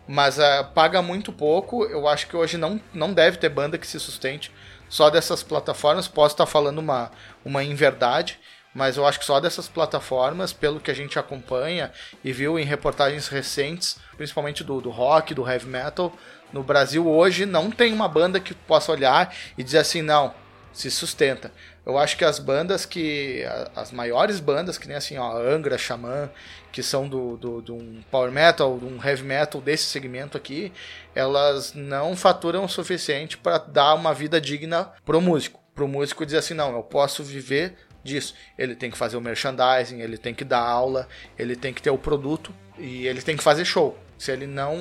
Mas 0.07 0.39
ah, 0.39 0.63
paga 0.63 1.01
muito 1.01 1.31
pouco. 1.31 1.85
Eu 1.85 2.07
acho 2.07 2.27
que 2.27 2.35
hoje 2.35 2.57
não, 2.57 2.81
não 2.93 3.13
deve 3.13 3.37
ter 3.37 3.49
banda 3.49 3.77
que 3.77 3.85
se 3.87 3.99
sustente 3.99 4.51
só 4.89 5.09
dessas 5.09 5.43
plataformas. 5.43 6.07
Posso 6.07 6.33
estar 6.33 6.45
falando 6.47 6.79
uma, 6.79 7.11
uma 7.45 7.63
inverdade, 7.63 8.39
mas 8.73 8.97
eu 8.97 9.05
acho 9.05 9.19
que 9.19 9.25
só 9.25 9.39
dessas 9.39 9.69
plataformas, 9.69 10.51
pelo 10.51 10.79
que 10.79 10.91
a 10.91 10.93
gente 10.93 11.19
acompanha 11.19 11.91
e 12.23 12.33
viu 12.33 12.57
em 12.59 12.65
reportagens 12.65 13.27
recentes, 13.27 13.97
principalmente 14.17 14.63
do, 14.63 14.81
do 14.81 14.89
rock, 14.89 15.33
do 15.33 15.47
heavy 15.49 15.67
metal, 15.67 16.11
no 16.51 16.63
Brasil 16.63 17.07
hoje 17.07 17.45
não 17.45 17.69
tem 17.71 17.93
uma 17.93 18.07
banda 18.07 18.39
que 18.39 18.53
possa 18.53 18.91
olhar 18.91 19.33
e 19.57 19.63
dizer 19.63 19.79
assim, 19.79 20.01
não, 20.01 20.33
se 20.73 20.89
sustenta. 20.89 21.51
Eu 21.85 21.97
acho 21.97 22.15
que 22.15 22.23
as 22.23 22.37
bandas 22.37 22.85
que. 22.85 23.43
As 23.75 23.91
maiores 23.91 24.39
bandas, 24.39 24.77
que 24.77 24.87
nem 24.87 24.95
assim, 24.95 25.17
ó, 25.17 25.37
Angra, 25.37 25.77
Xamã, 25.77 26.29
que 26.71 26.83
são 26.83 27.07
do, 27.07 27.37
do, 27.37 27.61
de 27.61 27.71
um 27.71 28.01
power 28.11 28.31
metal, 28.31 28.77
de 28.77 28.85
um 28.85 29.03
heavy 29.03 29.23
metal 29.23 29.59
desse 29.59 29.85
segmento 29.85 30.37
aqui, 30.37 30.71
elas 31.15 31.73
não 31.73 32.15
faturam 32.15 32.65
o 32.65 32.69
suficiente 32.69 33.37
para 33.37 33.57
dar 33.57 33.95
uma 33.95 34.13
vida 34.13 34.39
digna 34.39 34.91
pro 35.03 35.19
músico. 35.19 35.59
Pro 35.73 35.87
músico 35.87 36.25
dizer 36.25 36.37
assim, 36.37 36.53
não, 36.53 36.75
eu 36.75 36.83
posso 36.83 37.23
viver 37.23 37.75
disso. 38.03 38.35
Ele 38.57 38.75
tem 38.75 38.91
que 38.91 38.97
fazer 38.97 39.17
o 39.17 39.21
merchandising, 39.21 40.01
ele 40.01 40.17
tem 40.17 40.33
que 40.33 40.43
dar 40.43 40.61
aula, 40.61 41.07
ele 41.37 41.55
tem 41.55 41.73
que 41.73 41.81
ter 41.81 41.89
o 41.89 41.97
produto 41.97 42.53
e 42.77 43.07
ele 43.07 43.21
tem 43.21 43.35
que 43.35 43.43
fazer 43.43 43.65
show. 43.65 43.97
Se 44.21 44.31
ele 44.31 44.45
não, 44.45 44.77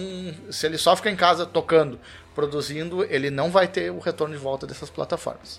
se 0.50 0.66
ele 0.66 0.76
só 0.76 0.94
fica 0.94 1.10
em 1.10 1.16
casa 1.16 1.46
tocando, 1.46 1.98
produzindo, 2.34 3.02
ele 3.04 3.30
não 3.30 3.50
vai 3.50 3.66
ter 3.66 3.90
o 3.90 3.98
retorno 3.98 4.34
de 4.34 4.38
volta 4.38 4.66
dessas 4.66 4.90
plataformas. 4.90 5.58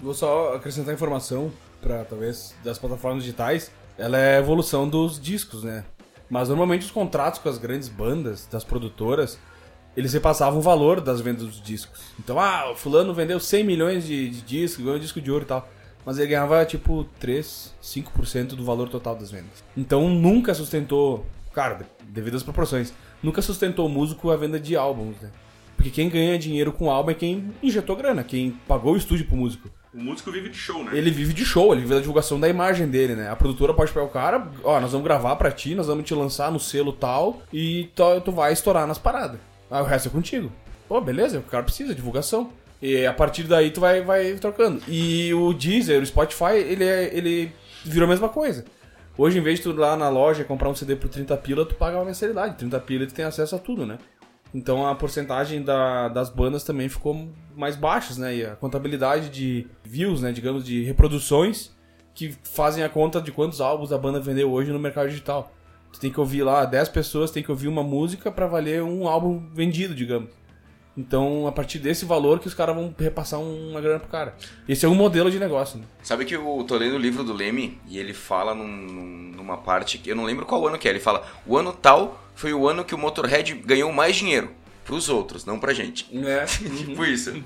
Vou 0.00 0.12
só 0.12 0.56
acrescentar 0.56 0.92
informação 0.92 1.52
para 1.80 2.04
talvez 2.04 2.56
das 2.64 2.76
plataformas 2.76 3.22
digitais. 3.22 3.70
Ela 3.96 4.18
é 4.18 4.34
a 4.34 4.40
evolução 4.40 4.88
dos 4.88 5.20
discos, 5.20 5.62
né? 5.62 5.84
Mas 6.28 6.48
normalmente 6.48 6.86
os 6.86 6.90
contratos 6.90 7.38
com 7.38 7.48
as 7.48 7.56
grandes 7.56 7.88
bandas, 7.88 8.48
das 8.50 8.64
produtoras, 8.64 9.38
eles 9.96 10.12
repassavam 10.12 10.58
o 10.58 10.62
valor 10.62 11.00
das 11.00 11.20
vendas 11.20 11.44
dos 11.44 11.62
discos. 11.62 12.00
Então, 12.18 12.36
ah, 12.36 12.72
o 12.72 12.74
fulano 12.74 13.14
vendeu 13.14 13.38
100 13.38 13.62
milhões 13.62 14.04
de, 14.04 14.28
de 14.28 14.42
discos, 14.42 14.84
ganhou 14.84 14.98
disco 14.98 15.20
de 15.20 15.30
ouro 15.30 15.44
e 15.44 15.46
tal. 15.46 15.68
Mas 16.04 16.18
ele 16.18 16.26
ganhava 16.26 16.64
tipo 16.64 17.04
3, 17.20 17.76
5% 17.80 18.56
do 18.56 18.64
valor 18.64 18.88
total 18.88 19.14
das 19.14 19.30
vendas. 19.30 19.62
Então 19.76 20.08
nunca 20.08 20.52
sustentou, 20.52 21.24
cara, 21.54 21.86
devido 22.08 22.36
às 22.36 22.42
proporções, 22.42 22.92
nunca 23.22 23.42
sustentou 23.42 23.86
o 23.86 23.88
músico 23.88 24.30
a 24.30 24.36
venda 24.36 24.58
de 24.58 24.76
álbuns, 24.76 25.16
né? 25.20 25.30
Porque 25.76 25.90
quem 25.90 26.10
ganha 26.10 26.38
dinheiro 26.38 26.72
com 26.72 26.90
álbum 26.90 27.10
é 27.10 27.14
quem 27.14 27.52
injetou 27.62 27.96
grana, 27.96 28.22
quem 28.22 28.50
pagou 28.68 28.92
o 28.92 28.96
estúdio 28.96 29.26
pro 29.26 29.36
músico. 29.36 29.70
O 29.94 29.98
músico 29.98 30.30
vive 30.30 30.50
de 30.50 30.56
show, 30.56 30.84
né? 30.84 30.90
Ele 30.94 31.10
vive 31.10 31.32
de 31.32 31.44
show, 31.44 31.72
ele 31.72 31.80
vive 31.80 31.94
da 31.94 32.00
divulgação 32.00 32.38
da 32.38 32.48
imagem 32.48 32.86
dele, 32.86 33.16
né? 33.16 33.30
A 33.30 33.34
produtora 33.34 33.74
pode 33.74 33.90
pegar 33.90 34.04
o 34.04 34.10
cara, 34.10 34.46
ó, 34.62 34.78
nós 34.78 34.92
vamos 34.92 35.04
gravar 35.04 35.34
pra 35.36 35.50
ti, 35.50 35.74
nós 35.74 35.86
vamos 35.86 36.04
te 36.04 36.14
lançar 36.14 36.52
no 36.52 36.60
selo 36.60 36.92
tal, 36.92 37.42
e 37.52 37.88
tu, 37.94 38.20
tu 38.20 38.30
vai 38.30 38.52
estourar 38.52 38.86
nas 38.86 38.98
paradas. 38.98 39.40
Aí 39.70 39.80
o 39.80 39.86
resto 39.86 40.08
é 40.08 40.12
contigo. 40.12 40.52
Pô, 40.86 41.00
beleza, 41.00 41.38
o 41.38 41.42
cara 41.42 41.64
precisa, 41.64 41.94
divulgação. 41.94 42.52
E 42.82 43.06
a 43.06 43.12
partir 43.12 43.44
daí 43.44 43.70
tu 43.70 43.80
vai, 43.80 44.02
vai 44.02 44.34
trocando. 44.34 44.82
E 44.86 45.32
o 45.34 45.52
Deezer, 45.52 46.02
o 46.02 46.06
Spotify, 46.06 46.56
ele, 46.56 46.84
é, 46.84 47.10
ele 47.14 47.52
virou 47.84 48.06
a 48.06 48.10
mesma 48.10 48.28
coisa. 48.28 48.64
Hoje, 49.20 49.38
em 49.38 49.42
vez 49.42 49.58
de 49.58 49.64
tu 49.64 49.70
ir 49.72 49.76
lá 49.76 49.98
na 49.98 50.08
loja 50.08 50.44
comprar 50.44 50.70
um 50.70 50.74
CD 50.74 50.96
por 50.96 51.10
30 51.10 51.36
pila, 51.36 51.66
tu 51.66 51.74
paga 51.74 51.98
uma 51.98 52.06
mensalidade. 52.06 52.56
30 52.56 52.80
pila 52.80 53.06
tu 53.06 53.12
tem 53.12 53.22
acesso 53.22 53.54
a 53.54 53.58
tudo, 53.58 53.84
né? 53.84 53.98
Então 54.54 54.86
a 54.86 54.94
porcentagem 54.94 55.62
da- 55.62 56.08
das 56.08 56.30
bandas 56.30 56.64
também 56.64 56.88
ficou 56.88 57.28
mais 57.54 57.76
baixas, 57.76 58.16
né? 58.16 58.34
E 58.34 58.46
a 58.46 58.56
contabilidade 58.56 59.28
de 59.28 59.66
views, 59.84 60.22
né? 60.22 60.32
Digamos, 60.32 60.64
de 60.64 60.82
reproduções 60.84 61.70
que 62.14 62.34
fazem 62.44 62.82
a 62.82 62.88
conta 62.88 63.20
de 63.20 63.30
quantos 63.30 63.60
álbuns 63.60 63.92
a 63.92 63.98
banda 63.98 64.18
vendeu 64.18 64.50
hoje 64.50 64.72
no 64.72 64.78
mercado 64.78 65.10
digital. 65.10 65.52
Tu 65.92 66.00
tem 66.00 66.10
que 66.10 66.18
ouvir 66.18 66.42
lá 66.42 66.64
10 66.64 66.88
pessoas, 66.88 67.30
tem 67.30 67.42
que 67.42 67.50
ouvir 67.50 67.68
uma 67.68 67.82
música 67.82 68.32
pra 68.32 68.46
valer 68.46 68.82
um 68.82 69.06
álbum 69.06 69.50
vendido, 69.52 69.94
digamos. 69.94 70.30
Então, 70.96 71.46
a 71.46 71.52
partir 71.52 71.78
desse 71.78 72.04
valor 72.04 72.40
que 72.40 72.46
os 72.48 72.54
caras 72.54 72.74
vão 72.74 72.94
repassar 72.98 73.40
uma 73.40 73.80
grana 73.80 74.00
pro 74.00 74.08
cara. 74.08 74.34
Esse 74.68 74.84
é 74.84 74.88
um 74.88 74.94
modelo 74.94 75.30
de 75.30 75.38
negócio, 75.38 75.78
né? 75.78 75.84
Sabe 76.02 76.24
que 76.24 76.34
eu 76.34 76.64
tô 76.66 76.76
lendo 76.76 76.96
o 76.96 76.98
livro 76.98 77.22
do 77.24 77.32
Leme 77.32 77.80
e 77.88 77.98
ele 77.98 78.12
fala 78.12 78.54
num- 78.54 78.66
num- 78.66 79.32
numa 79.36 79.56
parte 79.56 79.98
que 79.98 80.10
eu 80.10 80.16
não 80.16 80.24
lembro 80.24 80.44
qual 80.44 80.66
ano 80.66 80.76
que 80.78 80.88
é. 80.88 80.90
Ele 80.90 81.00
fala: 81.00 81.26
o 81.46 81.56
ano 81.56 81.72
tal 81.72 82.22
foi 82.34 82.52
o 82.52 82.68
ano 82.68 82.84
que 82.84 82.94
o 82.94 82.98
Motorhead 82.98 83.54
ganhou 83.64 83.92
mais 83.92 84.16
dinheiro. 84.16 84.50
Pros 84.84 85.08
outros, 85.08 85.44
não 85.44 85.58
pra 85.60 85.72
gente. 85.72 86.08
É. 86.26 86.44
tipo 86.46 87.04
isso. 87.04 87.40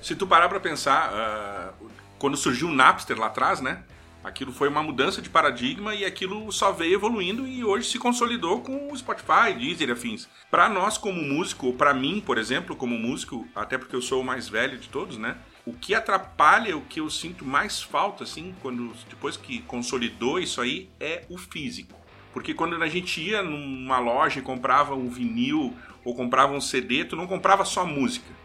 Se 0.00 0.14
tu 0.14 0.26
parar 0.26 0.48
pra 0.48 0.58
pensar, 0.58 1.10
ah, 1.12 1.72
quando 2.18 2.36
surgiu 2.36 2.68
o 2.68 2.72
Napster 2.72 3.18
lá 3.18 3.26
atrás, 3.26 3.60
né? 3.60 3.82
Aquilo 4.22 4.52
foi 4.52 4.68
uma 4.68 4.82
mudança 4.82 5.22
de 5.22 5.30
paradigma 5.30 5.94
e 5.94 6.04
aquilo 6.04 6.52
só 6.52 6.70
veio 6.72 6.94
evoluindo 6.94 7.48
e 7.48 7.64
hoje 7.64 7.88
se 7.88 7.98
consolidou 7.98 8.60
com 8.60 8.92
o 8.92 8.96
Spotify, 8.96 9.54
Deezer 9.58 9.88
e 9.88 9.92
afins. 9.92 10.28
Pra 10.50 10.68
nós 10.68 10.98
como 10.98 11.22
músico, 11.22 11.68
ou 11.68 11.72
pra 11.72 11.94
mim, 11.94 12.22
por 12.24 12.36
exemplo, 12.36 12.76
como 12.76 12.98
músico, 12.98 13.48
até 13.56 13.78
porque 13.78 13.96
eu 13.96 14.02
sou 14.02 14.20
o 14.20 14.24
mais 14.24 14.46
velho 14.46 14.76
de 14.76 14.90
todos, 14.90 15.16
né? 15.16 15.38
O 15.64 15.72
que 15.72 15.94
atrapalha, 15.94 16.76
o 16.76 16.82
que 16.82 17.00
eu 17.00 17.08
sinto 17.08 17.46
mais 17.46 17.82
falta, 17.82 18.24
assim, 18.24 18.54
quando 18.60 18.92
depois 19.08 19.38
que 19.38 19.62
consolidou 19.62 20.38
isso 20.38 20.60
aí, 20.60 20.90
é 21.00 21.24
o 21.30 21.38
físico. 21.38 21.98
Porque 22.32 22.52
quando 22.52 22.80
a 22.82 22.88
gente 22.88 23.22
ia 23.22 23.42
numa 23.42 23.98
loja 23.98 24.38
e 24.38 24.42
comprava 24.42 24.94
um 24.94 25.08
vinil 25.08 25.74
ou 26.04 26.14
comprava 26.14 26.52
um 26.52 26.60
CD, 26.60 27.06
tu 27.06 27.16
não 27.16 27.26
comprava 27.26 27.64
só 27.64 27.86
música. 27.86 28.39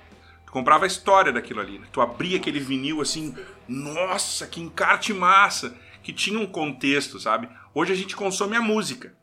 Comprava 0.56 0.86
a 0.86 0.88
história 0.88 1.34
daquilo 1.34 1.60
ali. 1.60 1.80
né? 1.80 1.86
Tu 1.92 2.00
abria 2.00 2.38
aquele 2.38 2.62
vinil 2.62 3.02
assim, 3.02 3.36
nossa, 3.68 4.48
que 4.48 4.62
encarte 4.62 5.14
massa, 5.14 5.76
que 6.02 6.14
tinha 6.14 6.40
um 6.40 6.46
contexto, 6.46 7.20
sabe? 7.20 7.50
Hoje 7.74 7.92
a 7.92 7.96
gente 7.96 8.16
consome 8.16 8.56
a 8.56 8.62
música. 8.62 9.14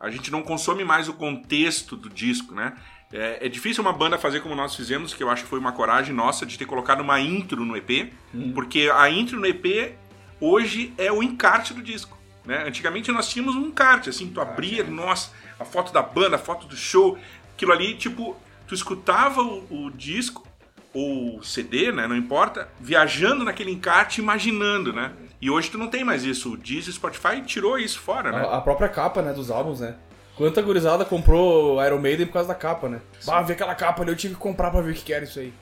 A 0.00 0.08
gente 0.08 0.30
não 0.30 0.40
consome 0.40 0.82
mais 0.82 1.06
o 1.06 1.12
contexto 1.12 1.96
do 1.96 2.08
disco, 2.08 2.54
né? 2.54 2.78
É, 3.12 3.44
é 3.44 3.48
difícil 3.50 3.82
uma 3.82 3.92
banda 3.92 4.16
fazer 4.16 4.40
como 4.40 4.54
nós 4.54 4.74
fizemos, 4.74 5.12
que 5.12 5.22
eu 5.22 5.28
acho 5.28 5.42
que 5.42 5.50
foi 5.50 5.58
uma 5.58 5.72
coragem 5.72 6.14
nossa 6.14 6.46
de 6.46 6.56
ter 6.56 6.64
colocado 6.64 7.02
uma 7.02 7.20
intro 7.20 7.62
no 7.62 7.76
EP, 7.76 8.14
porque 8.54 8.90
a 8.90 9.10
intro 9.10 9.38
no 9.38 9.44
EP 9.44 9.94
hoje 10.40 10.94
é 10.96 11.12
o 11.12 11.22
encarte 11.22 11.74
do 11.74 11.82
disco. 11.82 12.16
Né? 12.42 12.64
Antigamente 12.66 13.12
nós 13.12 13.28
tínhamos 13.28 13.54
um 13.54 13.70
kart, 13.70 14.08
assim, 14.08 14.30
tu 14.30 14.40
abria, 14.40 14.82
nossa, 14.84 15.30
a 15.58 15.64
foto 15.66 15.92
da 15.92 16.00
banda, 16.00 16.36
a 16.36 16.38
foto 16.38 16.66
do 16.66 16.74
show, 16.74 17.18
aquilo 17.52 17.70
ali, 17.70 17.96
tipo, 17.96 18.34
tu 18.66 18.74
escutava 18.74 19.42
o, 19.42 19.88
o 19.88 19.90
disco 19.90 20.48
ou 20.92 21.42
CD, 21.42 21.92
né, 21.92 22.06
não 22.06 22.16
importa, 22.16 22.68
viajando 22.80 23.44
naquele 23.44 23.70
encarte, 23.70 24.20
imaginando, 24.20 24.92
né? 24.92 25.12
E 25.40 25.48
hoje 25.48 25.70
tu 25.70 25.78
não 25.78 25.88
tem 25.88 26.04
mais 26.04 26.24
isso. 26.24 26.52
O 26.52 26.56
Deezer, 26.56 26.92
Spotify 26.92 27.40
tirou 27.42 27.78
isso 27.78 28.00
fora, 28.00 28.30
né? 28.30 28.38
A, 28.38 28.56
a 28.56 28.60
própria 28.60 28.88
capa, 28.88 29.22
né, 29.22 29.32
dos 29.32 29.50
álbuns, 29.50 29.80
né? 29.80 29.94
Quanta 30.36 30.60
gurizada 30.62 31.04
comprou 31.04 31.84
Iron 31.84 31.98
Maiden 31.98 32.26
por 32.26 32.34
causa 32.34 32.48
da 32.48 32.54
capa, 32.54 32.88
né? 32.88 33.00
Bah, 33.24 33.42
vi 33.42 33.52
aquela 33.52 33.74
capa 33.74 34.02
ali, 34.02 34.10
eu 34.10 34.16
tive 34.16 34.34
que 34.34 34.40
comprar 34.40 34.70
pra 34.70 34.80
ver 34.80 34.92
o 34.92 34.94
que 34.94 35.12
era 35.12 35.24
isso 35.24 35.38
aí. 35.38 35.52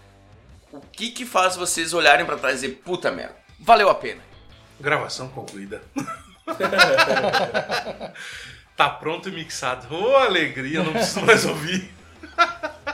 O 0.73 0.81
que 0.81 1.11
que 1.11 1.25
faz 1.25 1.57
vocês 1.57 1.93
olharem 1.93 2.25
pra 2.25 2.37
trás 2.37 2.63
e 2.63 2.67
dizer, 2.67 2.81
puta 2.85 3.11
merda, 3.11 3.37
valeu 3.59 3.89
a 3.89 3.95
pena? 3.95 4.21
Gravação 4.81 5.29
concluída. 5.29 5.83
tá 8.77 8.89
pronto 8.89 9.29
e 9.29 9.33
mixado. 9.33 9.93
Ô, 9.93 10.17
alegria, 10.17 10.83
não 10.83 10.93
preciso 10.93 11.25
mais 11.25 11.45
ouvir. 11.45 11.93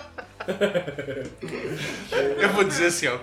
Eu 2.41 2.49
vou 2.51 2.65
dizer 2.65 2.87
assim, 2.87 3.09
ó. 3.09 3.19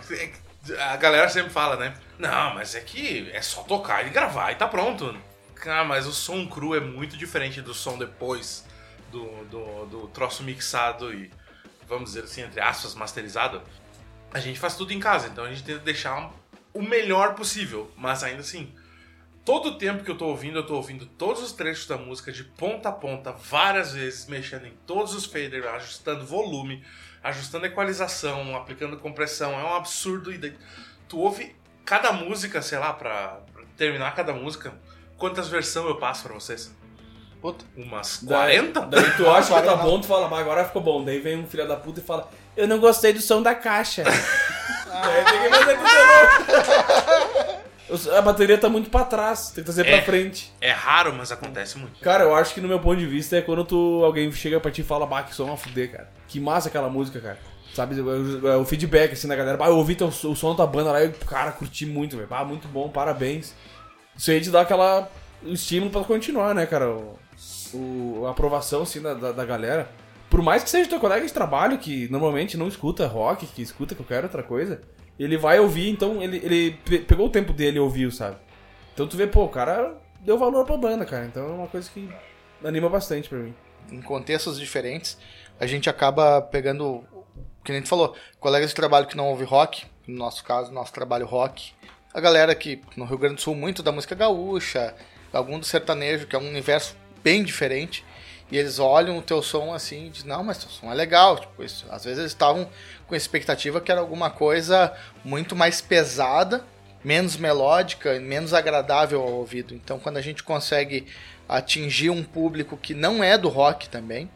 é 0.74 0.84
A 0.84 0.98
galera 0.98 1.30
sempre 1.30 1.52
fala, 1.52 1.76
né? 1.78 1.94
Não, 2.18 2.54
mas 2.56 2.76
é 2.76 2.82
que 2.82 3.30
é 3.34 3.42
só 3.42 3.64
tocar 3.64 4.06
e 4.06 4.10
gravar 4.10 4.52
e 4.52 4.56
tá 4.56 4.68
pronto. 4.68 5.16
Ah, 5.66 5.84
mas 5.84 6.08
o 6.08 6.12
som 6.12 6.48
cru 6.48 6.76
é 6.76 6.80
muito 6.80 7.16
diferente 7.18 7.62
do 7.62 7.74
som 7.74 7.98
depois 7.98 8.66
do, 9.12 9.26
do, 9.46 9.86
do 9.86 10.08
troço 10.08 10.44
mixado 10.44 11.14
e, 11.14 11.32
vamos 11.88 12.12
dizer 12.12 12.24
assim, 12.24 12.42
entre 12.42 12.60
aspas, 12.62 12.96
masterizado. 12.96 13.62
A 14.34 14.40
gente 14.40 14.60
faz 14.60 14.76
tudo 14.76 14.94
em 14.94 15.00
casa, 15.00 15.28
então 15.28 15.44
a 15.44 15.50
gente 15.50 15.64
tenta 15.64 15.80
deixar 15.80 16.32
o 16.74 16.82
melhor 16.82 17.36
possível, 17.36 17.92
mas 17.98 18.24
ainda 18.24 18.40
assim, 18.40 18.74
todo 19.44 19.70
o 19.70 19.78
tempo 19.78 20.04
que 20.04 20.12
eu 20.12 20.18
tô 20.18 20.28
ouvindo, 20.28 20.60
eu 20.60 20.66
tô 20.66 20.76
ouvindo 20.76 21.06
todos 21.06 21.44
os 21.44 21.52
trechos 21.52 21.86
da 21.88 21.98
música 21.98 22.32
de 22.32 22.44
ponta 22.44 22.90
a 22.90 22.92
ponta, 22.92 23.32
várias 23.32 23.94
vezes, 23.94 24.26
mexendo 24.28 24.66
em 24.66 24.74
todos 24.86 25.14
os 25.14 25.26
faders, 25.26 25.66
ajustando 25.66 26.26
volume, 26.26 26.84
ajustando 27.24 27.66
equalização, 27.66 28.56
aplicando 28.56 28.98
compressão. 28.98 29.52
É 29.60 29.64
um 29.64 29.76
absurdo. 29.76 30.32
E 30.34 30.38
daí, 30.38 30.58
tu 31.08 31.20
ouve 31.20 31.56
cada 31.86 32.12
música, 32.12 32.62
sei 32.62 32.78
lá, 32.80 32.94
pra 32.94 33.40
pra 33.54 33.64
terminar 33.78 34.14
cada 34.16 34.34
música. 34.34 34.74
Quantas 35.18 35.48
versões 35.50 35.86
eu 35.86 35.96
passo 35.98 36.24
pra 36.24 36.34
vocês? 36.34 36.74
Puta. 37.42 37.66
Umas 37.76 38.22
Daí- 38.24 38.58
40? 38.58 38.82
Daí 38.82 39.12
tu 39.18 39.30
acha 39.30 39.60
que 39.60 39.66
tá 39.68 39.76
bom, 39.76 40.00
tu 40.00 40.08
fala, 40.08 40.28
mas 40.28 40.40
agora 40.42 40.66
ficou 40.66 40.82
bom. 40.82 41.04
Daí 41.04 41.20
vem 41.20 41.38
um 41.40 41.48
filho 41.48 41.68
da 41.68 41.76
puta 41.76 42.00
e 42.00 42.04
fala, 42.04 42.30
eu 42.56 42.68
não 42.68 42.80
gostei 42.80 43.14
do 43.14 43.20
som 43.22 43.42
da 43.42 43.56
caixa. 43.56 44.04
Daí 44.04 44.14
tem 45.26 45.42
que 45.42 45.50
fazer 45.50 45.78
com 45.78 45.84
de 45.84 45.94
novo. 45.94 47.62
Os- 47.62 47.62
A 48.18 48.22
bateria 48.22 48.58
tá 48.58 48.70
muito 48.70 48.90
pra 48.90 49.04
trás, 49.04 49.48
tem 49.52 49.64
que 49.64 49.64
trazer 49.64 49.86
É. 49.86 49.92
pra 49.98 50.02
frente. 50.06 50.52
É 50.62 50.72
raro, 50.72 51.14
mas 51.14 51.32
acontece 51.32 51.78
muito. 51.78 52.00
Cara, 52.00 52.24
eu 52.24 52.36
acho 52.36 52.54
que 52.54 52.62
no 52.62 52.68
meu 52.68 52.80
ponto 52.80 52.98
de 52.98 53.06
vista 53.06 53.36
é 53.38 53.42
quando 53.42 53.64
tu, 53.66 54.02
alguém 54.06 54.32
chega 54.32 54.60
pra 54.60 54.72
ti 54.72 54.82
e 54.82 54.84
fala, 54.84 55.06
bah, 55.06 55.24
que 55.24 55.34
som 55.36 55.52
a 55.52 55.58
fuder, 55.58 55.92
cara. 55.92 56.10
Que 56.28 56.40
massa 56.40 56.70
aquela 56.70 56.90
música, 56.90 57.20
cara. 57.20 57.38
Sabe, 57.74 58.00
o, 58.02 58.66
feedback, 58.66 59.14
assim, 59.14 59.28
da 59.28 59.36
galera. 59.36 59.58
Bah, 59.58 59.68
eu 59.68 59.78
ouvi 59.78 59.96
teu, 59.96 60.08
o 60.08 60.36
som 60.36 60.56
da 60.56 60.66
banda 60.68 60.92
lá 60.92 61.04
e, 61.04 61.10
cara, 61.10 61.52
curti 61.52 61.86
muito, 61.86 62.16
velho. 62.18 62.28
Bah, 62.28 62.44
muito 62.44 62.68
bom, 62.68 62.90
parabéns. 62.90 63.54
Isso 64.18 64.30
aí 64.32 64.42
te 64.42 64.50
dá 64.50 64.62
aquela 64.62 65.10
estímulo 65.44 65.90
pra 65.92 66.02
continuar, 66.04 66.54
né, 66.54 66.66
cara? 66.66 66.90
O, 66.90 67.18
o- 67.74 68.26
a 68.28 68.32
aprovação, 68.32 68.84
assim, 68.84 69.02
da, 69.02 69.14
da, 69.14 69.32
da 69.32 69.46
galera. 69.46 69.90
Por 70.30 70.42
mais 70.42 70.64
que 70.64 70.70
seja 70.70 70.90
teu 70.90 71.00
colega 71.00 71.26
de 71.26 71.34
trabalho, 71.34 71.78
que 71.78 72.08
normalmente 72.10 72.56
não 72.58 72.68
escuta 72.68 73.06
rock, 73.08 73.46
que 73.48 73.62
escuta 73.62 73.96
qualquer 73.96 74.24
outra 74.24 74.44
coisa, 74.44 74.82
ele 75.24 75.38
vai 75.38 75.60
ouvir, 75.60 75.90
então 75.90 76.22
ele, 76.22 76.38
ele 76.44 76.72
pe- 76.86 77.00
pegou 77.00 77.28
o 77.28 77.30
tempo 77.30 77.54
dele 77.54 77.78
e 77.78 77.80
ouviu, 77.80 78.12
sabe? 78.12 78.38
Então 78.94 79.08
tu 79.08 79.16
vê, 79.18 79.28
pô, 79.28 79.44
o 79.46 79.50
cara 79.50 79.98
deu 80.20 80.38
valor 80.38 80.66
pra 80.66 80.78
banda, 80.78 81.06
cara. 81.06 81.26
Então 81.26 81.44
é 81.44 81.52
uma 81.54 81.68
coisa 81.68 81.90
que 81.90 82.10
anima 82.64 82.90
bastante 82.90 83.28
pra 83.30 83.40
mim. 83.40 83.54
em 83.92 84.02
contextos 84.02 84.60
diferentes, 84.60 85.18
a 85.60 85.66
gente 85.66 85.90
acaba 85.90 86.42
pegando, 86.42 87.04
que 87.64 87.72
nem 87.72 87.82
tu 87.82 87.88
falou, 87.90 88.16
colegas 88.40 88.70
de 88.70 88.76
trabalho 88.76 89.08
que 89.08 89.18
não 89.18 89.28
ouvem 89.30 89.46
rock, 89.46 89.84
no 90.08 90.18
nosso 90.18 90.44
caso, 90.44 90.72
nosso 90.72 90.94
trabalho 90.94 91.26
rock, 91.26 91.74
a 92.14 92.20
galera 92.20 92.54
que 92.56 92.82
no 92.96 93.06
Rio 93.06 93.18
Grande 93.18 93.36
do 93.36 93.42
Sul 93.42 93.56
muito 93.56 93.82
da 93.84 93.92
música 93.92 94.14
gaúcha, 94.16 94.94
algum 95.32 95.60
do 95.60 95.66
sertanejo, 95.66 96.28
que 96.28 96.36
é 96.36 96.40
um 96.40 96.48
universo 96.48 96.96
bem 97.24 97.44
diferente, 97.44 98.04
e 98.52 98.58
eles 98.58 98.80
olham 98.80 99.18
o 99.18 99.22
teu 99.22 99.42
som 99.42 99.74
assim 99.74 100.08
e 100.08 100.10
dizem, 100.10 100.28
não, 100.28 100.44
mas 100.44 100.58
teu 100.58 100.70
som 100.70 100.92
é 100.92 100.94
legal. 100.94 101.40
Tipo, 101.40 101.64
isso. 101.64 101.86
Às 101.90 102.04
vezes 102.04 102.20
eles 102.20 102.32
estavam 102.32 102.70
com 103.08 103.16
expectativa 103.16 103.80
que 103.80 103.92
era 103.92 104.02
alguma 104.02 104.30
coisa 104.30 104.94
muito 105.24 105.56
mais 105.56 105.80
pesada, 105.80 106.64
menos 107.04 107.38
melódica, 107.38 108.20
menos 108.20 108.54
agradável 108.54 109.22
ao 109.22 109.32
ouvido. 109.32 109.74
Então 109.74 109.98
quando 109.98 110.18
a 110.18 110.22
gente 110.22 110.44
consegue 110.44 111.08
atingir 111.48 112.10
um 112.10 112.24
público 112.24 112.78
que 112.78 112.94
não 112.94 113.24
é 113.24 113.38
do 113.38 113.48
rock 113.48 113.88
também, 113.88 114.30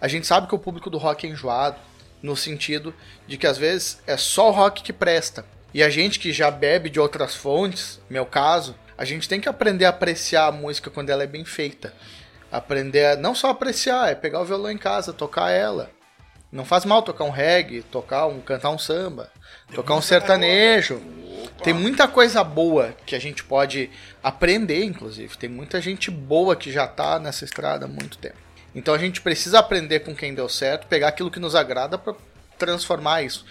a 0.00 0.08
gente 0.08 0.26
sabe 0.26 0.48
que 0.48 0.54
o 0.54 0.58
público 0.58 0.90
do 0.90 0.98
rock 0.98 1.26
é 1.26 1.30
enjoado, 1.30 1.76
no 2.22 2.36
sentido 2.36 2.94
de 3.26 3.38
que 3.38 3.46
às 3.46 3.56
vezes 3.56 4.02
é 4.06 4.16
só 4.16 4.48
o 4.48 4.52
rock 4.52 4.82
que 4.82 4.92
presta. 4.92 5.44
E 5.72 5.82
a 5.82 5.88
gente 5.88 6.18
que 6.18 6.32
já 6.32 6.50
bebe 6.50 6.90
de 6.90 6.98
outras 6.98 7.34
fontes, 7.34 8.00
meu 8.10 8.26
caso, 8.26 8.74
a 8.98 9.04
gente 9.04 9.28
tem 9.28 9.40
que 9.40 9.48
aprender 9.48 9.84
a 9.84 9.90
apreciar 9.90 10.46
a 10.46 10.52
música 10.52 10.90
quando 10.90 11.10
ela 11.10 11.22
é 11.22 11.26
bem 11.26 11.44
feita. 11.44 11.94
Aprender 12.50 13.06
a 13.06 13.16
não 13.16 13.34
só 13.34 13.50
apreciar, 13.50 14.10
é 14.10 14.14
pegar 14.14 14.40
o 14.40 14.44
violão 14.44 14.70
em 14.70 14.78
casa, 14.78 15.12
tocar 15.12 15.50
ela. 15.50 15.90
Não 16.50 16.64
faz 16.64 16.84
mal 16.84 17.00
tocar 17.00 17.24
um 17.24 17.30
reggae, 17.30 17.82
tocar 17.82 18.26
um 18.26 18.40
cantar 18.40 18.70
um 18.70 18.78
samba, 18.78 19.30
tocar 19.72 19.94
um 19.94 20.02
sertanejo. 20.02 21.00
Tem 21.62 21.72
muita 21.72 22.08
coisa 22.08 22.42
boa 22.42 22.94
que 23.06 23.14
a 23.14 23.20
gente 23.20 23.44
pode 23.44 23.88
aprender, 24.20 24.84
inclusive. 24.84 25.38
Tem 25.38 25.48
muita 25.48 25.80
gente 25.80 26.10
boa 26.10 26.56
que 26.56 26.72
já 26.72 26.88
tá 26.88 27.20
nessa 27.20 27.44
estrada 27.44 27.84
há 27.84 27.88
muito 27.88 28.18
tempo. 28.18 28.36
Então 28.74 28.94
a 28.94 28.98
gente 28.98 29.20
precisa 29.20 29.60
aprender 29.60 30.00
com 30.00 30.14
quem 30.14 30.34
deu 30.34 30.48
certo, 30.48 30.88
pegar 30.88 31.08
aquilo 31.08 31.30
que 31.30 31.38
nos 31.38 31.54
agrada 31.54 31.96
para 31.96 32.14
transformar 32.58 33.22
isso. 33.22 33.44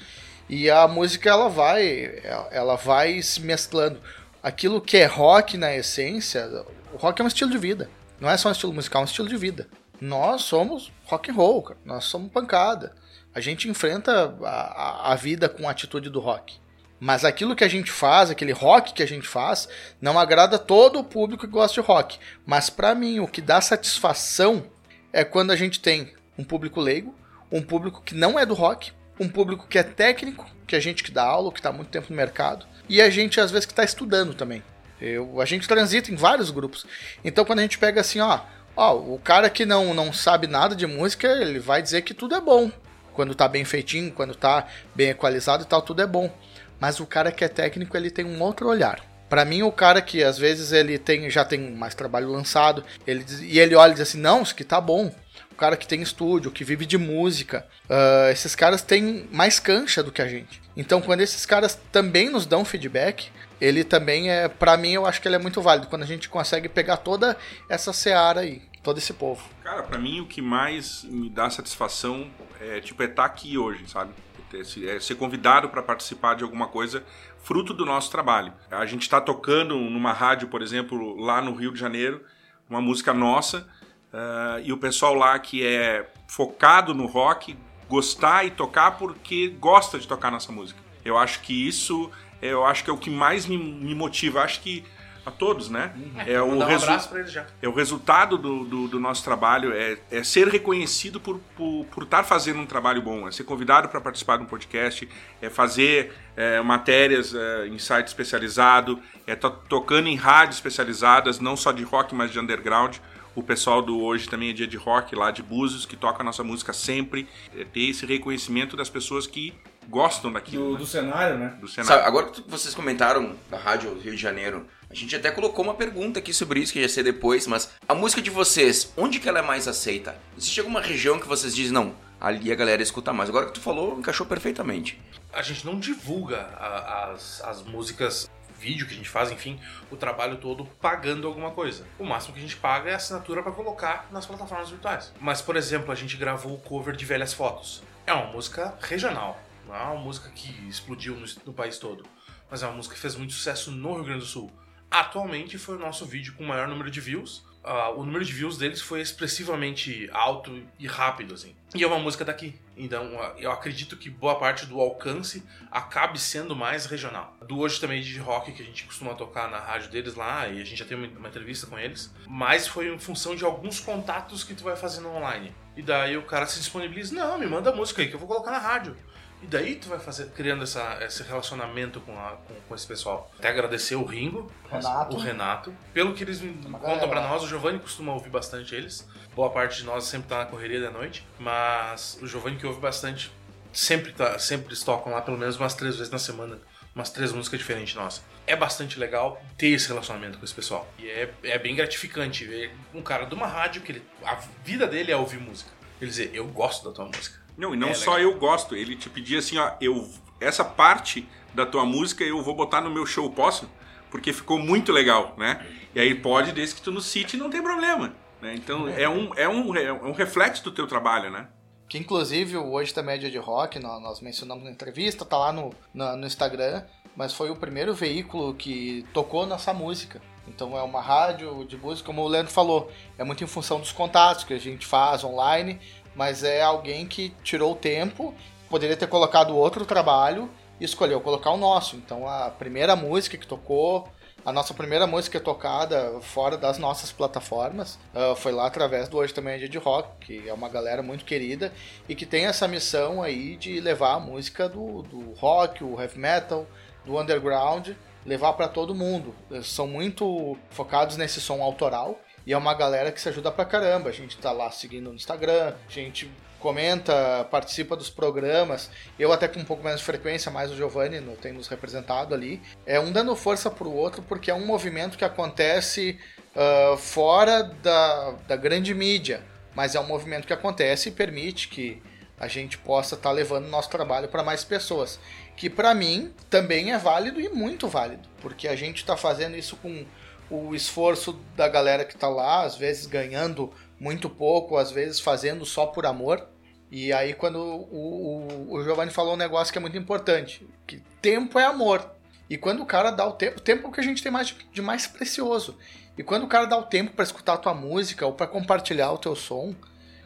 E 0.50 0.70
a 0.70 0.88
música 0.88 1.30
ela 1.30 1.48
vai, 1.48 2.22
ela 2.52 2.76
vai 2.76 3.22
se 3.22 3.40
mesclando. 3.42 4.00
Aquilo 4.42 4.82
que 4.82 4.98
é 4.98 5.06
rock 5.06 5.58
na 5.58 5.74
essência, 5.74 6.66
o 6.94 6.98
rock 6.98 7.22
é 7.22 7.24
um 7.24 7.28
estilo 7.28 7.52
de 7.52 7.58
vida. 7.58 7.90
Não 8.20 8.30
é 8.30 8.38
só 8.38 8.50
um 8.50 8.52
estilo 8.52 8.74
musical, 8.74 9.02
é 9.02 9.04
um 9.04 9.06
estilo 9.06 9.30
de 9.30 9.38
vida. 9.38 9.68
Nós 10.02 10.44
somos 10.44 10.92
rock 11.06 11.32
and 11.32 11.34
roll, 11.34 11.62
cara. 11.64 11.80
nós 11.86 12.06
somos 12.06 12.32
pancada. 12.32 12.96
A 13.34 13.40
gente 13.40 13.70
enfrenta 13.70 14.36
a, 14.44 14.50
a, 14.50 15.14
a 15.14 15.16
vida 15.16 15.48
com 15.48 15.68
a 15.68 15.72
atitude 15.72 16.10
do 16.10 16.20
rock. 16.20 16.58
Mas 17.00 17.24
aquilo 17.24 17.56
que 17.56 17.64
a 17.64 17.68
gente 17.68 17.92
faz, 17.92 18.30
aquele 18.30 18.52
rock 18.52 18.94
que 18.94 19.02
a 19.02 19.08
gente 19.08 19.28
faz, 19.28 19.70
não 20.02 20.20
agrada 20.20 20.60
todo 20.60 21.00
o 21.00 21.04
público 21.04 21.46
que 21.46 21.52
gosta 21.52 21.82
de 21.82 21.88
rock. 21.88 22.20
Mas 22.46 22.70
pra 22.70 22.94
mim, 22.94 23.20
o 23.20 23.28
que 23.28 23.42
dá 23.42 23.62
satisfação 23.62 24.66
é 25.14 25.24
quando 25.24 25.52
a 25.52 25.56
gente 25.56 25.80
tem 25.80 26.14
um 26.38 26.44
público 26.44 26.82
leigo, 26.82 27.16
um 27.52 27.62
público 27.62 28.02
que 28.02 28.14
não 28.14 28.38
é 28.38 28.46
do 28.46 28.54
rock, 28.54 28.92
um 29.20 29.30
público 29.30 29.68
que 29.68 29.78
é 29.78 29.84
técnico, 29.84 30.46
que 30.68 30.76
é 30.76 30.80
gente 30.80 31.04
que 31.04 31.12
dá 31.12 31.24
aula, 31.24 31.52
que 31.52 31.60
está 31.60 31.72
muito 31.72 31.90
tempo 31.90 32.08
no 32.10 32.16
mercado, 32.16 32.66
e 32.88 33.02
a 33.02 33.10
gente 33.10 33.40
às 33.40 33.52
vezes 33.52 33.66
que 33.66 33.72
está 33.72 33.84
estudando 33.84 34.34
também. 34.34 34.62
Eu, 35.02 35.40
a 35.42 35.46
gente 35.46 35.68
transita 35.68 36.12
em 36.12 36.16
vários 36.16 36.52
grupos. 36.52 36.86
Então 37.24 37.46
quando 37.46 37.60
a 37.60 37.62
gente 37.62 37.78
pega 37.78 38.02
assim, 38.02 38.20
ó, 38.20 38.40
ó, 38.76 38.96
o 38.96 39.20
cara 39.24 39.50
que 39.50 39.66
não, 39.66 39.94
não 39.94 40.12
sabe 40.12 40.48
nada 40.48 40.76
de 40.76 40.86
música, 40.86 41.28
ele 41.28 41.60
vai 41.60 41.82
dizer 41.82 42.02
que 42.02 42.14
tudo 42.14 42.36
é 42.36 42.42
bom. 42.42 42.72
Quando 43.14 43.36
tá 43.36 43.48
bem 43.48 43.66
feitinho, 43.66 44.12
quando 44.12 44.36
tá 44.36 44.68
bem 44.96 45.10
equalizado 45.10 45.64
e 45.64 45.68
tal, 45.68 45.82
tudo 45.82 46.02
é 46.02 46.08
bom. 46.08 46.32
Mas 46.80 47.00
o 47.00 47.06
cara 47.06 47.32
que 47.32 47.44
é 47.44 47.48
técnico, 47.50 47.96
ele 47.98 48.10
tem 48.10 48.24
um 48.26 48.42
outro 48.42 48.68
olhar. 48.68 49.02
Para 49.30 49.46
mim, 49.46 49.62
o 49.62 49.72
cara 49.72 50.02
que 50.02 50.24
às 50.24 50.38
vezes 50.38 50.72
ele 50.72 50.98
tem 50.98 51.30
já 51.30 51.46
tem 51.46 51.60
mais 51.72 51.94
trabalho 51.94 52.30
lançado, 52.32 52.84
ele 53.06 53.24
diz- 53.24 53.42
e 53.42 53.60
ele 53.60 53.76
olha 53.76 53.92
e 53.92 53.94
diz 53.94 54.02
assim: 54.10 54.20
"Não, 54.20 54.42
isso 54.42 54.54
aqui 54.54 54.64
tá 54.64 54.80
bom". 54.82 55.14
O 55.52 55.56
cara 55.56 55.76
que 55.76 55.86
tem 55.88 56.02
estúdio, 56.02 56.50
que 56.52 56.64
vive 56.64 56.86
de 56.86 56.98
música, 56.98 57.66
ah, 57.90 58.30
esses 58.32 58.56
caras 58.56 58.82
têm 58.82 59.28
mais 59.32 59.60
cancha 59.60 60.02
do 60.02 60.12
que 60.12 60.22
a 60.22 60.28
gente. 60.28 60.62
Então, 60.76 61.02
quando 61.02 61.20
esses 61.22 61.46
caras 61.46 61.78
também 61.92 62.30
nos 62.30 62.46
dão 62.46 62.64
feedback, 62.64 63.30
ele 63.60 63.84
também 63.84 64.30
é, 64.30 64.48
para 64.48 64.78
mim, 64.78 64.94
eu 64.94 65.06
acho 65.06 65.22
que 65.22 65.28
ele 65.28 65.36
é 65.36 65.40
muito 65.40 65.62
válido 65.62 65.88
quando 65.88 66.04
a 66.04 66.08
gente 66.08 66.30
consegue 66.30 66.70
pegar 66.70 66.98
toda 66.98 67.38
essa 67.68 67.92
seara 67.94 68.42
aí, 68.42 68.62
todo 68.84 68.98
esse 68.98 69.14
povo. 69.14 69.44
Cara, 69.64 69.84
pra 69.84 69.98
mim 69.98 70.20
o 70.22 70.26
que 70.26 70.42
mais 70.42 71.04
me 71.04 71.30
dá 71.30 71.50
satisfação 71.50 72.30
é 72.60 72.80
tipo 72.80 73.02
é 73.04 73.06
estar 73.06 73.26
aqui 73.26 73.58
hoje, 73.58 73.90
sabe? 73.90 74.14
É 74.54 74.96
é 74.96 75.00
ser 75.00 75.16
convidado 75.16 75.70
para 75.70 75.84
participar 75.84 76.36
de 76.36 76.44
alguma 76.44 76.68
coisa 76.68 77.04
fruto 77.44 77.74
do 77.74 77.86
nosso 77.86 78.10
trabalho. 78.12 78.54
A 78.72 78.86
gente 78.86 79.04
está 79.04 79.22
tocando 79.22 79.76
numa 79.76 80.12
rádio, 80.12 80.48
por 80.48 80.62
exemplo, 80.62 81.16
lá 81.18 81.42
no 81.42 81.54
Rio 81.54 81.72
de 81.72 81.80
Janeiro, 81.80 82.24
uma 82.70 82.82
música 82.82 83.14
nossa, 83.14 83.68
ah, 84.12 84.60
e 84.64 84.74
o 84.74 84.78
pessoal 84.78 85.14
lá 85.14 85.38
que 85.40 85.66
é 85.66 86.10
focado 86.28 86.94
no 86.94 87.06
rock 87.06 87.58
gostar 87.88 88.46
e 88.46 88.52
tocar 88.52 88.98
porque 88.98 89.50
gosta 89.60 89.98
de 89.98 90.08
tocar 90.08 90.32
nossa 90.32 90.52
música. 90.52 90.80
Eu 91.04 91.18
acho 91.18 91.42
que 91.42 91.68
isso, 91.68 92.12
eu 92.42 92.66
acho 92.66 92.84
que 92.84 92.90
é 92.90 92.94
o 92.94 92.98
que 92.98 93.10
mais 93.10 93.46
me, 93.46 93.58
me 93.58 93.94
motiva. 93.96 94.42
Acho 94.42 94.62
que 94.62 94.84
a 95.26 95.32
todos, 95.32 95.70
né? 95.70 95.94
É, 96.26 96.42
o 96.42 96.46
um 96.46 96.66
resu- 96.66 96.86
abraço 96.86 97.10
pra 97.10 97.20
eles 97.20 97.32
já. 97.32 97.46
é 97.62 97.68
o 97.68 97.74
resultado 97.74 98.38
do, 98.38 98.64
do, 98.64 98.88
do 98.88 99.00
nosso 99.00 99.24
trabalho 99.24 99.74
é, 99.74 99.98
é 100.10 100.24
ser 100.24 100.48
reconhecido 100.48 101.20
por 101.20 101.40
por 101.56 101.86
por 101.92 102.04
estar 102.04 102.24
fazendo 102.24 102.60
um 102.60 102.66
trabalho 102.66 103.02
bom, 103.02 103.28
é 103.28 103.32
ser 103.32 103.44
convidado 103.44 103.90
para 103.90 104.00
participar 104.02 104.38
de 104.38 104.44
um 104.44 104.48
podcast, 104.48 105.08
é 105.42 105.50
fazer 105.50 106.14
é, 106.38 106.62
matérias 106.62 107.36
é, 107.36 107.68
em 107.68 107.78
site 107.78 108.08
especializado, 108.08 109.00
é 109.28 109.36
to 109.36 109.52
tocando 109.68 110.08
em 110.08 110.16
rádios 110.16 110.56
especializadas, 110.56 111.40
não 111.40 111.56
só 111.58 111.72
de 111.72 111.84
rock, 111.84 112.16
mas 112.16 112.32
de 112.32 112.40
underground. 112.40 112.98
O 113.36 113.44
pessoal 113.44 113.82
do 113.82 114.02
Hoje 114.02 114.28
também 114.28 114.50
é 114.50 114.54
dia 114.54 114.68
de 114.68 114.76
rock 114.78 115.16
lá 115.16 115.32
de 115.32 115.44
Búzios, 115.44 115.86
que 115.86 115.96
toca 115.96 116.22
a 116.22 116.26
nossa 116.26 116.44
música 116.44 116.74
sempre. 116.74 117.28
É 117.56 117.64
ter 117.64 117.90
esse 117.90 118.06
reconhecimento 118.06 118.76
das 118.76 118.90
pessoas 118.90 119.28
que 119.28 119.54
gostam 119.90 120.32
daquilo, 120.32 120.66
Do, 120.68 120.72
né? 120.74 120.78
do 120.78 120.86
cenário, 120.86 121.38
né? 121.38 121.48
do 121.60 121.68
Sabe, 121.68 121.88
cenário. 121.88 122.08
agora 122.08 122.28
que 122.28 122.42
vocês 122.48 122.74
comentaram 122.76 123.36
da 123.50 123.58
Rádio 123.58 123.94
Rio 124.00 124.16
de 124.16 124.22
Janeiro, 124.22 124.68
a 124.90 124.94
gente 124.94 125.16
até 125.16 125.32
colocou 125.32 125.64
uma 125.66 125.74
pergunta 125.74 126.20
aqui 126.20 126.34
sobre 126.34 126.60
isso, 126.60 126.72
que 126.74 126.80
ia 126.80 126.90
ser 126.90 127.04
depois, 127.04 127.48
mas 127.48 127.72
a 127.88 127.94
música 127.94 128.22
de 128.22 128.30
vocês, 128.30 128.94
onde 128.96 129.20
que 129.20 129.28
ela 129.28 129.40
é 129.40 129.42
mais 129.44 129.68
aceita? 129.68 130.16
Existe 130.38 130.60
alguma 130.60 130.82
região 130.82 131.20
que 131.20 131.28
vocês 131.28 131.56
dizem, 131.56 131.74
não, 131.74 131.94
ali 132.20 132.52
a 132.52 132.56
galera 132.56 132.82
escuta 132.82 133.12
mais? 133.14 133.30
Agora 133.30 133.48
que 133.48 133.54
tu 133.54 133.62
falou, 133.62 133.98
encaixou 133.98 134.26
perfeitamente. 134.26 135.00
a 135.32 135.42
gente 135.44 135.64
não 135.66 135.78
divulga 135.80 136.38
a- 136.58 137.12
as, 137.14 137.42
as 137.42 137.62
músicas, 137.64 138.30
vídeo 138.60 138.86
que 138.88 138.94
a 138.94 138.98
gente 138.98 139.08
faz, 139.10 139.32
enfim, 139.32 139.60
o 139.92 139.96
trabalho 139.96 140.38
todo 140.38 140.66
pagando 140.82 141.28
alguma 141.28 141.52
coisa. 141.52 141.86
O 142.00 142.04
máximo 142.04 142.34
que 142.34 142.40
a 142.40 142.42
gente 142.42 142.58
paga 142.58 142.90
é 142.90 142.94
a 142.94 142.96
assinatura 142.98 143.42
para 143.44 143.52
colocar 143.52 144.08
nas 144.12 144.26
plataformas 144.26 144.70
virtuais. 144.70 145.14
Mas, 145.22 145.40
por 145.42 145.56
exemplo, 145.56 145.92
a 145.92 145.96
gente 145.96 146.18
gravou 146.18 146.56
o 146.56 146.58
cover 146.58 146.96
de 146.96 147.06
Velhas 147.06 147.32
Fotos. 147.34 147.82
É 148.08 148.12
uma 148.14 148.26
música 148.32 148.74
regional, 148.82 149.40
não 149.70 149.76
é 149.76 149.84
uma 149.84 150.02
música 150.02 150.30
que 150.32 150.50
explodiu 150.68 151.16
no, 151.16 151.28
no 151.46 151.54
país 151.54 151.78
todo, 151.78 152.04
mas 152.50 152.64
é 152.64 152.66
uma 152.66 152.76
música 152.76 152.96
que 152.96 153.02
fez 153.02 153.16
muito 153.16 153.34
sucesso 153.34 153.72
no 153.72 153.94
Rio 153.94 154.04
Grande 154.04 154.22
do 154.22 154.26
Sul. 154.26 154.52
Atualmente 154.90 155.60
foi 155.60 155.76
o 155.76 155.80
nosso 155.80 156.06
vídeo 156.06 156.34
com 156.34 156.44
o 156.44 156.48
maior 156.48 156.68
número 156.68 156.90
de 156.90 157.00
views. 157.00 157.48
Ah, 157.64 157.90
o 157.90 158.04
número 158.04 158.26
de 158.26 158.34
views 158.34 158.58
deles 158.58 158.82
foi 158.82 159.02
expressivamente 159.02 160.10
alto 160.12 160.64
e 160.80 160.88
rápido, 160.88 161.36
assim. 161.36 161.56
E 161.76 161.84
é 161.84 161.88
uma 161.88 162.00
música 162.00 162.26
daqui. 162.26 162.60
Então, 162.76 163.20
ah, 163.22 163.36
eu 163.38 163.52
acredito 163.52 163.96
que 163.98 164.10
boa 164.10 164.40
parte 164.40 164.66
do 164.66 164.80
alcance 164.80 165.44
acabe 165.70 166.18
sendo 166.20 166.56
mais 166.56 166.88
regional. 166.88 167.38
Do 167.46 167.60
hoje 167.60 167.80
também 167.80 168.02
de 168.02 168.18
rock, 168.18 168.52
que 168.54 168.64
a 168.64 168.66
gente 168.66 168.86
costuma 168.86 169.14
tocar 169.14 169.52
na 169.52 169.60
rádio 169.60 169.92
deles 169.92 170.16
lá, 170.16 170.48
e 170.48 170.60
a 170.60 170.66
gente 170.66 170.78
já 170.78 170.86
tem 170.86 170.98
uma, 170.98 171.28
entrevista 171.28 171.68
com 171.68 171.78
eles. 171.78 172.12
Mas 172.28 172.68
foi 172.68 172.92
em 172.92 172.98
função 172.98 173.36
de 173.36 173.46
alguns 173.46 173.80
contatos 173.80 174.44
que 174.44 174.56
tu 174.56 174.64
vai 174.64 174.76
fazendo 174.76 175.10
online. 175.10 175.54
E 175.76 175.84
daí 175.84 176.18
o 176.18 176.24
cara 176.24 176.48
se 176.48 176.60
disponibiliza, 176.60 177.14
não, 177.14 177.38
me 177.38 177.46
manda 177.46 177.72
música 177.72 178.02
aí 178.02 178.08
que 178.08 178.16
eu 178.16 178.20
vou 178.20 178.28
colocar 178.28 178.52
na 178.52 178.58
rádio. 178.58 178.98
E 179.42 179.48
daí 179.48 179.76
tu 179.76 179.88
vai 179.88 180.00
fazer, 180.00 180.30
criando 180.32 180.64
essa, 180.64 180.98
esse 181.04 181.24
relacionamento 181.24 182.02
com, 182.02 182.12
a- 182.20 182.38
com, 182.48 182.54
com 182.68 182.76
esse 182.76 182.86
pessoal. 182.86 183.32
Até 183.40 183.48
agradecer 183.50 183.96
o 183.96 184.04
Ringo, 184.04 184.52
Renato. 184.70 185.16
o 185.16 185.20
Renato. 185.20 185.74
Pelo 185.94 186.14
que 186.14 186.24
eles 186.24 186.42
Uma 186.42 186.78
contam 186.78 187.10
lá. 187.10 187.22
nós, 187.30 187.44
o 187.44 187.48
Giovanni 187.48 187.80
costuma 187.80 188.14
ouvir 188.14 188.30
bastante 188.30 188.76
eles. 188.76 189.08
Boa 189.34 189.50
parte 189.50 189.78
de 189.78 189.84
nós 189.86 190.04
sempre 190.04 190.28
tá 190.28 190.40
na 190.40 190.46
correria 190.46 190.82
da 190.82 190.92
noite. 190.92 191.26
Mas 191.40 192.20
o 192.22 192.28
Giovanni 192.28 192.58
que 192.58 192.68
ouve 192.68 192.82
bastante, 192.82 193.32
sempre, 193.72 194.12
tá, 194.12 194.38
sempre 194.38 194.68
eles 194.68 194.84
tocam 194.84 195.14
lá 195.14 195.22
pelo 195.22 195.38
menos 195.38 195.56
umas 195.56 195.74
três 195.74 195.96
vezes 195.96 196.12
na 196.12 196.20
semana. 196.20 196.60
Umas 196.94 197.10
três 197.12 197.32
músicas 197.32 197.60
diferentes 197.60 197.96
nossas. 197.96 198.22
É 198.46 198.56
bastante 198.58 199.00
legal 199.00 199.42
ter 199.58 199.68
esse 199.68 199.88
relacionamento 199.88 200.38
com 200.38 200.44
esse 200.44 200.54
pessoal. 200.54 200.86
E 200.98 201.08
é, 201.08 201.34
é 201.44 201.58
bem 201.58 201.76
gratificante 201.76 202.44
ver 202.46 202.76
um 202.94 203.02
cara 203.02 203.26
de 203.26 203.34
uma 203.36 203.48
rádio 203.48 203.82
que 203.84 203.92
ele, 203.94 204.04
a 204.26 204.36
vida 204.66 204.86
dele 204.86 205.12
é 205.12 205.16
ouvir 205.16 205.40
música. 205.40 205.70
Ele 206.02 206.10
dizer, 206.10 206.32
eu 206.34 206.46
gosto 206.48 206.84
da 206.90 206.94
tua 206.94 207.06
música. 207.06 207.40
Não, 207.60 207.74
e 207.74 207.78
não 207.78 207.90
É 207.90 207.94
só 207.94 208.16
legal. 208.16 208.32
eu 208.32 208.40
gosto, 208.40 208.76
ele 208.76 208.96
te 208.96 209.10
pedia 209.10 209.40
assim, 209.40 209.58
ó, 209.58 209.72
eu 209.82 210.10
essa 210.40 210.64
parte 210.64 211.28
da 211.54 211.66
tua 211.66 211.84
música 211.86 212.24
eu 212.24 212.42
vou 212.42 212.56
botar 212.56 212.80
no 212.82 212.90
meu 212.90 213.06
show, 213.06 213.30
posso? 213.30 213.70
Porque 214.10 214.32
ficou 214.34 214.58
muito 214.58 214.92
legal, 214.92 215.36
né? 215.38 215.66
E 215.94 216.00
aí 216.00 216.16
pode, 216.16 216.52
desde 216.54 216.76
que 216.76 216.82
tu 216.82 216.92
no 216.92 217.02
cite, 217.02 217.36
não 217.38 217.50
tem 217.50 217.62
problema. 217.62 218.14
Né? 218.42 218.56
Então 218.56 218.88
é 218.88 219.08
um, 219.10 219.32
é, 219.36 219.50
um, 219.50 219.76
é 219.76 219.92
um 219.92 220.14
reflexo 220.14 220.64
do 220.64 220.72
teu 220.72 220.88
trabalho, 220.88 221.30
né? 221.30 221.48
Que 221.90 221.98
inclusive 221.98 222.56
hoje 222.56 222.94
também 222.94 223.16
é 223.16 223.18
dia 223.18 223.30
de 223.32 223.38
rock, 223.38 223.78
nó- 223.80 224.00
nós 224.00 224.22
mencionamos 224.22 224.64
na 224.64 224.72
entrevista, 224.72 225.26
tá 225.26 225.38
lá 225.38 225.52
no, 225.52 225.74
na- 225.94 226.16
no 226.16 226.26
Instagram, 226.26 226.84
mas 227.16 227.34
foi 227.34 227.50
o 227.50 227.56
primeiro 227.56 227.94
veículo 227.94 228.54
que 228.54 229.06
tocou 229.14 229.46
nossa 229.46 229.74
música. 229.74 230.22
Então 230.48 230.76
é 230.78 230.82
uma 230.82 231.02
rádio 231.02 231.66
de 231.66 231.76
música, 231.78 232.08
como 232.08 232.22
o 232.24 232.28
Leandro 232.28 232.52
falou, 232.52 232.90
é 233.18 233.24
muito 233.24 233.44
em 233.44 233.48
função 233.48 233.80
dos 233.80 233.92
contatos 233.92 234.44
que 234.44 234.54
a 234.54 234.60
gente 234.60 234.86
faz 234.86 235.24
online, 235.24 235.80
mas 236.20 236.44
é 236.44 236.62
alguém 236.62 237.08
que 237.08 237.30
tirou 237.46 237.72
o 237.72 237.76
tempo, 237.76 238.36
poderia 238.70 238.98
ter 238.98 239.08
colocado 239.08 239.56
outro 239.56 239.86
trabalho 239.86 240.50
e 240.78 240.84
escolheu 240.84 241.22
colocar 241.22 241.50
o 241.52 241.56
nosso. 241.56 241.96
Então 241.96 242.28
a 242.28 242.50
primeira 242.50 242.94
música 242.94 243.38
que 243.38 243.48
tocou, 243.48 244.06
a 244.46 244.52
nossa 244.52 244.74
primeira 244.74 245.08
música 245.08 245.40
tocada 245.40 246.20
fora 246.20 246.58
das 246.58 246.78
nossas 246.78 247.10
plataformas 247.10 247.98
ah, 248.14 248.36
foi 248.36 248.52
lá 248.52 248.68
através 248.68 249.08
do 249.08 249.16
Hoje 249.16 249.34
Também 249.34 249.54
é 249.54 249.60
Dia 249.60 249.70
de 249.70 249.78
Rock, 249.78 250.10
que 250.20 250.50
é 250.50 250.54
uma 250.54 250.68
galera 250.68 251.02
muito 251.02 251.24
querida 251.24 251.72
e 252.10 252.14
que 252.14 252.26
tem 252.26 252.48
essa 252.48 252.68
missão 252.68 253.24
aí 253.24 253.56
de 253.56 253.80
levar 253.80 254.16
a 254.16 254.20
música 254.20 254.68
do, 254.68 255.04
do 255.04 255.32
rock, 255.36 255.86
o 255.86 256.02
heavy 256.02 256.20
metal, 256.20 256.68
do 257.06 257.18
underground, 257.18 257.92
levar 258.26 258.52
para 258.54 258.68
todo 258.68 258.94
mundo. 258.94 259.34
Eles 259.50 259.68
são 259.68 259.88
muito 259.88 260.58
focados 260.70 261.16
nesse 261.16 261.40
som 261.40 261.64
autoral 261.64 262.20
e 262.50 262.54
é 262.54 262.58
uma 262.58 262.74
galera 262.74 263.12
que 263.12 263.22
se 263.22 263.30
ajuda 263.30 263.52
pra 263.52 263.64
caramba. 263.64 264.10
A 264.10 264.12
gente 264.12 264.36
tá 264.36 264.52
lá 264.52 264.72
seguindo 264.72 265.12
no 265.12 265.16
Instagram, 265.16 265.76
a 265.88 265.92
gente 265.92 266.32
comenta, 266.60 267.46
participa 267.52 267.96
dos 267.96 268.10
programas. 268.10 268.90
Eu 269.20 269.32
até 269.32 269.48
com 269.48 269.60
um 269.60 269.64
pouco 269.64 269.84
menos 269.84 270.00
de 270.00 270.06
frequência, 270.08 270.52
mas 270.52 270.72
o 270.72 270.76
Giovanni 270.76 271.22
tem 271.40 271.54
nos 271.54 271.68
representado 271.68 272.34
ali. 272.34 272.60
É 272.88 273.00
um 273.00 273.12
dando 273.12 273.36
força 273.36 273.70
pro 273.70 273.92
outro 273.92 274.24
porque 274.24 274.50
é 274.50 274.54
um 274.56 274.66
movimento 274.66 275.16
que 275.16 275.24
acontece 275.24 276.18
ah, 276.56 276.98
fora 276.98 277.62
da, 277.62 278.32
da 278.48 278.56
grande 278.56 278.96
mídia, 278.96 279.44
mas 279.76 279.94
é 279.94 280.00
um 280.00 280.08
movimento 280.08 280.48
que 280.48 280.54
acontece 280.54 281.10
e 281.10 281.12
permite 281.12 281.68
que 281.68 282.02
a 282.40 282.48
gente 282.48 282.80
possa 282.80 283.14
estar 283.14 283.30
levando 283.30 283.66
o 283.66 283.70
nosso 283.70 283.92
trabalho 283.92 284.28
para 284.28 284.42
mais 284.42 284.64
pessoas. 284.64 285.20
Que 285.56 285.70
para 285.70 285.94
mim 285.94 286.34
também 286.50 286.94
é 286.94 286.98
válido 286.98 287.40
e 287.40 287.48
muito 287.48 287.88
válido, 287.88 288.28
porque 288.42 288.68
a 288.68 288.76
gente 288.76 288.98
está 288.98 289.16
fazendo 289.16 289.56
isso 289.56 289.76
com 289.76 290.04
o 290.50 290.74
esforço 290.74 291.40
da 291.56 291.68
galera 291.68 292.04
que 292.06 292.16
está 292.16 292.28
lá, 292.28 292.64
às 292.64 292.76
vezes 292.76 293.06
ganhando 293.06 293.72
muito 294.00 294.30
pouco, 294.30 294.78
às 294.78 294.92
vezes 294.92 295.20
fazendo 295.20 295.66
só 295.66 295.86
por 295.86 296.06
amor. 296.06 296.48
E 296.92 297.14
aí 297.14 297.34
quando 297.34 297.60
o, 297.60 298.68
o, 298.70 298.74
o 298.74 298.84
Giovanni 298.84 299.12
falou 299.12 299.34
um 299.34 299.38
negócio 299.38 299.72
que 299.72 299.78
é 299.78 299.82
muito 299.82 299.98
importante, 299.98 300.68
que 300.88 301.02
tempo 301.22 301.60
é 301.60 301.66
amor. 301.66 302.16
E 302.50 302.58
quando 302.58 302.82
o 302.82 302.86
cara 302.86 303.12
dá 303.12 303.28
o 303.28 303.34
tempo, 303.34 303.60
o 303.60 303.62
tempo 303.62 303.86
é 303.86 303.90
o 303.90 303.92
que 303.92 304.00
a 304.00 304.04
gente 304.04 304.24
tem 304.24 304.32
mais 304.32 304.48
de, 304.48 304.56
de 304.74 304.82
mais 304.82 305.06
precioso. 305.06 305.78
E 306.18 306.24
quando 306.24 306.44
o 306.44 306.48
cara 306.48 306.66
dá 306.66 306.78
o 306.78 306.84
tempo 306.84 307.12
para 307.12 307.24
escutar 307.24 307.54
a 307.54 307.58
tua 307.58 307.74
música 307.74 308.26
ou 308.26 308.34
para 308.34 308.48
compartilhar 308.48 309.12
o 309.12 309.18
teu 309.18 309.36
som, 309.36 309.76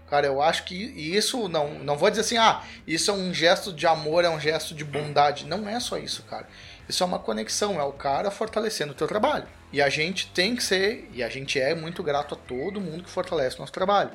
cara, 0.09 0.25
eu 0.25 0.41
acho 0.41 0.63
que 0.63 0.75
isso 0.75 1.49
não, 1.49 1.79
não 1.79 1.97
vou 1.97 2.09
dizer 2.09 2.21
assim, 2.21 2.37
ah, 2.37 2.63
isso 2.87 3.11
é 3.11 3.13
um 3.13 3.33
gesto 3.33 3.73
de 3.73 3.85
amor, 3.85 4.23
é 4.23 4.29
um 4.29 4.39
gesto 4.39 4.73
de 4.73 4.85
bondade. 4.85 5.45
Não 5.45 5.67
é 5.67 5.79
só 5.79 5.97
isso, 5.97 6.23
cara. 6.23 6.47
Isso 6.87 7.03
é 7.03 7.05
uma 7.05 7.19
conexão, 7.19 7.79
é 7.79 7.83
o 7.83 7.93
cara 7.93 8.29
fortalecendo 8.29 8.91
o 8.91 8.95
teu 8.95 9.07
trabalho. 9.07 9.47
E 9.71 9.81
a 9.81 9.89
gente 9.89 10.27
tem 10.31 10.55
que 10.55 10.63
ser, 10.63 11.09
e 11.13 11.23
a 11.23 11.29
gente 11.29 11.59
é 11.59 11.73
muito 11.73 12.03
grato 12.03 12.35
a 12.35 12.37
todo 12.37 12.81
mundo 12.81 13.03
que 13.03 13.09
fortalece 13.09 13.55
o 13.55 13.59
nosso 13.59 13.71
trabalho. 13.71 14.11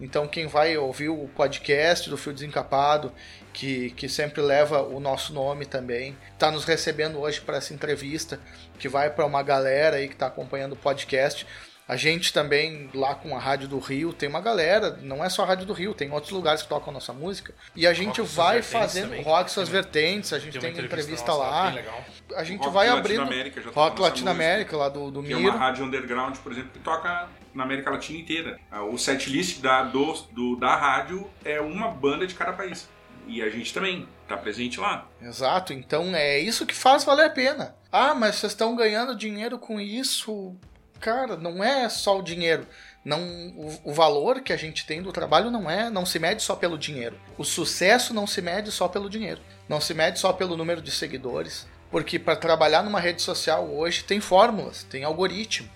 Então 0.00 0.26
quem 0.26 0.46
vai 0.46 0.76
ouvir 0.76 1.08
o 1.08 1.28
podcast 1.28 2.10
do 2.10 2.16
Fio 2.16 2.32
Desencapado, 2.32 3.12
que, 3.52 3.90
que 3.92 4.08
sempre 4.08 4.42
leva 4.42 4.82
o 4.82 4.98
nosso 4.98 5.32
nome 5.32 5.64
também, 5.64 6.16
está 6.32 6.50
nos 6.50 6.64
recebendo 6.64 7.20
hoje 7.20 7.40
para 7.40 7.58
essa 7.58 7.72
entrevista, 7.72 8.40
que 8.78 8.88
vai 8.88 9.10
para 9.10 9.24
uma 9.24 9.42
galera 9.42 9.96
aí 9.96 10.08
que 10.08 10.14
está 10.14 10.26
acompanhando 10.26 10.72
o 10.72 10.76
podcast. 10.76 11.46
A 11.88 11.96
gente 11.96 12.32
também, 12.32 12.88
lá 12.94 13.14
com 13.14 13.36
a 13.36 13.40
Rádio 13.40 13.66
do 13.68 13.78
Rio, 13.78 14.12
tem 14.12 14.28
uma 14.28 14.40
galera, 14.40 14.98
não 15.02 15.22
é 15.22 15.28
só 15.28 15.42
a 15.42 15.46
Rádio 15.46 15.66
do 15.66 15.72
Rio, 15.72 15.92
tem 15.92 16.10
outros 16.12 16.32
lugares 16.32 16.62
que 16.62 16.68
tocam 16.68 16.92
nossa 16.92 17.12
música. 17.12 17.52
E 17.74 17.86
a 17.86 17.92
gente 17.92 18.20
Rock 18.20 18.34
vai 18.34 18.62
fazendo 18.62 19.08
também. 19.10 19.22
rock 19.22 19.50
suas 19.50 19.68
vertentes, 19.68 20.32
a 20.32 20.38
gente 20.38 20.56
uma 20.58 20.62
tem 20.62 20.70
entrevista 20.84 21.26
nossa 21.32 21.42
lá. 21.42 21.74
A 22.36 22.44
gente 22.44 22.60
Rock 22.60 22.72
vai 22.72 22.88
abrindo. 22.88 23.18
Latinoamérica 23.20 23.60
já 23.60 23.68
tocou 23.68 23.82
Rock 23.82 23.96
nossa 23.98 24.10
Latinoamérica, 24.10 24.76
lá 24.76 24.88
do, 24.88 25.10
do 25.10 25.22
Que 25.22 25.32
é 25.32 25.36
Miro. 25.36 25.50
uma 25.50 25.58
rádio 25.58 25.84
underground, 25.84 26.36
por 26.38 26.52
exemplo, 26.52 26.70
que 26.72 26.78
toca 26.78 27.28
na 27.52 27.64
América 27.64 27.90
Latina 27.90 28.18
inteira. 28.20 28.58
Ah, 28.70 28.84
O 28.84 28.96
setlist 28.96 29.60
da, 29.60 29.82
do, 29.82 30.12
do- 30.30 30.56
da 30.56 30.74
rádio 30.76 31.28
é 31.44 31.60
uma 31.60 31.88
banda 31.88 32.26
de 32.26 32.34
cada 32.34 32.52
país. 32.52 32.88
E 33.26 33.42
a 33.42 33.50
gente 33.50 33.72
também 33.74 34.08
tá 34.26 34.36
presente 34.36 34.80
lá. 34.80 35.06
Exato, 35.20 35.72
então 35.72 36.14
é 36.14 36.38
isso 36.38 36.64
que 36.66 36.74
faz 36.74 37.04
valer 37.04 37.26
a 37.26 37.30
pena. 37.30 37.74
Ah, 37.90 38.14
mas 38.14 38.36
vocês 38.36 38.52
estão 38.52 38.74
ganhando 38.74 39.14
dinheiro 39.14 39.58
com 39.58 39.80
isso? 39.80 40.56
Cara, 41.02 41.36
não 41.36 41.62
é 41.62 41.88
só 41.88 42.16
o 42.16 42.22
dinheiro. 42.22 42.64
Não, 43.04 43.20
o, 43.56 43.80
o 43.86 43.92
valor 43.92 44.40
que 44.40 44.52
a 44.52 44.56
gente 44.56 44.86
tem 44.86 45.02
do 45.02 45.10
trabalho 45.10 45.50
não 45.50 45.68
é, 45.68 45.90
não 45.90 46.06
se 46.06 46.20
mede 46.20 46.44
só 46.44 46.54
pelo 46.54 46.78
dinheiro. 46.78 47.18
O 47.36 47.44
sucesso 47.44 48.14
não 48.14 48.24
se 48.24 48.40
mede 48.40 48.70
só 48.70 48.86
pelo 48.86 49.10
dinheiro. 49.10 49.40
Não 49.68 49.80
se 49.80 49.92
mede 49.92 50.20
só 50.20 50.32
pelo 50.32 50.56
número 50.56 50.80
de 50.80 50.92
seguidores, 50.92 51.66
porque 51.90 52.20
para 52.20 52.36
trabalhar 52.36 52.84
numa 52.84 53.00
rede 53.00 53.20
social 53.20 53.68
hoje 53.68 54.04
tem 54.04 54.20
fórmulas, 54.20 54.84
tem 54.84 55.02
algoritmo. 55.02 55.68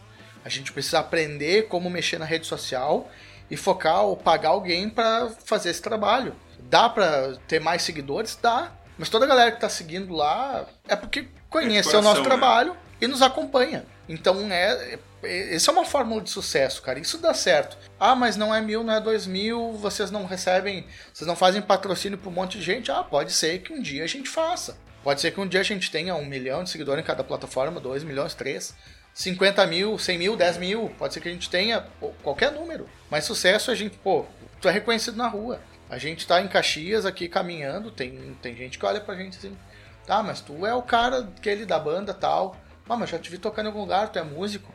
A 0.45 0.49
gente 0.49 0.73
precisa 0.73 1.01
aprender 1.01 1.67
como 1.67 1.91
mexer 1.91 2.19
na 2.19 2.25
rede 2.25 2.47
social 2.47 3.11
e 3.51 3.57
focar 3.57 4.05
ou 4.05 4.17
pagar 4.17 4.51
alguém 4.51 4.89
para 4.89 5.29
fazer 5.45 5.71
esse 5.71 5.83
trabalho. 5.83 6.37
Dá 6.71 6.89
para 6.89 7.35
ter 7.49 7.61
mais 7.61 7.83
seguidores? 7.83 8.39
Dá. 8.41 8.71
Mas 8.97 9.09
toda 9.09 9.25
a 9.25 9.29
galera 9.29 9.51
que 9.51 9.61
tá 9.61 9.69
seguindo 9.69 10.15
lá 10.15 10.67
é 10.87 10.95
porque 10.95 11.27
conheceu 11.51 11.99
o 11.99 12.03
nosso 12.03 12.23
coração, 12.23 12.23
né? 12.23 12.29
trabalho 12.29 12.77
e 13.01 13.09
nos 13.09 13.23
acompanha. 13.23 13.85
Então 14.09 14.51
é, 14.53 14.95
é 14.95 14.99
essa 15.23 15.71
é 15.71 15.75
uma 15.75 15.85
fórmula 15.85 16.21
de 16.21 16.31
sucesso, 16.31 16.83
cara. 16.83 16.99
Isso 16.99 17.19
dá 17.19 17.33
certo. 17.35 17.77
Ah, 17.99 18.15
mas 18.15 18.37
não 18.37 18.55
é 18.55 18.61
mil, 18.61 18.85
não 18.85 18.95
é 18.95 19.01
dois 19.01 19.27
mil, 19.27 19.73
vocês 19.73 20.11
não 20.11 20.27
recebem, 20.27 20.87
vocês 21.13 21.27
não 21.27 21.37
fazem 21.37 21.63
patrocínio 21.63 22.19
para 22.19 22.29
um 22.29 22.33
monte 22.33 22.59
de 22.59 22.65
gente. 22.65 22.91
Ah, 22.91 23.03
pode 23.03 23.33
ser 23.33 23.61
que 23.61 23.73
um 23.73 23.81
dia 23.81 24.05
a 24.05 24.07
gente 24.07 24.29
faça. 24.29 24.77
Pode 25.03 25.21
ser 25.21 25.31
que 25.31 25.41
um 25.41 25.47
dia 25.47 25.61
a 25.61 25.65
gente 25.65 25.91
tenha 25.91 26.15
um 26.15 26.25
milhão 26.25 26.65
de 26.65 26.71
seguidores 26.71 27.03
em 27.03 27.07
cada 27.07 27.23
plataforma, 27.23 27.81
dois 27.81 28.03
milhões, 28.03 28.35
três. 28.35 28.75
50 29.15 29.67
mil, 29.67 29.99
100 29.99 30.19
mil, 30.19 30.37
10 30.37 30.59
mil, 30.59 30.93
pode 30.99 31.15
ser 31.15 31.21
que 31.21 31.29
a 31.29 31.33
gente 31.33 31.49
tenha 31.49 31.81
pô, 31.99 32.11
qualquer 32.23 32.53
número. 32.53 32.87
Mas 33.11 33.25
sucesso 33.25 33.71
a 33.71 33.75
gente, 33.75 33.97
pô, 33.97 34.27
tu 34.61 34.69
é 34.69 34.73
reconhecido 34.73 35.17
na 35.17 35.27
rua. 35.27 35.59
A 35.89 35.97
gente 35.97 36.27
tá 36.27 36.43
em 36.43 36.49
Caxias 36.49 37.07
aqui 37.07 37.29
caminhando, 37.29 37.91
tem, 37.91 38.37
tem 38.43 38.55
gente 38.55 38.79
que 38.79 38.85
olha 38.85 39.01
pra 39.01 39.15
gente 39.15 39.39
assim, 39.39 39.57
tá, 40.07 40.23
mas 40.23 40.41
tu 40.41 40.67
é 40.67 40.75
o 40.75 40.83
cara 40.83 41.21
aquele 41.37 41.65
da 41.65 41.79
banda 41.79 42.13
tal. 42.13 42.57
Ah, 42.89 42.97
mas 42.97 43.09
já 43.09 43.19
te 43.19 43.31
vi 43.31 43.39
tocando 43.39 43.67
em 43.67 43.69
algum 43.69 43.81
lugar, 43.81 44.09
tu 44.11 44.19
é 44.19 44.23
músico. 44.23 44.75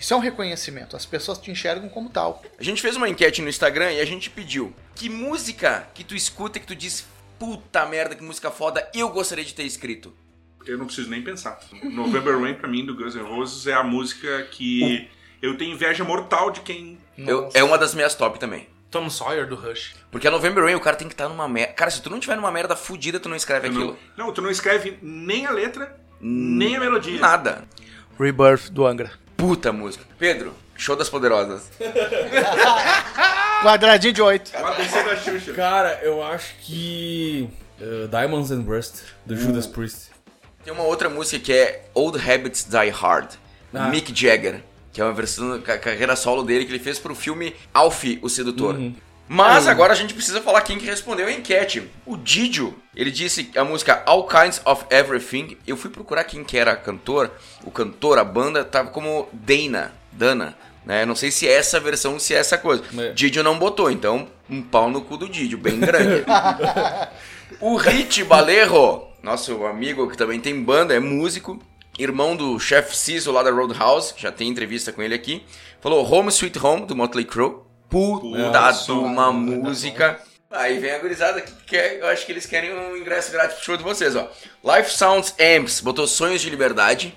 Isso 0.00 0.14
é 0.14 0.16
um 0.16 0.20
reconhecimento, 0.20 0.96
as 0.96 1.04
pessoas 1.04 1.36
te 1.38 1.50
enxergam 1.50 1.88
como 1.88 2.08
tal. 2.08 2.42
A 2.58 2.62
gente 2.62 2.80
fez 2.80 2.96
uma 2.96 3.08
enquete 3.08 3.42
no 3.42 3.48
Instagram 3.50 3.92
e 3.92 4.00
a 4.00 4.04
gente 4.06 4.30
pediu 4.30 4.74
que 4.94 5.08
música 5.10 5.86
que 5.94 6.02
tu 6.02 6.14
escuta 6.16 6.56
e 6.56 6.60
que 6.62 6.66
tu 6.66 6.74
diz, 6.74 7.06
puta 7.38 7.84
merda, 7.86 8.14
que 8.14 8.22
música 8.24 8.50
foda, 8.50 8.88
eu 8.94 9.10
gostaria 9.10 9.44
de 9.44 9.54
ter 9.54 9.64
escrito. 9.64 10.12
Eu 10.66 10.78
não 10.78 10.86
preciso 10.86 11.08
nem 11.10 11.22
pensar. 11.22 11.58
November 11.82 12.38
Rain, 12.40 12.54
pra 12.54 12.68
mim, 12.68 12.84
do 12.84 12.94
Guns 12.94 13.14
N' 13.14 13.22
Roses, 13.22 13.66
é 13.66 13.72
a 13.74 13.82
música 13.82 14.42
que 14.50 15.08
eu 15.42 15.56
tenho 15.56 15.72
inveja 15.74 16.02
mortal 16.04 16.50
de 16.50 16.60
quem. 16.60 16.98
Eu- 17.16 17.48
é 17.54 17.62
uma 17.62 17.76
das 17.78 17.94
minhas 17.94 18.14
top 18.14 18.38
também. 18.38 18.68
Tom 18.90 19.08
Sawyer 19.08 19.46
do 19.46 19.54
Rush. 19.54 19.94
Porque 20.10 20.26
a 20.26 20.30
November 20.30 20.64
Rain, 20.64 20.74
o 20.74 20.80
cara 20.80 20.96
tem 20.96 21.06
que 21.08 21.14
estar 21.14 21.28
numa 21.28 21.46
merda. 21.48 21.74
Cara, 21.74 21.90
se 21.90 22.02
tu 22.02 22.10
não 22.10 22.18
tiver 22.18 22.36
numa 22.36 22.50
merda 22.50 22.74
fudida, 22.74 23.20
tu 23.20 23.28
não 23.28 23.36
escreve 23.36 23.68
Eu 23.68 23.72
aquilo. 23.72 23.98
Não, 24.16 24.26
não, 24.26 24.32
tu 24.34 24.42
não 24.42 24.50
escreve 24.50 24.98
nem 25.00 25.46
a 25.46 25.50
letra, 25.50 25.96
nem 26.20 26.74
a 26.76 26.80
melodia. 26.80 27.20
Nada. 27.20 27.64
Rebirth 28.18 28.70
do 28.70 28.84
Angra. 28.86 29.12
Puta 29.40 29.72
música. 29.72 30.04
Pedro, 30.18 30.54
show 30.76 30.94
das 30.94 31.08
poderosas. 31.08 31.62
Quadradinho 33.62 34.12
de 34.12 34.22
8. 34.22 34.52
O 34.54 34.66
ABC 34.66 35.02
da 35.02 35.16
Xuxa. 35.16 35.52
Cara, 35.52 36.00
eu 36.02 36.22
acho 36.22 36.54
que. 36.62 37.48
uh, 37.80 38.08
Diamonds 38.08 38.50
and 38.50 38.62
Rust, 38.66 39.02
do 39.26 39.36
Judas 39.36 39.66
Priest. 39.66 40.10
Tem 40.64 40.72
uma 40.72 40.84
outra 40.84 41.08
música 41.08 41.38
que 41.44 41.52
é 41.52 41.84
Old 41.94 42.18
Habits 42.18 42.64
Die 42.64 42.90
Hard. 42.90 43.32
Ah. 43.74 43.88
Mick 43.88 44.14
Jagger. 44.14 44.62
Que 44.92 45.00
é 45.00 45.04
uma 45.04 45.12
versão 45.12 45.50
da 45.56 45.58
ca- 45.62 45.78
carreira 45.78 46.16
solo 46.16 46.42
dele 46.42 46.64
que 46.64 46.72
ele 46.72 46.78
fez 46.82 46.98
pro 46.98 47.14
filme 47.14 47.54
Alfie, 47.72 48.18
o 48.22 48.28
Sedutor. 48.28 48.76
Mas 49.32 49.68
agora 49.68 49.92
a 49.92 49.96
gente 49.96 50.12
precisa 50.12 50.40
falar 50.42 50.60
quem 50.62 50.76
que 50.76 50.84
respondeu 50.84 51.28
a 51.28 51.30
enquete. 51.30 51.88
O 52.04 52.16
Didio, 52.16 52.74
ele 52.96 53.12
disse 53.12 53.48
a 53.54 53.62
música 53.62 54.02
All 54.04 54.26
Kinds 54.26 54.60
of 54.64 54.86
Everything. 54.90 55.56
Eu 55.64 55.76
fui 55.76 55.88
procurar 55.88 56.24
quem 56.24 56.42
que 56.42 56.58
era 56.58 56.74
cantor. 56.74 57.30
O 57.62 57.70
cantor, 57.70 58.18
a 58.18 58.24
banda, 58.24 58.64
tava 58.64 58.90
como 58.90 59.28
Dana. 59.32 59.92
Dana. 60.10 60.56
Né? 60.84 61.06
Não 61.06 61.14
sei 61.14 61.30
se 61.30 61.46
é 61.46 61.52
essa 61.52 61.78
versão, 61.78 62.18
se 62.18 62.34
é 62.34 62.38
essa 62.38 62.58
coisa. 62.58 62.82
É. 62.98 63.12
Didio 63.12 63.44
não 63.44 63.56
botou, 63.56 63.88
então 63.88 64.26
um 64.48 64.60
pau 64.60 64.90
no 64.90 65.02
cu 65.02 65.16
do 65.16 65.28
Didio, 65.28 65.58
bem 65.58 65.78
grande. 65.78 66.24
O 67.60 67.76
Rich 67.76 68.24
Balerro, 68.24 69.08
nosso 69.22 69.66
amigo 69.66 70.08
que 70.08 70.16
também 70.16 70.40
tem 70.40 70.62
banda, 70.62 70.94
é 70.94 71.00
músico, 71.00 71.60
irmão 71.98 72.34
do 72.34 72.58
Chef 72.58 72.96
Ciso 72.96 73.32
lá 73.32 73.42
da 73.42 73.50
Roadhouse, 73.50 74.14
já 74.16 74.30
tem 74.32 74.48
entrevista 74.48 74.92
com 74.92 75.02
ele 75.02 75.14
aqui. 75.14 75.44
Falou 75.80 76.08
Home 76.10 76.28
Sweet 76.30 76.58
Home, 76.58 76.86
do 76.86 76.96
Motley 76.96 77.24
Crue. 77.24 77.69
Puta 77.90 78.70
de 78.72 78.92
uma 78.92 79.32
música. 79.32 80.18
Aí 80.50 80.78
vem 80.80 80.90
a 80.90 80.98
gurizada 80.98 81.40
que 81.40 81.52
quer, 81.64 81.98
eu 82.00 82.08
acho 82.08 82.26
que 82.26 82.32
eles 82.32 82.44
querem 82.44 82.72
um 82.76 82.96
ingresso 82.96 83.30
grátis 83.30 83.54
pro 83.56 83.64
show 83.64 83.76
de 83.76 83.84
vocês, 83.84 84.16
ó. 84.16 84.28
Life 84.64 84.90
Sounds 84.90 85.32
Amps, 85.38 85.80
botou 85.80 86.06
Sonhos 86.08 86.40
de 86.40 86.50
Liberdade. 86.50 87.14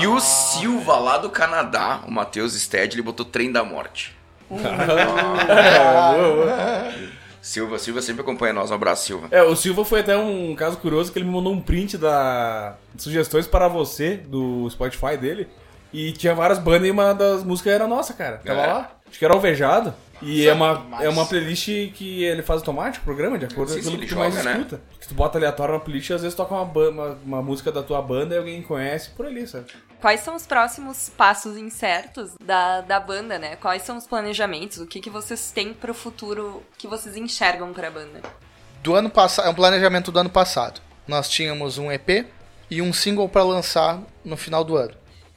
E 0.00 0.06
o 0.06 0.20
Silva, 0.20 0.96
lá 0.98 1.18
do 1.18 1.28
Canadá, 1.28 2.00
o 2.06 2.10
Matheus 2.10 2.52
Stead, 2.54 2.94
ele 2.94 3.02
botou 3.02 3.26
Trem 3.26 3.50
da 3.50 3.64
Morte. 3.64 4.14
Silva, 7.42 7.78
Silva 7.78 8.02
sempre 8.02 8.22
acompanha 8.22 8.52
nós. 8.52 8.70
Um 8.70 8.74
abraço, 8.74 9.06
Silva. 9.06 9.28
É, 9.30 9.42
o 9.42 9.54
Silva 9.54 9.84
foi 9.84 10.00
até 10.00 10.16
um 10.16 10.54
caso 10.54 10.76
curioso 10.78 11.12
que 11.12 11.18
ele 11.18 11.26
me 11.26 11.32
mandou 11.32 11.52
um 11.52 11.60
print 11.60 11.96
da 11.96 12.74
sugestões 12.96 13.46
para 13.46 13.68
você 13.68 14.16
do 14.16 14.68
Spotify 14.70 15.16
dele. 15.16 15.48
E 15.92 16.12
tinha 16.12 16.34
várias 16.34 16.58
bandas 16.58 16.88
e 16.88 16.90
uma 16.90 17.12
das 17.12 17.44
músicas 17.44 17.72
era 17.72 17.86
nossa, 17.86 18.12
cara. 18.14 18.40
Tava 18.44 18.60
É. 18.60 18.66
lá. 18.66 18.90
Acho 19.08 19.18
que 19.18 19.24
era 19.24 19.34
Alvejado. 19.34 19.94
E 20.22 20.46
é 20.46 20.52
uma, 20.54 20.78
Mas- 20.78 21.04
é 21.04 21.08
uma 21.10 21.26
playlist 21.26 21.66
que 21.92 22.24
ele 22.24 22.42
faz 22.42 22.60
automático, 22.60 23.02
o 23.02 23.04
programa, 23.04 23.36
de 23.38 23.44
acordo 23.44 23.70
com 23.72 23.78
aquilo 23.78 23.98
que 23.98 24.06
tu 24.06 24.16
mais 24.16 24.32
joga, 24.34 24.44
né? 24.44 24.52
escuta. 24.56 24.80
Que 24.98 25.08
tu 25.08 25.14
bota 25.14 25.36
aleatório 25.36 25.74
na 25.74 25.80
playlist 25.80 26.08
e 26.08 26.14
às 26.14 26.22
vezes 26.22 26.34
toca 26.34 26.54
uma, 26.54 26.62
uma, 26.88 27.18
uma 27.22 27.42
música 27.42 27.70
da 27.70 27.82
tua 27.82 28.00
banda 28.00 28.34
e 28.34 28.38
alguém 28.38 28.62
conhece 28.62 29.10
por 29.10 29.26
ali, 29.26 29.46
sabe? 29.46 29.66
Quais 30.00 30.20
são 30.20 30.34
os 30.34 30.46
próximos 30.46 31.10
passos 31.10 31.58
incertos 31.58 32.32
da, 32.42 32.80
da 32.80 32.98
banda, 32.98 33.38
né? 33.38 33.56
Quais 33.56 33.82
são 33.82 33.98
os 33.98 34.06
planejamentos? 34.06 34.78
O 34.78 34.86
que, 34.86 35.00
que 35.00 35.10
vocês 35.10 35.50
têm 35.50 35.74
pro 35.74 35.92
futuro 35.92 36.62
que 36.78 36.86
vocês 36.86 37.14
enxergam 37.14 37.72
pra 37.74 37.90
banda? 37.90 38.22
Do 38.82 38.94
ano 38.94 39.10
passado, 39.10 39.46
é 39.46 39.50
um 39.50 39.54
planejamento 39.54 40.10
do 40.10 40.18
ano 40.18 40.30
passado. 40.30 40.80
Nós 41.06 41.28
tínhamos 41.28 41.76
um 41.76 41.92
EP 41.92 42.26
e 42.70 42.80
um 42.80 42.90
single 42.92 43.28
para 43.28 43.42
lançar 43.42 44.00
no 44.24 44.36
final 44.36 44.64
do 44.64 44.76
ano. 44.76 44.94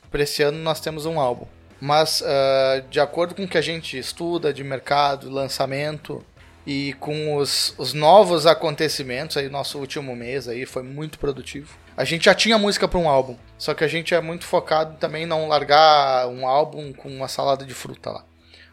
Para 0.10 0.24
esse 0.24 0.42
ano 0.42 0.58
nós 0.60 0.80
temos 0.80 1.06
um 1.06 1.20
álbum. 1.20 1.46
Mas 1.80 2.22
ah, 2.26 2.84
de 2.90 3.00
acordo 3.00 3.34
com 3.34 3.44
o 3.44 3.48
que 3.48 3.58
a 3.58 3.62
gente 3.62 3.98
estuda 3.98 4.54
de 4.54 4.64
mercado, 4.64 5.30
lançamento 5.30 6.24
e 6.66 6.94
com 7.00 7.36
os, 7.36 7.74
os 7.78 7.94
novos 7.94 8.46
acontecimentos, 8.46 9.38
aí 9.38 9.50
nosso 9.50 9.80
último 9.80 10.16
mês 10.16 10.48
aí 10.48 10.66
foi 10.66 10.84
muito 10.84 11.18
produtivo. 11.18 11.78
A 11.96 12.04
gente 12.04 12.26
já 12.26 12.36
tinha 12.36 12.58
música 12.58 12.88
para 12.88 13.00
um 13.00 13.10
álbum, 13.10 13.36
só 13.58 13.74
que 13.74 13.84
a 13.84 13.88
gente 13.88 14.14
é 14.14 14.22
muito 14.22 14.46
focado 14.46 14.96
também 14.98 15.24
em 15.24 15.26
não 15.26 15.48
largar 15.48 16.28
um 16.28 16.48
álbum 16.48 16.94
com 16.94 17.10
uma 17.10 17.28
salada 17.28 17.66
de 17.66 17.74
fruta 17.74 18.12
lá. 18.12 18.24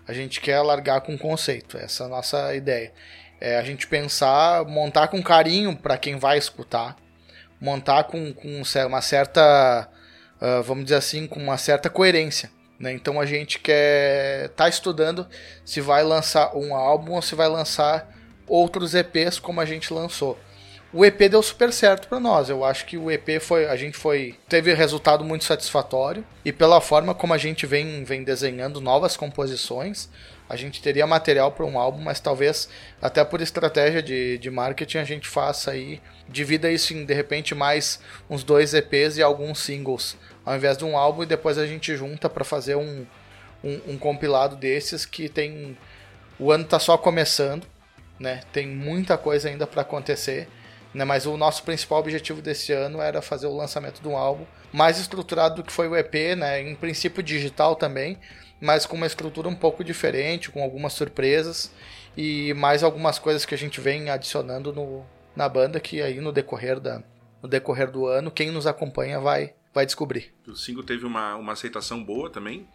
A 0.07 0.13
gente 0.13 0.41
quer 0.41 0.61
largar 0.61 1.01
com 1.01 1.19
conceito, 1.19 1.77
essa 1.77 2.05
é 2.05 2.07
a 2.07 2.09
nossa 2.09 2.55
ideia. 2.55 2.93
É 3.41 3.57
a 3.57 3.63
gente 3.63 3.87
pensar, 3.87 4.65
montar 4.65 5.09
com 5.09 5.23
carinho 5.23 5.77
para 5.77 5.99
quem 5.99 6.17
vai 6.17 6.39
escutar, 6.39 6.97
montar 7.61 8.05
com, 8.05 8.33
com 8.33 8.63
uma 8.87 9.01
certa, 9.03 9.89
ah, 10.41 10.61
vamos 10.63 10.85
dizer 10.85 10.97
assim, 10.97 11.27
com 11.27 11.41
uma 11.41 11.59
certa 11.59 11.91
coerência. 11.91 12.51
Né? 12.79 12.93
Então 12.93 13.21
a 13.21 13.27
gente 13.27 13.59
quer 13.59 14.51
tá 14.51 14.69
estudando 14.69 15.27
se 15.65 15.81
vai 15.81 16.03
lançar 16.03 16.55
um 16.57 16.75
álbum 16.75 17.13
ou 17.13 17.23
se 17.23 17.35
vai 17.35 17.49
lançar 17.49 18.15
outros 18.47 18.95
EPs 18.95 19.39
como 19.39 19.61
a 19.61 19.65
gente 19.65 19.93
lançou. 19.93 20.39
O 20.93 21.05
EP 21.05 21.29
deu 21.29 21.43
super 21.43 21.73
certo 21.73 22.09
para 22.09 22.21
nós. 22.21 22.49
Eu 22.49 22.65
acho 22.65 22.87
que 22.87 22.97
o 22.97 23.11
EP 23.11 23.41
foi, 23.41 23.67
a 23.67 23.77
gente 23.77 23.99
foi, 23.99 24.37
teve 24.49 24.73
resultado 24.73 25.25
muito 25.25 25.45
satisfatório 25.45 26.25
e 26.45 26.53
pela 26.53 26.81
forma 26.81 27.15
como 27.15 27.35
a 27.35 27.39
gente 27.39 27.67
vem, 27.67 28.05
vem 28.05 28.23
desenhando 28.23 28.81
novas 28.81 29.17
composições, 29.17 30.09
a 30.49 30.55
gente 30.55 30.81
teria 30.81 31.07
material 31.07 31.51
para 31.51 31.67
um 31.67 31.79
álbum, 31.79 32.01
mas 32.01 32.21
talvez 32.21 32.69
até 33.03 33.25
por 33.25 33.41
estratégia 33.41 34.03
de, 34.03 34.39
de 34.39 34.51
marketing 34.51 34.99
a 34.99 35.05
gente 35.05 35.27
faça 35.27 35.73
aí, 35.73 36.01
divida 36.29 36.71
isso 36.71 36.95
em 36.95 37.05
de 37.05 37.13
repente 37.13 37.55
mais 37.55 38.01
uns 38.31 38.45
dois 38.45 38.73
EPs 38.73 39.17
e 39.17 39.23
alguns 39.23 39.59
singles, 39.59 40.17
ao 40.47 40.55
invés 40.55 40.79
de 40.79 40.85
um 40.85 40.97
álbum 40.97 41.25
e 41.25 41.27
depois 41.27 41.59
a 41.59 41.67
gente 41.67 41.97
junta 41.97 42.31
para 42.31 42.45
fazer 42.45 42.77
um, 42.77 43.05
um, 43.65 43.81
um 43.89 43.99
compilado 43.99 44.55
desses 44.55 45.05
que 45.05 45.29
tem. 45.29 45.77
O 46.39 46.53
ano 46.53 46.65
tá 46.65 46.79
só 46.79 46.97
começando, 46.97 47.67
né? 48.19 48.43
Tem 48.53 48.67
muita 48.67 49.19
coisa 49.19 49.49
ainda 49.49 49.67
para 49.67 49.83
acontecer. 49.83 50.49
Né, 50.95 51.05
mas 51.05 51.27
o 51.27 51.37
nosso 51.37 51.63
principal 51.63 51.99
objetivo 51.99 52.41
desse 52.41 52.73
ano 52.73 53.03
era 53.03 53.21
fazer 53.21 53.47
o 53.47 53.55
lançamento 53.55 54.01
de 54.01 54.09
um 54.09 54.17
álbum 54.17 54.47
mais 54.73 54.99
estruturado 54.99 55.57
do 55.57 55.63
que 55.63 55.71
foi 55.71 55.89
o 55.89 55.97
EP, 55.97 56.35
né, 56.35 56.63
em 56.63 56.75
princípio 56.75 57.23
digital 57.23 57.77
também, 57.77 58.19
mas 58.59 58.87
com 58.87 58.97
uma 58.97 59.07
estrutura 59.07 59.47
um 59.47 59.55
pouco 59.55 59.85
diferente, 59.85 60.51
com 60.51 60.63
algumas 60.63 60.95
surpresas 60.95 61.71
e 62.17 62.55
mais 62.55 62.83
algumas 62.83 63.19
coisas 63.19 63.45
que 63.45 63.55
a 63.55 63.59
gente 63.59 63.79
vem 63.79 64.09
adicionando 64.09 64.73
no, 64.73 65.05
na 65.35 65.47
banda 65.51 65.79
que 65.79 66.01
aí 66.01 66.19
no 66.19 66.33
decorrer, 66.33 66.81
da, 66.81 67.03
no 67.43 67.49
decorrer 67.49 67.91
do 67.91 68.07
ano, 68.07 68.31
quem 68.31 68.51
nos 68.51 68.67
acompanha 68.67 69.21
vai, 69.21 69.53
vai 69.77 69.85
descobrir. 69.85 70.33
O 70.49 70.57
single 70.57 70.83
teve 70.83 71.05
uma, 71.05 71.37
uma 71.37 71.53
aceitação 71.53 72.03
boa 72.03 72.31
também. 72.31 72.67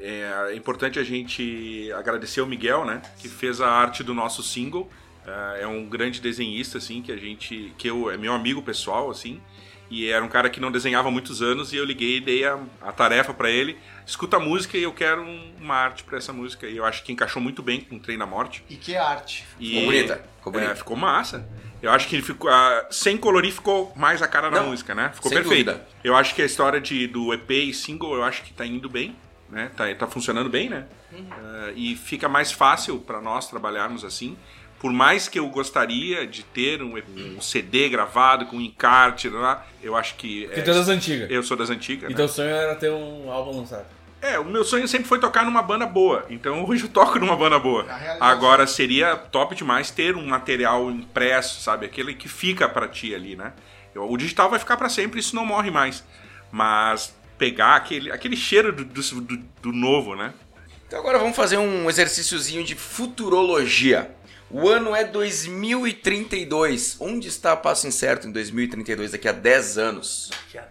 É, 0.00 0.50
é 0.50 0.56
importante 0.56 0.98
a 0.98 1.04
gente 1.04 1.92
agradecer 1.92 2.40
ao 2.40 2.46
Miguel, 2.46 2.84
né? 2.84 3.00
Que 3.20 3.28
fez 3.28 3.60
a 3.60 3.70
arte 3.70 4.02
do 4.02 4.12
nosso 4.12 4.42
single. 4.42 4.90
É, 5.24 5.62
é 5.62 5.66
um 5.68 5.88
grande 5.88 6.20
desenhista, 6.20 6.78
assim, 6.78 7.00
que 7.02 7.12
a 7.12 7.16
gente. 7.16 7.72
que 7.78 7.88
eu, 7.88 8.10
é 8.10 8.16
meu 8.16 8.32
amigo 8.32 8.60
pessoal, 8.60 9.08
assim. 9.08 9.40
E 9.88 10.08
era 10.08 10.24
um 10.24 10.28
cara 10.28 10.50
que 10.50 10.58
não 10.58 10.72
desenhava 10.72 11.06
há 11.06 11.10
muitos 11.10 11.40
anos 11.40 11.72
e 11.72 11.76
eu 11.76 11.84
liguei 11.84 12.16
e 12.16 12.20
dei 12.20 12.44
a, 12.44 12.58
a 12.82 12.90
tarefa 12.90 13.32
para 13.32 13.48
ele. 13.48 13.78
Escuta 14.08 14.38
a 14.38 14.40
música 14.40 14.78
e 14.78 14.82
eu 14.82 14.92
quero 14.92 15.20
um- 15.20 15.52
uma 15.60 15.74
arte 15.74 16.02
para 16.02 16.16
essa 16.16 16.32
música. 16.32 16.66
E 16.66 16.78
eu 16.78 16.84
acho 16.84 17.02
que 17.04 17.12
encaixou 17.12 17.42
muito 17.42 17.62
bem 17.62 17.82
com 17.82 17.96
o 17.96 18.00
Trem 18.00 18.16
na 18.16 18.24
Morte. 18.24 18.64
E 18.70 18.74
que 18.76 18.96
arte! 18.96 19.44
E, 19.60 19.68
Ficou 19.68 19.84
bonita, 19.84 20.24
ficou 20.38 20.52
bonita. 20.54 20.72
É, 20.72 20.74
ficou 20.74 20.96
massa. 20.96 21.46
Eu 21.82 21.90
acho 21.92 22.08
que 22.08 22.16
ele 22.16 22.22
ficou. 22.22 22.50
ah, 22.50 22.86
sem 22.90 23.18
colorir 23.18 23.52
ficou 23.52 23.92
mais 23.94 24.22
a 24.22 24.26
cara 24.26 24.50
da 24.50 24.62
música, 24.62 24.94
né? 24.94 25.10
Ficou 25.14 25.28
sem 25.30 25.38
perfeito. 25.42 25.66
dúvida. 25.72 25.86
Eu 26.02 26.16
acho 26.16 26.34
que 26.34 26.40
a 26.40 26.46
história 26.46 26.80
de, 26.80 27.06
do 27.06 27.32
EP 27.34 27.50
e 27.50 27.74
single, 27.74 28.14
eu 28.14 28.24
acho 28.24 28.42
que 28.42 28.52
tá 28.54 28.64
indo 28.64 28.88
bem, 28.88 29.14
né? 29.50 29.70
Tá, 29.76 29.84
tá 29.94 30.06
funcionando 30.06 30.48
bem, 30.48 30.70
né? 30.70 30.86
Uhum. 31.12 31.26
Ah, 31.30 31.72
e 31.76 31.94
fica 31.94 32.28
mais 32.30 32.50
fácil 32.50 32.98
para 32.98 33.20
nós 33.20 33.46
trabalharmos 33.48 34.04
assim, 34.04 34.36
Por 34.80 34.92
mais 34.92 35.28
que 35.28 35.38
eu 35.40 35.48
gostaria 35.48 36.24
de 36.24 36.44
ter 36.44 36.80
um, 36.82 36.94
um 37.36 37.40
CD 37.40 37.88
gravado 37.88 38.46
com 38.46 38.56
um 38.56 38.60
encarte, 38.60 39.28
lá, 39.28 39.66
eu 39.82 39.96
acho 39.96 40.14
que. 40.14 40.44
Porque 40.46 40.60
é, 40.60 40.62
tu 40.62 40.70
é 40.70 40.74
das 40.74 40.88
antigas. 40.88 41.30
eu 41.30 41.42
sou 41.42 41.56
das 41.56 41.68
antigas. 41.68 42.08
E 42.08 42.12
né? 42.12 42.16
teu 42.16 42.28
sonho 42.28 42.48
era 42.50 42.76
ter 42.76 42.88
um 42.90 43.28
álbum 43.30 43.58
lançado. 43.58 43.97
É, 44.20 44.38
o 44.38 44.44
meu 44.44 44.64
sonho 44.64 44.88
sempre 44.88 45.06
foi 45.06 45.20
tocar 45.20 45.44
numa 45.44 45.62
banda 45.62 45.86
boa. 45.86 46.26
Então 46.28 46.64
hoje 46.68 46.84
eu 46.84 46.88
toco 46.88 47.18
numa 47.18 47.36
banda 47.36 47.58
boa. 47.58 47.84
Agora 48.20 48.66
seria 48.66 49.16
top 49.16 49.54
demais 49.54 49.90
ter 49.90 50.16
um 50.16 50.26
material 50.26 50.90
impresso, 50.90 51.60
sabe? 51.60 51.86
Aquele 51.86 52.14
que 52.14 52.28
fica 52.28 52.68
pra 52.68 52.88
ti 52.88 53.14
ali, 53.14 53.36
né? 53.36 53.52
O 53.94 54.16
digital 54.16 54.48
vai 54.50 54.58
ficar 54.58 54.76
pra 54.76 54.88
sempre, 54.88 55.18
isso 55.20 55.34
não 55.34 55.44
morre 55.44 55.70
mais. 55.70 56.04
Mas 56.52 57.14
pegar 57.36 57.76
aquele, 57.76 58.10
aquele 58.12 58.36
cheiro 58.36 58.72
do, 58.72 58.84
do, 58.84 59.02
do- 59.20 59.36
do 59.62 59.72
novo, 59.72 60.14
né? 60.16 60.32
Então 60.86 60.98
agora 60.98 61.18
vamos 61.18 61.36
fazer 61.36 61.58
um 61.58 61.88
exercíciozinho 61.88 62.64
de 62.64 62.74
futurologia. 62.74 64.10
O 64.50 64.68
ano 64.68 64.94
é 64.96 65.04
2032. 65.04 66.96
Onde 67.00 67.28
está 67.28 67.56
Passo 67.56 67.86
Incerto 67.86 68.26
em 68.26 68.32
2032, 68.32 69.12
daqui 69.12 69.28
a 69.28 69.32
10 69.32 69.78
anos? 69.78 70.30
Daqui 70.30 70.58
a 70.58 70.64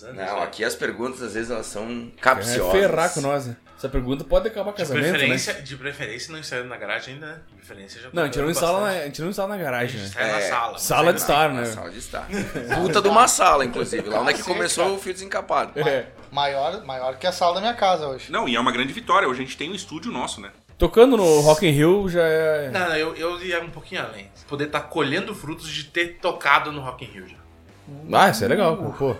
10 0.00 0.02
anos. 0.04 0.16
Não, 0.16 0.36
né? 0.38 0.44
aqui 0.44 0.64
as 0.64 0.74
perguntas 0.74 1.22
às 1.22 1.34
vezes 1.34 1.50
elas 1.50 1.66
são 1.66 2.12
É 2.16 2.20
capciosas. 2.20 2.72
ferrar 2.72 3.12
com 3.14 3.20
nós, 3.20 3.46
né? 3.46 3.56
Essa 3.76 3.88
pergunta 3.90 4.24
pode 4.24 4.48
acabar 4.48 4.70
De 4.70 4.78
casamento, 4.78 5.10
preferência, 5.10 5.52
né? 5.52 5.60
de 5.60 5.76
preferência 5.76 6.32
não 6.32 6.38
instala 6.38 6.64
na 6.64 6.76
garagem 6.78 7.14
ainda, 7.14 7.26
né? 7.26 7.40
De 7.48 7.54
preferência 7.56 8.00
já 8.00 8.08
Não, 8.10 8.22
a 8.22 8.26
gente 8.26 8.38
não 8.38 8.50
instala 8.50 8.80
na, 8.80 8.86
a 8.88 9.04
gente 9.04 9.20
não 9.22 9.28
instala 9.28 9.48
na 9.56 9.62
garagem, 9.62 10.00
né? 10.00 10.06
Instala 10.06 10.26
na 10.28 10.38
É, 10.38 10.48
sala. 10.48 10.78
Sala 10.78 11.12
de 11.12 11.20
estar, 11.20 11.52
né? 11.52 11.64
sala 11.66 11.90
de 11.90 11.98
estar. 11.98 12.26
Puta 12.80 13.02
de 13.02 13.08
uma 13.08 13.28
sala, 13.28 13.64
inclusive. 13.64 14.08
Lá 14.08 14.20
onde 14.20 14.30
é 14.30 14.34
que 14.34 14.42
começou 14.42 14.94
o 14.94 14.98
fio 14.98 15.12
desencapado. 15.12 15.78
É. 15.78 16.06
Maior, 16.32 16.84
maior 16.84 17.16
que 17.18 17.26
a 17.26 17.32
sala 17.32 17.56
da 17.56 17.60
minha 17.60 17.74
casa 17.74 18.08
hoje. 18.08 18.32
Não, 18.32 18.48
e 18.48 18.56
é 18.56 18.60
uma 18.60 18.72
grande 18.72 18.92
vitória. 18.94 19.28
Hoje 19.28 19.42
a 19.42 19.44
gente 19.44 19.56
tem 19.58 19.70
um 19.70 19.74
estúdio 19.74 20.10
nosso, 20.10 20.40
né? 20.40 20.50
Tocando 20.78 21.16
no 21.16 21.40
Rock 21.40 21.66
in 21.66 21.70
Rio 21.70 22.06
já 22.08 22.22
é... 22.22 22.70
Não, 22.70 22.88
não, 22.88 22.96
eu, 22.96 23.14
eu 23.16 23.42
ia 23.42 23.62
um 23.62 23.70
pouquinho 23.70 24.02
além. 24.02 24.30
Poder 24.46 24.66
estar 24.66 24.82
colhendo 24.82 25.34
frutos 25.34 25.68
de 25.68 25.84
ter 25.84 26.18
tocado 26.20 26.70
no 26.70 26.80
Rock 26.82 27.04
in 27.04 27.08
Rio 27.08 27.26
já. 27.28 27.36
Ah, 28.12 28.30
isso 28.30 28.44
é 28.44 28.48
legal, 28.48 28.76
cara, 28.76 28.90
pô. 28.90 29.16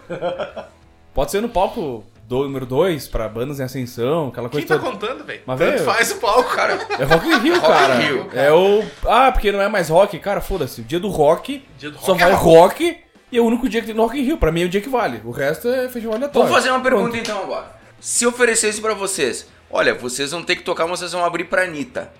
Pode 1.15 1.31
ser 1.31 1.41
no 1.41 1.49
palco 1.49 2.05
do, 2.29 2.43
número 2.45 2.67
2, 2.67 3.09
pra 3.09 3.29
bandas 3.29 3.61
em 3.61 3.63
ascensão, 3.63 4.29
aquela 4.29 4.49
Quem 4.49 4.61
coisa 4.63 4.77
tá 4.77 4.79
toda. 4.79 4.93
contando, 5.07 5.25
velho? 5.25 5.41
Mas, 5.47 5.59
Tanto 5.59 5.71
velho- 5.73 5.85
faz 5.85 6.11
o 6.11 6.17
palco. 6.17 6.55
Cara, 6.55 6.73
É 6.99 7.05
Rock 7.05 7.29
in 7.29 7.39
Rio, 7.39 7.55
Rock 7.61 7.67
in 7.67 7.73
cara. 7.73 7.95
Rio, 7.95 8.29
É 8.33 8.53
o... 8.53 8.85
Ah, 9.07 9.31
porque 9.33 9.51
não 9.53 9.61
é 9.61 9.69
mais 9.69 9.89
rock. 9.89 10.19
Cara, 10.19 10.41
foda-se. 10.41 10.81
O 10.81 10.85
dia 10.85 11.01
do 11.01 11.09
rock, 11.09 11.65
Dia 11.79 11.91
do 11.91 11.99
só 11.99 12.13
rock 12.13 12.23
é 12.23 12.27
vai 12.27 12.35
rock. 12.35 12.85
rock 12.85 12.99
e 13.33 13.39
é 13.39 13.41
o 13.41 13.45
único 13.45 13.69
dia 13.69 13.81
que 13.81 13.87
tem 13.87 13.95
no 13.97 14.03
Rock 14.03 14.19
in 14.19 14.23
Rio. 14.25 14.39
Pra 14.39 14.53
mim 14.53 14.63
é 14.63 14.67
o 14.67 14.69
dia 14.69 14.81
que 14.81 14.89
vale. 14.89 15.21
O 15.25 15.31
resto 15.31 15.69
é 15.69 15.89
festival 15.89 16.17
aleatório. 16.17 16.49
vamos 16.49 16.63
fazer 16.65 16.71
uma 16.71 16.81
pergunta 16.83 17.11
Pronto. 17.11 17.23
então 17.23 17.43
agora. 17.43 17.77
Se 18.01 18.27
oferecesse 18.27 18.81
pra 18.81 18.95
vocês, 18.95 19.49
olha, 19.71 19.95
vocês 19.95 20.33
vão 20.33 20.43
ter 20.43 20.57
que 20.57 20.63
tocar, 20.63 20.87
mas 20.87 20.99
vocês 20.99 21.13
vão 21.13 21.25
abrir 21.25 21.45
pra 21.45 21.63
Anitta. 21.63 22.13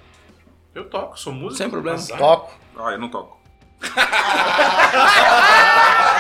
Eu 0.75 0.85
toco, 0.85 1.19
sou 1.19 1.33
músico. 1.33 1.57
Sem 1.59 1.71
problema. 1.71 1.99
Toco. 2.17 2.53
Ah, 2.79 2.93
eu 2.93 2.99
não 2.99 3.09
toco. 3.09 3.37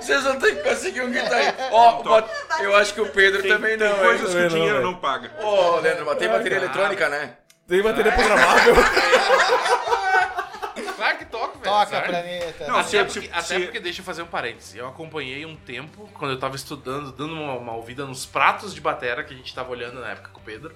Vocês 0.00 0.22
vão 0.22 0.38
ter 0.38 0.56
que 0.56 0.68
conseguir 0.68 1.00
um 1.02 1.10
guitarrista. 1.10 1.68
Ó, 1.72 2.02
bot- 2.02 2.28
eu 2.60 2.76
acho 2.76 2.92
que 2.94 3.00
o 3.00 3.08
Pedro 3.08 3.42
também 3.46 3.76
não, 3.76 3.86
Tem 3.86 3.96
hein? 3.96 4.02
coisas 4.04 4.30
que 4.34 4.40
o 4.42 4.48
dinheiro 4.48 4.74
velho. 4.76 4.86
não 4.86 4.94
paga. 4.96 5.30
Ô, 5.42 5.76
Leandro, 5.80 6.04
mas 6.06 6.18
tem 6.18 6.28
bateria 6.28 6.58
eletrônica, 6.58 7.08
né? 7.08 7.36
Tem 7.66 7.82
bateria 7.82 8.12
programável. 8.12 8.74
Claro 10.96 11.18
que 11.18 11.24
toco, 11.26 11.58
velho. 11.58 11.64
Toca, 11.64 11.82
azar. 11.98 12.06
planeta. 12.06 12.66
Não, 12.66 12.78
Até, 12.78 13.04
porque, 13.04 13.30
até 13.32 13.58
porque, 13.60 13.80
deixa 13.80 14.00
eu 14.00 14.04
fazer 14.04 14.22
um 14.22 14.26
parênteses. 14.26 14.74
Eu 14.74 14.88
acompanhei 14.88 15.44
um 15.44 15.54
tempo, 15.56 16.08
quando 16.14 16.32
eu 16.32 16.38
tava 16.38 16.56
estudando, 16.56 17.12
dando 17.12 17.32
uma, 17.34 17.54
uma 17.54 17.72
ouvida 17.74 18.04
nos 18.04 18.24
pratos 18.24 18.74
de 18.74 18.80
batera 18.80 19.22
que 19.22 19.34
a 19.34 19.36
gente 19.36 19.54
tava 19.54 19.70
olhando 19.70 20.00
na 20.00 20.10
época 20.10 20.30
com 20.32 20.40
o 20.40 20.42
Pedro. 20.42 20.74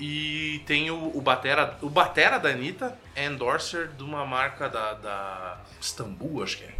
E 0.00 0.62
tem 0.66 0.90
o, 0.90 1.12
o 1.16 1.20
batera, 1.20 1.76
o 1.80 1.88
batera 1.88 2.38
da 2.38 2.48
Anitta 2.48 2.98
é 3.14 3.26
endorser 3.26 3.88
de 3.88 4.02
uma 4.02 4.26
marca 4.26 4.68
da, 4.68 4.94
da 4.94 5.58
Istambul, 5.80 6.42
acho 6.42 6.58
que 6.58 6.64
é. 6.64 6.72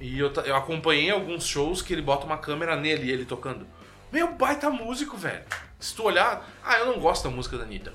E 0.00 0.18
eu, 0.18 0.32
eu 0.44 0.56
acompanhei 0.56 1.10
alguns 1.10 1.46
shows 1.46 1.80
que 1.82 1.92
ele 1.92 2.02
bota 2.02 2.26
uma 2.26 2.38
câmera 2.38 2.76
nele 2.76 3.06
e 3.06 3.10
ele 3.12 3.24
tocando. 3.24 3.66
Meu 4.12 4.32
baita 4.32 4.70
músico, 4.70 5.16
velho. 5.16 5.42
Se 5.78 5.94
tu 5.94 6.04
olhar, 6.04 6.48
ah, 6.64 6.78
eu 6.78 6.86
não 6.86 7.00
gosto 7.00 7.24
da 7.24 7.30
música 7.34 7.56
da 7.58 7.64
Anitta. 7.64 7.92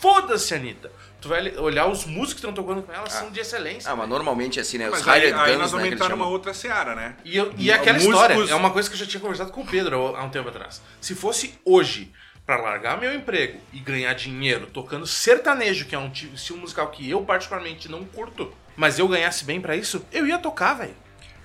Foda-se, 0.00 0.54
Anitta. 0.54 0.90
Tu 1.20 1.28
vai 1.28 1.56
olhar 1.56 1.86
os 1.86 2.04
músicos 2.04 2.34
que 2.34 2.38
estão 2.48 2.52
tocando 2.52 2.82
com 2.82 2.92
ela, 2.92 3.08
são 3.10 3.30
de 3.30 3.40
excelência. 3.40 3.90
Ah, 3.90 3.96
mas 3.96 4.08
normalmente 4.08 4.58
é 4.60 4.62
assim, 4.62 4.78
né? 4.78 4.86
Os 4.86 4.92
Mas 4.92 5.08
aí, 5.08 5.32
aí 5.32 5.56
nós 5.56 5.72
vamos 5.72 5.72
né, 5.72 5.82
que 5.82 5.88
eles 5.88 6.00
entrar 6.00 6.08
numa 6.16 6.28
outra 6.28 6.54
seara, 6.54 6.94
né? 6.94 7.16
E, 7.24 7.36
eu- 7.36 7.52
e 7.58 7.72
aquela 7.72 7.94
Músicos- 7.98 8.14
história 8.14 8.50
é 8.52 8.54
uma 8.54 8.70
coisa 8.70 8.88
que 8.88 8.94
eu 8.94 8.98
já 9.00 9.06
tinha 9.06 9.20
conversado 9.20 9.50
com 9.50 9.62
o 9.62 9.66
Pedro 9.66 10.14
há 10.14 10.22
um 10.22 10.30
tempo 10.30 10.48
atrás. 10.48 10.80
Se 11.00 11.16
fosse 11.16 11.58
hoje, 11.64 12.12
pra 12.46 12.56
largar 12.56 13.00
meu 13.00 13.12
emprego 13.12 13.60
e 13.72 13.80
ganhar 13.80 14.12
dinheiro 14.14 14.68
tocando 14.68 15.04
sertanejo, 15.06 15.86
que 15.86 15.94
é 15.94 15.98
um 15.98 16.08
ti- 16.08 16.30
estilo 16.32 16.60
musical 16.60 16.88
que 16.92 17.10
eu 17.10 17.20
particularmente 17.22 17.90
não 17.90 18.04
curto, 18.04 18.54
mas 18.76 18.98
eu 19.00 19.08
ganhasse 19.08 19.44
bem 19.44 19.60
pra 19.60 19.74
isso, 19.74 20.06
eu 20.12 20.24
ia 20.26 20.38
tocar, 20.38 20.74
velho. 20.74 20.94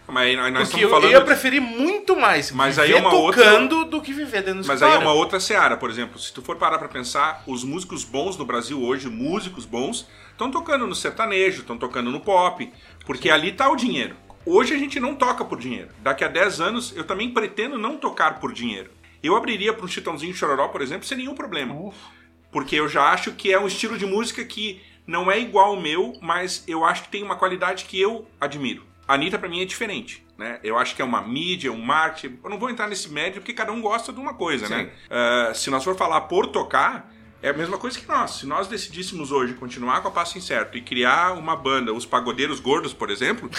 Mas 0.07 0.27
aí 0.27 0.35
nós 0.35 0.45
Porque 0.51 0.63
estamos 0.63 0.83
eu, 0.83 0.89
falando. 0.89 1.05
eu 1.05 1.11
ia 1.11 1.21
preferir 1.25 1.61
muito 1.61 2.15
mais 2.15 2.51
Mas 2.51 2.75
viver 2.75 2.87
aí 2.87 2.93
é 2.93 2.99
uma 3.01 3.13
outra- 3.13 3.43
tocando 3.43 3.85
do 3.85 4.01
que 4.01 4.11
viver 4.13 4.43
dentro 4.43 4.61
do 4.61 4.67
Mas 4.67 4.83
aí 4.83 4.93
é 4.93 4.97
uma 4.97 5.13
outra 5.13 5.39
seara, 5.39 5.77
por 5.77 5.89
exemplo. 5.89 6.19
Se 6.19 6.33
tu 6.33 6.41
for 6.41 6.57
parar 6.57 6.77
pra 6.77 6.87
pensar, 6.89 7.41
os 7.47 7.63
músicos 7.63 8.03
bons 8.03 8.35
no 8.37 8.45
Brasil 8.45 8.81
hoje, 8.83 9.09
músicos 9.09 9.65
bons, 9.65 10.07
estão 10.31 10.51
tocando 10.51 10.85
no 10.85 10.93
sertanejo, 10.93 11.61
estão 11.61 11.77
tocando 11.77 12.11
no 12.11 12.19
pop, 12.19 12.69
porque 13.05 13.29
ali 13.29 13.51
tá 13.53 13.69
o 13.69 13.75
dinheiro. 13.75 14.15
Hoje 14.45 14.73
a 14.73 14.77
gente 14.77 14.99
não 14.99 15.15
toca 15.15 15.45
por 15.45 15.57
dinheiro. 15.57 15.87
Daqui 15.99 16.23
a 16.23 16.27
10 16.27 16.59
anos 16.59 16.93
eu 16.97 17.05
também 17.05 17.29
pretendo 17.29 17.77
não 17.77 17.95
tocar 17.97 18.39
por 18.41 18.51
dinheiro. 18.51 18.91
Eu 19.23 19.37
abriria 19.37 19.71
para 19.73 19.85
um 19.85 19.87
Chitãozinho 19.87 20.33
Chororó, 20.33 20.67
por 20.67 20.81
exemplo, 20.81 21.07
sem 21.07 21.17
nenhum 21.17 21.33
problema. 21.33 21.73
Porque 22.51 22.75
eu 22.75 22.89
já 22.89 23.03
acho 23.09 23.31
que 23.31 23.53
é 23.53 23.59
um 23.59 23.67
estilo 23.67 23.97
de 23.97 24.05
música 24.05 24.43
que 24.43 24.81
não 25.07 25.31
é 25.31 25.39
igual 25.39 25.67
ao 25.67 25.79
meu, 25.81 26.13
mas 26.21 26.61
eu 26.67 26.83
acho 26.83 27.03
que 27.03 27.09
tem 27.09 27.23
uma 27.23 27.37
qualidade 27.37 27.85
que 27.85 27.99
eu 27.99 28.27
admiro. 28.39 28.83
A 29.07 29.15
Anitta 29.15 29.37
pra 29.37 29.49
mim 29.49 29.61
é 29.61 29.65
diferente, 29.65 30.25
né? 30.37 30.59
Eu 30.63 30.77
acho 30.77 30.95
que 30.95 31.01
é 31.01 31.05
uma 31.05 31.21
mídia, 31.21 31.71
um 31.71 31.81
marketing. 31.81 32.39
Eu 32.43 32.49
não 32.49 32.57
vou 32.57 32.69
entrar 32.69 32.87
nesse 32.87 33.09
médio 33.09 33.41
porque 33.41 33.53
cada 33.53 33.71
um 33.71 33.81
gosta 33.81 34.13
de 34.13 34.19
uma 34.19 34.33
coisa, 34.33 34.69
né? 34.69 34.89
Ah, 35.09 35.51
se 35.53 35.69
nós 35.69 35.83
for 35.83 35.95
falar 35.95 36.21
por 36.21 36.47
tocar, 36.47 37.11
é 37.41 37.49
a 37.49 37.53
mesma 37.53 37.77
coisa 37.77 37.99
que 37.99 38.07
nós. 38.07 38.31
Se 38.31 38.45
nós 38.45 38.67
decidíssemos 38.67 39.29
hoje 39.29 39.53
continuar 39.55 40.01
com 40.01 40.07
a 40.07 40.11
Passo 40.11 40.37
Incerto 40.37 40.77
e 40.77 40.81
criar 40.81 41.33
uma 41.33 41.57
banda, 41.57 41.93
os 41.93 42.05
Pagodeiros 42.05 42.61
Gordos, 42.61 42.93
por 42.93 43.09
exemplo, 43.09 43.49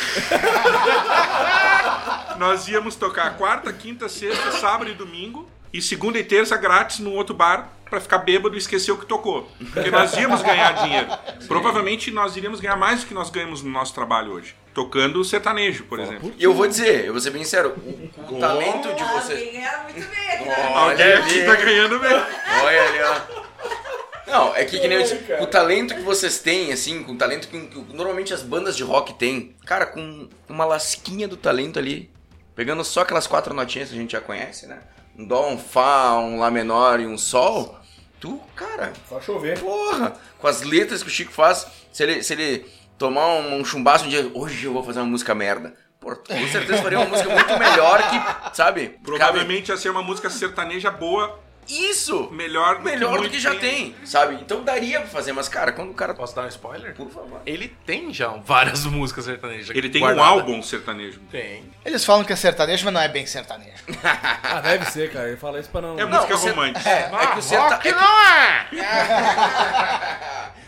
nós 2.38 2.66
íamos 2.66 2.96
tocar 2.96 3.36
quarta, 3.36 3.70
quinta, 3.74 4.08
sexta, 4.08 4.52
sábado 4.52 4.90
e 4.90 4.94
domingo. 4.94 5.46
E 5.74 5.82
segunda 5.82 6.16
e 6.20 6.22
terça 6.22 6.56
grátis 6.56 7.00
num 7.00 7.16
outro 7.16 7.34
bar 7.34 7.68
pra 7.90 8.00
ficar 8.00 8.18
bêbado 8.18 8.54
e 8.54 8.58
esquecer 8.58 8.92
o 8.92 8.96
que 8.96 9.06
tocou. 9.06 9.50
Porque 9.72 9.90
nós 9.90 10.12
íamos 10.16 10.40
ganhar 10.40 10.70
dinheiro. 10.70 11.08
Provavelmente 11.48 12.12
nós 12.12 12.36
iríamos 12.36 12.60
ganhar 12.60 12.76
mais 12.76 13.00
do 13.00 13.06
que 13.06 13.12
nós 13.12 13.28
ganhamos 13.28 13.60
no 13.60 13.70
nosso 13.70 13.92
trabalho 13.92 14.34
hoje. 14.34 14.54
Tocando 14.72 15.24
sertanejo, 15.24 15.82
por 15.86 15.98
exemplo. 15.98 16.32
E 16.38 16.44
eu 16.44 16.54
vou 16.54 16.68
dizer, 16.68 17.06
eu 17.06 17.12
vou 17.12 17.20
ser 17.20 17.30
bem 17.30 17.42
sincero, 17.42 17.74
o, 17.76 18.36
o 18.36 18.38
talento 18.38 18.94
de 18.94 19.02
vocês. 19.02 19.40
Alguém 19.40 19.52
ganha 19.52 19.82
muito 19.82 20.08
bem 20.08 20.46
né? 20.46 20.56
Olha 20.76 20.90
Alguém 20.92 21.12
aqui 21.12 21.40
ali, 21.40 21.44
tá 21.44 21.56
ganhando 21.56 21.98
bem. 21.98 22.12
olha 22.12 22.82
ali, 22.84 22.98
ó. 23.02 24.30
Não, 24.30 24.54
é 24.54 24.64
que, 24.64 24.78
que 24.78 24.86
nem 24.86 24.98
eu 24.98 25.02
disse, 25.02 25.20
o 25.40 25.46
talento 25.48 25.92
que 25.92 26.02
vocês 26.02 26.38
têm, 26.38 26.72
assim, 26.72 27.02
com 27.02 27.12
o 27.12 27.18
talento 27.18 27.48
que, 27.48 27.60
que 27.60 27.96
normalmente 27.96 28.32
as 28.32 28.42
bandas 28.42 28.76
de 28.76 28.84
rock 28.84 29.14
têm, 29.14 29.56
cara, 29.66 29.86
com 29.86 30.28
uma 30.48 30.64
lasquinha 30.64 31.26
do 31.26 31.36
talento 31.36 31.80
ali, 31.80 32.08
pegando 32.54 32.84
só 32.84 33.00
aquelas 33.00 33.26
quatro 33.26 33.52
notinhas 33.52 33.88
que 33.88 33.96
a 33.96 33.98
gente 33.98 34.12
já 34.12 34.20
conhece, 34.20 34.66
né? 34.68 34.78
Um 35.16 35.26
dó, 35.26 35.48
um 35.48 35.58
fá, 35.58 36.14
um 36.18 36.38
lá 36.38 36.50
menor 36.50 36.98
e 37.00 37.06
um 37.06 37.16
sol, 37.16 37.78
tu, 38.20 38.40
cara, 38.56 38.92
Só 39.08 39.20
chover. 39.20 39.58
Porra! 39.60 40.12
Com 40.38 40.46
as 40.48 40.62
letras 40.62 41.02
que 41.02 41.08
o 41.08 41.12
Chico 41.12 41.32
faz, 41.32 41.66
se 41.92 42.02
ele, 42.02 42.22
se 42.22 42.32
ele 42.32 42.66
tomar 42.98 43.26
um, 43.34 43.60
um 43.60 43.64
chumbaço 43.64 44.04
um 44.06 44.08
dia, 44.08 44.30
hoje 44.34 44.64
eu 44.64 44.72
vou 44.72 44.82
fazer 44.82 45.00
uma 45.00 45.06
música 45.06 45.34
merda. 45.34 45.74
Pô, 46.00 46.14
com 46.16 46.48
certeza 46.48 46.82
faria 46.82 46.98
uma 47.00 47.08
música 47.08 47.30
muito 47.30 47.58
melhor 47.58 47.98
que, 48.10 48.56
sabe? 48.56 48.98
Provavelmente 49.02 49.70
ia 49.70 49.76
ser 49.76 49.88
uma 49.90 50.02
música 50.02 50.28
sertaneja 50.28 50.90
boa, 50.90 51.28
Cabe- 51.28 51.38
Isso! 51.68 52.28
melhor, 52.30 52.80
Melhor 52.82 53.12
do 53.14 53.18
muito 53.20 53.32
que 53.32 53.38
já 53.40 53.50
tem. 53.54 53.92
tem, 53.92 54.06
sabe? 54.06 54.34
Então 54.36 54.62
daria 54.62 55.00
pra 55.00 55.08
fazer, 55.08 55.32
mas 55.32 55.48
cara, 55.48 55.72
quando 55.72 55.90
o 55.90 55.94
cara. 55.94 56.14
Posso 56.14 56.34
dar 56.34 56.42
um 56.44 56.48
spoiler? 56.48 56.94
Por 56.94 57.10
favor. 57.10 57.40
Ele 57.46 57.68
tem 57.86 58.12
já 58.12 58.28
várias 58.28 58.84
músicas 58.86 59.24
sertanejas. 59.24 59.74
Ele 59.76 59.88
tem 59.88 60.00
guardadas. 60.00 60.24
um 60.30 60.34
álbum 60.40 60.62
sertanejo. 60.62 61.20
Tem. 61.30 61.64
Eles 61.84 62.04
falam 62.04 62.24
que 62.24 62.32
é 62.32 62.36
sertanejo, 62.36 62.84
mas 62.84 62.94
não 62.94 63.00
é 63.00 63.08
bem 63.08 63.26
sertanejo. 63.26 63.82
Ah, 64.46 64.60
deve 64.60 64.84
ser, 64.86 65.10
cara. 65.12 65.28
Ele 65.28 65.36
fala 65.36 65.58
isso 65.58 65.68
pra 65.70 65.80
não... 65.80 65.98
É 65.98 66.04
música 66.04 66.36
você- 66.36 66.50
romântica. 66.50 66.88
É, 66.88 67.10
é 67.12 67.26
que 67.32 67.38
o 67.38 67.42
serta... 67.42 67.74
rock 67.76 67.88
é 67.88 67.92
que- 67.92 67.98
não 67.98 68.24
é! 68.28 68.68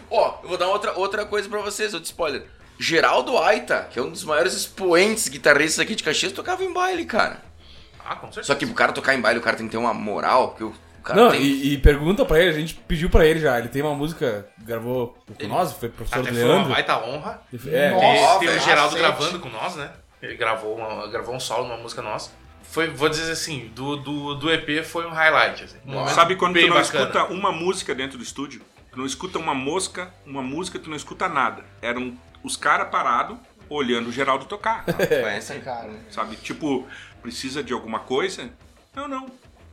Ó, 0.10 0.38
eu 0.42 0.48
vou 0.48 0.58
dar 0.58 0.68
outra, 0.68 0.92
outra 0.98 1.24
coisa 1.26 1.48
pra 1.48 1.60
vocês, 1.60 1.92
outro 1.94 2.06
spoiler. 2.08 2.44
Geraldo 2.78 3.38
Aita, 3.38 3.86
que 3.90 3.98
é 3.98 4.02
um 4.02 4.10
dos 4.10 4.24
maiores 4.24 4.52
expoentes 4.54 5.28
guitarristas 5.28 5.80
aqui 5.80 5.94
de 5.94 6.02
Caxias, 6.02 6.32
tocava 6.32 6.62
em 6.64 6.72
baile, 6.72 7.04
cara. 7.04 7.40
Ah, 8.04 8.14
com 8.16 8.26
certeza. 8.26 8.46
Só 8.46 8.54
que 8.54 8.66
pro 8.66 8.74
cara 8.74 8.92
tocar 8.92 9.14
em 9.14 9.20
baile, 9.20 9.38
o 9.40 9.42
cara 9.42 9.56
tem 9.56 9.66
que 9.66 9.72
ter 9.72 9.78
uma 9.78 9.94
moral, 9.94 10.48
porque 10.50 10.64
o 10.64 10.74
cara 11.06 11.20
Não, 11.20 11.30
tem... 11.30 11.40
e, 11.40 11.74
e 11.74 11.78
pergunta 11.78 12.24
pra 12.24 12.40
ele, 12.40 12.50
a 12.50 12.52
gente 12.58 12.74
pediu 12.74 13.08
pra 13.08 13.24
ele 13.26 13.40
já. 13.40 13.58
Ele 13.58 13.68
tem 13.68 13.82
uma 13.82 13.94
música, 13.94 14.46
gravou 14.58 15.16
com 15.40 15.46
nós, 15.48 15.72
foi 15.72 15.88
professor 15.88 16.20
Até 16.20 16.30
do 16.30 16.36
foi 16.36 16.44
uma 16.44 16.52
Leandro. 16.54 16.72
baita 16.72 16.98
honra. 17.04 17.42
É, 17.68 17.90
Nossa. 17.90 18.38
Tem, 18.38 18.48
tem 18.48 18.56
o 18.56 18.60
Geraldo 18.60 18.96
cacete. 18.96 19.16
gravando 19.16 19.40
com 19.40 19.48
nós, 19.48 19.76
né? 19.76 19.90
Ele 20.22 20.34
gravou, 20.36 20.76
uma- 20.76 21.06
gravou 21.08 21.34
um 21.34 21.40
solo 21.40 21.68
numa 21.68 21.76
música 21.78 22.02
nossa. 22.02 22.30
Foi, 22.62 22.88
vou 22.90 23.08
dizer 23.08 23.30
assim, 23.30 23.70
do, 23.74 23.96
do, 23.96 24.34
do 24.34 24.50
EP 24.52 24.84
foi 24.84 25.06
um 25.06 25.10
highlight. 25.10 25.64
Assim. 25.64 25.76
Um 25.86 26.06
Sabe 26.08 26.34
quando 26.36 26.54
tu 26.54 26.66
não 26.66 26.76
bacana. 26.76 26.82
escuta 27.04 27.24
uma 27.32 27.52
música 27.52 27.94
dentro 27.94 28.18
do 28.18 28.24
estúdio? 28.24 28.60
Tu 28.90 28.98
não 28.98 29.06
escuta 29.06 29.38
uma 29.38 29.54
mosca, 29.54 30.10
uma 30.26 30.42
música, 30.42 30.78
tu 30.78 30.88
não 30.90 30.96
escuta 30.96 31.28
nada. 31.28 31.64
Eram 31.80 32.14
os 32.42 32.56
caras 32.56 32.88
parados 32.90 33.36
olhando 33.68 34.08
o 34.08 34.12
Geraldo 34.12 34.46
tocar. 34.46 34.84
Conhece? 34.86 35.58
Cara, 35.60 35.90
Sabe? 36.10 36.36
Tipo, 36.36 36.86
precisa 37.22 37.62
de 37.62 37.72
alguma 37.72 38.00
coisa? 38.00 38.48
Não, 38.94 39.06
não. 39.06 39.26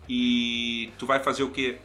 E 0.08 0.92
tu 0.98 1.06
vai 1.06 1.20
fazer 1.20 1.44
o 1.44 1.52
quê? 1.52 1.78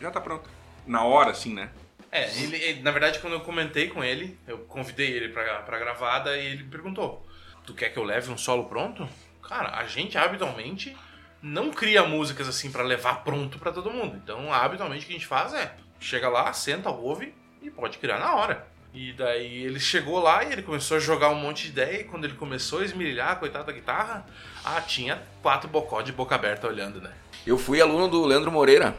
Já 0.00 0.10
tá 0.10 0.20
pronto. 0.20 0.48
Na 0.86 1.04
hora, 1.04 1.30
assim, 1.30 1.52
né? 1.54 1.70
É, 2.10 2.28
ele, 2.38 2.56
ele- 2.56 2.82
na 2.82 2.90
verdade, 2.90 3.18
quando 3.20 3.34
eu 3.34 3.40
comentei 3.40 3.88
com 3.88 4.02
ele, 4.02 4.36
eu 4.48 4.58
convidei 4.60 5.10
ele 5.10 5.28
pra, 5.28 5.60
pra 5.62 5.78
gravada 5.78 6.36
e 6.36 6.46
ele 6.46 6.64
perguntou: 6.64 7.24
Tu 7.66 7.74
quer 7.74 7.90
que 7.90 7.98
eu 7.98 8.02
leve 8.04 8.30
um 8.30 8.38
solo 8.38 8.64
pronto? 8.64 9.08
Cara, 9.46 9.76
a 9.78 9.86
gente 9.86 10.16
habitualmente 10.18 10.96
não 11.42 11.70
cria 11.70 12.02
músicas 12.04 12.48
assim 12.48 12.70
pra 12.72 12.82
levar 12.82 13.22
pronto 13.22 13.58
pra 13.58 13.72
todo 13.72 13.90
mundo. 13.90 14.16
Então, 14.22 14.52
habitualmente 14.52 15.04
o 15.04 15.06
que 15.06 15.12
a 15.14 15.16
gente 15.18 15.26
faz 15.26 15.52
é 15.54 15.74
chega 16.00 16.28
lá, 16.28 16.52
senta, 16.52 16.90
ouve 16.90 17.34
e 17.62 17.70
pode 17.70 17.98
criar 17.98 18.18
na 18.18 18.34
hora. 18.34 18.66
E 18.92 19.12
daí 19.12 19.62
ele 19.62 19.78
chegou 19.78 20.18
lá 20.18 20.42
e 20.42 20.52
ele 20.52 20.62
começou 20.62 20.96
a 20.96 21.00
jogar 21.00 21.28
um 21.30 21.36
monte 21.36 21.64
de 21.64 21.68
ideia. 21.68 22.00
E 22.00 22.04
quando 22.04 22.24
ele 22.24 22.34
começou 22.34 22.80
a 22.80 22.84
esmirilhar, 22.84 23.38
coitado 23.38 23.66
da 23.66 23.72
guitarra, 23.72 24.26
ah, 24.64 24.80
tinha 24.80 25.22
quatro 25.42 25.68
bocó 25.68 26.02
de 26.02 26.10
boca 26.12 26.34
aberta 26.34 26.66
olhando, 26.66 27.00
né? 27.00 27.12
Eu 27.46 27.58
fui 27.58 27.80
aluno 27.80 28.08
do 28.08 28.24
Leandro 28.24 28.50
Moreira, 28.50 28.96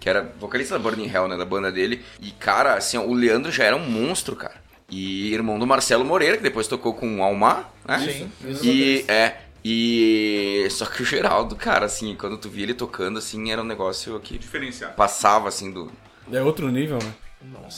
que 0.00 0.08
era 0.08 0.34
vocalista 0.38 0.76
da 0.76 0.82
Burning 0.82 1.08
Hell, 1.08 1.28
né, 1.28 1.36
da 1.36 1.44
banda 1.44 1.70
dele. 1.70 2.04
E, 2.20 2.30
cara, 2.30 2.74
assim, 2.74 2.96
ó, 2.96 3.02
o 3.02 3.14
Leandro 3.14 3.50
já 3.52 3.64
era 3.64 3.76
um 3.76 3.88
monstro, 3.88 4.34
cara. 4.36 4.62
E 4.90 5.32
irmão 5.32 5.58
do 5.58 5.66
Marcelo 5.66 6.04
Moreira, 6.04 6.36
que 6.36 6.42
depois 6.42 6.66
tocou 6.66 6.94
com 6.94 7.18
o 7.18 7.22
Almar, 7.22 7.70
né? 7.86 7.98
Sim. 7.98 8.30
E, 8.62 9.04
é, 9.08 9.38
e... 9.64 10.66
Só 10.70 10.86
que 10.86 11.02
o 11.02 11.04
Geraldo, 11.04 11.56
cara, 11.56 11.86
assim, 11.86 12.14
quando 12.14 12.36
tu 12.36 12.48
via 12.48 12.64
ele 12.64 12.74
tocando, 12.74 13.18
assim, 13.18 13.50
era 13.50 13.62
um 13.62 13.64
negócio 13.64 14.20
que 14.20 14.38
Diferenciado. 14.38 14.94
passava, 14.94 15.48
assim, 15.48 15.72
do... 15.72 15.90
É 16.30 16.42
outro 16.42 16.70
nível, 16.70 16.98
né? 17.02 17.14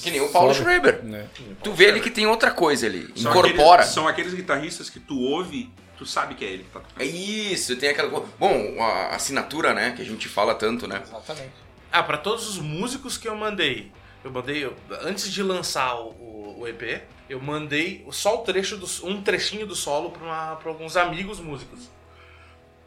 Que 0.03 0.11
nem 0.11 0.21
o 0.21 0.29
Paulo. 0.29 0.55
Schreiber. 0.55 1.03
Né? 1.03 1.27
Tu 1.63 1.73
vê 1.73 1.89
ali 1.89 2.01
que 2.01 2.11
tem 2.11 2.27
outra 2.27 2.51
coisa 2.51 2.87
ali. 2.87 3.09
São 3.17 3.31
Incorpora. 3.31 3.83
Aqueles, 3.83 3.95
são 3.95 4.09
aqueles 4.09 4.35
guitarristas 4.35 4.89
que 4.89 5.01
tu 5.01 5.19
ouve, 5.19 5.71
tu 5.97 6.05
sabe 6.07 6.35
que 6.35 6.45
é 6.45 6.49
ele 6.49 6.65
que 6.65 6.71
tá 6.71 6.81
tocando. 6.81 7.01
É 7.03 7.05
isso, 7.07 7.77
tem 7.77 7.89
aquela... 7.89 8.09
Bom, 8.39 8.83
a 8.83 9.15
assinatura, 9.17 9.73
né, 9.75 9.93
que 9.97 10.03
a 10.03 10.05
gente 10.05 10.29
fala 10.29 10.55
tanto, 10.55 10.87
né? 10.87 11.03
exatamente. 11.03 11.53
Ah, 11.91 12.03
pra 12.03 12.19
todos 12.19 12.49
os 12.49 12.59
músicos 12.59 13.17
que 13.17 13.27
eu 13.29 13.35
mandei, 13.37 13.91
eu 14.25 14.31
mandei 14.31 14.65
eu- 14.65 14.77
antes 15.03 15.33
de 15.33 15.43
lançar 15.43 15.95
o, 15.95 16.09
o- 16.11 16.57
o 16.61 16.69
EP, 16.69 17.03
eu 17.29 17.41
mandei 17.41 18.07
só 18.11 18.35
o 18.37 18.39
trecho 18.39 18.77
do, 18.77 18.87
um 19.07 19.23
trechinho 19.23 19.67
do 19.67 19.75
solo 19.75 20.11
pra, 20.11 20.23
uma- 20.27 20.57
pra 20.57 20.69
alguns 20.71 20.97
amigos 20.97 21.41
músicos. 21.41 21.89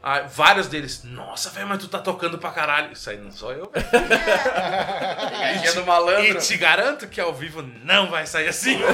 Ah, 0.01 0.21
vários 0.21 0.67
deles, 0.67 1.03
nossa, 1.03 1.49
velho, 1.49 1.67
mas 1.67 1.79
tu 1.79 1.87
tá 1.89 1.99
tocando 1.99 2.37
pra 2.37 2.51
caralho. 2.51 2.93
Isso 2.93 3.09
aí 3.09 3.17
não 3.17 3.31
sou 3.33 3.51
eu. 3.51 3.69
velho. 3.69 3.85
Pegadinha 5.29 5.73
do 5.73 6.21
E 6.23 6.35
te 6.35 6.55
garanto 6.57 7.05
que 7.07 7.19
ao 7.19 7.33
vivo 7.33 7.61
não 7.83 8.09
vai 8.09 8.25
sair 8.25 8.47
assim. 8.47 8.79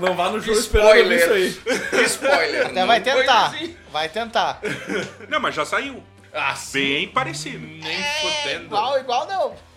Não 0.00 0.14
vá 0.14 0.30
no 0.30 0.42
show 0.42 0.54
esperando 0.54 0.88
Spoiler. 1.12 1.18
isso 1.18 1.32
aí. 1.32 2.04
Spoiler. 2.04 2.66
Até 2.66 2.86
vai 2.86 2.98
não 2.98 3.04
foi 3.04 3.14
tentar. 3.22 3.46
assim. 3.46 3.76
Vai 3.90 4.08
tentar. 4.08 4.60
Não, 5.28 5.40
mas 5.40 5.54
já 5.54 5.64
saiu. 5.64 6.02
Assim, 6.32 6.78
Bem 6.78 7.08
parecido. 7.08 7.58
nem 7.66 8.02
fodendo. 8.20 8.64
Igual, 8.66 8.98
igual 9.00 9.26
não. 9.26 9.68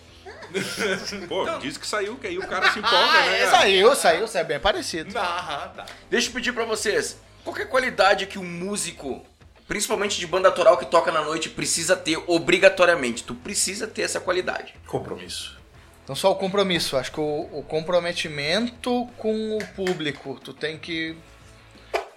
Pô, 1.28 1.58
diz 1.58 1.76
que 1.78 1.86
saiu, 1.86 2.16
que 2.16 2.26
aí 2.26 2.38
o 2.38 2.46
cara 2.46 2.70
se 2.70 2.78
empolga, 2.78 2.96
Ah, 2.98 3.22
né? 3.26 3.36
é, 3.36 3.44
cara? 3.46 3.50
saiu, 3.58 3.94
saiu, 3.96 4.28
saiu 4.28 4.44
bem 4.44 4.60
parecido. 4.60 5.18
Ah, 5.18 5.72
tá. 5.74 5.86
Deixa 6.10 6.28
eu 6.28 6.32
pedir 6.34 6.52
pra 6.52 6.64
vocês. 6.64 7.18
Qual 7.42 7.54
que 7.56 7.62
é 7.62 7.64
a 7.64 7.68
qualidade 7.68 8.26
que 8.26 8.38
um 8.38 8.44
músico, 8.44 9.24
principalmente 9.66 10.18
de 10.20 10.26
banda 10.26 10.48
autoral 10.48 10.76
que 10.76 10.84
toca 10.86 11.10
na 11.10 11.22
noite, 11.22 11.48
precisa 11.48 11.96
ter 11.96 12.22
obrigatoriamente? 12.26 13.24
Tu 13.24 13.34
precisa 13.34 13.86
ter 13.86 14.02
essa 14.02 14.20
qualidade. 14.20 14.74
Compromisso. 14.86 15.58
Então 16.04 16.16
só 16.16 16.32
o 16.32 16.36
compromisso. 16.36 16.96
Acho 16.96 17.12
que 17.12 17.20
o, 17.20 17.48
o 17.52 17.62
comprometimento 17.62 19.06
com 19.18 19.56
o 19.56 19.66
público. 19.74 20.40
Tu 20.42 20.52
tem 20.52 20.78
que. 20.78 21.16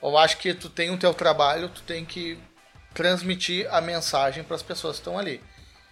Eu 0.01 0.17
acho 0.17 0.37
que 0.37 0.53
tu 0.53 0.69
tem 0.69 0.91
o 0.91 0.97
teu 0.97 1.13
trabalho, 1.13 1.69
tu 1.69 1.81
tem 1.81 2.05
que 2.05 2.37
transmitir 2.93 3.67
a 3.73 3.81
mensagem 3.81 4.43
para 4.43 4.55
as 4.55 4.63
pessoas 4.63 4.95
que 4.95 5.01
estão 5.01 5.17
ali. 5.17 5.41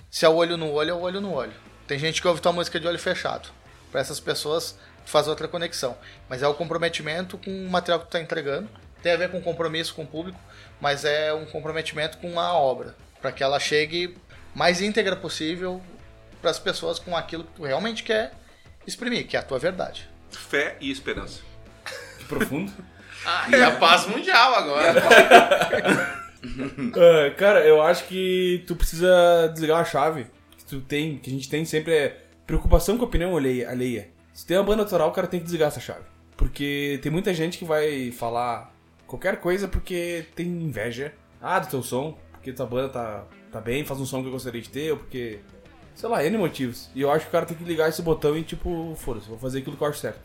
Se 0.10 0.26
é 0.26 0.30
o 0.30 0.36
olho 0.36 0.56
no 0.57 0.72
olho, 0.72 0.91
é 0.91 0.94
o 0.94 1.02
olho 1.02 1.20
no 1.20 1.34
olho. 1.34 1.53
Tem 1.88 1.99
gente 1.99 2.22
que 2.22 2.28
ouve 2.28 2.40
tua 2.40 2.53
música 2.53 2.80
de 2.80 2.88
olho 2.88 2.99
fechado. 2.99 3.49
Para 3.91 4.02
essas 4.02 4.20
pessoas, 4.20 4.78
tu 5.03 5.11
faz 5.11 5.28
outra 5.28 5.48
conexão. 5.48 5.98
Mas 6.30 6.41
é 6.41 6.48
o 6.48 6.53
comprometimento 6.53 7.38
com 7.38 7.52
o 7.52 7.70
material 7.70 7.99
que 7.99 8.06
tu 8.06 8.11
tá 8.11 8.20
entregando. 8.20 8.70
Tem 9.02 9.11
a 9.11 9.18
ver 9.18 9.30
com 9.30 9.41
compromisso 9.41 9.94
com 9.94 10.03
o 10.03 10.07
público, 10.07 10.40
mas 10.80 11.03
é 11.03 11.34
um 11.34 11.45
comprometimento 11.45 12.18
com 12.20 12.40
a 12.40 12.53
obra. 12.53 12.95
Para 13.22 13.32
que 13.32 13.44
ela 13.44 13.60
chegue 13.60 14.15
mais 14.56 14.82
íntegra 14.82 15.15
possível 15.15 15.82
para 16.44 16.52
as 16.52 16.60
pessoas 16.60 16.99
com 16.99 17.15
aquilo 17.15 17.45
que 17.45 17.53
tu 17.53 17.64
realmente 17.64 18.03
quer 18.03 18.34
exprimir, 18.86 19.26
que 19.26 19.38
é 19.38 19.40
a 19.40 19.44
tua 19.44 19.57
verdade. 19.57 20.10
Fé 20.30 20.76
e 20.82 20.91
esperança. 20.91 21.41
Que 22.20 22.26
profundo. 22.26 22.72
Ah, 23.26 23.48
e 23.49 23.56
a 23.56 23.72
paz 23.72 24.06
mundial 24.06 24.53
agora. 24.53 24.94
Ah, 26.45 27.34
cara, 27.38 27.65
eu 27.65 27.82
acho 27.82 28.06
que 28.06 28.65
tu 28.68 28.76
precisa 28.76 29.48
desligar 29.53 29.78
uma 29.78 29.86
chave. 29.86 30.28
Que 30.57 30.65
tu 30.65 30.82
tem, 30.82 31.18
que 31.18 31.30
a 31.30 31.34
gente 31.34 31.49
tem 31.49 31.64
sempre 31.64 31.94
é 31.94 32.22
preocupação 32.45 32.98
com 32.98 33.06
a 33.06 33.07
opinião 33.07 33.38
alheia. 33.38 33.70
alheia. 33.70 34.10
Se 34.34 34.45
tem 34.45 34.57
uma 34.57 34.64
banda 34.64 34.84
autoral, 34.84 35.07
o 35.07 35.14
cara 35.14 35.26
tem 35.26 35.40
que 35.40 35.45
desligar 35.45 35.70
essa 35.70 35.80
chave. 35.80 36.03
Porque 36.36 36.99
tem 37.02 37.10
muita 37.10 37.34
gente 37.34 37.57
que 37.57 37.64
vai 37.64 38.11
falar 38.11 38.76
qualquer 39.07 39.38
coisa 39.40 39.70
porque 39.70 40.26
tem 40.36 40.45
inveja. 40.48 41.14
Ah, 41.41 41.60
do 41.60 41.68
teu 41.68 41.82
som, 41.82 42.18
porque 42.34 42.52
tua 42.52 42.65
banda 42.65 42.90
tá, 42.90 43.24
tá 43.49 43.61
bem, 43.61 43.86
faz 43.86 44.02
um 44.02 44.06
som 44.06 44.22
que 44.22 44.28
eu 44.28 44.34
gostaria 44.34 44.61
de 44.61 44.70
ter, 44.70 44.91
ou 44.91 44.98
porque. 44.98 45.40
Sei 45.95 46.10
lá, 46.10 46.24
N 46.24 46.38
motivos. 46.38 46.90
E 46.95 47.02
eu 47.02 47.11
acho 47.11 47.26
que 47.26 47.30
o 47.30 47.32
cara 47.32 47.45
tem 47.45 47.56
que 47.56 47.64
ligar 47.64 47.90
esse 47.90 48.02
botão 48.02 48.36
e 48.38 48.44
tipo, 48.44 48.95
foda-se, 48.98 49.28
vou 49.28 49.38
fazer 49.38 49.60
aquilo 49.60 49.78
que 49.78 49.84
eu 49.84 49.88
acho 49.88 49.99
certo. 49.99 50.20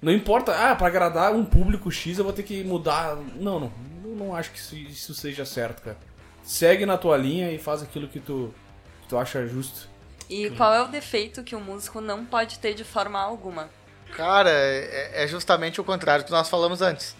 Não 0.00 0.12
importa, 0.12 0.52
ah, 0.52 0.74
pra 0.74 0.88
agradar 0.88 1.32
um 1.32 1.44
público 1.44 1.90
X 1.90 2.18
eu 2.18 2.24
vou 2.24 2.32
ter 2.32 2.42
que 2.42 2.64
mudar. 2.64 3.16
Não, 3.36 3.60
não. 3.60 3.72
Eu 4.04 4.16
não 4.16 4.34
acho 4.34 4.50
que 4.50 4.58
isso, 4.58 4.74
isso 4.76 5.14
seja 5.14 5.44
certo, 5.44 5.82
cara. 5.82 5.96
Segue 6.42 6.84
na 6.84 6.98
tua 6.98 7.16
linha 7.16 7.52
e 7.52 7.58
faz 7.58 7.82
aquilo 7.82 8.08
que 8.08 8.18
tu, 8.18 8.52
que 9.02 9.08
tu 9.08 9.16
acha 9.16 9.46
justo. 9.46 9.88
E 10.28 10.50
qual 10.50 10.74
é 10.74 10.82
o 10.82 10.88
defeito 10.88 11.44
que 11.44 11.54
o 11.54 11.60
músico 11.60 12.00
não 12.00 12.24
pode 12.24 12.58
ter 12.58 12.74
de 12.74 12.82
forma 12.82 13.20
alguma? 13.20 13.68
Cara, 14.16 14.50
é, 14.50 15.24
é 15.24 15.26
justamente 15.26 15.80
o 15.80 15.84
contrário 15.84 16.24
do 16.24 16.26
que 16.26 16.32
nós 16.32 16.48
falamos 16.48 16.82
antes. 16.82 17.14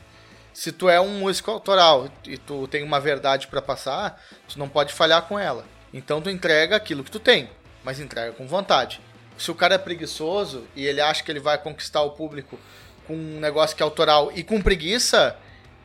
Se 0.53 0.71
tu 0.73 0.89
é 0.89 1.01
um 1.01 1.21
músico 1.21 1.51
autoral 1.51 2.09
e 2.27 2.37
tu 2.37 2.67
tem 2.69 2.83
uma 2.83 3.01
verdade 3.01 3.47
pra 3.47 3.63
passar, 3.63 4.21
tu 4.49 4.59
não 4.59 4.69
pode 4.69 4.93
falhar 4.93 5.23
com 5.23 5.39
ela. 5.39 5.65
Então 5.93 6.21
tu 6.21 6.29
entrega 6.29 6.77
aquilo 6.77 7.05
que 7.05 7.11
tu 7.11 7.21
tem, 7.21 7.49
mas 7.85 8.01
entrega 8.01 8.33
com 8.33 8.47
vontade. 8.47 9.01
Se 9.37 9.51
o 9.51 9.55
cara 9.55 9.75
é 9.75 9.79
preguiçoso 9.79 10.67
e 10.77 10.87
ele 10.87 11.01
acha 11.01 11.23
que 11.23 11.31
ele 11.31 11.41
vai 11.41 11.59
conquistar 11.59 12.03
o 12.03 12.11
público 12.11 12.59
com 13.07 13.15
um 13.15 13.41
negócio 13.41 13.77
que 13.77 13.83
é 13.83 13.85
autoral 13.85 14.31
e 14.35 14.43
com 14.45 14.61
preguiça, 14.61 15.37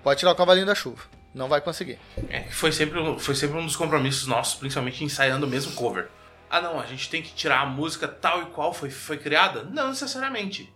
pode 0.04 0.20
tirar 0.20 0.32
o 0.32 0.36
cavalinho 0.36 0.66
da 0.66 0.76
chuva. 0.76 1.04
Não 1.34 1.48
vai 1.48 1.62
conseguir. 1.62 2.00
É, 2.30 2.44
foi 2.44 2.72
sempre, 2.72 3.00
foi 3.20 3.36
sempre 3.36 3.58
um 3.58 3.66
dos 3.66 3.76
compromissos 3.76 4.28
nossos, 4.28 4.56
principalmente 4.56 5.04
ensaiando 5.04 5.46
o 5.46 5.50
mesmo 5.50 5.74
cover. 5.74 6.10
Ah 6.50 6.62
não, 6.62 6.80
a 6.80 6.86
gente 6.86 7.10
tem 7.10 7.22
que 7.22 7.34
tirar 7.34 7.62
a 7.62 7.66
música 7.66 8.08
tal 8.08 8.42
e 8.42 8.46
qual 8.48 8.74
foi, 8.74 8.90
foi 8.90 9.18
criada? 9.18 9.64
Não 9.64 9.90
necessariamente. 9.90 10.74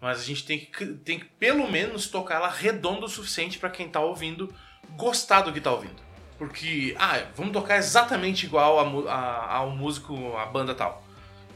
Mas 0.00 0.20
a 0.20 0.22
gente 0.22 0.44
tem 0.44 0.58
que, 0.58 0.86
tem 0.86 1.18
que 1.18 1.24
pelo 1.24 1.70
menos 1.70 2.06
tocar 2.08 2.36
ela 2.36 2.50
redonda 2.50 3.06
o 3.06 3.08
suficiente 3.08 3.58
pra 3.58 3.70
quem 3.70 3.88
tá 3.88 4.00
ouvindo 4.00 4.54
gostar 4.90 5.40
do 5.40 5.52
que 5.52 5.60
tá 5.60 5.72
ouvindo. 5.72 6.05
Porque, 6.38 6.94
ah, 6.98 7.22
vamos 7.34 7.52
tocar 7.52 7.76
exatamente 7.78 8.44
igual 8.46 8.78
a 8.78 9.10
a- 9.12 9.54
ao 9.56 9.70
músico, 9.70 10.36
a 10.36 10.44
banda 10.46 10.74
tal. 10.74 11.02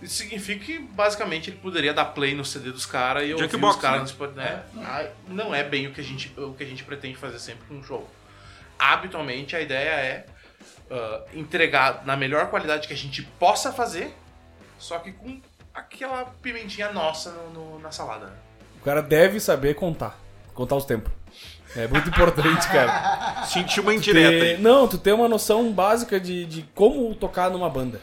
Isso 0.00 0.14
significa 0.14 0.64
que 0.64 0.78
basicamente 0.78 1.50
ele 1.50 1.58
poderia 1.58 1.92
dar 1.92 2.06
play 2.06 2.34
no 2.34 2.42
CD 2.44 2.70
dos 2.72 2.86
caras 2.86 3.24
e 3.28 3.34
ouvir 3.34 3.44
os 3.62 3.76
caras 3.76 3.96
né? 3.98 4.02
no 4.02 4.08
Spotify. 4.08 4.36
né? 4.38 4.62
Ah, 4.78 5.06
Não 5.28 5.54
é 5.54 5.62
bem 5.62 5.86
o 5.86 5.92
que, 5.92 6.00
a 6.00 6.04
gente, 6.04 6.32
o 6.40 6.54
que 6.54 6.64
a 6.64 6.66
gente 6.66 6.82
pretende 6.84 7.16
fazer 7.18 7.38
sempre 7.38 7.66
com 7.68 7.74
um 7.74 7.82
show 7.84 8.08
habitualmente 8.78 9.54
a 9.54 9.60
ideia 9.60 9.90
é 9.90 10.26
ah, 10.90 11.22
entregar 11.34 12.04
na 12.06 12.16
melhor 12.16 12.48
qualidade 12.48 12.88
que 12.88 12.94
a 12.94 12.96
gente 12.96 13.22
possa 13.38 13.70
fazer, 13.72 14.14
só 14.78 14.98
que 14.98 15.12
com 15.12 15.38
aquela 15.74 16.24
pimentinha 16.42 16.90
nossa 16.92 17.30
no- 17.30 17.50
no- 17.50 17.78
na 17.78 17.92
salada. 17.92 18.26
né? 18.26 18.32
O 18.80 18.84
cara 18.84 19.02
deve 19.02 19.38
saber 19.38 19.74
contar. 19.74 20.18
Contar 20.54 20.76
os 20.76 20.86
tempos. 20.86 21.12
É 21.76 21.86
muito 21.86 22.08
importante, 22.08 22.66
cara. 22.68 23.44
Senti 23.44 23.80
uma 23.80 23.94
indireta 23.94 24.30
Ter- 24.30 24.58
não, 24.58 24.88
tu 24.88 24.98
tem 24.98 25.12
uma 25.12 25.28
noção 25.28 25.72
básica 25.72 26.18
de, 26.18 26.44
de 26.44 26.62
como 26.74 27.14
tocar 27.14 27.50
numa 27.50 27.68
banda. 27.70 28.00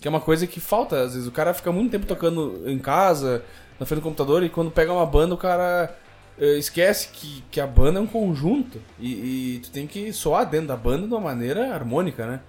Que 0.00 0.08
é 0.08 0.10
uma 0.10 0.20
coisa 0.20 0.46
que 0.46 0.60
falta, 0.60 1.00
às 1.02 1.14
vezes. 1.14 1.28
O 1.28 1.32
cara 1.32 1.54
fica 1.54 1.70
muito 1.72 1.90
tempo 1.90 2.06
tocando 2.06 2.62
em 2.66 2.78
casa, 2.78 3.44
na 3.78 3.86
frente 3.86 4.00
do 4.00 4.04
computador, 4.04 4.42
e 4.42 4.48
quando 4.48 4.70
pega 4.70 4.92
uma 4.92 5.06
banda, 5.06 5.34
o 5.34 5.38
cara 5.38 5.94
eh, 6.38 6.56
esquece 6.58 7.08
que, 7.12 7.42
que 7.50 7.60
a 7.60 7.66
banda 7.66 7.98
é 7.98 8.02
um 8.02 8.06
conjunto. 8.06 8.80
E, 8.98 9.56
e 9.56 9.60
tu 9.60 9.70
tem 9.70 9.86
que 9.86 10.12
soar 10.12 10.46
dentro 10.46 10.68
da 10.68 10.76
banda 10.76 11.06
de 11.06 11.12
uma 11.14 11.20
maneira 11.20 11.72
harmônica, 11.74 12.26
né? 12.26 12.40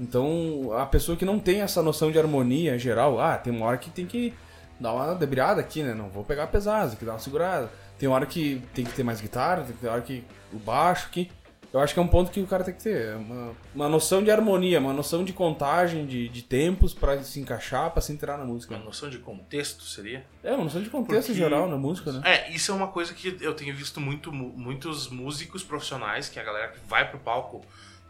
Então, 0.00 0.70
a 0.76 0.84
pessoa 0.84 1.16
que 1.16 1.24
não 1.24 1.38
tem 1.38 1.62
essa 1.62 1.82
noção 1.82 2.10
de 2.12 2.18
harmonia 2.18 2.78
geral, 2.78 3.20
ah, 3.20 3.36
tem 3.36 3.52
uma 3.52 3.66
hora 3.66 3.78
que 3.78 3.88
tem 3.90 4.04
que 4.06 4.32
dar 4.78 4.92
uma 4.92 5.14
debriada 5.14 5.60
aqui, 5.60 5.82
né? 5.82 5.94
Não 5.94 6.08
vou 6.08 6.22
pegar 6.22 6.46
pesado, 6.48 6.90
tem 6.90 6.98
que 6.98 7.04
dar 7.04 7.12
uma 7.12 7.18
segurada. 7.18 7.70
Tem 7.98 8.08
hora 8.08 8.26
que 8.26 8.62
tem 8.74 8.84
que 8.84 8.92
ter 8.92 9.02
mais 9.02 9.20
guitarra, 9.20 9.62
tem 9.64 9.74
que 9.76 9.86
hora 9.86 10.02
que 10.02 10.22
o 10.52 10.58
baixo 10.58 11.06
aqui. 11.06 11.30
Eu 11.72 11.80
acho 11.80 11.92
que 11.92 12.00
é 12.00 12.02
um 12.02 12.08
ponto 12.08 12.30
que 12.30 12.40
o 12.40 12.46
cara 12.46 12.64
tem 12.64 12.72
que 12.72 12.82
ter. 12.82 13.08
é 13.08 13.16
Uma, 13.16 13.52
uma 13.74 13.88
noção 13.88 14.22
de 14.22 14.30
harmonia, 14.30 14.78
uma 14.78 14.92
noção 14.94 15.22
de 15.24 15.32
contagem, 15.32 16.06
de, 16.06 16.28
de 16.28 16.42
tempos 16.42 16.94
pra 16.94 17.22
se 17.22 17.38
encaixar, 17.40 17.90
pra 17.90 18.00
se 18.00 18.12
entrar 18.12 18.38
na 18.38 18.44
música. 18.44 18.74
Uma 18.74 18.84
noção 18.84 19.10
de 19.10 19.18
contexto 19.18 19.82
seria? 19.82 20.24
É, 20.42 20.52
uma 20.52 20.64
noção 20.64 20.82
de 20.82 20.88
contexto 20.88 21.26
Porque- 21.28 21.34
geral 21.38 21.68
na 21.68 21.76
música, 21.76 22.12
né? 22.12 22.22
É, 22.24 22.50
isso 22.50 22.70
é 22.70 22.74
uma 22.74 22.88
coisa 22.88 23.12
que 23.12 23.36
eu 23.40 23.52
tenho 23.52 23.74
visto 23.74 24.00
muito, 24.00 24.32
mu- 24.32 24.54
muitos 24.56 25.08
músicos 25.10 25.62
profissionais, 25.62 26.28
que 26.28 26.38
é 26.38 26.42
a 26.42 26.44
galera 26.46 26.68
que 26.68 26.78
vai 26.88 27.10
pro 27.10 27.18
palco 27.18 27.62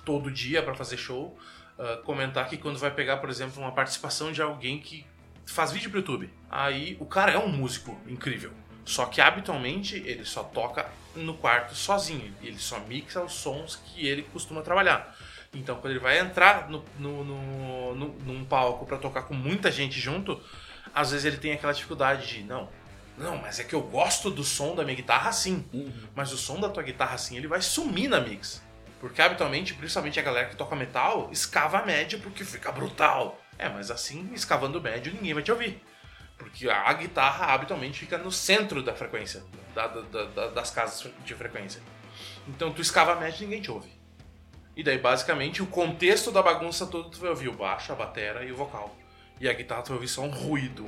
todo 0.05 0.31
dia 0.31 0.63
pra 0.63 0.75
fazer 0.75 0.97
show, 0.97 1.37
ah, 1.79 2.01
comentar 2.05 2.49
que 2.49 2.57
quando 2.59 2.79
vai 2.79 2.91
pegar, 2.93 3.17
por 3.17 3.31
exemplo, 3.31 3.61
uma 3.61 3.73
participação 3.73 4.31
de 4.31 4.41
alguém 4.43 4.79
que 4.79 5.05
faz 5.45 5.73
vídeo 5.73 5.91
pro 5.91 5.99
YouTube, 6.01 6.31
aí 6.51 6.97
o 7.01 7.07
cara 7.07 7.33
é 7.33 7.39
um 7.39 7.49
músico 7.49 7.99
incrível. 8.07 8.53
Só 8.87 9.05
que 9.07 9.21
habitualmente 9.21 9.97
ele 10.07 10.25
só 10.25 10.43
toca 10.45 10.89
no 11.15 11.35
quarto 11.35 11.75
sozinho, 11.75 12.35
ele 12.43 12.59
só 12.59 12.79
mixa 12.81 13.21
os 13.23 13.35
sons 13.35 13.77
que 13.85 14.07
ele 14.07 14.23
costuma 14.33 14.63
trabalhar. 14.63 15.15
Então, 15.53 15.77
quando 15.77 15.93
ele 15.93 16.01
vai 16.01 16.19
entrar 16.19 16.69
no, 16.71 16.85
no, 16.99 17.25
no- 17.25 17.95
no- 17.95 18.09
num 18.25 18.45
palco 18.45 18.87
pra 18.87 18.97
tocar 18.99 19.23
com 19.23 19.35
muita 19.35 19.71
gente 19.73 19.99
junto, 20.01 20.41
às 20.95 21.11
vezes 21.11 21.25
ele 21.27 21.37
tem 21.39 21.53
aquela 21.53 21.73
dificuldade 21.73 22.27
de, 22.27 22.43
não, 22.45 22.69
não, 23.19 23.39
mas 23.39 23.59
é 23.59 23.65
que 23.65 23.75
eu 23.75 23.81
gosto 23.83 24.31
do 24.31 24.45
som 24.45 24.75
da 24.75 24.85
minha 24.85 24.97
guitarra 24.97 25.31
assim. 25.31 25.65
Mas 26.15 26.33
o 26.33 26.37
som 26.37 26.61
da 26.61 26.69
tua 26.69 26.83
guitarra 26.83 27.15
assim, 27.15 27.37
ele 27.37 27.49
vai 27.49 27.63
sumir 27.63 28.09
na 28.09 28.21
mix. 28.21 28.63
Porque 29.01 29.21
habitualmente, 29.23 29.75
principalmente 29.75 30.19
a 30.21 30.23
galera 30.23 30.49
que 30.49 30.57
toca 30.57 30.77
metal, 30.77 31.29
escava 31.33 31.79
a 31.79 31.87
média 31.87 32.19
porque 32.23 32.45
fica 32.45 32.71
brutal. 32.71 33.41
É, 33.59 33.69
mas 33.69 33.91
assim, 33.91 34.31
escavando 34.35 34.81
médio, 34.81 35.13
ninguém 35.15 35.33
vai 35.35 35.43
te 35.43 35.51
ouvir. 35.51 35.83
Porque 36.39 36.69
a 36.69 36.93
guitarra 36.93 37.47
habitualmente 37.55 37.99
fica 38.01 38.19
no 38.19 38.31
centro 38.31 38.83
da 38.83 38.95
frequência, 38.95 39.43
da- 39.75 39.87
da- 39.87 40.01
da- 40.03 40.25
da- 40.25 40.47
das 40.49 40.71
casas 40.71 41.11
de 41.25 41.35
frequência. 41.35 41.83
Então 42.47 42.73
tu 42.73 42.81
escava 42.83 43.13
a 43.13 43.17
média 43.17 43.39
e 43.39 43.45
ninguém 43.47 43.63
te 43.63 43.71
ouve. 43.71 43.91
E 44.77 44.83
daí, 44.83 44.99
basicamente, 44.99 45.63
o 45.63 45.67
contexto 45.67 46.31
da 46.31 46.43
bagunça 46.43 46.87
toda 46.87 47.09
tu 47.09 47.19
vai 47.19 47.31
ouvir 47.31 47.49
o 47.49 47.53
baixo, 47.55 47.91
a 47.93 47.95
batera 47.95 48.45
e 48.45 48.53
o 48.53 48.57
vocal. 48.57 48.95
E 49.41 49.49
a 49.49 49.53
guitarra 49.53 49.83
tu 49.83 49.89
vai 49.89 49.97
ouvir 49.97 50.09
só 50.09 50.21
um 50.23 50.29
ruído 50.31 50.87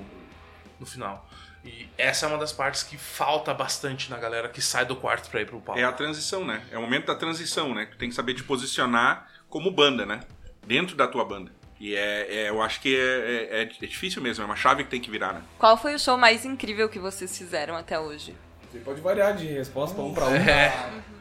no 0.79 0.85
final. 0.85 1.27
E 1.65 1.89
essa 1.99 2.27
é 2.27 2.29
uma 2.29 2.39
das 2.39 2.53
partes 2.53 2.83
que 2.83 2.97
falta 2.97 3.53
bastante 3.53 4.11
na 4.11 4.17
galera 4.19 4.49
que 4.49 4.61
sai 4.63 4.85
do 4.85 4.95
quarto 4.95 5.29
pra 5.31 5.41
ir 5.41 5.47
pro 5.47 5.61
palco. 5.61 5.81
É 5.81 5.85
a 5.85 5.93
transição, 5.93 6.45
né? 6.45 6.63
É 6.71 6.79
o 6.79 6.83
momento 6.83 7.07
da 7.07 7.15
transição, 7.15 7.75
né? 7.75 7.87
Tu 7.87 7.97
tem 7.97 8.09
que 8.11 8.15
saber 8.15 8.35
te 8.35 8.43
posicionar 8.45 9.29
como 9.49 9.71
banda, 9.71 10.05
né? 10.07 10.21
Dentro 10.67 10.95
da 10.95 11.09
tua 11.09 11.25
banda. 11.25 11.51
E 11.81 11.95
é, 11.95 12.27
é- 12.45 12.49
eu 12.49 12.61
acho 12.61 12.81
que 12.81 12.97
é, 12.97 13.61
é- 13.61 13.63
é 13.63 13.87
difícil 13.87 14.21
mesmo, 14.21 14.43
é 14.43 14.47
uma 14.47 14.57
chave 14.57 14.83
que 14.85 14.91
tem 14.91 15.01
que 15.01 15.11
virar, 15.11 15.33
né? 15.33 15.43
Qual 15.59 15.77
foi 15.77 15.95
o 15.95 15.99
show 15.99 16.17
mais 16.19 16.45
incrível 16.45 16.89
que 16.89 16.99
vocês 16.99 17.37
fizeram 17.37 17.77
até 17.77 17.99
hoje? 17.99 18.35
Você 18.71 18.79
pode 18.81 19.01
variar 19.01 19.35
de 19.37 19.47
resposta 19.47 20.01
um 20.01 20.13
pra 20.13 20.27
um. 20.27 20.31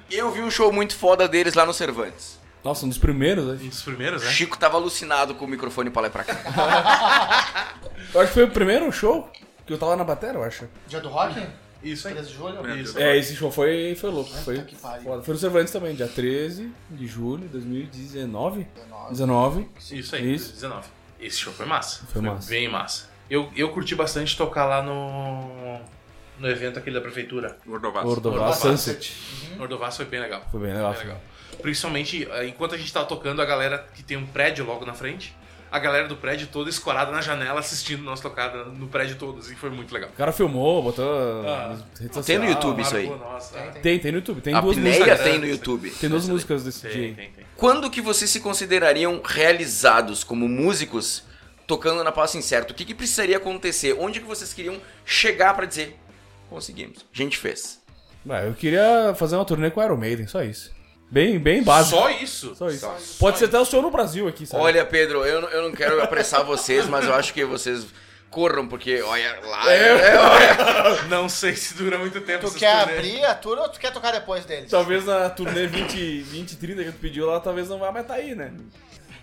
Eu 0.09 0.31
vi 0.31 0.41
um 0.41 0.49
show 0.51 0.71
muito 0.73 0.95
foda 0.95 1.27
deles 1.27 1.53
lá 1.53 1.65
no 1.65 1.73
Cervantes. 1.73 2.39
Nossa, 2.63 2.85
um 2.85 2.89
dos 2.89 2.97
primeiros, 2.97 3.45
Um 3.45 3.53
acho. 3.53 3.63
dos 3.65 3.81
primeiros, 3.83 4.23
né? 4.23 4.29
Chico 4.31 4.57
tava 4.57 4.75
alucinado 4.77 5.35
com 5.35 5.45
o 5.45 5.47
microfone 5.47 5.89
pra 5.89 6.01
lá 6.01 6.07
e 6.07 6.11
pra 6.11 6.23
cá. 6.23 6.35
Eu 8.13 8.21
acho 8.21 8.29
que 8.29 8.33
foi 8.33 8.43
o 8.45 8.49
primeiro 8.51 8.91
show 8.91 9.29
que 9.65 9.73
eu 9.73 9.77
tava 9.77 9.95
na 9.97 10.03
batera, 10.03 10.37
eu 10.37 10.43
acho. 10.43 10.67
Dia 10.87 11.01
do 11.01 11.09
rock? 11.09 11.45
Isso 11.83 12.07
aí. 12.07 12.13
13 12.13 12.29
de 12.29 12.35
julho? 12.35 12.75
Isso. 12.79 12.99
É, 12.99 13.17
esse 13.17 13.35
show 13.35 13.51
foi, 13.51 13.95
foi 13.99 14.09
louco. 14.09 14.29
Foi, 14.29 14.61
que 14.63 14.75
pariu. 14.75 15.03
foda. 15.03 15.23
foi 15.23 15.33
no 15.33 15.39
Cervantes 15.39 15.71
também, 15.71 15.95
dia 15.95 16.07
13 16.07 16.71
de 16.89 17.07
julho 17.07 17.43
de 17.43 17.49
2019. 17.49 18.67
19. 19.11 19.69
Isso 19.91 20.15
aí, 20.15 20.33
Isso. 20.33 20.53
19. 20.53 20.87
Esse 21.19 21.37
show 21.37 21.53
foi 21.53 21.65
massa. 21.65 22.05
Foi 22.07 22.21
massa. 22.21 22.49
Bem 22.49 22.69
massa. 22.69 23.09
Eu, 23.29 23.51
eu 23.55 23.69
curti 23.69 23.95
bastante 23.95 24.37
tocar 24.37 24.65
lá 24.65 24.81
no. 24.81 25.79
No 26.39 26.47
evento 26.47 26.77
aquele 26.77 26.95
da 26.95 27.01
prefeitura. 27.01 27.57
Gordovato. 27.65 28.07
Ordová 28.07 28.49
Ordová. 28.49 28.53
Sunset. 28.53 29.15
Ordovás 29.59 29.97
foi 29.97 30.05
bem 30.05 30.19
legal. 30.19 30.45
Foi 30.51 30.59
bem 30.59 30.71
legal. 30.71 30.93
Bem 30.93 31.01
legal. 31.01 31.21
Principalmente, 31.61 32.27
eh, 32.29 32.47
enquanto 32.47 32.75
a 32.75 32.77
gente 32.77 32.93
tava 32.93 33.07
tocando, 33.07 33.41
a 33.41 33.45
galera 33.45 33.79
que 33.95 34.03
tem 34.03 34.15
um 34.17 34.25
prédio 34.27 34.63
logo 34.63 34.85
na 34.85 34.93
frente, 34.93 35.35
a 35.71 35.79
galera 35.79 36.07
do 36.07 36.15
prédio 36.15 36.47
toda 36.51 36.69
escorada 36.69 37.11
na 37.11 37.21
janela 37.21 37.59
assistindo 37.59 38.01
nós 38.03 38.19
tocar 38.19 38.53
no 38.55 38.87
prédio 38.87 39.15
todo, 39.17 39.39
assim, 39.39 39.55
foi 39.55 39.69
muito 39.69 39.93
legal. 39.93 40.09
O 40.09 40.13
cara 40.13 40.31
filmou, 40.31 40.81
botou 40.83 41.05
Ah. 41.47 41.69
redes 41.71 41.97
Tem 41.99 42.13
sociais. 42.13 42.41
no 42.41 42.47
YouTube 42.49 42.81
isso 42.81 42.95
aí. 42.95 43.09
Nossa. 43.09 43.57
Tem, 43.81 43.99
tem 43.99 44.11
no 44.11 44.17
YouTube. 44.19 44.41
Tem 44.41 44.53
A 44.53 44.61
duas 44.61 44.77
músicas. 44.77 45.19
tem 45.21 45.39
no 45.39 45.45
YouTube. 45.47 45.89
Tem 45.91 46.09
duas 46.09 46.27
músicas 46.27 46.63
desse 46.63 46.81
Tem, 46.81 46.91
DJ. 46.91 47.13
tem, 47.15 47.31
tem. 47.31 47.45
Quando 47.55 47.89
que 47.89 48.01
vocês 48.01 48.29
se 48.29 48.39
considerariam 48.39 49.21
realizados 49.23 50.23
como 50.23 50.47
músicos 50.47 51.23
tocando 51.65 52.03
na 52.03 52.11
Passo 52.11 52.37
Incerto? 52.37 52.71
O 52.71 52.73
que, 52.73 52.85
que 52.85 52.93
precisaria 52.95 53.37
acontecer? 53.37 53.95
Onde 53.99 54.19
que 54.21 54.25
vocês 54.25 54.53
queriam 54.53 54.77
chegar 55.05 55.53
pra 55.53 55.65
dizer 55.65 55.97
conseguimos? 56.49 56.99
A 57.13 57.17
gente 57.17 57.37
fez. 57.37 57.81
Ah, 58.29 58.41
eu 58.43 58.53
queria 58.53 59.13
fazer 59.17 59.35
uma 59.35 59.45
turnê 59.45 59.69
com 59.71 59.79
o 59.79 59.83
Iron 59.83 59.97
Maiden, 59.97 60.27
só 60.27 60.43
isso. 60.43 60.71
Bem, 61.09 61.39
bem 61.39 61.63
básico. 61.63 61.97
Só 61.97 62.09
isso? 62.09 62.55
Só 62.55 62.67
isso. 62.69 62.87
Pode 63.19 63.37
ser 63.37 63.45
até 63.45 63.57
o 63.59 63.65
show 63.65 63.81
no 63.81 63.89
Brasil 63.89 64.27
aqui, 64.27 64.45
sabe? 64.45 64.61
Olha, 64.61 64.85
Pedro, 64.85 65.23
eu, 65.25 65.41
não- 65.41 65.49
eu 65.49 65.63
não 65.63 65.71
quero 65.71 66.01
apressar 66.03 66.43
vocês, 66.43 66.85
mas 66.87 67.05
eu 67.05 67.13
acho 67.13 67.33
que 67.33 67.45
vocês 67.45 67.85
corram, 68.29 68.67
porque 68.67 69.01
olha 69.01 69.39
lá. 69.41 69.73
É. 69.73 69.87
é, 70.11 70.17
olha. 70.19 71.03
Não 71.07 71.29
sei 71.29 71.55
se 71.55 71.73
dura 71.75 71.97
muito 71.97 72.19
tempo 72.21 72.45
Tu 72.49 72.55
quer 72.59 72.79
turnês. 72.83 72.99
abrir 72.99 73.25
a 73.25 73.33
tour 73.33 73.57
ou 73.57 73.69
tu 73.69 73.79
quer 73.79 73.91
tocar 73.91 74.11
depois 74.11 74.43
deles? 74.45 74.69
Talvez 74.69 75.05
na 75.05 75.29
turnê 75.29 75.65
20, 75.65 76.21
20 76.23 76.57
30 76.57 76.83
que 76.83 76.91
tu 76.91 76.99
pediu 76.99 77.25
lá, 77.25 77.39
talvez 77.39 77.69
não 77.69 77.79
vá 77.79 77.89
mais 77.91 78.05
tá 78.05 78.15
aí, 78.15 78.35
né? 78.35 78.51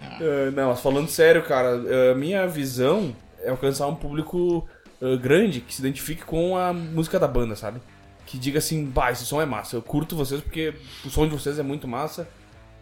Ah, 0.02 0.50
não, 0.54 0.70
mas 0.70 0.80
falando 0.80 1.08
sério, 1.10 1.42
cara, 1.42 1.80
a 2.12 2.14
minha 2.14 2.46
visão 2.46 3.14
é 3.42 3.50
alcançar 3.50 3.86
um 3.86 3.94
público 3.94 4.66
ah, 5.02 5.16
grande 5.20 5.60
que 5.60 5.74
se 5.74 5.80
identifique 5.82 6.24
com 6.24 6.56
a 6.56 6.72
música 6.72 7.18
da 7.18 7.28
banda, 7.28 7.54
sabe? 7.56 7.80
Que 8.34 8.40
diga 8.40 8.58
assim, 8.58 8.84
bah, 8.84 9.12
esse 9.12 9.24
som 9.24 9.40
é 9.40 9.46
massa, 9.46 9.76
eu 9.76 9.82
curto 9.82 10.16
vocês 10.16 10.40
porque 10.40 10.74
o 11.04 11.08
som 11.08 11.24
de 11.24 11.32
vocês 11.32 11.56
é 11.56 11.62
muito 11.62 11.86
massa. 11.86 12.28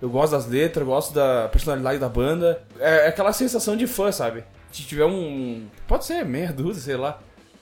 Eu 0.00 0.08
gosto 0.08 0.32
das 0.32 0.46
letras, 0.46 0.80
eu 0.80 0.90
gosto 0.90 1.12
da 1.12 1.46
personalidade 1.48 1.98
da 1.98 2.08
banda. 2.08 2.66
É 2.80 3.08
aquela 3.08 3.34
sensação 3.34 3.76
de 3.76 3.86
fã, 3.86 4.10
sabe? 4.10 4.44
Se 4.72 4.82
tiver 4.82 5.04
um. 5.04 5.68
Pode 5.86 6.06
ser 6.06 6.24
meia 6.24 6.50
dúzia, 6.50 6.82
sei 6.82 6.96
lá. 6.96 7.20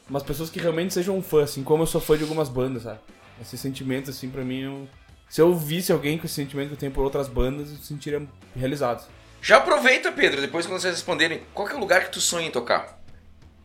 Mas 0.08 0.22
pessoas 0.22 0.50
que 0.50 0.60
realmente 0.60 0.94
sejam 0.94 1.20
fã, 1.20 1.42
assim, 1.42 1.64
como 1.64 1.82
eu 1.82 1.86
sou 1.88 2.00
fã 2.00 2.16
de 2.16 2.22
algumas 2.22 2.48
bandas, 2.48 2.84
sabe? 2.84 3.00
Esse 3.42 3.58
sentimento, 3.58 4.10
assim, 4.10 4.30
pra 4.30 4.44
mim, 4.44 4.60
eu... 4.60 4.88
se 5.28 5.40
eu 5.40 5.52
visse 5.52 5.90
alguém 5.90 6.16
com 6.16 6.26
esse 6.26 6.36
sentimento 6.36 6.68
que 6.68 6.74
eu 6.74 6.78
tenho 6.78 6.92
por 6.92 7.02
outras 7.02 7.26
bandas, 7.26 7.70
eu 7.70 7.74
me 7.74 7.82
sentiria 7.82 8.22
realizado. 8.54 9.04
Já 9.42 9.56
aproveita, 9.56 10.12
Pedro, 10.12 10.40
depois 10.40 10.64
quando 10.64 10.80
vocês 10.80 10.94
responderem, 10.94 11.42
qual 11.52 11.66
que 11.66 11.74
é 11.74 11.76
o 11.76 11.80
lugar 11.80 12.04
que 12.04 12.12
tu 12.12 12.20
sonha 12.20 12.46
em 12.46 12.52
tocar? 12.52 13.02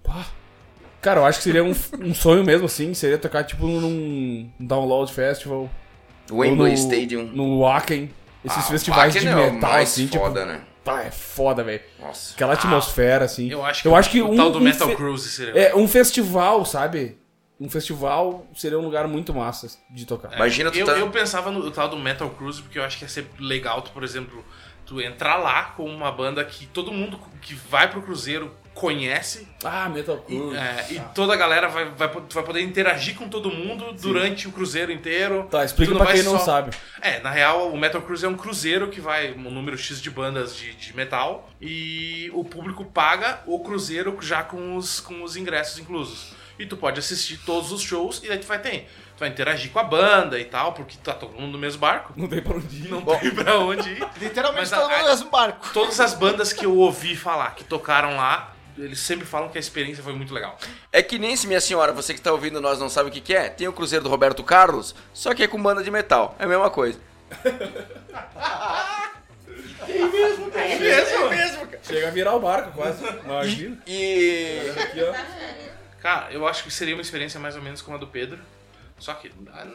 Pá. 0.01 0.25
Cara, 1.05 1.19
eu 1.19 1.25
acho 1.27 1.37
que 1.37 1.43
seria 1.43 1.63
um, 1.63 1.75
um 1.99 2.15
sonho 2.15 2.43
mesmo, 2.43 2.65
assim, 2.65 2.91
seria 2.95 3.19
tocar, 3.19 3.43
tipo, 3.43 3.67
num 3.67 4.49
Download 4.59 5.13
Festival. 5.13 5.69
Wembley 6.31 6.71
no, 6.71 6.77
Stadium. 6.79 7.25
No 7.25 7.59
Wacken. 7.59 8.09
Esses 8.43 8.57
Ah, 8.57 8.61
festivais 8.63 9.13
de 9.13 9.27
é 9.27 9.35
metal, 9.35 9.69
mais 9.69 9.91
assim, 9.91 10.07
foda, 10.07 10.39
tipo... 10.39 10.51
né? 10.51 10.61
Tá, 10.83 11.03
é 11.03 11.11
foda, 11.11 11.63
velho. 11.63 11.81
Nossa. 11.99 12.33
Aquela 12.33 12.53
atmosfera, 12.53 13.23
assim. 13.23 13.51
Eu 13.51 13.63
acho 13.63 13.83
que, 13.83 13.87
eu 13.87 13.95
acho 13.95 14.09
que 14.09 14.19
o 14.19 14.31
um, 14.31 14.35
tal 14.35 14.49
do 14.49 14.57
um 14.57 14.61
Metal 14.61 14.87
fe- 14.87 14.95
Cruise 14.95 15.29
seria. 15.29 15.61
É, 15.61 15.75
um 15.75 15.87
festival, 15.87 16.65
sabe? 16.65 17.19
Um 17.59 17.69
festival 17.69 18.43
seria 18.55 18.79
um 18.79 18.83
lugar 18.83 19.07
muito 19.07 19.31
massa 19.31 19.77
de 19.91 20.07
tocar. 20.07 20.33
Imagina 20.33 20.71
tu 20.71 20.79
eu, 20.79 20.87
tá... 20.87 20.93
eu 20.93 21.11
pensava 21.11 21.51
no 21.51 21.69
tal 21.69 21.87
do 21.87 21.97
Metal 21.97 22.27
Cruise 22.31 22.63
porque 22.63 22.79
eu 22.79 22.83
acho 22.83 22.97
que 22.97 23.03
ia 23.05 23.09
ser 23.09 23.27
legal, 23.39 23.83
tu, 23.83 23.91
por 23.91 24.03
exemplo, 24.03 24.43
tu 24.87 24.99
entrar 24.99 25.35
lá 25.37 25.65
com 25.65 25.85
uma 25.85 26.11
banda 26.11 26.43
que 26.43 26.65
todo 26.65 26.91
mundo 26.91 27.19
que 27.43 27.53
vai 27.53 27.87
pro 27.91 28.01
Cruzeiro 28.01 28.51
conhece 28.75 29.47
Ah, 29.63 29.89
Metal 29.89 30.23
e, 30.27 30.35
Cruise. 30.37 30.55
é, 30.57 30.85
e 30.91 30.99
toda 31.15 31.33
a 31.33 31.37
galera 31.37 31.67
vai, 31.69 31.85
vai, 31.85 32.07
vai 32.07 32.43
poder 32.43 32.61
interagir 32.61 33.15
com 33.15 33.27
todo 33.27 33.49
mundo 33.49 33.93
durante 33.93 34.47
o 34.47 34.51
Cruzeiro 34.51 34.91
inteiro. 34.91 35.47
Tá, 35.49 35.63
explica 35.65 35.93
Tu 35.93 35.97
pra 35.97 36.11
quem 36.11 36.21
não 36.23 36.37
só- 36.37 36.45
sabe. 36.45 36.75
É, 37.01 37.19
na 37.21 37.31
real, 37.31 37.71
o 37.71 37.77
Metal 37.77 38.01
Cruise 38.01 38.23
é 38.25 38.29
um 38.29 38.35
cruzeiro 38.35 38.89
que 38.89 38.99
vai 39.01 39.31
um 39.33 39.49
número 39.49 39.77
X 39.77 40.01
de 40.01 40.11
bandas 40.11 40.55
de, 40.55 40.73
de 40.73 40.95
metal 40.95 41.49
e 41.61 42.29
o 42.33 42.43
público 42.43 42.83
paga 42.85 43.39
o 43.47 43.59
cruzeiro 43.59 44.17
já 44.21 44.43
com 44.43 44.75
os, 44.75 44.99
com 44.99 45.23
os 45.23 45.35
ingressos 45.37 45.79
inclusos. 45.79 46.33
E 46.59 46.65
tu 46.65 46.77
pode 46.77 46.99
assistir 46.99 47.37
todos 47.45 47.71
os 47.71 47.81
shows 47.81 48.21
e 48.23 48.27
daí 48.29 48.37
tu 48.37 48.45
vai 48.47 48.59
ter. 48.59 48.87
Tu 49.15 49.19
vai 49.19 49.29
interagir 49.29 49.71
com 49.71 49.79
a 49.79 49.83
banda 49.83 50.39
e 50.39 50.45
tal, 50.45 50.71
porque 50.73 50.95
tá 51.03 51.13
todo 51.13 51.33
mundo 51.33 51.53
no 51.53 51.57
mesmo 51.57 51.79
barco. 51.79 52.13
Não 52.15 52.27
tem 52.27 52.41
pra 52.41 52.55
onde 52.55 52.75
ir. 52.77 52.89
Não 52.89 53.01
tem 53.01 53.31
pra 53.31 53.59
onde 53.59 53.89
ir. 53.89 54.07
Literalmente 54.19 54.61
Mas 54.61 54.71
todo 54.71 54.89
mundo 54.89 55.01
no 55.01 55.07
mesmo 55.09 55.29
barco. 55.29 55.69
Todas 55.73 55.99
as 55.99 56.13
bandas 56.13 56.51
que 56.53 56.65
eu 56.65 56.75
ouvi 56.77 57.15
falar, 57.15 57.55
que 57.55 57.63
tocaram 57.65 58.15
lá, 58.17 58.54
eles 58.77 58.99
sempre 58.99 59.25
falam 59.25 59.49
que 59.49 59.57
a 59.57 59.61
experiência 59.61 60.03
foi 60.03 60.13
muito 60.13 60.33
legal. 60.33 60.57
É 60.91 61.01
que 61.01 61.17
nem 61.17 61.35
se 61.35 61.47
minha 61.47 61.61
senhora, 61.61 61.93
você 61.93 62.13
que 62.13 62.21
tá 62.21 62.31
ouvindo 62.31 62.59
nós 62.59 62.79
não 62.79 62.89
sabe 62.89 63.09
o 63.09 63.11
que, 63.11 63.21
que 63.21 63.33
é, 63.33 63.49
tem 63.49 63.67
o 63.67 63.73
Cruzeiro 63.73 64.03
do 64.03 64.09
Roberto 64.09 64.43
Carlos, 64.43 64.95
só 65.13 65.33
que 65.33 65.43
é 65.43 65.47
com 65.47 65.61
banda 65.61 65.83
de 65.83 65.91
metal. 65.91 66.35
É 66.39 66.43
a 66.43 66.47
mesma 66.47 66.69
coisa. 66.69 66.99
Chega 71.83 72.07
a 72.07 72.11
virar 72.11 72.35
o 72.35 72.39
barco 72.39 72.71
quase. 72.71 73.03
Imagina. 73.23 73.77
E. 73.85 74.71
Aqui, 74.81 75.03
ó. 75.03 75.13
Cara, 76.01 76.31
eu 76.31 76.47
acho 76.47 76.63
que 76.63 76.71
seria 76.71 76.95
uma 76.95 77.01
experiência 77.01 77.39
mais 77.39 77.55
ou 77.55 77.61
menos 77.61 77.81
como 77.81 77.97
a 77.97 77.99
do 77.99 78.07
Pedro. 78.07 78.39
Só 78.97 79.13
que 79.13 79.31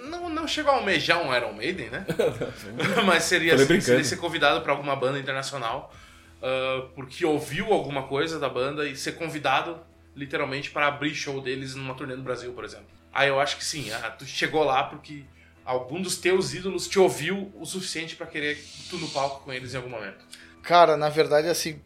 não, 0.08 0.28
não 0.30 0.48
chegou 0.48 0.72
a 0.72 0.76
almejar 0.76 1.20
um 1.20 1.34
Iron 1.34 1.52
Maiden, 1.52 1.90
né? 1.90 2.06
Mas 3.04 3.24
seria, 3.24 3.54
assim, 3.54 3.80
seria 3.80 4.04
ser 4.04 4.16
convidado 4.16 4.62
pra 4.62 4.72
alguma 4.72 4.96
banda 4.96 5.18
internacional 5.18 5.92
ah, 6.42 6.88
porque 6.94 7.24
ouviu 7.24 7.72
alguma 7.72 8.04
coisa 8.04 8.38
da 8.38 8.48
banda 8.48 8.88
e 8.88 8.96
ser 8.96 9.12
convidado 9.12 9.78
literalmente 10.14 10.70
para 10.70 10.86
abrir 10.86 11.14
show 11.14 11.40
deles 11.40 11.74
numa 11.74 11.94
turnê 11.94 12.16
no 12.16 12.22
Brasil, 12.22 12.52
por 12.52 12.64
exemplo. 12.64 12.86
Aí 13.12 13.28
eu 13.28 13.40
acho 13.40 13.56
que 13.56 13.64
sim, 13.64 13.90
ah, 13.92 14.10
tu 14.10 14.24
chegou 14.24 14.64
lá 14.64 14.84
porque 14.84 15.24
algum 15.64 16.00
dos 16.00 16.16
teus 16.16 16.54
ídolos 16.54 16.88
te 16.88 16.98
ouviu 16.98 17.52
o 17.54 17.64
suficiente 17.64 18.16
pra 18.16 18.26
querer 18.26 18.58
tu 18.88 18.98
no 18.98 19.08
palco 19.08 19.44
com 19.44 19.52
eles 19.52 19.74
em 19.74 19.76
algum 19.76 19.90
momento? 19.90 20.24
Cara, 20.62 20.96
na 20.96 21.08
verdade, 21.08 21.48
assim, 21.48 21.80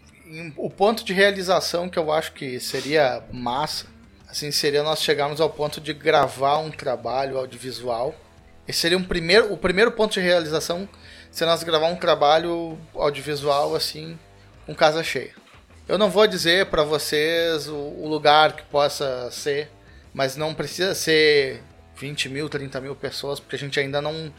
o 0.57 0.71
ponto 0.71 1.05
de 1.05 1.13
realização 1.13 1.89
que 1.89 1.99
eu 1.99 2.11
acho 2.11 2.33
que 2.33 2.59
seria 2.59 3.23
massa, 3.33 3.87
assim, 4.29 4.51
seria 4.51 4.83
nós 4.83 5.03
chegarmos 5.03 5.41
ao 5.41 5.51
ponto 5.51 5.81
de 5.81 5.93
gravar 5.93 6.59
um 6.59 6.71
trabalho 6.71 7.39
audiovisual. 7.39 8.15
Esse 8.67 8.81
seria 8.81 8.99
um 8.99 9.05
primeiro, 9.05 9.53
o 9.53 9.57
primeiro 9.57 9.93
ponto 9.93 10.15
de 10.15 10.21
realização, 10.21 10.89
se 11.31 11.45
nós 11.45 11.63
gravar 11.63 11.89
um 11.89 11.97
trabalho 11.97 12.79
audiovisual, 12.95 13.77
assim, 13.77 14.19
com 14.67 14.75
casa 14.75 15.03
cheia. 15.03 15.33
Eu 15.87 15.99
não 15.99 16.11
vou 16.11 16.27
dizer 16.27 16.67
pra 16.67 16.83
vocês 16.83 17.69
o, 17.69 17.75
o 17.75 18.09
lugar 18.09 18.55
que 18.55 18.63
possa 18.65 19.31
ser, 19.31 19.71
mas 20.13 20.37
não 20.37 20.55
precisa 20.55 20.95
ser 20.95 21.63
20 21.97 22.29
mil, 22.29 22.49
30 22.49 22.81
mil 22.81 22.97
pessoas, 22.97 23.39
porque 23.39 23.57
a 23.57 23.59
gente 23.59 23.79
ainda 23.79 24.01
não, 24.01 24.33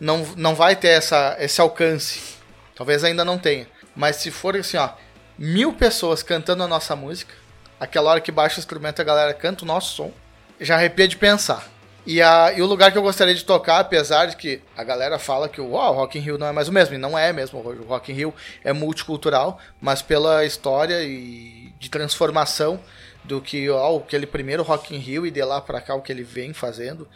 não, 0.00 0.24
não 0.36 0.54
vai 0.54 0.74
ter 0.74 0.88
essa, 0.88 1.36
esse 1.38 1.60
alcance. 1.60 2.36
Talvez 2.74 3.04
ainda 3.04 3.24
não 3.24 3.38
tenha. 3.38 3.66
Mas 3.94 4.16
se 4.16 4.30
for 4.30 4.56
assim, 4.56 4.76
ó, 4.76 4.90
mil 5.38 5.72
pessoas 5.72 6.22
cantando 6.22 6.62
a 6.62 6.68
nossa 6.68 6.96
música, 6.96 7.34
aquela 7.78 8.10
hora 8.10 8.20
que 8.20 8.32
baixa 8.32 8.56
o 8.56 8.60
instrumento 8.60 9.00
a 9.00 9.04
galera 9.04 9.34
canta 9.34 9.64
o 9.64 9.66
nosso 9.66 9.94
som, 9.94 10.12
já 10.60 10.76
arrepia 10.76 11.06
de 11.06 11.16
pensar. 11.16 11.68
E, 12.06 12.22
a, 12.22 12.52
e 12.56 12.62
o 12.62 12.66
lugar 12.66 12.92
que 12.92 12.98
eu 12.98 13.02
gostaria 13.02 13.34
de 13.34 13.44
tocar, 13.44 13.80
apesar 13.80 14.26
de 14.26 14.36
que 14.36 14.62
a 14.76 14.84
galera 14.84 15.18
fala 15.18 15.48
que 15.48 15.60
o 15.60 15.72
"Uau, 15.72 15.92
o 15.92 15.96
Rock 15.96 16.16
in 16.16 16.20
Rio 16.20 16.38
não 16.38 16.46
é 16.46 16.52
mais 16.52 16.68
o 16.68 16.72
mesmo, 16.72 16.94
e 16.94 16.98
não 16.98 17.18
é 17.18 17.32
mesmo, 17.32 17.58
o 17.58 17.84
Rock 17.84 18.12
in 18.12 18.14
Rio 18.14 18.34
é 18.62 18.72
multicultural, 18.72 19.58
mas 19.80 20.02
pela 20.02 20.44
história 20.44 21.02
e 21.02 21.72
de 21.80 21.90
transformação 21.90 22.80
do 23.24 23.40
que 23.40 23.68
ó, 23.68 23.96
aquele 23.98 24.24
primeiro 24.24 24.62
Rock 24.62 24.94
in 24.94 24.98
Rio 24.98 25.26
e 25.26 25.32
de 25.32 25.42
lá 25.42 25.60
pra 25.60 25.80
cá 25.80 25.96
o 25.96 26.00
que 26.00 26.12
ele 26.12 26.22
vem 26.22 26.52
fazendo 26.52 27.08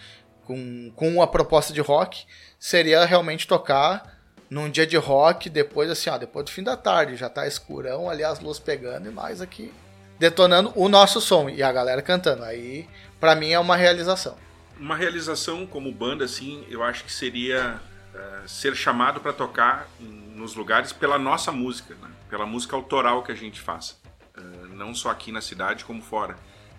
com, 0.44 0.90
com 0.96 1.22
a 1.22 1.26
proposta 1.28 1.72
de 1.72 1.80
rock, 1.80 2.24
seria 2.58 3.04
realmente 3.04 3.46
tocar 3.46 4.18
num 4.50 4.68
dia 4.68 4.84
de 4.84 4.96
rock, 4.96 5.48
depois 5.48 5.88
assim, 5.88 6.10
ó, 6.10 6.18
depois 6.18 6.44
do 6.44 6.50
fim 6.50 6.64
da 6.64 6.76
tarde, 6.76 7.14
já 7.14 7.28
tá 7.28 7.46
escurão 7.46 8.10
ali 8.10 8.24
as 8.24 8.40
luzes 8.40 8.60
pegando 8.60 9.08
e 9.08 9.12
nós 9.12 9.40
aqui 9.40 9.72
detonando 10.18 10.72
o 10.74 10.88
nosso 10.88 11.20
som 11.20 11.48
e 11.48 11.62
a 11.62 11.70
galera 11.70 12.02
cantando. 12.02 12.42
Aí, 12.42 12.88
pra 13.20 13.36
mim 13.36 13.52
é 13.52 13.58
uma 13.60 13.76
realização. 13.76 14.36
Uma 14.80 14.96
realização 14.96 15.66
como 15.66 15.92
banda, 15.92 16.24
assim, 16.24 16.64
eu 16.70 16.82
acho 16.82 17.04
que 17.04 17.12
seria 17.12 17.80
eh, 18.14 18.40
ser 18.46 18.74
chamado 18.74 19.20
para 19.20 19.32
tocar 19.32 19.86
em- 20.00 20.32
nos 20.34 20.54
lugares 20.56 20.92
pela 20.92 21.18
nossa 21.18 21.52
música, 21.52 21.94
né? 22.00 22.08
pela 22.28 22.44
música 22.46 22.74
autoral 22.74 23.22
que 23.22 23.30
a 23.30 23.34
gente 23.36 23.60
faça. 23.60 23.96
Eh, 24.36 24.40
não 24.74 24.94
só 24.94 25.10
aqui 25.10 25.30
na 25.30 25.40
cidade, 25.40 25.84
como 25.84 26.00
fora. 26.02 26.36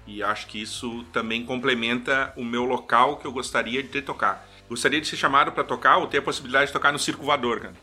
E 0.08 0.22
acho 0.24 0.48
que 0.48 0.60
isso 0.62 1.04
também 1.14 1.46
complementa 1.46 2.34
o 2.36 2.44
meu 2.44 2.66
local 2.66 3.18
que 3.18 3.26
eu 3.28 3.32
gostaria 3.32 3.82
de 3.84 4.02
tocar. 4.02 4.46
Gostaria 4.68 5.00
de 5.00 5.08
ser 5.08 5.16
chamado 5.16 5.52
para 5.52 5.64
tocar 5.64 5.98
ou 5.98 6.08
ter 6.08 6.18
a 6.18 6.22
possibilidade 6.22 6.68
de 6.68 6.74
tocar 6.74 6.92
no 6.92 6.98
Circo 7.00 7.24
Voador, 7.24 7.60
cara. 7.62 7.74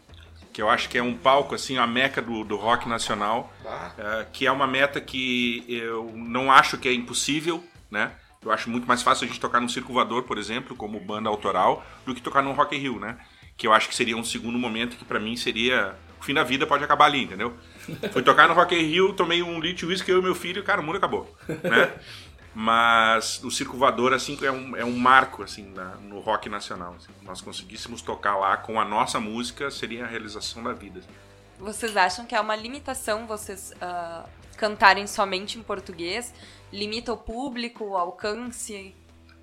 Que 0.53 0.61
eu 0.61 0.69
acho 0.69 0.89
que 0.89 0.99
é 0.99 1.03
um 1.03 1.17
palco, 1.17 1.55
assim, 1.55 1.79
a 1.79 1.87
meca 1.87 2.21
do, 2.21 2.43
do 2.45 2.57
rock 2.57 2.89
nacional. 2.89 3.53
eh, 3.99 4.27
que 4.33 4.47
é 4.47 4.51
uma 4.53 4.67
meta 4.67 5.01
que 5.01 5.65
eu 5.69 6.11
não 6.15 6.51
acho 6.51 6.77
que 6.77 6.89
é 6.89 6.93
impossível, 6.93 7.63
né? 7.91 8.13
Eu 8.45 8.51
acho 8.53 8.71
muito 8.71 8.87
mais 8.87 9.03
fácil 9.03 9.25
a 9.25 9.29
gente 9.29 9.41
tocar 9.41 9.61
no 9.61 9.69
Circo 9.69 9.93
Voador, 9.93 10.23
por 10.23 10.39
exemplo, 10.39 10.77
como 10.77 10.99
banda 11.01 11.29
autoral, 11.29 11.85
do 12.07 12.15
que 12.15 12.23
tocar 12.23 12.43
no 12.43 12.53
Rock 12.53 12.77
in 12.77 12.79
Rio, 12.79 12.99
né? 13.01 13.19
Que 13.57 13.67
eu 13.67 13.73
acho 13.73 13.89
que 13.89 13.95
seria 13.97 14.17
um 14.17 14.25
segundo 14.25 14.59
momento 14.59 14.97
que 14.97 15.05
pra 15.05 15.19
mim 15.19 15.37
seria... 15.37 15.97
O 16.21 16.25
fim 16.25 16.35
da 16.35 16.43
vida 16.43 16.67
pode 16.67 16.83
acabar 16.83 17.05
ali, 17.07 17.23
entendeu? 17.25 17.57
Fui 18.13 18.23
tocar 18.23 18.49
no 18.49 18.55
Rock 18.55 18.75
in 18.75 18.83
Rio, 18.83 19.13
tomei 19.13 19.43
um 19.43 19.61
litro 19.61 19.79
de 19.79 19.87
uísque, 19.87 20.11
eu 20.11 20.19
e 20.19 20.23
meu 20.23 20.35
filho, 20.35 20.63
cara, 20.65 20.81
o 20.81 20.85
mundo 20.85 20.97
acabou, 20.99 21.33
né? 21.49 21.93
Mas 22.55 23.41
o 23.45 23.51
Circo 23.53 23.77
Voador, 23.77 24.13
assim, 24.13 24.37
é 24.43 24.51
um, 24.51 24.77
é 24.77 24.85
um 24.85 24.97
marco, 24.97 25.45
assim, 25.45 25.71
na- 25.73 25.95
no 25.97 26.19
rock 26.19 26.49
nacional. 26.49 26.95
assim. 26.97 27.13
Nós 27.23 27.41
conseguíssemos 27.41 28.03
tocar 28.03 28.37
lá 28.37 28.57
com 28.57 28.81
a 28.81 28.85
nossa 28.85 29.21
música, 29.21 29.71
seria 29.71 30.05
a 30.05 30.09
realização 30.09 30.63
da 30.65 30.73
vida. 30.73 30.99
assim. 30.99 31.09
Vocês 31.61 31.97
acham 31.97 32.27
que 32.27 32.35
é 32.35 32.41
uma 32.41 32.57
limitação 32.57 33.27
vocês 33.27 33.73
ah, 33.81 34.25
cantarem 34.57 35.07
somente 35.07 35.57
em 35.59 35.63
português? 35.63 36.35
Limita 36.73 37.13
o 37.13 37.17
público, 37.17 37.85
o 37.85 37.97
alcance? 37.97 38.95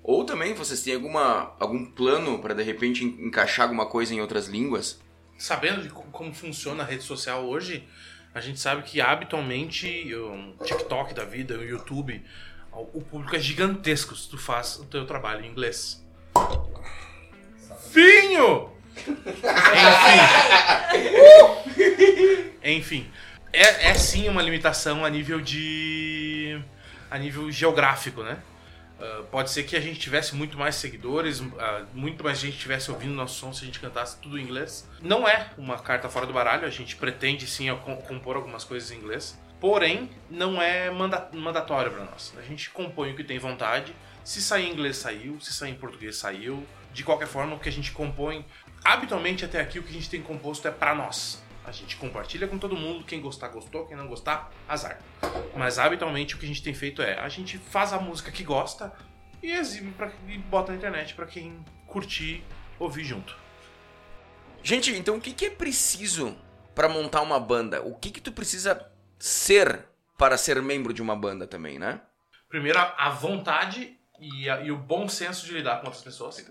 Ou 0.02 0.24
também 0.24 0.54
vocês 0.54 0.82
têm 0.82 0.94
alguma, 0.94 1.54
algum 1.58 1.84
plano 1.84 2.38
pra 2.38 2.54
de 2.54 2.62
repente 2.62 3.04
en- 3.04 3.26
encaixar 3.26 3.64
alguma 3.64 3.86
coisa 3.86 4.14
em 4.14 4.20
outras 4.20 4.46
línguas? 4.46 5.00
Sabendo 5.36 5.82
de 5.82 5.88
co- 5.90 6.04
como 6.12 6.32
funciona 6.32 6.84
a 6.84 6.86
rede 6.86 7.02
social 7.02 7.44
hoje, 7.44 7.86
a 8.32 8.40
gente 8.40 8.60
sabe 8.60 8.82
que 8.82 9.00
habitualmente 9.00 10.14
o 10.14 10.54
TikTok 10.64 11.12
da 11.14 11.24
vida, 11.24 11.58
o 11.58 11.64
YouTube, 11.64 12.22
o 12.72 13.00
público 13.00 13.34
é 13.34 13.40
gigantesco 13.40 14.14
se 14.14 14.28
tu 14.28 14.38
faz 14.38 14.76
o 14.78 14.84
teu 14.84 15.04
trabalho 15.06 15.44
em 15.44 15.50
inglês. 15.50 16.04
Vinho! 17.92 18.70
Enfim. 18.96 19.16
Enfim. 22.62 23.10
É, 23.52 23.88
é 23.90 23.94
sim 23.94 24.28
uma 24.28 24.42
limitação 24.42 25.04
a 25.04 25.10
nível 25.10 25.40
de. 25.40 26.25
A 27.10 27.18
nível 27.18 27.50
geográfico, 27.50 28.22
né? 28.22 28.38
Ah, 29.00 29.22
pode 29.30 29.50
ser 29.50 29.64
que 29.64 29.76
a 29.76 29.80
gente 29.80 29.98
tivesse 30.00 30.34
muito 30.34 30.56
mais 30.58 30.74
seguidores, 30.76 31.42
ah, 31.58 31.84
muito 31.92 32.24
mais 32.24 32.38
gente 32.38 32.56
tivesse 32.58 32.90
ouvindo 32.90 33.14
nosso 33.14 33.38
som 33.38 33.52
se 33.52 33.62
a 33.62 33.66
gente 33.66 33.78
cantasse 33.80 34.16
tudo 34.20 34.38
em 34.38 34.42
inglês. 34.42 34.88
Não 35.02 35.28
é 35.28 35.50
uma 35.58 35.78
carta 35.78 36.08
fora 36.08 36.26
do 36.26 36.32
baralho, 36.32 36.66
a 36.66 36.70
gente 36.70 36.96
pretende 36.96 37.46
sim 37.46 37.68
compor 38.06 38.36
algumas 38.36 38.64
coisas 38.64 38.90
em 38.90 38.96
inglês. 38.96 39.38
Porém, 39.60 40.10
não 40.30 40.60
é 40.60 40.90
manda- 40.90 41.30
mandatório 41.32 41.90
para 41.90 42.04
nós. 42.04 42.34
A 42.38 42.42
gente 42.42 42.68
compõe 42.70 43.12
o 43.12 43.16
que 43.16 43.24
tem 43.24 43.38
vontade. 43.38 43.94
Se 44.22 44.42
sair 44.42 44.66
em 44.66 44.72
inglês, 44.72 44.96
saiu. 44.98 45.40
Se 45.40 45.52
sair 45.52 45.70
em 45.70 45.74
português, 45.74 46.16
saiu. 46.16 46.66
De 46.92 47.02
qualquer 47.02 47.26
forma, 47.26 47.54
o 47.54 47.58
que 47.58 47.68
a 47.68 47.72
gente 47.72 47.90
compõe, 47.92 48.44
habitualmente 48.84 49.44
até 49.46 49.60
aqui, 49.60 49.78
o 49.78 49.82
que 49.82 49.90
a 49.90 49.92
gente 49.94 50.10
tem 50.10 50.20
composto 50.20 50.68
é 50.68 50.70
para 50.70 50.94
nós. 50.94 51.42
A 51.66 51.72
gente 51.72 51.96
compartilha 51.96 52.46
com 52.46 52.58
todo 52.58 52.76
mundo. 52.76 53.04
Quem 53.04 53.20
gostar, 53.20 53.48
gostou. 53.48 53.86
Quem 53.86 53.96
não 53.96 54.06
gostar, 54.06 54.50
azar. 54.68 55.00
Mas 55.56 55.78
habitualmente 55.78 56.34
o 56.34 56.38
que 56.38 56.44
a 56.44 56.48
gente 56.48 56.62
tem 56.62 56.72
feito 56.72 57.02
é 57.02 57.18
a 57.18 57.28
gente 57.28 57.58
faz 57.58 57.92
a 57.92 57.98
música 57.98 58.30
que 58.30 58.44
gosta 58.44 58.92
e 59.42 59.50
exibe 59.52 59.90
pra, 59.92 60.12
e 60.28 60.38
bota 60.38 60.70
na 60.72 60.78
internet 60.78 61.14
pra 61.14 61.26
quem 61.26 61.64
curtir 61.86 62.44
ouvir 62.78 63.04
junto. 63.04 63.36
Gente, 64.62 64.92
então 64.96 65.16
o 65.16 65.20
que, 65.20 65.32
que 65.32 65.46
é 65.46 65.50
preciso 65.50 66.36
pra 66.74 66.88
montar 66.88 67.20
uma 67.22 67.38
banda? 67.38 67.82
O 67.82 67.94
que, 67.94 68.10
que 68.10 68.20
tu 68.20 68.32
precisa 68.32 68.90
ser 69.18 69.84
para 70.18 70.36
ser 70.36 70.60
membro 70.62 70.92
de 70.92 71.02
uma 71.02 71.14
banda 71.16 71.46
também, 71.46 71.78
né? 71.78 72.00
Primeiro, 72.48 72.78
a, 72.78 72.94
a 72.96 73.10
vontade 73.10 73.98
e, 74.20 74.48
a- 74.48 74.60
e 74.62 74.70
o 74.70 74.76
bom 74.76 75.08
senso 75.08 75.44
de 75.46 75.52
lidar 75.52 75.80
com 75.80 75.86
outras 75.86 76.02
pessoas. 76.02 76.50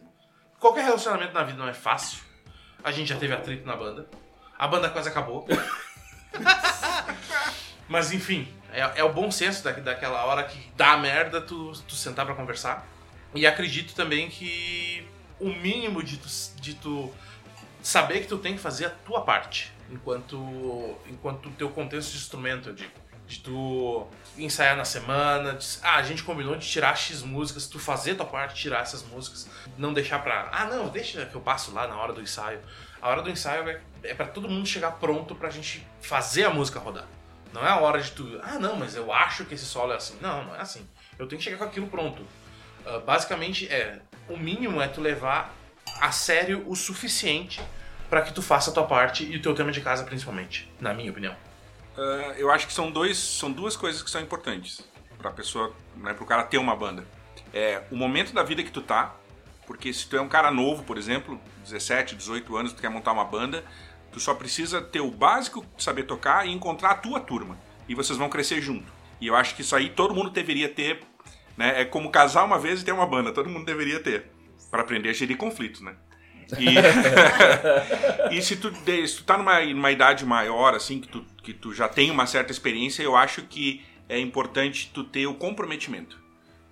Qualquer 0.60 0.84
relacionamento 0.86 1.34
na 1.34 1.44
vida 1.44 1.58
não 1.58 1.68
é 1.68 1.74
fácil. 1.74 2.24
A 2.84 2.92
gente 2.92 3.08
já 3.10 3.18
teve 3.18 3.34
atrito 3.34 3.66
na 3.66 3.76
banda. 3.76 4.08
A 4.58 4.68
banda 4.68 4.90
quase 4.90 5.10
acabou. 5.10 5.48
Mas 7.88 8.12
enfim, 8.12 8.48
é, 8.72 9.00
é 9.00 9.04
o 9.04 9.14
bom 9.14 9.32
senso 9.32 9.64
da, 9.64 9.72
daquela 9.72 10.24
hora 10.26 10.44
que 10.44 10.72
dá 10.76 10.98
merda 10.98 11.42
tu, 11.42 11.72
tu 11.88 11.96
sentar 11.96 12.26
pra 12.26 12.36
conversar. 12.36 12.86
E 13.34 13.46
acredito 13.46 13.94
também 13.94 14.30
que 14.30 15.08
o 15.40 15.50
mínimo 15.50 16.02
de 16.02 16.18
tu, 16.18 16.28
de 16.56 16.74
tu 16.76 17.14
saber 17.84 18.22
que 18.22 18.28
tu 18.28 18.38
tem 18.38 18.56
que 18.56 18.60
fazer 18.60 18.86
a 18.86 18.90
tua 18.90 19.22
parte. 19.22 19.72
Enquanto 19.92 20.98
enquanto 21.08 21.50
teu 21.52 21.70
contexto 21.70 22.12
de 22.12 22.18
instrumento, 22.18 22.70
eu 22.70 22.74
digo. 22.74 23.06
De 23.28 23.40
tu 23.40 24.06
ensaiar 24.38 24.78
na 24.78 24.86
semana, 24.86 25.54
de, 25.54 25.66
ah, 25.82 25.96
a 25.96 26.04
gente 26.04 26.22
combinou 26.22 26.56
de 26.56 26.68
tirar 26.68 26.96
X 26.96 27.24
músicas, 27.24 27.66
tu 27.66 27.80
fazer 27.80 28.12
a 28.12 28.16
tua 28.16 28.26
parte, 28.28 28.62
tirar 28.62 28.82
essas 28.82 29.02
músicas, 29.02 29.50
não 29.80 29.94
deixar 29.94 30.20
pra. 30.20 30.48
Ah, 30.52 30.66
não, 30.66 30.90
deixa 30.90 31.26
que 31.26 31.34
eu 31.34 31.42
passo 31.42 31.74
lá 31.74 31.88
na 31.88 31.98
hora 31.98 32.14
do 32.14 32.22
ensaio. 32.22 32.60
A 33.02 33.10
hora 33.10 33.24
do 33.24 33.30
ensaio 33.30 33.68
é, 33.68 33.82
é 34.10 34.14
para 34.14 34.28
todo 34.28 34.50
mundo 34.50 34.68
chegar 34.68 34.92
pronto 34.92 35.36
pra 35.36 35.50
gente 35.50 35.86
fazer 36.02 36.46
a 36.46 36.50
música 36.50 36.80
rodar. 36.80 37.08
Não 37.54 37.66
é 37.66 37.70
a 37.70 37.80
hora 37.80 38.02
de 38.02 38.12
tu. 38.12 38.40
Ah, 38.44 38.60
não, 38.60 38.76
mas 38.76 38.96
eu 38.96 39.14
acho 39.14 39.46
que 39.46 39.54
esse 39.54 39.66
solo 39.66 39.94
é 39.94 39.96
assim. 39.96 40.18
Não, 40.22 40.44
não 40.44 40.56
é 40.56 40.60
assim. 40.60 40.88
Eu 41.18 41.28
tenho 41.28 41.40
que 41.40 41.44
chegar 41.44 41.58
com 41.58 41.64
aquilo 41.64 41.88
pronto. 41.88 42.22
Ah, 42.86 43.00
basicamente, 43.00 43.68
é. 43.68 44.00
O 44.28 44.38
mínimo 44.38 44.82
é 44.82 44.88
tu 44.88 45.02
levar 45.02 45.54
a 46.02 46.12
sério 46.12 46.64
o 46.68 46.76
suficiente 46.76 47.62
pra 48.10 48.22
que 48.22 48.34
tu 48.34 48.42
faça 48.42 48.72
a 48.72 48.74
tua 48.74 48.86
parte 48.86 49.24
e 49.24 49.38
o 49.38 49.42
teu 49.42 49.56
tema 49.56 49.72
de 49.72 49.82
casa, 49.82 50.04
principalmente. 50.04 50.72
Na 50.80 50.94
minha 50.94 51.12
opinião. 51.12 51.36
Ah, 51.98 52.34
eu 52.38 52.52
acho 52.52 52.68
que 52.68 52.74
são, 52.74 52.92
dois, 52.92 53.18
são 53.18 53.52
duas 53.52 53.78
coisas 53.78 54.04
que 54.04 54.10
são 54.10 54.22
importantes 54.22 54.82
pra 55.18 55.32
pessoa, 55.32 55.74
né, 55.96 56.14
pro 56.14 56.26
cara 56.26 56.44
ter 56.44 56.58
uma 56.58 56.76
banda. 56.76 57.06
É 57.54 57.84
o 57.90 57.96
momento 57.96 58.34
da 58.34 58.44
vida 58.44 58.62
que 58.64 58.72
tu 58.72 58.82
tá, 58.82 59.16
porque 59.66 59.94
se 59.94 60.08
tu 60.08 60.18
é 60.18 60.22
um 60.22 60.28
cara 60.28 60.52
novo, 60.52 60.84
por 60.84 60.98
exemplo, 60.98 61.40
17, 61.64 62.16
18 62.16 62.58
anos, 62.58 62.74
tu 62.74 62.82
quer 62.82 62.90
montar 62.90 63.12
uma 63.12 63.26
banda, 63.26 63.64
tu 64.16 64.20
só 64.22 64.34
precisa 64.34 64.82
ter 64.82 65.02
o 65.02 65.12
básico, 65.12 65.66
saber 65.78 66.04
tocar 66.04 66.48
e 66.48 66.52
encontrar 66.54 66.92
a 66.92 66.96
tua 66.96 67.20
turma. 67.20 67.60
E 67.86 67.94
vocês 67.94 68.18
vão 68.18 68.30
crescer 68.30 68.62
junto. 68.62 68.90
E 69.20 69.28
eu 69.28 69.36
acho 69.36 69.54
que 69.54 69.62
isso 69.62 69.76
aí 69.76 69.90
todo 69.90 70.16
mundo 70.16 70.30
deveria 70.30 70.70
ter, 70.70 71.02
né? 71.58 71.82
É 71.82 71.84
como 71.84 72.10
casar 72.10 72.46
uma 72.46 72.58
vez 72.58 72.82
e 72.82 72.86
ter 72.86 72.94
uma 72.94 73.06
banda, 73.06 73.34
todo 73.34 73.50
mundo 73.50 73.66
deveria 73.66 74.00
ter. 74.00 74.32
Pra 74.72 74.84
aprender 74.84 75.10
a 75.10 75.14
gerir 75.14 75.36
conflitos, 75.36 75.82
né? 75.82 75.96
E, 76.58 76.78
e 78.38 78.42
se, 78.42 78.56
tu, 78.56 78.74
se 78.74 79.18
tu 79.18 79.26
tá 79.26 79.38
numa, 79.38 79.60
numa 79.66 79.92
idade 79.92 80.26
maior, 80.26 80.74
assim, 80.74 81.02
que 81.02 81.10
tu, 81.10 81.26
que 81.44 81.54
tu 81.54 81.74
já 81.74 81.90
tem 81.90 82.10
uma 82.10 82.26
certa 82.26 82.54
experiência, 82.54 83.04
eu 83.04 83.18
acho 83.18 83.42
que 83.42 83.84
é 84.08 84.18
importante 84.18 84.92
tu 84.94 85.04
ter 85.04 85.28
o 85.28 85.34
comprometimento. 85.34 86.18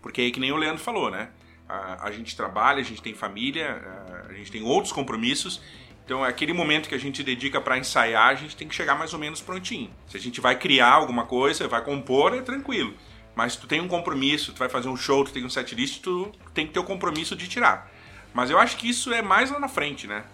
Porque 0.01 0.21
é 0.21 0.31
que 0.31 0.39
nem 0.39 0.53
o 0.53 0.55
Leandro 0.55 0.81
falou, 0.81 1.11
né? 1.11 1.27
a, 1.67 2.07
a 2.07 2.11
gente 2.11 2.35
trabalha, 2.35 2.79
a 2.79 2.83
gente 2.83 3.01
tem 3.01 3.13
família, 3.13 3.81
a, 4.27 4.31
a 4.31 4.33
gente 4.33 4.51
tem 4.51 4.63
outros 4.63 4.91
compromissos. 4.91 5.61
Então, 6.05 6.25
é 6.25 6.30
aquele 6.30 6.51
momento 6.51 6.89
que 6.89 6.95
a 6.95 6.99
gente 6.99 7.23
dedica 7.23 7.61
para 7.61 7.77
ensaiar, 7.77 8.30
a 8.30 8.35
gente 8.35 8.55
tem 8.55 8.67
que 8.67 8.75
chegar 8.75 8.95
mais 8.95 9.13
ou 9.13 9.19
menos 9.19 9.41
prontinho. 9.41 9.89
Se 10.07 10.17
a 10.17 10.19
gente 10.19 10.41
vai 10.41 10.57
criar 10.57 10.91
alguma 10.91 11.25
coisa, 11.25 11.67
vai 11.67 11.84
compor, 11.84 12.34
é 12.34 12.41
tranquilo. 12.41 12.93
Mas 13.35 13.55
tu 13.55 13.67
tem 13.67 13.80
um 13.80 13.88
compromisso, 13.88 14.53
tu 14.53 14.59
vai 14.59 14.69
fazer 14.69 14.89
um 14.89 14.97
show, 14.97 15.23
tu 15.23 15.31
tem 15.31 15.45
um 15.45 15.49
setlist, 15.49 16.01
tu 16.01 16.31
tem 16.53 16.67
que 16.67 16.73
ter 16.73 16.80
o 16.80 16.84
compromisso 16.84 17.35
de 17.35 17.47
tirar. 17.47 17.89
Mas 18.34 18.49
eu 18.49 18.59
acho 18.59 18.77
que 18.77 18.89
isso 18.89 19.13
é 19.13 19.21
mais 19.21 19.49
lá 19.49 19.59
na 19.59 19.67
frente, 19.67 20.05
né? 20.05 20.25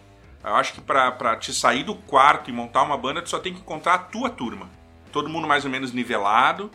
Eu 0.44 0.56
acho 0.56 0.74
que 0.74 0.82
pra 0.82 1.36
te 1.36 1.54
sair 1.54 1.84
do 1.84 1.96
quarto 1.96 2.50
e 2.50 2.54
montar 2.54 2.84
uma 2.84 2.98
banda, 2.98 3.22
tu 3.22 3.30
só 3.30 3.40
tem 3.40 3.54
que 3.54 3.60
encontrar 3.60 3.94
a 3.94 4.00
tua 4.00 4.30
turma. 4.30 4.70
Todo 5.12 5.30
mundo 5.30 5.48
mais 5.48 5.66
ou 5.66 5.72
menos 5.72 5.91
nivelado, 5.91 6.72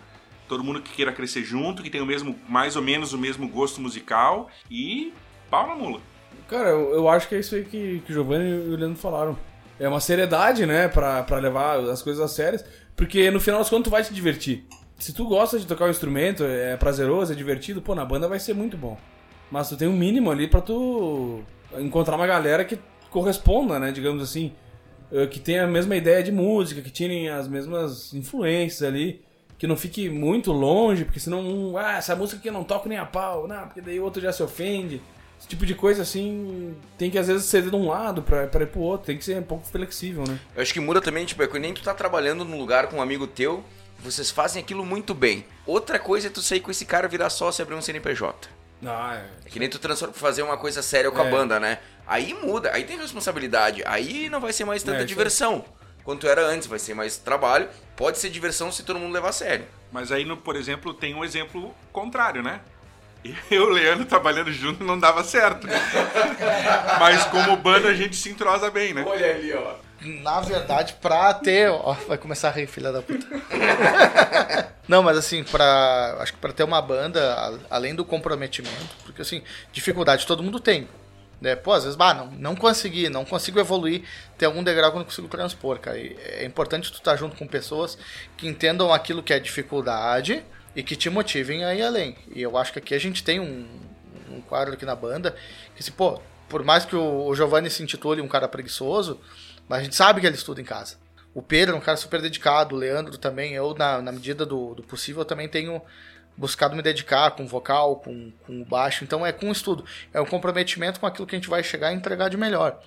todo 0.49 0.63
mundo 0.63 0.83
que 0.83 0.93
queira 0.93 1.13
crescer 1.13 1.43
junto, 1.43 1.83
que 1.83 1.91
tem 1.91 2.01
o 2.01 2.07
mesmo, 2.07 2.39
mais 2.49 2.77
ou 2.77 2.83
menos 2.83 3.13
o 3.13 3.19
mesmo 3.19 3.49
gosto 3.49 3.81
musical 3.81 4.51
e 4.71 5.13
pau 5.51 5.67
na 5.67 5.75
mula. 5.75 6.01
Cara, 6.49 6.69
eu, 6.69 6.95
eu 6.95 7.09
acho 7.09 7.29
que 7.29 7.35
é 7.35 7.39
isso 7.39 7.55
aí 7.55 7.65
que, 7.65 8.03
que 8.05 8.13
o 8.13 8.15
Giovanni 8.15 8.49
e 8.49 8.75
o 8.75 8.77
Leandro 8.77 8.97
falaram. 8.99 9.37
É 9.79 9.89
uma 9.89 10.01
seriedade, 10.01 10.67
né, 10.67 10.87
pra, 10.87 11.23
pra 11.25 11.39
levar 11.39 11.81
as 11.81 12.01
coisas 12.01 12.23
a 12.23 12.29
sérias, 12.29 12.65
porque 12.95 13.29
no 13.31 13.41
final 13.41 13.59
das 13.59 13.69
contas 13.69 13.85
tu 13.85 13.91
vai 13.91 14.05
te 14.05 14.15
divertir. 14.15 14.65
Se 14.99 15.13
tu 15.13 15.27
gosta 15.27 15.59
de 15.59 15.67
tocar 15.67 15.87
um 15.87 15.91
instrumento, 15.91 16.45
é 16.45 16.77
prazeroso, 16.77 17.33
é 17.33 17.35
divertido, 17.37 17.83
pô, 17.83 17.95
na 17.95 18.05
banda 18.05 18.29
vai 18.29 18.39
ser 18.39 18.55
muito 18.55 18.77
bom. 18.77 18.97
Mas 19.51 19.69
tu 19.69 19.77
tem 19.77 19.89
um 19.89 19.97
mínimo 19.97 20.31
ali 20.31 20.47
pra 20.47 20.61
tu 20.61 21.43
encontrar 21.79 22.15
uma 22.15 22.27
galera 22.27 22.65
que 22.65 22.79
corresponda, 23.11 23.81
né, 23.81 23.91
digamos 23.91 24.23
assim, 24.23 24.53
eh, 25.13 25.27
que 25.27 25.41
tenha 25.41 25.65
a 25.65 25.67
mesma 25.67 25.97
ideia 25.97 26.23
de 26.23 26.31
música, 26.31 26.81
que 26.81 26.91
tirem 26.91 27.29
as 27.29 27.49
mesmas 27.49 28.15
influências 28.15 28.83
ali, 28.83 29.23
que 29.59 29.67
não 29.67 29.77
fique 29.77 30.09
muito 30.09 30.53
longe, 30.53 31.05
porque 31.05 31.21
senão, 31.21 31.77
ah, 31.77 31.97
essa 31.97 32.15
música 32.15 32.39
aqui 32.39 32.49
eu 32.49 32.53
não 32.53 32.65
toco 32.65 32.89
nem 32.89 32.99
a 32.99 33.05
pau, 33.05 33.49
não, 33.49 33.67
porque 33.67 33.81
daí 33.81 33.99
o 33.99 34.05
outro 34.05 34.23
já 34.23 34.33
se 34.33 34.43
ofende. 34.43 35.01
Esse 35.45 35.51
tipo 35.51 35.67
de 35.67 35.75
coisa, 35.75 36.01
assim, 36.01 36.75
tem 36.97 37.11
que 37.11 37.19
às 37.19 37.27
vezes 37.29 37.45
ceder 37.45 37.69
de 37.69 37.77
um 37.77 37.87
lado 37.87 38.23
pra, 38.23 38.47
pra 38.47 38.63
ir 38.63 38.67
pro 38.67 38.81
outro, 38.81 39.09
tem 39.09 39.19
que 39.19 39.23
ser 39.27 39.37
um 39.37 39.43
pouco 39.43 39.67
flexível, 39.67 40.25
né? 40.27 40.39
Eu 40.57 40.63
acho 40.63 40.73
que 40.73 40.81
muda 40.81 41.03
também, 41.03 41.27
tipo, 41.27 41.43
é 41.43 41.47
que 41.47 41.59
nem 41.59 41.75
tu 41.75 41.83
tá 41.83 41.93
trabalhando 41.93 42.47
num 42.47 42.57
lugar 42.59 42.87
com 42.87 42.97
um 42.97 43.03
amigo 43.03 43.27
teu, 43.27 43.63
vocês 43.99 44.31
fazem 44.31 44.63
aquilo 44.63 44.87
muito 44.87 45.13
bem. 45.13 45.45
Outra 45.67 45.99
coisa 45.99 46.29
é 46.29 46.31
tu 46.31 46.41
sair 46.41 46.61
com 46.61 46.71
esse 46.71 46.87
cara, 46.87 47.07
virar 47.09 47.29
sócio 47.29 47.61
e 47.61 47.63
abrir 47.63 47.75
um 47.75 47.83
CNPJ. 47.83 48.49
Ah, 48.87 49.23
É 49.45 49.51
que 49.51 49.59
nem 49.59 49.69
tu 49.69 49.79
transforma 49.79 50.13
pra 50.15 50.21
fazer 50.23 50.43
uma 50.43 50.57
coisa 50.57 50.81
séria 50.81 51.11
com 51.11 51.21
a 51.21 51.27
É. 51.27 51.31
banda, 51.31 51.61
né? 51.61 51.79
Aí 52.07 52.33
muda, 52.33 52.71
aí 52.73 52.85
tem 52.85 52.97
responsabilidade. 52.99 53.83
Aí 53.85 54.31
não 54.31 54.41
vai 54.41 54.53
ser 54.53 54.65
mais 54.65 54.83
tanta 54.83 55.03
É, 55.03 55.05
diversão 55.05 55.63
quanto 56.05 56.27
era 56.27 56.43
antes, 56.47 56.67
vai 56.69 56.79
ser 56.79 56.95
mais 56.95 57.19
trabalho. 57.19 57.69
Pode 57.97 58.17
ser 58.19 58.31
diversão 58.31 58.73
se 58.73 58.83
todo 58.83 58.99
mundo 58.99 59.13
levar 59.13 59.29
a 59.29 59.33
sério. 59.33 59.67
Mas 59.93 60.11
aí, 60.11 60.25
no, 60.25 60.37
por 60.39 60.57
exemplo, 60.57 60.93
tem 60.93 61.15
um 61.15 61.23
exemplo 61.25 61.75
contrário, 61.93 62.43
né? 62.43 62.61
Eu 63.25 63.35
e 63.51 63.59
o 63.59 63.69
Leandro 63.71 64.05
trabalhando 64.05 64.53
junto 64.53 64.85
não 64.85 64.99
dava 64.99 65.25
certo. 65.25 65.67
Mas 67.01 67.25
como 67.25 67.57
banda 67.57 67.89
a 67.89 67.95
gente 67.95 68.17
se 68.17 68.29
entrosa 68.29 68.71
bem, 68.71 68.93
né? 68.93 69.05
Olha 69.07 69.31
ali, 69.35 69.53
ó. 69.55 69.75
Na 70.23 70.41
verdade, 70.41 70.97
pra 71.01 71.33
ter. 71.33 71.71
Ó, 71.71 71.95
vai 72.07 72.19
começar 72.19 72.49
a 72.49 72.53
rir, 72.53 72.67
filha 72.67 72.93
da 72.93 73.01
puta. 73.01 73.27
Não, 74.87 75.03
mas 75.03 75.17
assim, 75.17 75.43
pra. 75.43 76.19
Acho 76.21 76.35
que 76.35 76.39
pra 76.39 76.53
ter 76.53 76.63
uma 76.63 76.83
banda, 76.83 77.59
além 77.71 77.95
do 77.95 78.05
comprometimento, 78.05 78.95
porque 79.05 79.23
assim, 79.23 79.43
dificuldade 79.73 80.27
todo 80.27 80.43
mundo 80.43 80.61
tem. 80.61 80.87
Né? 81.41 81.57
Pô, 81.57 81.73
às 81.73 81.85
vezes, 81.85 81.97
bah, 81.97 82.15
não, 82.15 82.27
não 82.27 82.55
consegui, 82.57 83.09
não 83.09 83.25
consigo 83.25 83.59
evoluir, 83.59 84.03
tem 84.39 84.47
algum 84.47 84.63
degrau 84.63 84.91
que 84.91 84.97
eu 84.97 85.01
não 85.01 85.07
consigo 85.07 85.29
transpor, 85.29 85.79
cara. 85.79 85.99
E 85.99 86.17
é 86.23 86.45
importante 86.45 86.93
tu 86.93 86.99
estar 86.99 87.17
junto 87.17 87.37
com 87.37 87.47
pessoas 87.47 87.99
que 88.37 88.47
entendam 88.47 88.93
aquilo 88.93 89.23
que 89.23 89.33
é 89.33 89.39
dificuldade 89.39 90.45
e 90.75 90.83
que 90.83 90.97
te 90.97 91.09
motivem 91.09 91.65
a 91.65 91.75
ir 91.75 91.83
além. 91.83 92.17
E 92.35 92.43
eu 92.43 92.57
acho 92.57 92.73
que 92.73 92.79
aqui 92.79 92.95
a 92.95 92.99
gente 92.99 93.23
tem 93.23 93.41
um, 93.41 93.67
um 94.31 94.41
quadro 94.41 94.75
aqui 94.75 94.85
na 94.85 94.97
banda 94.97 95.37
que, 95.77 95.83
se, 95.83 95.91
pô, 95.91 96.21
por 96.49 96.63
mais 96.63 96.85
que 96.85 96.97
o, 96.97 97.27
o 97.27 97.35
Giovanni 97.35 97.71
se 97.71 97.83
intitule 97.83 98.21
um 98.21 98.29
cara 98.29 98.49
preguiçoso, 98.49 99.21
mas 99.69 99.81
a 99.81 99.85
gente 99.85 99.97
sabe 99.97 100.21
que 100.21 100.27
ele 100.27 100.37
estuda 100.37 100.61
em 100.61 100.65
casa. 100.65 100.97
O 101.35 101.43
Pedro 101.43 101.75
é 101.75 101.79
um 101.79 101.81
cara 101.81 101.97
super 101.97 102.23
dedicado, 102.23 102.77
o 102.77 102.79
Leandro 102.79 103.19
também, 103.19 103.55
eu, 103.55 103.75
na, 103.75 104.01
na 104.01 104.13
medida 104.13 104.47
do, 104.47 104.75
do 104.75 104.83
possível, 104.83 105.25
também 105.25 105.49
tenho 105.49 105.83
buscado 106.37 106.77
me 106.77 106.83
dedicar 106.83 107.31
com 107.33 107.47
vocal, 107.47 107.97
com, 107.97 108.33
com 108.47 108.63
o 108.63 108.65
baixo. 108.65 109.05
Então 109.05 109.25
é 109.25 109.33
com 109.33 109.51
estudo, 109.51 109.85
é 110.13 110.21
um 110.21 110.27
comprometimento 110.27 111.01
com 111.01 111.07
aquilo 111.07 111.27
que 111.27 111.35
a 111.35 111.39
gente 111.39 111.49
vai 111.49 111.63
chegar 111.63 111.93
e 111.93 111.97
entregar 111.97 112.29
de 112.29 112.37
melhor. 112.37 112.81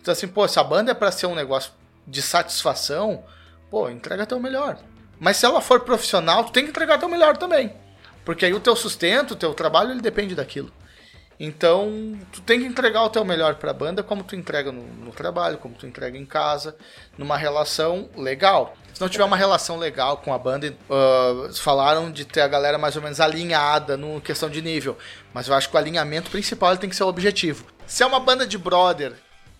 Então 0.00 0.12
assim, 0.12 0.28
pô, 0.28 0.46
se 0.46 0.58
a 0.58 0.64
banda 0.64 0.92
é 0.92 0.94
pra 0.94 1.10
ser 1.10 1.26
um 1.26 1.34
negócio 1.34 1.72
de 2.06 2.22
satisfação, 2.22 3.24
pô, 3.70 3.88
entrega 3.90 4.26
teu 4.26 4.38
melhor. 4.38 4.78
Mas 5.18 5.36
se 5.36 5.46
ela 5.46 5.60
for 5.60 5.80
profissional, 5.80 6.44
tu 6.44 6.52
tem 6.52 6.64
que 6.64 6.70
entregar 6.70 6.98
teu 6.98 7.08
melhor 7.08 7.36
também. 7.36 7.72
Porque 8.24 8.44
aí 8.44 8.52
o 8.52 8.60
teu 8.60 8.76
sustento, 8.76 9.32
o 9.32 9.36
teu 9.36 9.54
trabalho, 9.54 9.90
ele 9.90 10.00
depende 10.00 10.34
daquilo. 10.34 10.70
Então, 11.40 12.18
tu 12.32 12.40
tem 12.40 12.58
que 12.58 12.66
entregar 12.66 13.04
o 13.04 13.08
teu 13.08 13.24
melhor 13.24 13.54
pra 13.54 13.72
banda, 13.72 14.02
como 14.02 14.24
tu 14.24 14.34
entrega 14.34 14.72
no, 14.72 14.82
no 14.82 15.12
trabalho, 15.12 15.56
como 15.56 15.76
tu 15.76 15.86
entrega 15.86 16.18
em 16.18 16.26
casa, 16.26 16.76
numa 17.16 17.36
relação 17.36 18.08
legal. 18.16 18.76
Se 18.92 19.00
não 19.00 19.08
tiver 19.08 19.22
uma 19.22 19.36
relação 19.36 19.76
legal 19.76 20.16
com 20.16 20.34
a 20.34 20.38
banda, 20.38 20.74
ah, 20.90 21.48
falaram 21.54 22.10
de 22.10 22.24
ter 22.24 22.40
a 22.40 22.48
galera 22.48 22.76
mais 22.76 22.96
ou 22.96 23.02
menos 23.02 23.20
alinhada 23.20 23.96
no 23.96 24.20
questão 24.20 24.50
de 24.50 24.60
nível. 24.60 24.98
Mas 25.32 25.46
eu 25.46 25.54
acho 25.54 25.70
que 25.70 25.76
o 25.76 25.78
alinhamento 25.78 26.30
principal 26.30 26.76
tem 26.76 26.90
que 26.90 26.96
ser 26.96 27.04
o 27.04 27.08
objetivo. 27.08 27.64
Se 27.86 28.02
é 28.02 28.06
uma 28.06 28.18
banda 28.18 28.44
de 28.44 28.58
brother 28.58 29.12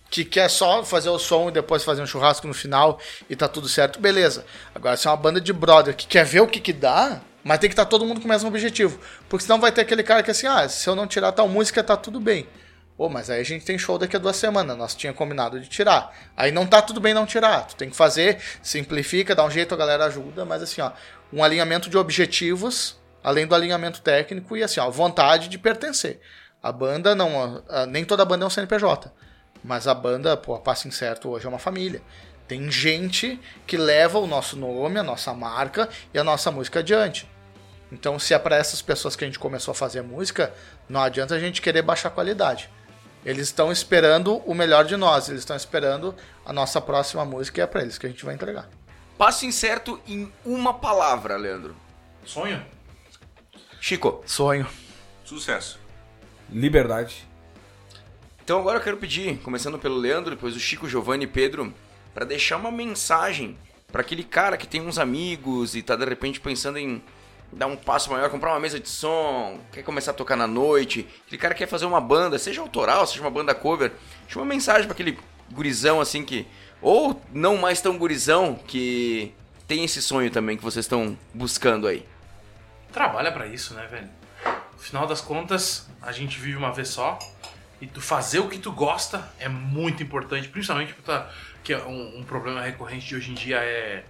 que 0.09 0.25
quer 0.25 0.49
só 0.49 0.83
fazer 0.83 1.09
o 1.09 1.19
som 1.19 1.49
e 1.49 1.51
depois 1.51 1.83
fazer 1.83 2.01
um 2.01 2.07
churrasco 2.07 2.47
no 2.47 2.53
final 2.53 2.99
e 3.29 3.35
tá 3.35 3.47
tudo 3.47 3.69
certo, 3.69 3.99
beleza. 3.99 4.45
Agora, 4.73 4.97
se 4.97 5.07
é 5.07 5.11
uma 5.11 5.17
banda 5.17 5.39
de 5.39 5.53
brother 5.53 5.95
que 5.95 6.07
quer 6.07 6.25
ver 6.25 6.41
o 6.41 6.47
que 6.47 6.59
que 6.59 6.73
dá, 6.73 7.21
mas 7.43 7.59
tem 7.59 7.69
que 7.69 7.73
estar 7.73 7.85
todo 7.85 8.05
mundo 8.05 8.19
com 8.19 8.25
o 8.25 8.29
mesmo 8.29 8.47
objetivo. 8.47 8.99
Porque 9.27 9.45
senão 9.45 9.59
vai 9.59 9.71
ter 9.71 9.81
aquele 9.81 10.03
cara 10.03 10.23
que 10.23 10.31
assim, 10.31 10.47
ah, 10.47 10.67
se 10.67 10.89
eu 10.89 10.95
não 10.95 11.07
tirar 11.07 11.31
tal 11.31 11.47
música, 11.47 11.83
tá 11.83 11.95
tudo 11.95 12.19
bem. 12.19 12.47
Pô, 12.97 13.07
mas 13.07 13.29
aí 13.29 13.39
a 13.39 13.43
gente 13.45 13.63
tem 13.63 13.77
show 13.77 13.97
daqui 13.97 14.17
a 14.17 14.19
duas 14.19 14.35
semanas, 14.35 14.75
nós 14.77 14.93
tinha 14.93 15.13
combinado 15.13 15.57
de 15.59 15.69
tirar. 15.69 16.13
Aí 16.35 16.51
não 16.51 16.67
tá 16.67 16.81
tudo 16.81 16.99
bem 16.99 17.13
não 17.13 17.25
tirar, 17.25 17.65
tu 17.65 17.75
tem 17.75 17.89
que 17.89 17.95
fazer, 17.95 18.41
simplifica, 18.61 19.33
dá 19.33 19.45
um 19.45 19.49
jeito, 19.49 19.73
a 19.73 19.77
galera 19.77 20.05
ajuda, 20.05 20.43
mas 20.43 20.61
assim, 20.61 20.81
ó, 20.81 20.91
um 21.31 21.41
alinhamento 21.41 21.89
de 21.89 21.97
objetivos, 21.97 22.99
além 23.23 23.47
do 23.47 23.55
alinhamento 23.55 24.01
técnico 24.01 24.57
e 24.57 24.63
assim, 24.63 24.81
ó, 24.81 24.89
vontade 24.89 25.47
de 25.47 25.57
pertencer. 25.57 26.19
A 26.61 26.73
banda 26.73 27.15
não, 27.15 27.63
nem 27.87 28.03
toda 28.03 28.25
banda 28.25 28.43
é 28.43 28.47
um 28.47 28.49
CNPJ. 28.49 29.09
Mas 29.63 29.87
a 29.87 29.93
banda, 29.93 30.37
pô, 30.37 30.55
a 30.55 30.59
Passo 30.59 30.87
Incerto 30.87 31.29
hoje 31.29 31.45
é 31.45 31.49
uma 31.49 31.59
família. 31.59 32.01
Tem 32.47 32.71
gente 32.71 33.39
que 33.67 33.77
leva 33.77 34.17
o 34.17 34.25
nosso 34.25 34.57
nome, 34.57 34.99
a 34.99 35.03
nossa 35.03 35.33
marca 35.33 35.87
e 36.13 36.17
a 36.17 36.23
nossa 36.23 36.49
música 36.49 36.79
adiante. 36.79 37.29
Então, 37.91 38.17
se 38.19 38.33
é 38.33 38.39
para 38.39 38.55
essas 38.55 38.81
pessoas 38.81 39.15
que 39.15 39.23
a 39.23 39.27
gente 39.27 39.39
começou 39.39 39.71
a 39.71 39.75
fazer 39.75 40.01
música, 40.01 40.53
não 40.87 41.01
adianta 41.01 41.35
a 41.35 41.39
gente 41.39 41.61
querer 41.61 41.81
baixar 41.81 42.09
a 42.09 42.11
qualidade. 42.11 42.69
Eles 43.25 43.47
estão 43.47 43.71
esperando 43.71 44.37
o 44.45 44.53
melhor 44.53 44.85
de 44.85 44.95
nós, 44.95 45.27
eles 45.27 45.41
estão 45.41 45.55
esperando 45.55 46.15
a 46.45 46.53
nossa 46.53 46.79
próxima 46.79 47.25
música 47.25 47.59
e 47.59 47.63
é 47.63 47.67
para 47.67 47.81
eles 47.81 47.97
que 47.97 48.05
a 48.05 48.09
gente 48.09 48.23
vai 48.23 48.33
entregar. 48.33 48.69
Passo 49.17 49.45
incerto 49.45 49.99
em 50.07 50.31
uma 50.45 50.73
palavra, 50.73 51.35
Leandro. 51.35 51.75
Sonho? 52.25 52.65
Chico, 53.81 54.23
Sonho. 54.25 54.67
Sucesso. 55.25 55.79
Liberdade. 56.49 57.28
Então 58.49 58.59
agora 58.59 58.79
eu 58.79 58.83
quero 58.83 58.97
pedir, 58.97 59.37
começando 59.43 59.77
pelo 59.77 59.95
Leandro, 59.95 60.31
depois 60.31 60.55
o 60.55 60.59
Chico, 60.59 60.89
Giovanni 60.89 61.25
e 61.25 61.27
Pedro, 61.27 61.71
pra 62.15 62.25
deixar 62.25 62.57
uma 62.57 62.71
mensagem 62.71 63.55
pra 63.91 64.01
aquele 64.01 64.23
cara 64.23 64.57
que 64.57 64.65
tem 64.65 64.81
uns 64.81 64.97
amigos 64.97 65.75
e 65.75 65.83
tá 65.83 65.95
de 65.95 66.03
repente 66.03 66.39
pensando 66.39 66.79
em 66.79 66.99
dar 67.53 67.67
um 67.67 67.75
passo 67.75 68.09
maior, 68.09 68.27
comprar 68.31 68.49
uma 68.49 68.59
mesa 68.59 68.79
de 68.79 68.89
som, 68.89 69.59
quer 69.71 69.83
começar 69.83 70.09
a 70.09 70.13
tocar 70.15 70.35
na 70.35 70.47
noite, 70.47 71.07
aquele 71.27 71.39
cara 71.39 71.53
quer 71.53 71.67
fazer 71.67 71.85
uma 71.85 72.01
banda, 72.01 72.39
seja 72.39 72.59
autoral, 72.59 73.05
seja 73.05 73.21
uma 73.21 73.29
banda 73.29 73.53
cover, 73.53 73.91
deixa 74.23 74.39
uma 74.39 74.45
mensagem 74.47 74.85
pra 74.85 74.93
aquele 74.93 75.19
gurizão 75.51 76.01
assim 76.01 76.25
que 76.25 76.47
ou 76.81 77.21
não 77.31 77.55
mais 77.55 77.81
tão 77.81 77.99
gurizão 77.99 78.55
que 78.55 79.31
tem 79.67 79.83
esse 79.83 80.01
sonho 80.01 80.31
também 80.31 80.57
que 80.57 80.63
vocês 80.63 80.85
estão 80.85 81.15
buscando 81.35 81.85
aí. 81.85 82.03
Trabalha 82.91 83.31
pra 83.31 83.45
isso, 83.45 83.75
né, 83.75 83.85
velho? 83.85 84.09
No 84.73 84.79
final 84.79 85.05
das 85.05 85.21
contas, 85.21 85.87
a 86.01 86.11
gente 86.11 86.39
vive 86.39 86.57
uma 86.57 86.73
vez 86.73 86.87
só. 86.87 87.19
E 87.81 87.87
tu 87.87 88.01
fazer 88.01 88.39
o 88.39 88.49
que 88.49 88.59
tu 88.59 88.71
gosta 88.71 89.31
é 89.39 89.47
muito 89.47 90.03
importante, 90.03 90.47
principalmente 90.49 90.93
porque 90.93 91.09
tá, 91.09 91.29
que 91.63 91.73
é 91.73 91.77
um, 91.83 92.19
um 92.19 92.23
problema 92.23 92.61
recorrente 92.61 93.07
de 93.07 93.15
hoje 93.15 93.31
em 93.31 93.33
dia 93.33 93.57
é 93.57 94.03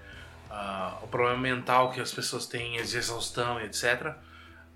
ah, 0.50 0.98
o 1.04 1.08
problema 1.08 1.38
mental 1.38 1.92
que 1.92 2.02
as 2.02 2.12
pessoas 2.12 2.48
têm, 2.48 2.82
de 2.82 2.98
exaustão 2.98 3.62
e 3.62 3.66
etc. 3.66 4.14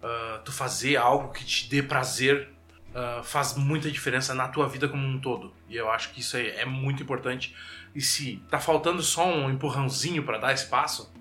Ah, 0.02 0.42
tu 0.46 0.52
fazer 0.52 0.98
algo 0.98 1.34
que 1.34 1.44
te 1.44 1.70
dê 1.70 1.82
prazer 1.82 2.50
ah, 2.94 3.22
faz 3.24 3.56
muita 3.56 3.90
diferença 3.90 4.34
na 4.36 4.48
tua 4.48 4.70
vida 4.70 4.88
como 4.88 5.06
um 5.06 5.20
todo. 5.20 5.54
E 5.68 5.76
eu 5.76 5.90
acho 5.90 6.12
que 6.12 6.20
isso 6.20 6.38
é, 6.38 6.62
é 6.62 6.66
muito 6.66 7.02
importante. 7.02 7.56
E 7.96 8.02
se 8.02 8.42
tá 8.50 8.60
faltando 8.60 9.02
só 9.02 9.26
um 9.28 9.50
empurrãozinho 9.50 10.24
pra 10.24 10.38
dar 10.38 10.54
espaço, 10.54 11.12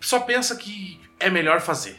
só 0.00 0.20
pensa 0.20 0.56
que 0.56 1.00
é 1.20 1.30
melhor 1.30 1.60
fazer 1.60 1.96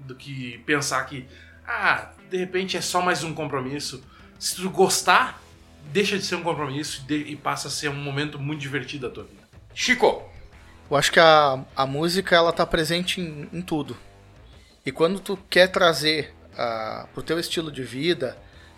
do 0.00 0.14
que 0.14 0.58
pensar 0.58 1.02
que, 1.04 1.26
ah, 1.66 2.10
de 2.28 2.36
repente 2.36 2.76
é 2.76 2.80
só 2.80 3.00
mais 3.00 3.24
um 3.24 3.34
compromisso. 3.34 4.04
Se 4.38 4.56
tu 4.56 4.70
gostar, 4.70 5.42
deixa 5.92 6.18
de 6.18 6.24
ser 6.24 6.36
um 6.36 6.42
compromisso 6.42 7.04
e 7.10 7.36
passa 7.36 7.68
a 7.68 7.70
ser 7.70 7.88
um 7.88 7.94
momento 7.94 8.38
muito 8.38 8.60
divertido 8.60 9.08
da 9.08 9.14
tua 9.14 9.24
vida. 9.24 9.42
Chico, 9.74 10.22
Eu 10.90 10.96
acho 10.96 11.10
que 11.10 11.20
a, 11.20 11.64
a 11.74 11.86
música 11.86 12.36
ela 12.36 12.52
tá 12.52 12.64
presente 12.64 13.20
em, 13.20 13.48
em 13.52 13.62
tudo. 13.62 13.96
E 14.84 14.92
quando 14.92 15.18
tu 15.18 15.36
quer 15.50 15.68
trazer 15.68 16.32
ah, 16.56 17.06
pro 17.12 17.22
teu 17.22 17.38
estilo 17.38 17.70
de 17.70 17.82
vida 17.82 18.36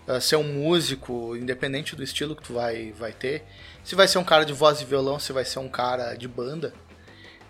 uh, 0.09 0.21
ser 0.21 0.37
um 0.37 0.43
músico, 0.43 1.37
independente 1.37 1.95
do 1.95 2.03
estilo 2.03 2.35
que 2.35 2.43
tu 2.43 2.55
vai, 2.55 2.93
vai 2.93 3.13
ter. 3.13 3.45
Se 3.85 3.95
vai 3.95 4.09
ser 4.09 4.19
um 4.19 4.25
cara 4.25 4.45
de 4.45 4.53
voz 4.53 4.81
e 4.81 4.85
violão, 4.85 5.19
se 5.19 5.33
vai 5.33 5.45
ser 5.45 5.59
um 5.59 5.69
cara 5.69 6.15
de 6.15 6.27
banda. 6.27 6.73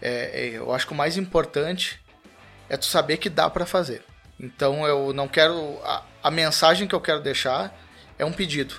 É, 0.02 0.48
é, 0.48 0.48
eu 0.58 0.72
acho 0.74 0.86
que 0.86 0.92
o 0.92 0.96
mais 0.96 1.16
importante 1.16 1.98
é 2.68 2.76
tu 2.76 2.84
saber 2.84 3.16
que 3.16 3.30
dá 3.30 3.48
para 3.48 3.64
fazer. 3.64 4.02
Então 4.38 4.86
eu 4.86 5.12
não 5.12 5.26
quero. 5.26 5.78
A, 5.82 6.02
a, 6.24 6.30
mensagem 6.30 6.86
que 6.86 6.94
eu 6.94 7.00
quero 7.00 7.20
deixar 7.20 7.74
é 8.18 8.24
um 8.24 8.32
pedido. 8.32 8.74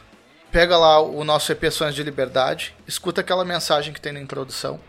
Pega 0.52 0.78
lá 0.78 1.00
o 1.00 1.24
nosso 1.24 1.52
EP 1.52 1.72
Sonhos 1.72 1.96
de 1.96 2.04
Liberdade, 2.04 2.76
escuta 2.88 3.22
aquela 3.22 3.46
mensagem 3.46 3.94
que 3.94 4.02
tem 4.02 4.12
na 4.12 4.20
introdução 4.20 4.80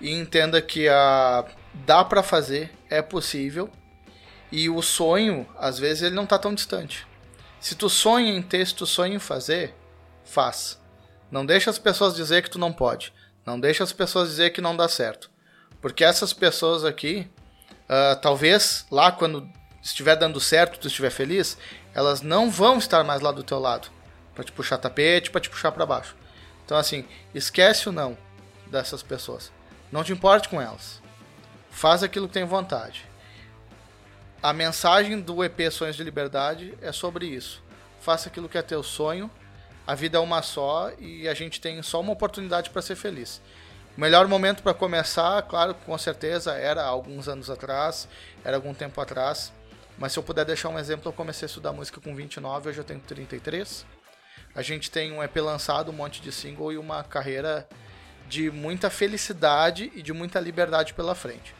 e 0.00 0.12
entenda 0.12 0.62
que 0.62 0.88
a, 0.88 1.44
dá 1.74 2.04
para 2.04 2.22
fazer, 2.22 2.72
é 2.88 3.02
possível 3.02 3.70
e 4.52 4.68
o 4.68 4.82
sonho, 4.82 5.46
às 5.58 5.78
vezes, 5.78 6.02
ele 6.02 6.14
não 6.14 6.26
tá 6.26 6.38
tão 6.38 6.54
distante. 6.54 7.06
Se 7.60 7.74
tu 7.74 7.88
sonha 7.88 8.32
em 8.32 8.42
ter, 8.42 8.66
se 8.66 8.74
tu 8.74 8.86
sonha 8.86 9.14
em 9.14 9.20
fazer, 9.20 9.74
faz. 10.24 10.80
Não 11.30 11.46
deixa 11.46 11.70
as 11.70 11.78
pessoas 11.78 12.16
dizer 12.16 12.42
que 12.42 12.50
tu 12.50 12.58
não 12.58 12.72
pode. 12.72 13.12
Não 13.46 13.60
deixa 13.60 13.84
as 13.84 13.92
pessoas 13.92 14.30
dizer 14.30 14.50
que 14.50 14.60
não 14.60 14.76
dá 14.76 14.88
certo. 14.88 15.30
Porque 15.80 16.02
essas 16.02 16.32
pessoas 16.32 16.84
aqui, 16.84 17.30
uh, 17.84 18.20
talvez 18.20 18.86
lá 18.90 19.12
quando 19.12 19.48
estiver 19.82 20.16
dando 20.16 20.40
certo, 20.40 20.80
tu 20.80 20.88
estiver 20.88 21.10
feliz, 21.10 21.56
elas 21.94 22.22
não 22.22 22.50
vão 22.50 22.78
estar 22.78 23.04
mais 23.04 23.20
lá 23.20 23.32
do 23.32 23.42
teu 23.42 23.58
lado 23.58 23.88
para 24.34 24.44
te 24.44 24.52
puxar 24.52 24.78
tapete, 24.78 25.30
para 25.30 25.40
te 25.40 25.50
puxar 25.50 25.72
para 25.72 25.86
baixo. 25.86 26.16
Então 26.64 26.76
assim, 26.76 27.04
esquece 27.34 27.88
o 27.88 27.92
não 27.92 28.16
dessas 28.66 29.02
pessoas. 29.02 29.52
Não 29.90 30.04
te 30.04 30.12
importe 30.12 30.48
com 30.48 30.60
elas. 30.60 31.02
Faz 31.70 32.02
aquilo 32.02 32.28
que 32.28 32.34
tem 32.34 32.44
vontade. 32.44 33.04
A 34.42 34.52
mensagem 34.52 35.20
do 35.20 35.44
EP 35.44 35.70
Sonhos 35.70 35.96
de 35.96 36.04
Liberdade 36.04 36.74
é 36.80 36.92
sobre 36.92 37.26
isso. 37.26 37.62
Faça 38.00 38.28
aquilo 38.28 38.48
que 38.48 38.56
é 38.56 38.62
teu 38.62 38.82
sonho. 38.82 39.30
A 39.86 39.94
vida 39.94 40.16
é 40.16 40.20
uma 40.20 40.40
só 40.40 40.90
e 40.98 41.28
a 41.28 41.34
gente 41.34 41.60
tem 41.60 41.82
só 41.82 42.00
uma 42.00 42.12
oportunidade 42.12 42.70
para 42.70 42.80
ser 42.80 42.96
feliz. 42.96 43.42
O 43.96 44.00
melhor 44.00 44.26
momento 44.28 44.62
para 44.62 44.72
começar, 44.72 45.42
claro, 45.42 45.74
com 45.74 45.98
certeza, 45.98 46.52
era 46.54 46.82
alguns 46.82 47.28
anos 47.28 47.50
atrás, 47.50 48.08
era 48.44 48.56
algum 48.56 48.72
tempo 48.72 49.00
atrás. 49.00 49.52
Mas 50.00 50.12
se 50.12 50.18
eu 50.18 50.22
puder 50.24 50.44
deixar 50.44 50.68
um 50.70 50.78
exemplo, 50.78 51.08
eu 51.08 51.12
comecei 51.12 51.46
a 51.46 51.48
estudar 51.48 51.72
música 51.72 52.00
com 52.00 52.12
29, 52.16 52.70
hoje 52.70 52.78
eu 52.78 52.84
tenho 52.84 52.98
33. 52.98 53.86
A 54.54 54.62
gente 54.62 54.90
tem 54.90 55.12
um 55.12 55.22
EP 55.22 55.36
lançado, 55.36 55.92
um 55.92 55.94
monte 55.94 56.20
de 56.20 56.32
single 56.32 56.72
e 56.72 56.78
uma 56.78 57.04
carreira 57.04 57.68
de 58.28 58.50
muita 58.50 58.90
felicidade 58.90 59.92
e 59.94 60.02
de 60.02 60.12
muita 60.12 60.40
liberdade 60.40 60.94
pela 60.94 61.14
frente. 61.14 61.54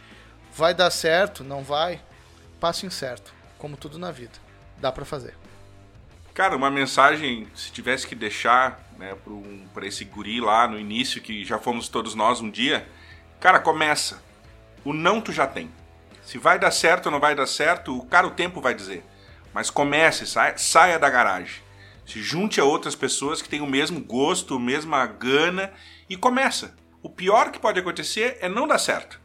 Vai 0.53 0.75
dar 0.75 0.91
certo? 0.91 1.45
Não 1.45 1.63
vai? 1.63 2.01
passo 2.61 2.85
incerto, 2.85 3.33
como 3.59 3.77
tudo 3.77 3.99
na 3.99 4.13
vida. 4.13 4.39
Dá 4.77 4.93
para 4.93 5.05
fazer. 5.05 5.35
Cara, 6.35 6.55
uma 6.55 6.71
mensagem, 6.71 7.49
se 7.55 7.73
tivesse 7.73 8.07
que 8.07 8.15
deixar 8.15 8.87
né, 8.99 9.17
para 9.25 9.33
um, 9.33 9.67
esse 9.83 10.05
guri 10.05 10.41
lá 10.41 10.69
no 10.69 10.79
início, 10.79 11.21
que 11.21 11.45
já 11.45 11.59
fomos 11.59 11.89
todos 11.89 12.15
nós 12.15 12.41
um 12.41 12.51
dia, 12.51 12.87
cara, 13.41 13.59
começa. 13.59 14.23
O 14.85 14.93
não 14.93 15.21
tu 15.21 15.33
já 15.33 15.47
tem. 15.47 15.71
Se 16.31 16.39
vai 16.39 16.59
dar 16.59 16.71
certo 16.71 17.07
ou 17.07 17.13
não 17.13 17.19
vai 17.19 17.35
dar 17.35 17.47
certo, 17.47 17.99
o 17.99 18.07
cara 18.07 18.27
o 18.27 18.31
tempo 18.31 18.61
vai 18.61 18.75
dizer. 18.75 19.05
Mas 19.53 19.69
comece, 19.69 20.27
saia, 20.27 20.57
saia 20.57 20.99
da 20.99 21.11
garagem. 21.11 21.63
Se 22.07 22.23
junte 22.23 22.61
a 22.61 22.65
outras 22.65 22.95
pessoas 22.95 23.43
que 23.43 23.49
têm 23.49 23.61
o 23.61 23.67
mesmo 23.67 24.01
gosto, 24.01 24.55
a 24.55 24.61
mesma 24.61 25.05
gana 25.07 25.73
e 26.09 26.17
começa. 26.17 26.77
O 27.03 27.11
pior 27.11 27.51
que 27.51 27.59
pode 27.59 27.81
acontecer 27.81 28.39
é 28.41 28.49
não 28.49 28.69
dar 28.69 28.79
certo. 28.79 29.21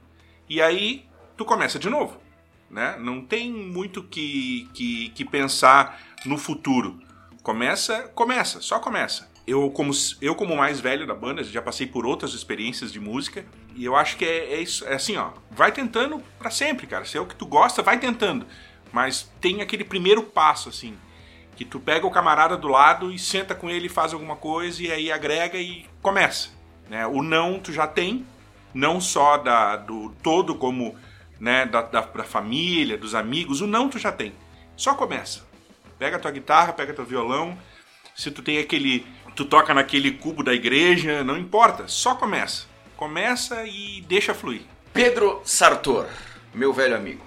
E 0.50 0.62
aí 0.62 1.08
tu 1.38 1.46
começa 1.46 1.78
de 1.78 1.90
novo 1.90 2.26
né? 2.70 2.98
Não 3.00 3.22
tem 3.22 3.52
muito 3.52 4.04
que, 4.04 4.70
que, 4.74 5.10
que 5.10 5.26
pensar 5.26 6.00
no 6.26 6.38
futuro. 6.38 7.02
Começa, 7.42 8.04
começa, 8.10 8.60
só 8.60 8.80
começa. 8.80 9.30
Eu 9.48 9.70
como, 9.70 9.92
eu, 10.22 10.34
como 10.34 10.58
mais 10.58 10.80
velho 10.80 11.06
da 11.06 11.14
banda, 11.14 11.44
já 11.44 11.62
passei 11.62 11.86
por 11.86 12.06
outras 12.06 12.34
experiências 12.34 12.92
de 12.92 13.00
música. 13.00 13.46
E 13.76 13.86
eu 13.86 13.96
acho 13.96 14.18
que 14.18 14.26
é, 14.26 14.54
é 14.54 14.62
isso. 14.62 14.86
É 14.86 14.96
assim, 14.96 15.18
ó. 15.18 15.32
Vai 15.52 15.72
tentando 15.72 16.22
para 16.40 16.50
sempre, 16.50 16.88
cara. 16.88 17.06
Se 17.06 17.18
é 17.18 17.22
o 17.22 17.26
que 17.26 17.36
tu 17.36 17.46
gosta, 17.46 17.84
vai 17.84 18.00
tentando. 18.00 18.46
Mas 18.92 19.32
tem 19.40 19.62
aquele 19.62 19.84
primeiro 19.84 20.24
passo, 20.24 20.70
assim. 20.70 20.98
Que 21.56 21.64
tu 21.64 21.80
pega 21.80 22.08
o 22.08 22.12
camarada 22.12 22.58
do 22.58 22.68
lado 22.68 23.12
e 23.12 23.20
senta 23.20 23.54
com 23.54 23.70
ele, 23.70 23.88
faz 23.88 24.14
alguma 24.14 24.36
coisa 24.36 24.82
e 24.82 24.92
aí 24.92 25.12
agrega 25.12 25.58
e 25.58 25.86
começa. 26.02 26.50
Né? 26.90 27.06
O 27.06 27.22
não 27.22 27.60
tu 27.60 27.72
já 27.72 27.88
tem. 27.88 28.26
Não 28.74 29.00
só 29.00 29.38
da, 29.38 29.78
do 29.78 30.10
todo 30.22 30.56
como 30.56 30.96
né, 31.40 31.66
da, 31.66 31.82
da, 31.82 32.02
da 32.02 32.24
família, 32.24 32.98
dos 32.98 33.16
amigos, 33.16 33.62
o 33.62 33.68
não 33.68 33.90
tu 33.90 33.98
já 33.98 34.12
tem. 34.12 34.34
Só 34.76 34.94
começa. 34.94 35.46
Pega 35.98 36.20
tua 36.20 36.32
guitarra, 36.32 36.74
pega 36.74 36.94
teu 36.94 37.06
violão. 37.06 37.58
Se 38.14 38.32
tu 38.32 38.42
tem 38.42 38.58
aquele. 38.58 39.06
Tu 39.36 39.44
toca 39.44 39.74
naquele 39.74 40.12
cubo 40.12 40.42
da 40.42 40.54
igreja, 40.54 41.24
não 41.24 41.38
importa, 41.38 41.84
só 41.88 42.16
começa. 42.16 42.64
Começa 42.96 43.66
e 43.66 44.02
deixa 44.08 44.34
fluir. 44.34 44.62
Pedro 44.94 45.42
Sartor, 45.44 46.06
meu 46.54 46.72
velho 46.72 46.96
amigo. 46.96 47.22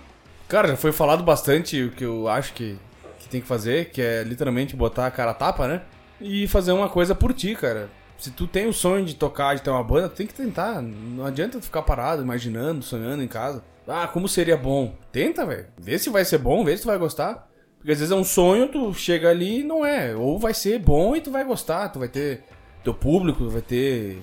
Cara, 0.49 0.69
já 0.69 0.77
foi 0.77 0.91
falado 0.91 1.23
bastante 1.23 1.83
o 1.83 1.91
que 1.91 2.05
eu 2.05 2.27
acho 2.27 2.55
que, 2.55 2.79
que 3.19 3.29
tem 3.29 3.43
que 3.43 3.47
fazer, 3.47 3.91
que 3.91 4.01
é 4.01 4.23
literalmente 4.23 4.75
botar 4.75 5.07
a 5.07 5.11
cara 5.11 5.33
a 5.33 5.35
tapa, 5.35 5.69
né? 5.69 5.83
E 6.19 6.49
fazer 6.49 6.73
uma 6.73 6.89
coisa 6.89 7.15
por 7.15 7.35
ti, 7.35 7.55
cara. 7.55 7.91
Se 8.17 8.31
tu 8.31 8.47
tem 8.47 8.67
o 8.67 8.73
sonho 8.73 9.05
de 9.05 9.15
tocar, 9.15 9.55
de 9.55 9.61
ter 9.63 9.69
uma 9.69 9.85
banda, 9.85 10.09
tu 10.09 10.17
tem 10.17 10.27
que 10.27 10.33
tentar. 10.33 10.81
Não 10.81 11.27
adianta 11.27 11.59
tu 11.59 11.65
ficar 11.65 11.83
parado, 11.83 12.23
imaginando, 12.23 12.83
sonhando 12.83 13.23
em 13.23 13.29
casa. 13.29 13.63
Ah, 13.87 14.09
como 14.09 14.29
seria 14.29 14.57
bom. 14.57 14.97
Tenta, 15.13 15.45
velho. 15.45 15.67
Vê 15.79 15.99
se 15.99 16.09
vai 16.09 16.25
ser 16.25 16.39
bom, 16.39 16.65
vê 16.65 16.75
se 16.75 16.83
tu 16.83 16.87
vai 16.87 16.99
gostar. 16.99 17.48
Porque 17.79 17.93
às 17.93 17.99
vezes 17.99 18.11
é 18.11 18.15
um 18.15 18.25
sonho, 18.25 18.69
tu 18.69 18.93
chega 18.93 19.31
ali 19.31 19.61
e 19.61 19.65
não 19.65 19.87
é. 19.87 20.15
Ou 20.15 20.39
vai 20.39 20.53
ser 20.53 20.79
bom 20.79 21.15
e 21.15 21.21
tu 21.21 21.31
vai 21.31 21.45
gostar, 21.45 21.89
tu 21.89 21.99
vai 21.99 22.09
ter 22.09 22.43
teu 22.83 22.93
público, 22.93 23.49
vai 23.49 23.63
ter 23.63 24.19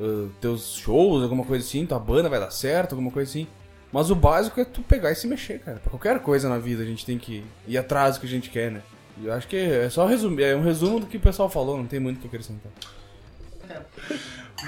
uh, 0.00 0.30
teus 0.40 0.76
shows, 0.76 1.22
alguma 1.22 1.44
coisa 1.44 1.64
assim, 1.64 1.84
tua 1.86 1.98
banda 1.98 2.28
vai 2.28 2.40
dar 2.40 2.50
certo, 2.50 2.92
alguma 2.92 3.10
coisa 3.10 3.30
assim. 3.30 3.46
Mas 3.92 4.10
o 4.10 4.14
básico 4.14 4.60
é 4.60 4.64
tu 4.64 4.82
pegar 4.82 5.12
e 5.12 5.14
se 5.14 5.26
mexer, 5.26 5.60
cara. 5.60 5.78
Pra 5.78 5.90
qualquer 5.90 6.18
coisa 6.20 6.48
na 6.48 6.58
vida 6.58 6.82
a 6.82 6.86
gente 6.86 7.06
tem 7.06 7.18
que 7.18 7.44
ir 7.68 7.78
atrás 7.78 8.16
do 8.16 8.20
que 8.20 8.26
a 8.26 8.30
gente 8.30 8.50
quer, 8.50 8.70
né? 8.70 8.82
Eu 9.22 9.32
acho 9.32 9.46
que 9.46 9.56
é 9.56 9.88
só 9.88 10.06
resumir, 10.06 10.42
é 10.42 10.56
um 10.56 10.62
resumo 10.62 10.98
do 10.98 11.06
que 11.06 11.16
o 11.16 11.20
pessoal 11.20 11.48
falou, 11.48 11.76
não 11.76 11.86
tem 11.86 12.00
muito 12.00 12.18
o 12.18 12.20
que 12.20 12.26
acrescentar. 12.26 12.72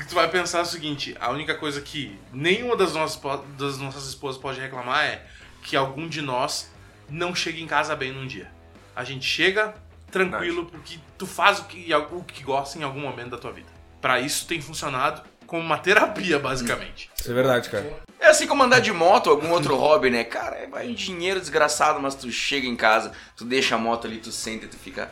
Tu 0.09 0.15
vai 0.15 0.31
pensar 0.31 0.63
o 0.63 0.65
seguinte: 0.65 1.17
a 1.19 1.31
única 1.31 1.55
coisa 1.55 1.81
que 1.81 2.17
nenhuma 2.33 2.77
das 2.77 2.93
nossas, 2.93 3.21
das 3.59 3.79
nossas 3.79 4.07
esposas 4.07 4.41
pode 4.41 4.61
reclamar 4.61 5.05
é 5.05 5.23
que 5.63 5.75
algum 5.75 6.09
de 6.09 6.23
nós 6.23 6.71
não 7.09 7.35
chega 7.35 7.61
em 7.61 7.67
casa 7.67 7.95
bem 7.97 8.13
num 8.13 8.27
dia. 8.27 8.51
A 8.95 9.05
gente 9.05 9.25
chega 9.25 9.75
tranquilo 10.11 10.63
Verdade. 10.65 10.71
porque 10.71 10.99
tu 11.19 11.27
faz 11.27 11.59
o 11.61 11.65
que, 11.65 11.93
o 11.95 12.23
que 12.25 12.43
gosta 12.43 12.79
em 12.79 12.83
algum 12.83 13.01
momento 13.01 13.31
da 13.31 13.39
tua 13.39 13.53
vida. 13.53 13.69
Para 14.01 14.21
isso 14.21 14.47
tem 14.47 14.61
funcionado 14.61 15.23
como 15.47 15.63
uma 15.63 15.79
terapia, 15.79 16.39
basicamente. 16.39 17.11
Isso 17.19 17.31
é 17.31 17.35
verdade, 17.35 17.69
cara. 17.69 17.93
É 18.19 18.29
assim 18.29 18.47
como 18.47 18.63
andar 18.63 18.81
de 18.81 18.93
moto, 18.93 19.31
algum 19.31 19.51
outro 19.51 19.75
hobby, 19.79 20.11
né? 20.11 20.25
Cara, 20.25 20.57
é, 20.57 20.67
vai 20.67 20.89
dinheiro 20.93 21.41
desgraçado, 21.41 22.01
mas 22.01 22.15
tu 22.15 22.31
chega 22.31 22.67
em 22.67 22.77
casa, 22.77 23.13
tu 23.37 23.45
deixa 23.45 23.75
a 23.75 23.79
moto 23.79 24.07
ali, 24.07 24.19
tu 24.19 24.33
senta 24.33 24.65
e 24.65 24.69
tu 24.69 24.77
fica. 24.77 25.11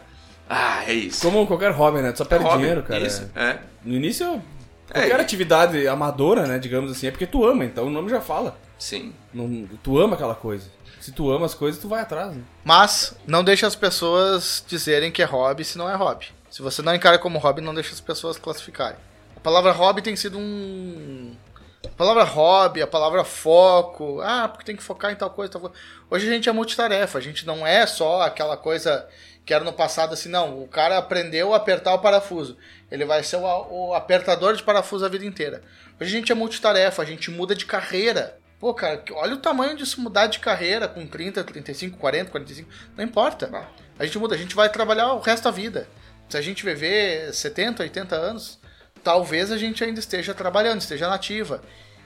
Ah, 0.48 0.84
é 0.86 0.92
isso. 0.92 1.22
Como 1.22 1.46
qualquer 1.46 1.70
hobby, 1.72 2.02
né? 2.02 2.12
Tu 2.12 2.18
só 2.18 2.24
perde 2.24 2.44
Hobby, 2.44 2.58
dinheiro, 2.58 2.82
cara. 2.82 3.06
Isso, 3.06 3.30
é. 3.34 3.58
No 3.84 3.94
início, 3.94 4.42
É, 4.90 5.00
qualquer 5.00 5.18
e- 5.18 5.22
atividade 5.22 5.88
amadora, 5.88 6.46
né, 6.46 6.58
digamos 6.58 6.90
assim, 6.90 7.06
é 7.06 7.10
porque 7.10 7.26
tu 7.26 7.46
ama, 7.46 7.64
então 7.64 7.86
o 7.86 7.90
nome 7.90 8.10
já 8.10 8.20
fala. 8.20 8.58
Sim. 8.78 9.14
Não, 9.32 9.66
tu 9.82 9.98
ama 9.98 10.14
aquela 10.16 10.34
coisa. 10.34 10.70
Se 11.04 11.12
tu 11.12 11.30
ama 11.30 11.44
as 11.44 11.52
coisas, 11.52 11.78
tu 11.78 11.86
vai 11.86 12.00
atrás, 12.00 12.34
né? 12.34 12.42
Mas 12.64 13.14
não 13.26 13.44
deixa 13.44 13.66
as 13.66 13.76
pessoas 13.76 14.64
dizerem 14.66 15.12
que 15.12 15.20
é 15.20 15.26
hobby 15.26 15.62
se 15.62 15.76
não 15.76 15.86
é 15.86 15.94
hobby. 15.94 16.28
Se 16.50 16.62
você 16.62 16.80
não 16.80 16.94
encara 16.94 17.18
como 17.18 17.38
hobby, 17.38 17.60
não 17.60 17.74
deixa 17.74 17.92
as 17.92 18.00
pessoas 18.00 18.38
classificarem. 18.38 18.96
A 19.36 19.40
palavra 19.40 19.70
hobby 19.70 20.00
tem 20.00 20.16
sido 20.16 20.38
um. 20.38 21.36
A 21.84 21.88
palavra 21.90 22.24
hobby, 22.24 22.80
a 22.80 22.86
palavra 22.86 23.22
foco. 23.22 24.22
Ah, 24.22 24.48
porque 24.48 24.64
tem 24.64 24.74
que 24.74 24.82
focar 24.82 25.12
em 25.12 25.14
tal 25.14 25.28
coisa, 25.28 25.52
tal 25.52 25.60
coisa. 25.60 25.76
Hoje 26.10 26.26
a 26.26 26.32
gente 26.32 26.48
é 26.48 26.52
multitarefa. 26.52 27.18
A 27.18 27.20
gente 27.20 27.44
não 27.44 27.66
é 27.66 27.86
só 27.86 28.22
aquela 28.22 28.56
coisa 28.56 29.06
que 29.44 29.52
era 29.52 29.62
no 29.62 29.74
passado 29.74 30.14
assim, 30.14 30.30
não. 30.30 30.62
O 30.62 30.66
cara 30.66 30.96
aprendeu 30.96 31.52
a 31.52 31.58
apertar 31.58 31.92
o 31.92 31.98
parafuso. 31.98 32.56
Ele 32.90 33.04
vai 33.04 33.22
ser 33.22 33.36
o, 33.36 33.88
o 33.90 33.94
apertador 33.94 34.56
de 34.56 34.62
parafuso 34.62 35.04
a 35.04 35.10
vida 35.10 35.26
inteira. 35.26 35.60
Hoje 36.00 36.16
a 36.16 36.18
gente 36.18 36.32
é 36.32 36.34
multitarefa, 36.34 37.02
a 37.02 37.04
gente 37.04 37.30
muda 37.30 37.54
de 37.54 37.66
carreira. 37.66 38.38
Pô, 38.64 38.72
cara, 38.72 39.04
olha 39.12 39.34
o 39.34 39.40
tamanho 39.40 39.76
disso 39.76 40.00
mudar 40.00 40.26
de 40.26 40.38
carreira 40.38 40.88
com 40.88 41.06
30, 41.06 41.44
35, 41.44 41.98
40, 41.98 42.30
45. 42.30 42.70
Não 42.96 43.04
importa. 43.04 43.68
A 43.98 44.06
gente 44.06 44.18
muda, 44.18 44.34
a 44.34 44.38
gente 44.38 44.54
vai 44.54 44.70
trabalhar 44.70 45.12
o 45.12 45.20
resto 45.20 45.44
da 45.44 45.50
vida. 45.50 45.86
Se 46.30 46.38
a 46.38 46.40
gente 46.40 46.64
viver 46.64 47.30
70, 47.34 47.82
80 47.82 48.16
anos, 48.16 48.58
talvez 49.02 49.52
a 49.52 49.58
gente 49.58 49.84
ainda 49.84 50.00
esteja 50.00 50.32
trabalhando, 50.32 50.80
esteja 50.80 51.10
nativa. 51.10 51.62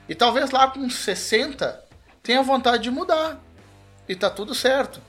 E 0.09 0.13
talvez 0.13 0.51
lá 0.51 0.67
com 0.67 0.89
60 0.89 1.81
tenha 2.21 2.43
vontade 2.43 2.83
de 2.83 2.91
mudar. 2.91 3.41
E 4.05 4.13
tá 4.13 4.29
tudo 4.29 4.53
certo. 4.53 4.99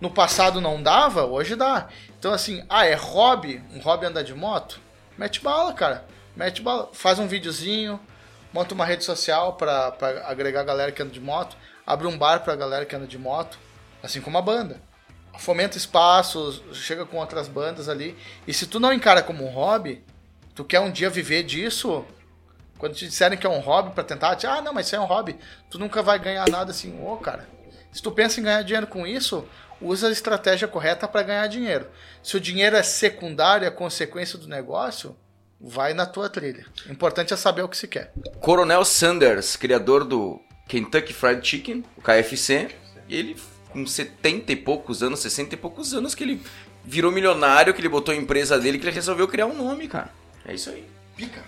No 0.00 0.12
passado 0.12 0.60
não 0.60 0.80
dava, 0.80 1.24
hoje 1.24 1.56
dá. 1.56 1.88
Então 2.20 2.32
assim, 2.32 2.64
ah, 2.68 2.86
é 2.86 2.94
hobby? 2.94 3.60
Um 3.74 3.80
hobby 3.80 4.06
andar 4.06 4.22
de 4.22 4.32
moto? 4.32 4.80
Mete 5.18 5.40
bala, 5.40 5.72
cara. 5.74 6.04
Mete 6.36 6.62
bala. 6.62 6.88
Faz 6.92 7.18
um 7.18 7.26
videozinho, 7.26 7.98
monta 8.52 8.74
uma 8.74 8.84
rede 8.84 9.04
social 9.04 9.54
pra 9.54 9.96
agregar 10.26 10.60
a 10.60 10.64
galera 10.64 10.92
que 10.92 11.02
anda 11.02 11.12
de 11.12 11.20
moto, 11.20 11.56
abre 11.86 12.06
um 12.06 12.16
bar 12.16 12.40
pra 12.40 12.56
galera 12.56 12.84
que 12.84 12.94
anda 12.94 13.06
de 13.06 13.18
moto, 13.18 13.58
assim 14.02 14.20
como 14.20 14.38
a 14.38 14.42
banda. 14.42 14.80
fomenta 15.38 15.76
espaços, 15.76 16.62
chega 16.72 17.06
com 17.06 17.16
outras 17.16 17.48
bandas 17.48 17.88
ali. 17.88 18.16
E 18.46 18.52
se 18.52 18.66
tu 18.66 18.78
não 18.80 18.92
encara 18.92 19.22
como 19.22 19.44
um 19.44 19.50
hobby, 19.50 20.04
tu 20.54 20.64
quer 20.64 20.80
um 20.80 20.90
dia 20.90 21.08
viver 21.08 21.42
disso, 21.42 22.04
quando 22.78 22.94
te 22.94 23.06
disserem 23.06 23.38
que 23.38 23.46
é 23.46 23.50
um 23.50 23.60
hobby 23.60 23.90
pra 23.94 24.04
tentar, 24.04 24.36
te, 24.36 24.46
ah, 24.46 24.60
não, 24.60 24.72
mas 24.72 24.86
isso 24.86 24.96
é 24.96 25.00
um 25.00 25.04
hobby, 25.04 25.38
tu 25.70 25.78
nunca 25.78 26.02
vai 26.02 26.18
ganhar 26.18 26.48
nada 26.48 26.70
assim, 26.70 27.00
ô, 27.02 27.16
cara. 27.16 27.48
Se 27.92 28.00
tu 28.00 28.12
pensa 28.12 28.40
em 28.40 28.44
ganhar 28.44 28.62
dinheiro 28.62 28.86
com 28.86 29.06
isso, 29.06 29.46
usa 29.80 30.08
a 30.08 30.12
estratégia 30.12 30.68
correta 30.68 31.08
para 31.08 31.22
ganhar 31.22 31.46
dinheiro. 31.48 31.90
Se 32.22 32.36
o 32.36 32.40
dinheiro 32.40 32.76
é 32.76 32.82
secundário, 32.82 33.66
é 33.66 33.70
consequência 33.70 34.38
do 34.38 34.46
negócio, 34.46 35.16
vai 35.60 35.92
na 35.92 36.06
tua 36.06 36.28
trilha. 36.30 36.64
O 36.88 36.92
importante 36.92 37.34
é 37.34 37.36
saber 37.36 37.62
o 37.62 37.68
que 37.68 37.76
se 37.76 37.86
quer. 37.86 38.12
Coronel 38.40 38.84
Sanders, 38.84 39.56
criador 39.56 40.04
do 40.04 40.40
Kentucky 40.66 41.12
Fried 41.12 41.46
Chicken, 41.46 41.84
o 41.96 42.00
KFC, 42.00 42.70
ele 43.08 43.36
com 43.68 43.86
70 43.86 44.50
e 44.52 44.56
poucos 44.56 45.02
anos, 45.02 45.20
60 45.20 45.54
e 45.54 45.58
poucos 45.58 45.92
anos 45.92 46.14
que 46.14 46.24
ele 46.24 46.42
virou 46.84 47.12
milionário, 47.12 47.74
que 47.74 47.80
ele 47.80 47.88
botou 47.88 48.12
a 48.12 48.16
empresa 48.16 48.58
dele, 48.58 48.78
que 48.78 48.84
ele 48.84 48.94
resolveu 48.94 49.28
criar 49.28 49.46
um 49.46 49.54
nome, 49.54 49.86
cara. 49.86 50.10
É 50.44 50.54
isso 50.54 50.70
aí. 50.70 50.84
Pica. 51.16 51.44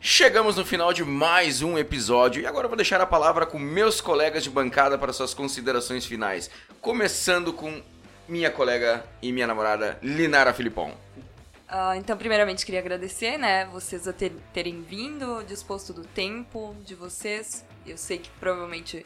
Chegamos 0.00 0.54
no 0.56 0.66
final 0.66 0.92
de 0.92 1.02
mais 1.02 1.62
um 1.62 1.78
episódio 1.78 2.42
e 2.42 2.46
agora 2.46 2.66
eu 2.66 2.68
vou 2.68 2.76
deixar 2.76 3.00
a 3.00 3.06
palavra 3.06 3.46
com 3.46 3.58
meus 3.58 4.02
colegas 4.02 4.44
de 4.44 4.50
bancada 4.50 4.98
para 4.98 5.14
suas 5.14 5.32
considerações 5.32 6.04
finais. 6.04 6.50
Começando 6.80 7.52
com 7.54 7.82
minha 8.28 8.50
colega 8.50 9.04
e 9.22 9.32
minha 9.32 9.46
namorada, 9.46 9.98
Linara 10.02 10.52
Filipão. 10.54 10.92
Ah, 11.68 11.96
então, 11.96 12.16
primeiramente, 12.16 12.64
queria 12.64 12.80
agradecer, 12.80 13.36
né, 13.38 13.64
vocês 13.66 14.06
a 14.06 14.12
ter- 14.12 14.32
terem 14.52 14.82
vindo, 14.82 15.42
disposto 15.44 15.92
do 15.92 16.02
tempo 16.02 16.76
de 16.84 16.94
vocês. 16.94 17.64
Eu 17.86 17.96
sei 17.96 18.18
que 18.18 18.30
provavelmente 18.38 19.04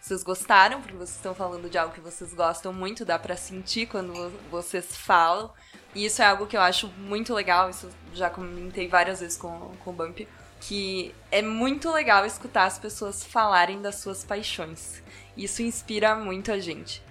vocês 0.00 0.22
gostaram, 0.22 0.80
porque 0.80 0.96
vocês 0.96 1.16
estão 1.16 1.34
falando 1.34 1.68
de 1.68 1.76
algo 1.78 1.92
que 1.94 2.00
vocês 2.00 2.32
gostam 2.32 2.72
muito, 2.72 3.04
dá 3.04 3.18
pra 3.18 3.36
sentir 3.36 3.86
quando 3.86 4.12
vo- 4.14 4.32
vocês 4.50 4.96
falam. 4.96 5.50
E 5.94 6.04
isso 6.06 6.22
é 6.22 6.24
algo 6.26 6.46
que 6.46 6.56
eu 6.56 6.60
acho 6.60 6.88
muito 6.98 7.34
legal, 7.34 7.68
isso 7.70 7.88
já 8.14 8.30
comentei 8.30 8.88
várias 8.88 9.20
vezes 9.20 9.36
com, 9.36 9.72
com 9.84 9.90
o 9.90 9.92
Bump, 9.92 10.26
que 10.60 11.14
é 11.30 11.42
muito 11.42 11.90
legal 11.92 12.24
escutar 12.24 12.64
as 12.64 12.78
pessoas 12.78 13.22
falarem 13.24 13.80
das 13.82 13.96
suas 13.96 14.24
paixões. 14.24 15.02
Isso 15.36 15.62
inspira 15.62 16.14
muito 16.14 16.50
a 16.52 16.58
gente. 16.58 17.02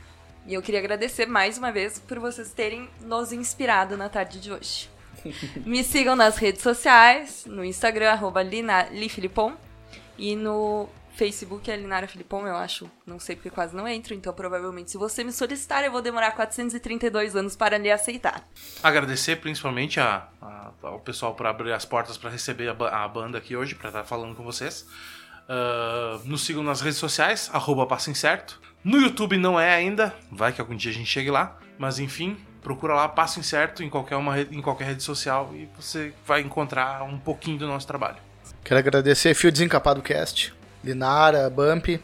E 0.50 0.54
eu 0.56 0.62
queria 0.64 0.80
agradecer 0.80 1.28
mais 1.28 1.58
uma 1.60 1.72
vez 1.72 2.00
por 2.00 2.18
vocês 2.20 2.52
terem 2.52 2.90
nos 3.02 3.32
inspirado 3.32 3.96
na 3.96 4.10
tarde 4.10 4.40
de 4.42 4.52
hoje. 4.52 4.90
Me 5.64 5.84
sigam 5.84 6.16
nas 6.16 6.38
redes 6.38 6.62
sociais, 6.64 7.46
no 7.46 7.64
Instagram, 7.64 8.10
arroba 8.12 8.42
Lifilipon, 8.42 9.54
e 10.18 10.36
no 10.36 10.90
Facebook 11.16 11.70
é 11.70 11.76
Linara 11.76 12.08
Filipon, 12.08 12.48
eu 12.48 12.56
acho. 12.56 12.90
Não 13.06 13.20
sei 13.20 13.36
porque 13.36 13.52
quase 13.52 13.76
não 13.76 13.88
entro, 13.88 14.14
então 14.16 14.34
provavelmente 14.34 14.90
se 14.90 14.98
você 14.98 15.24
me 15.24 15.32
solicitar, 15.32 15.84
eu 15.84 15.92
vou 15.92 16.02
demorar 16.02 16.32
432 16.32 17.36
anos 17.36 17.56
para 17.56 17.78
lhe 17.78 17.92
aceitar. 17.92 18.44
Agradecer 18.82 19.36
principalmente 19.36 20.00
a, 20.00 20.28
a- 20.42 20.72
ao 20.82 21.00
pessoal 21.00 21.36
por 21.36 21.46
abrir 21.46 21.74
as 21.74 21.86
portas 21.86 22.18
para 22.18 22.32
receber 22.32 22.70
a, 22.70 23.04
a 23.04 23.08
banda 23.08 23.38
aqui 23.38 23.56
hoje, 23.56 23.76
para 23.76 23.90
estar 23.90 24.04
falando 24.04 24.34
com 24.36 24.44
vocês. 24.44 24.88
Ah, 25.48 26.20
nos 26.26 26.42
sigam 26.46 26.64
nas 26.64 26.82
redes 26.82 26.98
sociais, 26.98 27.50
arroba 27.54 27.86
Passo 27.86 28.10
Incerto. 28.10 28.60
No 28.84 28.98
YouTube 28.98 29.38
não 29.38 29.60
é 29.60 29.74
ainda, 29.74 30.14
vai 30.32 30.54
que 30.54 30.62
algum 30.62 30.76
dia 30.76 30.92
a 30.92 30.94
gente 30.94 31.10
chegue 31.10 31.30
lá. 31.30 31.58
Mas 31.78 31.98
enfim, 31.98 32.38
procura 32.62 32.94
lá 32.94 33.08
Passo 33.08 33.40
Incerto 33.40 33.84
em 33.84 33.90
qualquer, 33.90 34.18
uma, 34.18 34.40
em 34.40 34.62
qualquer 34.62 34.88
rede 34.88 35.04
social 35.04 35.52
e 35.54 35.70
você 35.78 36.14
vai 36.26 36.42
encontrar 36.42 37.04
um 37.04 37.18
pouquinho 37.18 37.58
do 37.58 37.68
nosso 37.68 37.88
trabalho. 37.88 38.18
Quero 38.64 38.80
agradecer 38.80 39.34
Fio 39.34 39.52
Desencapado 39.52 40.02
Cast, 40.02 40.54
Linara, 40.84 41.50
Bump, 41.50 42.02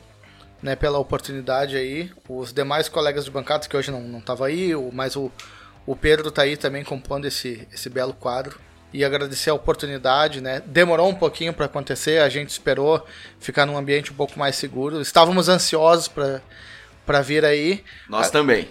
né, 0.61 0.75
pela 0.75 0.97
oportunidade 0.97 1.75
aí. 1.75 2.11
Os 2.27 2.53
demais 2.53 2.87
colegas 2.87 3.25
de 3.25 3.31
bancada 3.31 3.67
que 3.67 3.75
hoje 3.75 3.91
não 3.91 4.01
não 4.01 4.23
aí, 4.43 4.71
mas 4.93 5.15
o, 5.15 5.31
o 5.85 5.95
Pedro 5.95 6.31
tá 6.31 6.43
aí 6.43 6.55
também 6.55 6.83
compondo 6.83 7.25
esse, 7.25 7.67
esse 7.71 7.89
belo 7.89 8.13
quadro. 8.13 8.57
E 8.95 9.03
agradecer 9.03 9.49
a 9.49 9.53
oportunidade, 9.53 10.39
né? 10.39 10.61
Demorou 10.65 11.09
um 11.09 11.13
pouquinho 11.13 11.51
para 11.51 11.65
acontecer, 11.65 12.21
a 12.21 12.29
gente 12.29 12.49
esperou 12.49 13.05
ficar 13.41 13.65
num 13.65 13.77
ambiente 13.77 14.09
um 14.09 14.15
pouco 14.15 14.39
mais 14.39 14.55
seguro. 14.55 15.01
Estávamos 15.01 15.49
ansiosos 15.49 16.07
para 16.07 16.41
para 17.05 17.21
vir 17.21 17.43
aí. 17.43 17.83
Nós 18.09 18.31
também. 18.31 18.67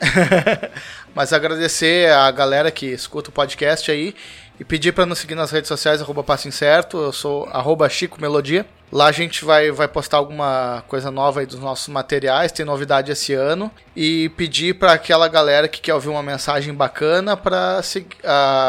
Mas 1.14 1.32
agradecer 1.32 2.10
a 2.10 2.30
galera 2.30 2.70
que 2.70 2.86
escuta 2.86 3.28
o 3.28 3.32
podcast 3.32 3.90
aí 3.90 4.14
e 4.59 4.64
pedir 4.64 4.92
para 4.92 5.05
nos 5.05 5.18
seguir 5.18 5.34
nas 5.34 5.51
redes 5.51 5.68
sociais, 5.68 6.01
arroba 6.01 6.24
Passo 6.24 6.48
Incerto, 6.48 6.96
eu 6.96 7.12
sou 7.12 7.44
arroba 7.52 7.88
Chico 7.88 8.20
Melodia. 8.20 8.66
Lá 8.95 9.07
a 9.07 9.12
gente 9.12 9.45
vai, 9.45 9.73
vai 9.73 9.89
postar 9.89 10.19
alguma 10.19 10.85
coisa 10.87 11.11
nova 11.11 11.41
aí 11.41 11.47
dos 11.47 11.59
nossos 11.59 11.89
materiais, 11.89 12.53
tem 12.53 12.65
novidade 12.65 13.11
esse 13.11 13.35
ano. 13.35 13.69
E 13.97 14.29
pedir 14.37 14.75
para 14.77 14.93
aquela 14.93 15.27
galera 15.27 15.66
que 15.66 15.81
quer 15.81 15.95
ouvir 15.95 16.11
uma 16.11 16.23
mensagem 16.23 16.73
bacana 16.73 17.37
para 17.37 17.81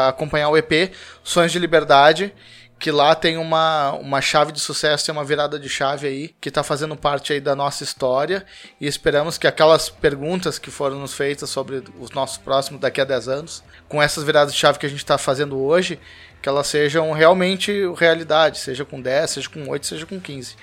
acompanhar 0.08 0.48
o 0.48 0.56
EP 0.56 0.90
Sonhos 1.22 1.52
de 1.52 1.60
Liberdade, 1.60 2.34
que 2.76 2.90
lá 2.90 3.14
tem 3.14 3.36
uma, 3.36 3.92
uma 3.92 4.20
chave 4.20 4.50
de 4.50 4.58
sucesso, 4.58 5.06
tem 5.06 5.12
uma 5.12 5.24
virada 5.24 5.60
de 5.60 5.68
chave 5.68 6.08
aí, 6.08 6.34
que 6.40 6.48
está 6.48 6.64
fazendo 6.64 6.96
parte 6.96 7.32
aí 7.32 7.40
da 7.40 7.54
nossa 7.54 7.84
história. 7.84 8.44
E 8.80 8.86
esperamos 8.88 9.38
que 9.38 9.46
aquelas 9.46 9.88
perguntas 9.88 10.58
que 10.58 10.72
foram 10.72 10.98
nos 10.98 11.14
feitas 11.14 11.48
sobre 11.48 11.84
os 12.00 12.10
nossos 12.10 12.36
próximos 12.36 12.80
daqui 12.80 13.00
a 13.00 13.04
10 13.04 13.28
anos, 13.28 13.62
com 13.88 14.02
essas 14.02 14.24
viradas 14.24 14.52
de 14.52 14.58
chave 14.58 14.80
que 14.80 14.86
a 14.86 14.88
gente 14.88 14.98
está 14.98 15.16
fazendo 15.16 15.56
hoje, 15.56 16.00
que 16.46 16.48
elas 16.48 16.68
sejam 16.68 17.10
realmente 17.10 17.72
realidade, 17.96 18.58
seja 18.58 18.84
com 18.84 19.00
10, 19.00 19.30
seja 19.30 19.50
com 19.50 19.68
8, 19.68 19.84
seja 19.84 20.06
com 20.06 20.20
15. 20.20 20.54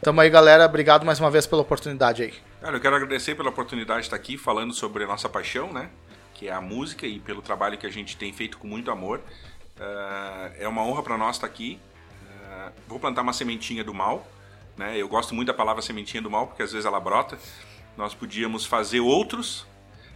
Tamo 0.00 0.20
aí, 0.20 0.30
galera. 0.30 0.64
Obrigado 0.64 1.04
mais 1.04 1.18
uma 1.18 1.28
vez 1.28 1.48
pela 1.48 1.62
oportunidade 1.62 2.22
aí. 2.22 2.34
Cara, 2.60 2.76
eu 2.76 2.80
quero 2.80 2.94
agradecer 2.94 3.34
pela 3.34 3.48
oportunidade 3.48 4.02
de 4.02 4.06
estar 4.06 4.14
aqui 4.14 4.38
falando 4.38 4.72
sobre 4.72 5.02
a 5.02 5.06
nossa 5.08 5.28
paixão, 5.28 5.72
né? 5.72 5.90
Que 6.32 6.46
é 6.46 6.52
a 6.52 6.60
música 6.60 7.08
e 7.08 7.18
pelo 7.18 7.42
trabalho 7.42 7.76
que 7.76 7.84
a 7.84 7.90
gente 7.90 8.16
tem 8.16 8.32
feito 8.32 8.56
com 8.56 8.68
muito 8.68 8.88
amor. 8.88 9.20
Ah, 9.80 10.52
é 10.60 10.68
uma 10.68 10.84
honra 10.84 11.02
para 11.02 11.18
nós 11.18 11.34
estar 11.34 11.46
aqui. 11.48 11.80
Ah, 12.48 12.70
vou 12.86 13.00
plantar 13.00 13.22
uma 13.22 13.32
sementinha 13.32 13.82
do 13.82 13.92
mal, 13.92 14.24
né? 14.76 14.96
Eu 14.96 15.08
gosto 15.08 15.34
muito 15.34 15.48
da 15.48 15.54
palavra 15.54 15.82
sementinha 15.82 16.22
do 16.22 16.30
mal 16.30 16.46
porque 16.46 16.62
às 16.62 16.70
vezes 16.70 16.86
ela 16.86 17.00
brota. 17.00 17.36
Nós 17.96 18.14
podíamos 18.14 18.64
fazer 18.64 19.00
outros, 19.00 19.66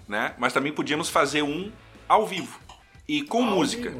né? 0.06 0.34
Mas 0.38 0.52
também 0.52 0.72
podíamos 0.72 1.08
fazer 1.08 1.42
um 1.42 1.72
ao 2.08 2.24
vivo 2.28 2.60
e 3.08 3.22
com 3.22 3.42
música. 3.42 3.92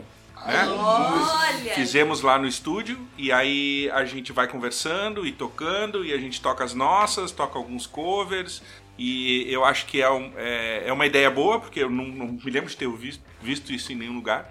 Né? 0.46 0.66
Olha! 0.68 1.74
Fizemos 1.74 2.22
lá 2.22 2.38
no 2.38 2.46
estúdio 2.46 2.98
e 3.16 3.30
aí 3.30 3.90
a 3.92 4.04
gente 4.04 4.32
vai 4.32 4.48
conversando 4.48 5.26
e 5.26 5.32
tocando 5.32 6.04
e 6.04 6.12
a 6.12 6.18
gente 6.18 6.40
toca 6.40 6.64
as 6.64 6.74
nossas, 6.74 7.30
toca 7.30 7.58
alguns 7.58 7.86
covers 7.86 8.62
e 8.98 9.44
eu 9.52 9.64
acho 9.64 9.86
que 9.86 10.00
é, 10.02 10.10
um- 10.10 10.32
é, 10.36 10.84
é 10.88 10.92
uma 10.92 11.06
ideia 11.06 11.30
boa 11.30 11.60
porque 11.60 11.80
eu 11.80 11.90
não, 11.90 12.04
não 12.06 12.26
me 12.26 12.50
lembro 12.50 12.68
de 12.70 12.76
ter 12.76 12.88
visto, 12.90 13.22
visto 13.42 13.72
isso 13.72 13.92
em 13.92 13.96
nenhum 13.96 14.14
lugar, 14.14 14.50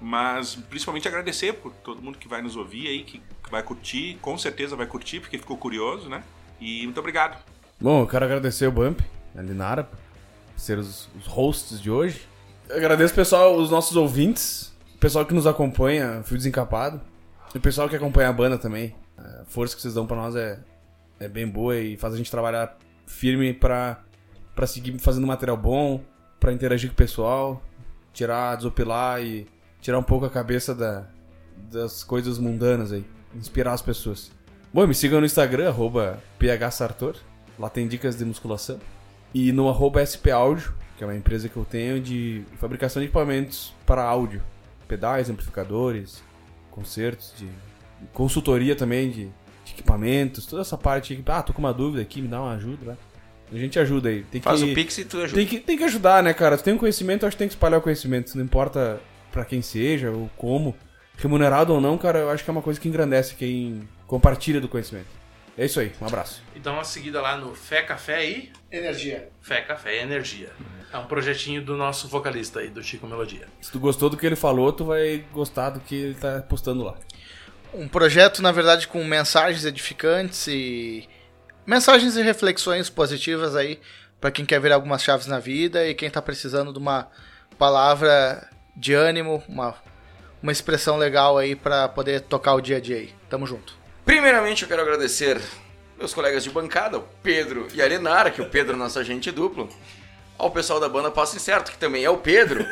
mas 0.00 0.54
principalmente 0.54 1.08
agradecer 1.08 1.54
por 1.54 1.72
todo 1.72 2.02
mundo 2.02 2.18
que 2.18 2.28
vai 2.28 2.42
nos 2.42 2.56
ouvir 2.56 2.86
aí, 2.88 3.02
que, 3.02 3.18
que 3.42 3.50
vai 3.50 3.62
curtir, 3.62 4.18
com 4.20 4.36
certeza 4.38 4.76
vai 4.76 4.86
curtir 4.86 5.20
porque 5.20 5.38
ficou 5.38 5.56
curioso, 5.56 6.08
né? 6.08 6.22
E 6.60 6.84
muito 6.84 6.98
obrigado. 7.00 7.36
Bom, 7.80 8.00
eu 8.02 8.06
quero 8.06 8.24
agradecer 8.24 8.66
o 8.66 8.72
Bump, 8.72 9.00
a 9.36 9.42
Linara, 9.42 9.84
por 9.84 9.98
ser 10.56 10.78
os, 10.78 11.08
os 11.18 11.26
hosts 11.26 11.80
de 11.80 11.90
hoje. 11.90 12.22
Eu 12.68 12.76
agradeço, 12.76 13.14
pessoal, 13.14 13.54
os 13.56 13.70
nossos 13.70 13.96
ouvintes, 13.96 14.74
o 14.96 14.98
pessoal 14.98 15.26
que 15.26 15.34
nos 15.34 15.46
acompanha, 15.46 16.22
Fio 16.24 16.38
Desencapado, 16.38 16.98
e 17.54 17.58
o 17.58 17.60
pessoal 17.60 17.86
que 17.86 17.94
acompanha 17.94 18.30
a 18.30 18.32
banda 18.32 18.56
também. 18.56 18.96
A 19.16 19.44
força 19.44 19.76
que 19.76 19.82
vocês 19.82 19.92
dão 19.92 20.06
pra 20.06 20.16
nós 20.16 20.34
é, 20.34 20.58
é 21.20 21.28
bem 21.28 21.46
boa 21.46 21.76
e 21.76 21.98
faz 21.98 22.14
a 22.14 22.16
gente 22.16 22.30
trabalhar 22.30 22.78
firme 23.06 23.52
pra, 23.52 24.02
pra 24.54 24.66
seguir 24.66 24.98
fazendo 24.98 25.26
material 25.26 25.56
bom, 25.56 26.00
pra 26.40 26.50
interagir 26.50 26.88
com 26.88 26.94
o 26.94 26.96
pessoal, 26.96 27.62
tirar, 28.10 28.56
desopilar 28.56 29.22
e 29.22 29.46
tirar 29.82 29.98
um 29.98 30.02
pouco 30.02 30.24
a 30.24 30.30
cabeça 30.30 30.74
da, 30.74 31.06
das 31.70 32.02
coisas 32.02 32.38
mundanas 32.38 32.90
aí, 32.90 33.04
inspirar 33.34 33.74
as 33.74 33.82
pessoas. 33.82 34.32
Bom, 34.72 34.86
me 34.86 34.94
sigam 34.94 35.20
no 35.20 35.26
Instagram, 35.26 35.74
phsartor. 36.38 37.16
Lá 37.58 37.68
tem 37.68 37.86
dicas 37.86 38.16
de 38.16 38.24
musculação. 38.24 38.80
E 39.34 39.52
no 39.52 39.68
arroba 39.68 40.02
que 40.06 41.04
é 41.04 41.06
uma 41.06 41.14
empresa 41.14 41.50
que 41.50 41.56
eu 41.56 41.64
tenho 41.66 42.00
de 42.00 42.44
fabricação 42.56 43.00
de 43.00 43.08
equipamentos 43.08 43.74
para 43.84 44.02
áudio. 44.02 44.42
Pedais, 44.86 45.28
amplificadores, 45.28 46.22
concertos, 46.70 47.34
de 47.36 47.48
consultoria 48.12 48.76
também 48.76 49.10
de, 49.10 49.24
de 49.64 49.72
equipamentos, 49.72 50.46
toda 50.46 50.62
essa 50.62 50.76
parte. 50.76 51.22
Ah, 51.26 51.42
tô 51.42 51.52
com 51.52 51.60
uma 51.60 51.72
dúvida 51.72 52.02
aqui, 52.02 52.20
me 52.20 52.28
dá 52.28 52.40
uma 52.40 52.54
ajuda, 52.54 52.92
né? 52.92 52.96
A 53.52 53.56
gente 53.56 53.78
ajuda 53.78 54.08
aí. 54.08 54.24
Tem 54.24 54.40
Faz 54.40 54.62
que, 54.62 54.72
o 54.72 54.74
pix 54.74 54.98
e 54.98 55.04
tu 55.04 55.18
ajuda. 55.18 55.36
tem 55.36 55.46
que, 55.46 55.60
tem 55.60 55.78
que 55.78 55.84
ajudar, 55.84 56.22
né, 56.22 56.34
cara? 56.34 56.56
Tu 56.56 56.64
tem 56.64 56.74
um 56.74 56.78
conhecimento, 56.78 57.22
eu 57.22 57.28
acho 57.28 57.36
que 57.36 57.38
tem 57.38 57.48
que 57.48 57.54
espalhar 57.54 57.78
o 57.78 57.82
conhecimento. 57.82 58.36
Não 58.36 58.44
importa 58.44 59.00
pra 59.30 59.44
quem 59.44 59.62
seja 59.62 60.10
ou 60.10 60.28
como. 60.36 60.74
Remunerado 61.18 61.72
ou 61.72 61.80
não, 61.80 61.96
cara, 61.96 62.18
eu 62.18 62.30
acho 62.30 62.44
que 62.44 62.50
é 62.50 62.52
uma 62.52 62.60
coisa 62.60 62.78
que 62.78 62.88
engrandece 62.88 63.34
quem 63.36 63.88
compartilha 64.06 64.60
do 64.60 64.68
conhecimento. 64.68 65.06
É 65.58 65.64
isso 65.64 65.80
aí, 65.80 65.90
um 66.00 66.06
abraço. 66.06 66.42
E 66.54 66.60
dá 66.60 66.70
uma 66.70 66.84
seguida 66.84 67.20
lá 67.20 67.36
no 67.36 67.54
Fé 67.54 67.82
Café 67.82 68.28
e 68.28 68.52
Energia. 68.70 69.30
Fé 69.40 69.62
Café 69.62 69.96
e 69.96 70.02
Energia. 70.02 70.50
É 70.92 70.98
um 70.98 71.06
projetinho 71.06 71.62
do 71.64 71.76
nosso 71.76 72.08
vocalista 72.08 72.60
aí, 72.60 72.68
do 72.68 72.82
Chico 72.82 73.06
Melodia. 73.06 73.46
Se 73.60 73.72
tu 73.72 73.80
gostou 73.80 74.10
do 74.10 74.16
que 74.18 74.26
ele 74.26 74.36
falou, 74.36 74.70
tu 74.72 74.84
vai 74.84 75.24
gostar 75.32 75.70
do 75.70 75.80
que 75.80 75.94
ele 75.94 76.14
tá 76.14 76.42
postando 76.42 76.84
lá. 76.84 76.94
Um 77.72 77.88
projeto, 77.88 78.42
na 78.42 78.52
verdade, 78.52 78.86
com 78.86 79.02
mensagens 79.02 79.64
edificantes 79.64 80.46
e 80.46 81.08
mensagens 81.66 82.16
e 82.16 82.22
reflexões 82.22 82.90
positivas 82.90 83.56
aí 83.56 83.80
para 84.20 84.30
quem 84.30 84.44
quer 84.44 84.60
ver 84.60 84.72
algumas 84.72 85.02
chaves 85.02 85.26
na 85.26 85.38
vida 85.38 85.86
e 85.86 85.94
quem 85.94 86.10
tá 86.10 86.20
precisando 86.20 86.72
de 86.72 86.78
uma 86.78 87.08
palavra 87.58 88.48
de 88.76 88.92
ânimo, 88.92 89.42
uma, 89.48 89.74
uma 90.42 90.52
expressão 90.52 90.96
legal 90.96 91.38
aí 91.38 91.56
para 91.56 91.88
poder 91.88 92.20
tocar 92.20 92.54
o 92.54 92.60
dia 92.60 92.76
a 92.76 92.80
dia 92.80 92.96
aí. 92.96 93.14
Tamo 93.28 93.46
junto. 93.46 93.85
Primeiramente, 94.06 94.62
eu 94.62 94.68
quero 94.68 94.82
agradecer 94.82 95.42
meus 95.98 96.14
colegas 96.14 96.44
de 96.44 96.50
bancada, 96.50 96.96
o 96.96 97.04
Pedro 97.24 97.66
e 97.74 97.82
a 97.82 97.86
Lenara, 97.86 98.30
que 98.30 98.40
o 98.40 98.48
Pedro 98.48 98.74
é 98.74 98.78
nosso 98.78 99.00
agente 99.00 99.32
duplo. 99.32 99.68
Ao 100.38 100.48
pessoal 100.48 100.78
da 100.78 100.88
banda 100.88 101.10
Passo 101.10 101.34
Incerto, 101.34 101.72
que 101.72 101.78
também 101.78 102.04
é 102.04 102.08
o 102.10 102.18
Pedro, 102.18 102.64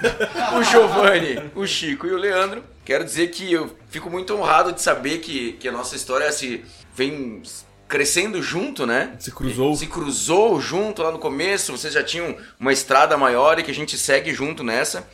o 0.56 0.62
Giovanni, 0.62 1.50
o 1.56 1.66
Chico 1.66 2.06
e 2.06 2.12
o 2.12 2.16
Leandro. 2.16 2.62
Quero 2.84 3.04
dizer 3.04 3.32
que 3.32 3.52
eu 3.52 3.76
fico 3.88 4.08
muito 4.08 4.32
honrado 4.32 4.70
de 4.70 4.80
saber 4.80 5.18
que, 5.18 5.54
que 5.54 5.66
a 5.66 5.72
nossa 5.72 5.96
história 5.96 6.30
se 6.30 6.64
vem 6.94 7.42
crescendo 7.88 8.40
junto, 8.40 8.86
né? 8.86 9.16
Se 9.18 9.32
cruzou. 9.32 9.74
Se 9.74 9.88
cruzou 9.88 10.60
junto 10.60 11.02
lá 11.02 11.10
no 11.10 11.18
começo, 11.18 11.72
vocês 11.72 11.92
já 11.92 12.04
tinham 12.04 12.36
uma 12.60 12.72
estrada 12.72 13.16
maior 13.16 13.58
e 13.58 13.64
que 13.64 13.72
a 13.72 13.74
gente 13.74 13.98
segue 13.98 14.32
junto 14.32 14.62
nessa. 14.62 15.04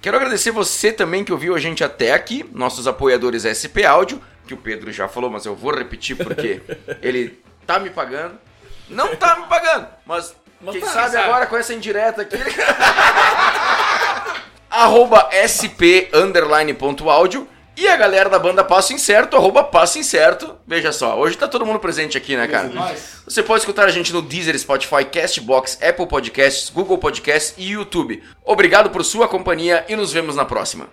Quero 0.00 0.16
agradecer 0.16 0.50
você 0.50 0.90
também 0.90 1.24
que 1.24 1.32
ouviu 1.32 1.54
a 1.54 1.58
gente 1.58 1.84
até 1.84 2.12
aqui, 2.12 2.42
nossos 2.54 2.86
apoiadores 2.86 3.44
SP 3.44 3.84
Áudio, 3.84 4.20
que 4.52 4.54
o 4.54 4.58
Pedro 4.58 4.92
já 4.92 5.08
falou, 5.08 5.30
mas 5.30 5.46
eu 5.46 5.56
vou 5.56 5.74
repetir 5.74 6.16
porque 6.16 6.60
ele 7.00 7.42
tá 7.66 7.78
me 7.78 7.88
pagando. 7.90 8.38
Não 8.88 9.16
tá 9.16 9.36
me 9.40 9.46
pagando, 9.46 9.88
mas, 10.04 10.36
quem 10.70 10.80
tá, 10.80 10.88
sabe, 10.88 11.12
sabe. 11.12 11.24
agora 11.24 11.46
com 11.46 11.56
essa 11.56 11.72
indireta 11.72 12.22
aqui. 12.22 12.36
arroba 14.68 15.28
sp 15.44 16.08
underline 16.12 16.72
ponto 16.74 17.08
áudio 17.10 17.48
e 17.76 17.88
a 17.88 17.96
galera 17.96 18.28
da 18.28 18.38
banda 18.38 18.62
Passo 18.62 18.92
Incerto, 18.92 19.36
arroba 19.36 19.64
Passo 19.64 19.98
Incerto. 19.98 20.56
Veja 20.66 20.92
só, 20.92 21.18
hoje 21.18 21.38
tá 21.38 21.48
todo 21.48 21.64
mundo 21.64 21.78
presente 21.78 22.18
aqui, 22.18 22.36
né, 22.36 22.46
cara? 22.46 22.70
Você 23.24 23.42
pode 23.42 23.60
escutar 23.60 23.86
a 23.86 23.90
gente 23.90 24.12
no 24.12 24.20
Deezer, 24.20 24.58
Spotify, 24.58 25.04
Castbox, 25.10 25.78
Apple 25.82 26.06
Podcasts, 26.06 26.68
Google 26.68 26.98
Podcasts 26.98 27.54
e 27.56 27.70
YouTube. 27.70 28.22
Obrigado 28.44 28.90
por 28.90 29.02
sua 29.02 29.26
companhia 29.26 29.86
e 29.88 29.96
nos 29.96 30.12
vemos 30.12 30.36
na 30.36 30.44
próxima. 30.44 30.88